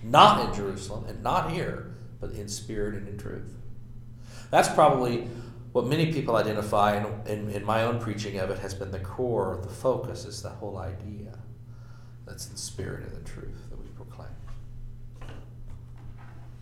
Not 0.03 0.49
in 0.49 0.55
Jerusalem 0.55 1.05
and 1.09 1.23
not 1.23 1.51
here, 1.51 1.95
but 2.21 2.31
in 2.33 2.49
spirit 2.49 2.95
and 2.95 3.09
in 3.09 3.19
truth. 3.19 3.55
That's 4.51 4.69
probably 4.69 5.29
what 5.79 5.87
many 5.87 6.13
people 6.13 6.35
identify, 6.35 6.97
and 6.97 7.29
in, 7.29 7.51
in 7.53 7.65
my 7.65 7.85
own 7.85 8.01
preaching 8.01 8.37
of 8.41 8.51
it 8.51 8.59
has 8.59 8.75
been 8.75 8.91
the 8.91 8.99
core, 8.99 9.61
the 9.63 9.69
focus 9.69 10.25
is 10.25 10.43
the 10.43 10.49
whole 10.49 10.77
idea 10.77 11.39
that's 12.27 12.47
the 12.47 12.59
spirit 12.59 13.05
and 13.05 13.15
the 13.15 13.31
truth 13.31 13.61
that 13.71 13.79
we 13.81 13.87
proclaim, 13.91 14.29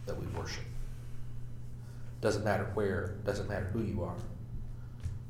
that 0.05 0.21
we 0.21 0.27
worship. 0.39 0.65
Doesn't 2.21 2.45
matter 2.45 2.71
where, 2.75 3.17
doesn't 3.25 3.49
matter 3.49 3.65
who 3.73 3.81
you 3.81 4.05
are. 4.05 4.17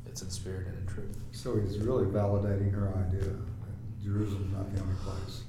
It's 0.05 0.21
in 0.21 0.31
spirit 0.31 0.67
and 0.67 0.79
in 0.79 0.93
truth. 0.93 1.17
So 1.31 1.57
he's 1.61 1.79
really 1.79 2.07
validating 2.07 2.73
her 2.73 2.93
idea 3.07 3.21
that 3.23 4.03
Jerusalem's 4.03 4.53
not 4.53 4.75
the 4.75 4.81
only 4.81 4.97
place. 5.05 5.43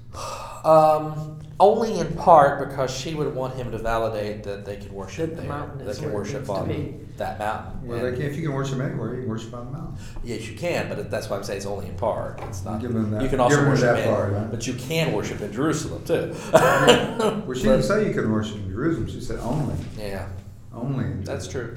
Um, 0.64 1.40
only 1.60 2.00
in 2.00 2.14
part 2.14 2.70
because 2.70 2.96
she 2.96 3.16
would 3.16 3.34
want 3.34 3.56
him 3.56 3.72
to 3.72 3.80
validate 3.80 4.44
that 4.44 4.64
they 4.64 4.78
can 4.78 4.94
worship 4.94 5.32
That 5.32 5.36
the 5.38 5.42
there. 5.42 5.50
mountain 5.50 5.86
They 5.86 5.92
is 5.92 5.98
can 5.98 6.06
where 6.06 6.14
it 6.14 6.18
worship 6.18 6.36
needs 6.42 6.48
to 6.50 6.54
on 6.54 6.68
be. 6.68 7.07
That 7.18 7.39
mountain. 7.39 7.88
Well, 7.88 7.98
And- 8.06 8.14
they 8.14 8.19
can, 8.19 8.30
if 8.30 8.35
you 8.38 8.44
can 8.44 8.53
worship 8.53 8.80
anywhere, 8.80 9.15
you 9.15 9.22
can 9.22 9.30
worship 9.30 9.53
on 9.53 9.65
the 9.65 9.72
mountain. 9.72 9.95
Yes, 10.23 10.48
you 10.48 10.56
can, 10.57 10.88
but 10.89 11.10
that's 11.11 11.30
why 11.30 11.38
I'm 11.38 11.44
saying 11.44 11.57
it's 11.57 11.65
only 11.65 11.88
in 11.88 11.95
part. 11.95 12.39
It's 12.44 12.64
not. 12.64 12.81
Give 12.81 12.94
them 12.94 13.11
that- 13.11 13.22
you 13.22 13.30
can 13.30 13.39
also 13.39 13.56
give 13.57 13.65
them 13.65 13.73
worship 13.73 13.98
in, 13.98 14.14
part, 14.14 14.34
huh? 14.34 14.48
but 14.52 14.65
you 14.68 14.73
can 14.73 15.11
worship 15.14 15.41
in 15.41 15.52
Jerusalem 15.52 16.03
too. 16.06 16.34
Well, 16.53 17.53
she 17.53 17.64
didn't 17.64 17.84
say 17.84 18.07
you 18.07 18.14
could 18.14 18.30
worship 18.30 18.56
in 18.57 18.69
Jerusalem. 18.69 19.07
She 19.10 19.22
said 19.22 19.39
only, 19.39 19.76
yeah, 19.98 20.27
only. 20.73 21.06
in 21.06 21.23
that's 21.23 21.48
true. 21.48 21.76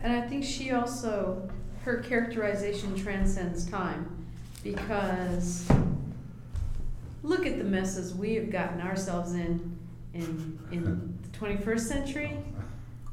And 0.00 0.12
I 0.12 0.26
think 0.26 0.44
she 0.44 0.72
also, 0.72 1.48
her 1.84 1.98
characterization 1.98 2.96
transcends 2.96 3.64
time 3.70 4.26
because 4.64 5.68
look 7.22 7.46
at 7.46 7.58
the 7.58 7.64
messes 7.64 8.14
we 8.14 8.34
have 8.34 8.50
gotten 8.50 8.80
ourselves 8.80 9.32
in 9.34 9.78
in, 10.14 10.58
in 10.72 10.84
the 11.32 11.38
21st 11.38 11.80
century, 11.80 12.36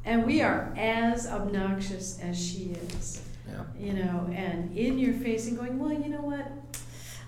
and 0.04 0.26
we 0.26 0.42
are 0.42 0.72
as 0.76 1.26
obnoxious 1.26 2.18
as 2.20 2.38
she 2.38 2.72
is. 2.94 3.22
Yeah. 3.48 3.62
You 3.78 3.92
know, 3.94 4.30
and 4.32 4.76
in 4.76 4.98
your 4.98 5.14
face 5.14 5.48
and 5.48 5.58
going, 5.58 5.78
well, 5.78 5.92
you 5.92 6.08
know 6.08 6.20
what? 6.22 6.50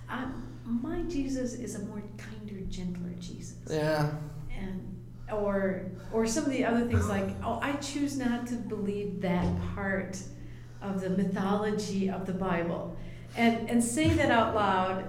I, 0.09 0.27
my 0.65 1.03
Jesus 1.03 1.55
is 1.55 1.74
a 1.74 1.81
more 1.86 2.03
kinder, 2.16 2.61
gentler 2.69 3.11
Jesus 3.19 3.57
Yeah. 3.69 4.11
and 4.57 4.89
or 5.32 5.86
or 6.12 6.27
some 6.27 6.44
of 6.44 6.51
the 6.51 6.65
other 6.65 6.86
things 6.86 7.09
like 7.09 7.31
oh 7.43 7.59
i 7.62 7.73
choose 7.74 8.19
not 8.19 8.47
to 8.47 8.55
believe 8.55 9.20
that 9.23 9.47
part 9.74 10.20
of 10.82 11.01
the 11.01 11.09
mythology 11.09 12.11
of 12.11 12.27
the 12.27 12.32
bible 12.35 12.94
and 13.36 13.70
and 13.70 13.82
say 13.82 14.09
that 14.11 14.31
out 14.31 14.55
loud 14.55 15.09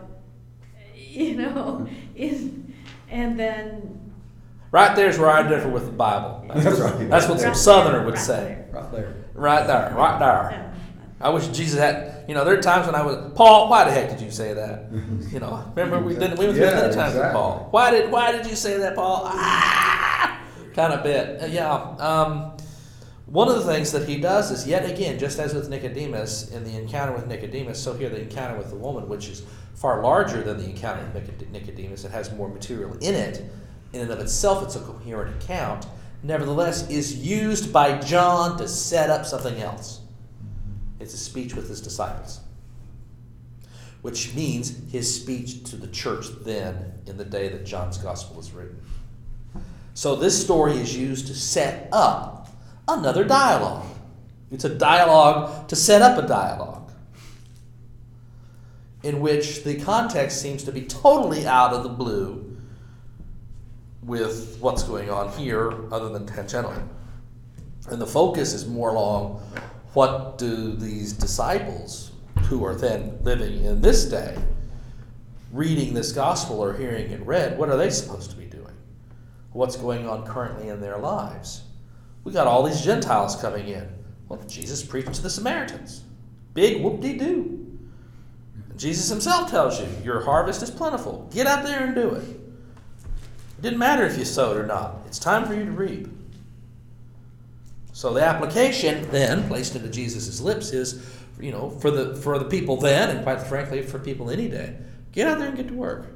you 0.95 1.35
know 1.35 1.85
in 2.15 2.73
and 3.09 3.37
then 3.37 4.02
Right 4.73 4.95
there's 4.95 5.19
where 5.19 5.29
I 5.29 5.47
differ 5.47 5.69
with 5.69 5.85
the 5.85 5.91
Bible. 5.91 6.45
That's 6.51 6.79
right. 6.79 7.07
That's 7.07 7.29
what 7.29 7.39
some 7.39 7.53
Southerner 7.53 8.03
would 8.05 8.17
say. 8.17 8.65
Right 8.71 8.91
there. 8.91 9.13
Right 9.35 9.67
there, 9.67 9.93
right 9.95 10.17
there. 10.17 10.73
I 11.21 11.29
wish 11.29 11.47
Jesus 11.49 11.79
had. 11.79 12.25
You 12.27 12.33
know, 12.33 12.43
there 12.43 12.57
are 12.57 12.61
times 12.61 12.87
when 12.87 12.95
I 12.95 13.03
was 13.03 13.33
Paul. 13.35 13.69
Why 13.69 13.83
the 13.83 13.91
heck 13.91 14.09
did 14.09 14.19
you 14.19 14.31
say 14.31 14.55
that? 14.55 14.91
You 15.31 15.39
know, 15.39 15.71
remember 15.75 15.99
we 15.99 16.15
didn't. 16.15 16.39
We 16.39 16.45
went 16.45 16.57
through 16.57 16.65
Yeah, 16.65 16.81
many 16.81 16.93
times 16.95 17.13
with. 17.13 17.31
Paul. 17.31 17.67
Why 17.69 17.91
did 17.91 18.11
Why 18.11 18.31
did 18.31 18.47
you 18.47 18.55
say 18.55 18.79
that, 18.79 18.95
Paul? 18.95 19.21
Ah, 19.25 20.41
kind 20.73 20.91
of 20.91 21.03
bit. 21.03 21.43
Uh, 21.43 21.45
yeah. 21.45 21.71
Um, 21.71 22.57
one 23.27 23.49
of 23.49 23.55
the 23.55 23.71
things 23.71 23.91
that 23.91 24.09
he 24.09 24.19
does 24.19 24.49
is 24.49 24.67
yet 24.67 24.89
again, 24.89 25.19
just 25.19 25.37
as 25.37 25.53
with 25.53 25.69
Nicodemus 25.69 26.49
in 26.49 26.63
the 26.63 26.75
encounter 26.75 27.13
with 27.13 27.27
Nicodemus, 27.27 27.79
so 27.79 27.93
here 27.93 28.09
the 28.09 28.21
encounter 28.21 28.57
with 28.57 28.71
the 28.71 28.75
woman, 28.75 29.07
which 29.07 29.29
is 29.29 29.43
far 29.75 30.01
larger 30.01 30.41
than 30.41 30.57
the 30.57 30.65
encounter 30.65 31.03
with 31.13 31.51
Nicodemus. 31.51 32.05
It 32.05 32.11
has 32.11 32.31
more 32.33 32.49
material 32.49 32.93
in 33.01 33.13
it. 33.13 33.45
In 33.93 34.01
and 34.01 34.11
of 34.11 34.19
itself, 34.19 34.63
it's 34.63 34.75
a 34.75 34.79
coherent 34.79 35.41
account. 35.41 35.85
Nevertheless, 36.23 36.89
is 36.89 37.15
used 37.15 37.71
by 37.71 37.99
John 37.99 38.57
to 38.57 38.67
set 38.67 39.09
up 39.09 39.25
something 39.25 39.61
else. 39.61 40.01
It's 40.99 41.13
a 41.13 41.17
speech 41.17 41.53
with 41.53 41.69
his 41.69 41.81
disciples, 41.81 42.39
which 44.01 44.33
means 44.33 44.91
his 44.91 45.13
speech 45.13 45.63
to 45.65 45.75
the 45.75 45.87
church 45.87 46.27
then 46.43 46.93
in 47.05 47.17
the 47.17 47.25
day 47.25 47.49
that 47.49 47.65
John's 47.65 47.97
gospel 47.97 48.39
is 48.39 48.51
written. 48.51 48.81
So 49.93 50.15
this 50.15 50.41
story 50.41 50.77
is 50.77 50.97
used 50.97 51.27
to 51.27 51.35
set 51.35 51.89
up 51.91 52.47
another 52.87 53.23
dialogue. 53.23 53.85
It's 54.49 54.63
a 54.63 54.73
dialogue 54.73 55.67
to 55.67 55.75
set 55.75 56.01
up 56.01 56.23
a 56.23 56.27
dialogue 56.27 56.91
in 59.03 59.19
which 59.19 59.63
the 59.63 59.79
context 59.81 60.41
seems 60.41 60.63
to 60.63 60.71
be 60.71 60.83
totally 60.83 61.45
out 61.45 61.73
of 61.73 61.83
the 61.83 61.89
blue 61.89 62.52
with 64.05 64.57
what's 64.59 64.83
going 64.83 65.09
on 65.09 65.31
here 65.37 65.71
other 65.93 66.09
than 66.09 66.25
tangentially. 66.25 66.87
And 67.89 68.01
the 68.01 68.07
focus 68.07 68.53
is 68.53 68.67
more 68.67 68.89
along 68.89 69.41
what 69.93 70.37
do 70.37 70.75
these 70.75 71.13
disciples 71.13 72.11
who 72.43 72.65
are 72.65 72.75
then 72.75 73.17
living 73.23 73.63
in 73.63 73.81
this 73.81 74.05
day 74.05 74.37
reading 75.51 75.93
this 75.93 76.11
gospel 76.11 76.59
or 76.59 76.73
hearing 76.73 77.11
it 77.11 77.21
read, 77.25 77.59
what 77.59 77.69
are 77.69 77.77
they 77.77 77.91
supposed 77.91 78.31
to 78.31 78.35
be 78.35 78.45
doing? 78.45 78.63
what's 79.53 79.75
going 79.75 80.07
on 80.07 80.25
currently 80.25 80.69
in 80.69 80.81
their 80.81 80.97
lives. 80.97 81.63
We 82.23 82.31
got 82.31 82.47
all 82.47 82.63
these 82.63 82.81
Gentiles 82.81 83.35
coming 83.35 83.67
in. 83.67 83.87
Well, 84.27 84.41
Jesus 84.47 84.83
preached 84.83 85.13
to 85.13 85.21
the 85.21 85.29
Samaritans. 85.29 86.03
Big 86.53 86.83
whoop 86.83 87.01
de 87.01 87.17
doo. 87.17 87.59
Jesus 88.75 89.09
himself 89.09 89.49
tells 89.49 89.79
you 89.79 89.87
your 90.03 90.21
harvest 90.21 90.63
is 90.63 90.71
plentiful. 90.71 91.29
Get 91.31 91.45
out 91.45 91.63
there 91.63 91.85
and 91.85 91.95
do 91.95 92.09
it. 92.15 92.23
Didn't 93.63 93.79
matter 93.79 94.05
if 94.05 94.17
you 94.17 94.25
sowed 94.25 94.57
or 94.57 94.65
not, 94.65 94.97
it's 95.05 95.17
time 95.17 95.45
for 95.45 95.53
you 95.53 95.63
to 95.63 95.71
reap. 95.71 96.09
So 97.93 98.13
the 98.13 98.21
application 98.21 99.09
then 99.09 99.47
placed 99.47 99.73
into 99.77 99.87
Jesus' 99.87 100.41
lips 100.41 100.73
is, 100.73 101.09
you 101.39 101.53
know, 101.53 101.69
for 101.69 101.89
the 101.89 102.13
for 102.17 102.37
the 102.37 102.45
people 102.45 102.75
then, 102.75 103.09
and 103.09 103.23
quite 103.23 103.39
frankly 103.41 103.81
for 103.81 103.99
people 103.99 104.29
any 104.29 104.49
day, 104.49 104.75
get 105.13 105.29
out 105.29 105.39
there 105.39 105.47
and 105.47 105.55
get 105.55 105.69
to 105.69 105.73
work. 105.73 106.07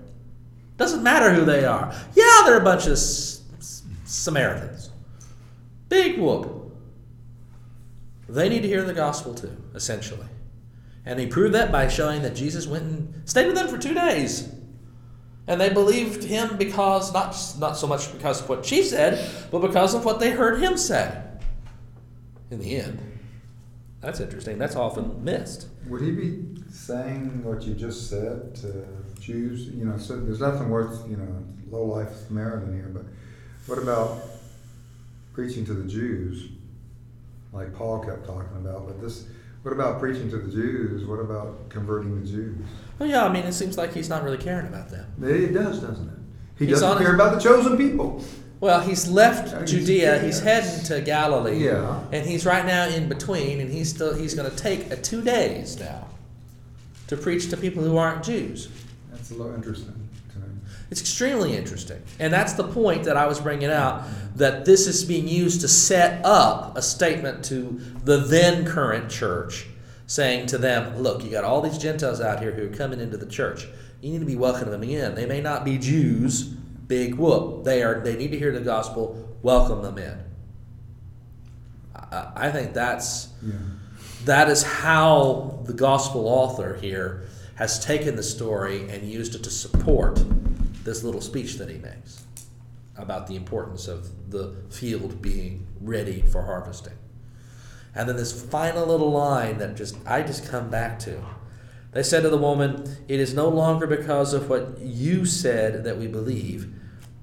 Doesn't 0.75 1.01
matter 1.01 1.33
who 1.33 1.45
they 1.45 1.63
are. 1.63 1.95
Yeah, 2.15 2.41
they're 2.45 2.59
a 2.59 2.63
bunch 2.63 2.85
of 2.85 2.91
S- 2.93 3.41
S- 3.59 3.83
Samaritans. 4.03 4.89
Big 5.87 6.19
whoop. 6.19 6.75
They 8.27 8.49
need 8.49 8.63
to 8.63 8.67
hear 8.67 8.83
the 8.83 8.93
gospel 8.93 9.33
too, 9.33 9.55
essentially. 9.73 10.27
And 11.05 11.17
he 11.17 11.27
proved 11.27 11.55
that 11.55 11.71
by 11.71 11.87
showing 11.87 12.23
that 12.23 12.35
Jesus 12.35 12.67
went 12.67 12.83
and 12.83 13.21
stayed 13.23 13.47
with 13.47 13.55
them 13.55 13.69
for 13.69 13.77
two 13.77 13.93
days. 13.93 14.53
And 15.47 15.61
they 15.61 15.69
believed 15.69 16.23
him 16.25 16.57
because, 16.57 17.13
not, 17.13 17.35
not 17.57 17.77
so 17.77 17.87
much 17.87 18.11
because 18.11 18.41
of 18.41 18.49
what 18.49 18.65
she 18.65 18.83
said, 18.83 19.29
but 19.49 19.59
because 19.59 19.93
of 19.93 20.03
what 20.03 20.19
they 20.19 20.31
heard 20.31 20.61
him 20.61 20.77
say. 20.77 21.21
In 22.51 22.59
the 22.59 22.77
end. 22.77 23.01
That's 24.01 24.19
interesting. 24.19 24.57
That's 24.57 24.75
often 24.75 25.23
missed. 25.23 25.67
Would 25.87 26.01
he 26.01 26.11
be 26.11 26.45
saying 26.69 27.43
what 27.43 27.63
you 27.63 27.73
just 27.73 28.09
said 28.09 28.55
to 28.55 28.85
Jews? 29.19 29.67
You 29.67 29.85
know, 29.85 29.97
so 29.97 30.19
there's 30.19 30.41
nothing 30.41 30.69
worth, 30.69 31.09
you 31.09 31.17
know, 31.17 31.43
low 31.69 31.83
life 31.85 32.09
Samaritan 32.27 32.73
here, 32.73 32.89
but 32.93 33.03
what 33.67 33.81
about 33.81 34.21
preaching 35.33 35.65
to 35.65 35.73
the 35.73 35.87
Jews, 35.89 36.49
like 37.51 37.73
Paul 37.75 38.03
kept 38.03 38.25
talking 38.25 38.55
about? 38.57 38.87
But 38.87 39.01
this, 39.01 39.25
what 39.67 39.73
about 39.73 39.99
preaching 39.99 40.29
to 40.29 40.37
the 40.37 40.49
Jews? 40.49 41.05
What 41.05 41.19
about 41.19 41.67
converting 41.67 42.17
the 42.21 42.25
Jews? 42.25 42.55
Well, 42.99 43.09
yeah, 43.09 43.25
I 43.25 43.33
mean, 43.33 43.43
it 43.43 43.51
seems 43.51 43.77
like 43.77 43.93
he's 43.93 44.07
not 44.07 44.23
really 44.23 44.37
caring 44.37 44.65
about 44.65 44.87
them. 44.89 45.05
It 45.21 45.51
does, 45.53 45.81
doesn't 45.81 46.07
it? 46.07 46.13
He 46.57 46.67
He's 46.67 46.79
doesn't 46.79 47.03
care 47.03 47.13
about 47.13 47.33
the 47.33 47.39
chosen 47.41 47.75
people. 47.75 48.23
Well, 48.61 48.79
he's 48.79 49.09
left 49.09 49.49
Yeah, 49.49 49.57
he's- 49.57 49.69
Judea. 49.71 50.19
He's 50.19 50.39
yeah. 50.39 50.43
heading 50.61 50.85
to 50.85 51.01
Galilee. 51.01 51.65
Yeah. 51.65 51.99
And 52.13 52.25
he's 52.25 52.45
right 52.45 52.65
now 52.65 52.87
in 52.87 53.09
between, 53.09 53.59
and 53.59 53.69
he's 53.69 53.89
still 53.89 54.15
he's 54.15 54.33
going 54.33 54.49
to 54.49 54.55
take 54.55 54.89
a 54.89 54.95
two 54.95 55.21
days 55.21 55.77
now 55.77 56.07
to 57.07 57.17
preach 57.17 57.49
to 57.49 57.57
people 57.57 57.83
who 57.83 57.97
aren't 57.97 58.23
Jews. 58.23 58.69
That's 59.11 59.31
a 59.31 59.33
little 59.35 59.53
interesting. 59.53 60.06
It's 60.89 61.01
extremely 61.01 61.55
interesting, 61.55 62.01
and 62.19 62.31
that's 62.31 62.53
the 62.53 62.63
point 62.63 63.03
that 63.03 63.17
I 63.17 63.27
was 63.27 63.39
bringing 63.41 63.69
out. 63.69 64.03
That 64.37 64.63
this 64.65 64.87
is 64.87 65.03
being 65.03 65.27
used 65.27 65.61
to 65.61 65.67
set 65.67 66.23
up 66.25 66.77
a 66.77 66.81
statement 66.81 67.43
to 67.45 67.79
the 68.05 68.17
then 68.17 68.65
current 68.65 69.09
church, 69.11 69.67
saying 70.05 70.45
to 70.47 70.57
them, 70.57 70.97
"Look, 71.01 71.23
you 71.25 71.29
got 71.31 71.43
all 71.43 71.59
these 71.61 71.77
Gentiles 71.77 72.21
out 72.21 72.39
here 72.41 72.51
who 72.51 72.65
are 72.67 72.75
coming 72.75 73.01
into 73.01 73.17
the 73.17 73.25
church. 73.25 73.67
You 73.99 74.11
need 74.11 74.19
to 74.19 74.25
be 74.25 74.35
welcoming 74.37 74.71
them 74.71 74.83
in. 74.83 75.15
They 75.15 75.25
may 75.25 75.41
not 75.41 75.65
be 75.65 75.77
Jews." 75.77 76.43
Big 76.87 77.15
whoop. 77.15 77.65
They 77.65 77.83
are. 77.83 77.99
They 77.99 78.15
need 78.15 78.31
to 78.31 78.37
hear 78.39 78.53
the 78.53 78.61
gospel. 78.61 79.17
Welcome 79.43 79.81
them 79.81 79.97
in. 79.97 80.17
I, 81.95 82.27
I 82.35 82.51
think 82.51 82.73
that's 82.73 83.27
Yeah. 83.45 83.55
that 84.25 84.49
is 84.49 84.63
how 84.63 85.59
the 85.65 85.73
gospel 85.73 86.27
author 86.27 86.77
here 86.81 87.23
has 87.55 87.83
taken 87.83 88.15
the 88.15 88.23
story 88.23 88.87
and 88.89 89.03
used 89.09 89.35
it 89.35 89.43
to 89.43 89.49
support 89.49 90.23
this 90.87 91.03
little 91.03 91.19
speech 91.19 91.57
that 91.57 91.69
he 91.69 91.77
makes 91.77 92.23
about 92.95 93.27
the 93.27 93.35
importance 93.35 93.89
of 93.89 94.31
the 94.31 94.55
field 94.69 95.21
being 95.21 95.67
ready 95.81 96.21
for 96.21 96.43
harvesting. 96.43 96.93
And 97.93 98.07
then 98.07 98.15
this 98.15 98.43
final 98.45 98.87
little 98.87 99.11
line 99.11 99.57
that 99.57 99.75
just 99.75 99.97
I 100.05 100.21
just 100.21 100.47
come 100.49 100.69
back 100.69 100.97
to. 100.99 101.21
They 101.91 102.03
said 102.03 102.23
to 102.23 102.29
the 102.29 102.37
woman, 102.37 102.97
It 103.07 103.19
is 103.19 103.33
no 103.33 103.49
longer 103.49 103.85
because 103.85 104.33
of 104.33 104.49
what 104.49 104.79
you 104.79 105.25
said 105.25 105.83
that 105.83 105.97
we 105.97 106.07
believe, 106.07 106.73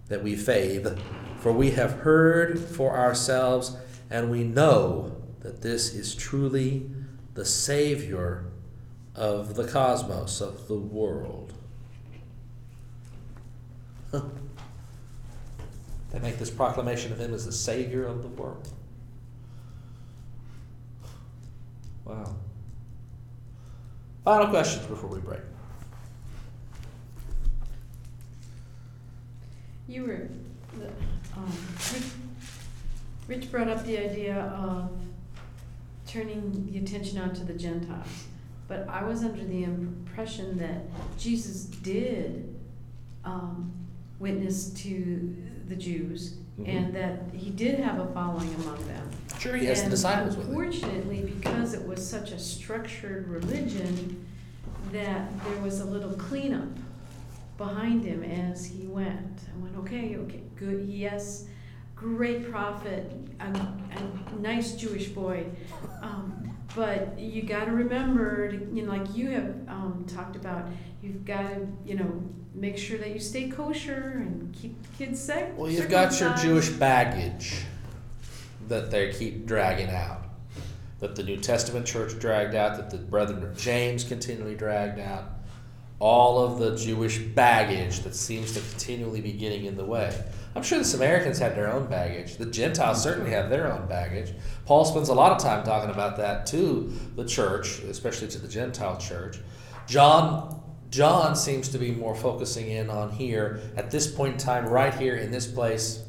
that 0.09 0.23
we 0.23 0.36
faith, 0.36 0.99
for 1.39 1.53
we 1.53 1.70
have 1.70 2.01
heard 2.01 2.59
for 2.59 2.97
ourselves, 2.97 3.77
and 4.11 4.31
we 4.31 4.45
know 4.45 5.16
that 5.41 5.62
this 5.62 5.95
is 5.95 6.15
truly 6.15 6.91
the 7.35 7.45
Savior 7.45 8.45
of 9.15 9.55
the 9.55 9.66
cosmos, 9.66 10.41
of 10.41 10.69
the 10.69 10.78
world. 10.78 11.43
They 16.15 16.20
make 16.20 16.39
this 16.39 16.51
proclamation 16.51 17.12
of 17.12 17.19
him 17.19 17.35
as 17.35 17.45
the 17.45 17.51
Savior 17.51 18.07
of 18.07 18.23
the 18.23 18.28
world. 18.28 18.69
Wow. 22.05 22.36
Final 24.24 24.47
questions 24.47 24.86
before 24.86 25.11
we 25.11 25.19
break. 25.19 25.41
You 29.89 30.05
were, 30.05 30.28
um, 31.36 31.53
Rich 33.27 33.51
brought 33.51 33.69
up 33.69 33.85
the 33.85 33.99
idea 33.99 34.36
of 34.36 34.93
turning 36.07 36.66
the 36.70 36.78
attention 36.78 37.19
onto 37.19 37.45
the 37.45 37.55
Gentiles. 37.55 38.27
But 38.69 38.89
I 38.89 39.03
was 39.03 39.24
under 39.24 39.45
the 39.45 39.65
impression 39.65 40.59
that 40.59 40.85
Jesus 41.19 41.65
did 41.65 42.55
um, 43.24 43.73
witness 44.19 44.70
to 44.70 45.36
the 45.69 45.77
Jews 45.77 46.36
Mhm. 46.59 46.69
and 46.69 46.95
that 46.95 47.23
he 47.32 47.51
did 47.51 47.81
have 47.81 47.99
a 47.99 48.07
following 48.12 48.53
among 48.57 48.86
them. 48.86 49.09
Sure, 49.39 49.57
he 49.57 49.66
has 49.66 49.82
the 49.82 49.91
disciples 49.91 50.36
with 50.36 50.47
him. 50.47 50.57
Unfortunately, 50.57 51.23
because 51.23 51.74
it 51.74 51.86
was 51.86 52.07
such 52.07 52.31
a 52.31 52.39
structured 52.39 53.28
religion, 53.28 54.24
that 54.93 55.28
there 55.45 55.61
was 55.62 55.81
a 55.81 55.85
little 55.85 56.12
cleanup 56.12 56.69
behind 57.59 58.05
him 58.05 58.23
as 58.23 58.65
he 58.65 58.86
went. 58.86 59.41
I 59.55 59.62
went, 59.62 59.77
okay, 59.78 60.16
okay, 60.16 60.43
good, 60.57 60.86
yes, 60.89 61.47
great 61.97 62.51
prophet, 62.51 63.12
a, 63.41 63.45
a 63.47 64.41
nice 64.41 64.74
Jewish 64.77 65.09
boy. 65.09 65.47
Um, 66.03 66.51
but 66.77 67.19
you 67.19 67.43
got 67.43 67.66
to 67.66 67.73
remember, 67.73 68.51
you 68.73 68.82
know, 68.82 68.93
like 68.93 69.16
you 69.16 69.31
have 69.31 69.55
um, 69.69 70.05
talked 70.09 70.36
about, 70.36 70.69
you've 71.03 71.24
got 71.24 71.43
to, 71.51 71.66
you 71.85 71.97
know, 71.97 72.23
make 72.55 72.78
sure 72.78 72.98
that 72.98 73.10
you 73.10 73.18
stay 73.18 73.48
kosher 73.48 74.14
and 74.16 74.55
keep 74.55 74.81
the 74.82 74.89
kids 74.97 75.20
safe. 75.20 75.52
Well, 75.55 75.70
you've 75.70 75.90
got 75.90 76.18
your 76.20 76.35
Jewish 76.35 76.70
baggage 76.70 77.64
that 78.68 78.90
they 78.90 79.12
keep 79.12 79.47
dragging 79.47 79.90
out, 79.90 80.24
that 81.01 81.16
the 81.16 81.22
New 81.22 81.36
Testament 81.36 81.85
church 81.86 82.18
dragged 82.18 82.55
out, 82.55 82.76
that 82.76 82.90
the 82.90 82.98
Brethren 82.98 83.43
of 83.43 83.56
James 83.56 84.05
continually 84.05 84.55
dragged 84.55 85.01
out. 85.01 85.24
All 85.98 86.44
of 86.44 86.59
the 86.59 86.76
Jewish 86.76 87.18
baggage 87.18 88.01
that 88.01 88.14
seems 88.14 88.52
to 88.52 88.60
continually 88.60 89.20
be 89.20 89.32
getting 89.32 89.64
in 89.64 89.76
the 89.76 89.85
way. 89.85 90.14
I'm 90.56 90.62
sure 90.62 90.78
the 90.78 90.85
Samaritans 90.85 91.39
had 91.39 91.56
their 91.56 91.72
own 91.72 91.86
baggage. 91.86 92.36
The 92.36 92.47
Gentiles 92.47 93.02
certainly 93.02 93.31
have 93.31 93.51
their 93.51 93.72
own 93.72 93.86
baggage. 93.89 94.32
Paul 94.66 94.85
spends 94.85 95.09
a 95.09 95.14
lot 95.14 95.32
of 95.32 95.39
time 95.39 95.64
talking 95.64 95.90
about 95.90 96.16
that 96.18 96.47
to 96.47 96.93
the 97.16 97.24
church, 97.24 97.81
especially 97.81 98.28
to 98.28 98.39
the 98.39 98.48
Gentile 98.48 98.97
church. 98.98 99.39
John 99.86 100.62
John 100.94 101.34
seems 101.34 101.70
to 101.70 101.78
be 101.78 101.90
more 101.90 102.14
focusing 102.14 102.70
in 102.70 102.88
on 102.88 103.10
here 103.10 103.60
at 103.76 103.90
this 103.90 104.06
point 104.06 104.34
in 104.34 104.38
time, 104.38 104.64
right 104.64 104.94
here 104.94 105.16
in 105.16 105.32
this 105.32 105.44
place. 105.44 106.04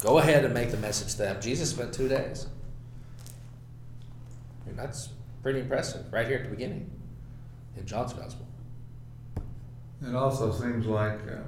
Go 0.00 0.16
ahead 0.16 0.46
and 0.46 0.54
make 0.54 0.70
the 0.70 0.78
message 0.78 1.12
to 1.12 1.18
them. 1.18 1.42
Jesus 1.42 1.68
spent 1.68 1.92
two 1.92 2.08
days. 2.08 2.46
That's 4.68 5.10
pretty 5.42 5.60
impressive, 5.60 6.10
right 6.10 6.26
here 6.26 6.38
at 6.38 6.44
the 6.44 6.50
beginning 6.50 6.90
in 7.76 7.84
John's 7.84 8.14
gospel. 8.14 8.46
It 10.02 10.14
also 10.14 10.50
seems 10.50 10.86
like, 10.86 11.20
uh, 11.28 11.42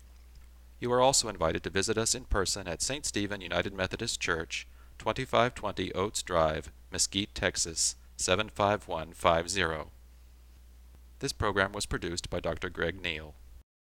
You 0.80 0.92
are 0.94 1.02
also 1.02 1.28
invited 1.28 1.64
to 1.64 1.70
visit 1.70 1.98
us 1.98 2.16
in 2.16 2.24
person 2.24 2.70
at 2.70 2.82
St. 2.82 3.06
Stephen 3.06 3.42
United 3.42 3.74
Methodist 3.74 4.22
Church, 4.22 4.66
2520 5.00 5.92
Oates 5.92 6.24
Drive, 6.24 6.72
Mesquite, 6.94 7.36
Texas 7.36 7.98
75150. 8.16 9.92
This 11.24 11.32
program 11.32 11.72
was 11.72 11.86
produced 11.86 12.30
by 12.30 12.42
Dr. 12.42 12.70
Greg 12.70 13.02
Neal. 13.02 13.34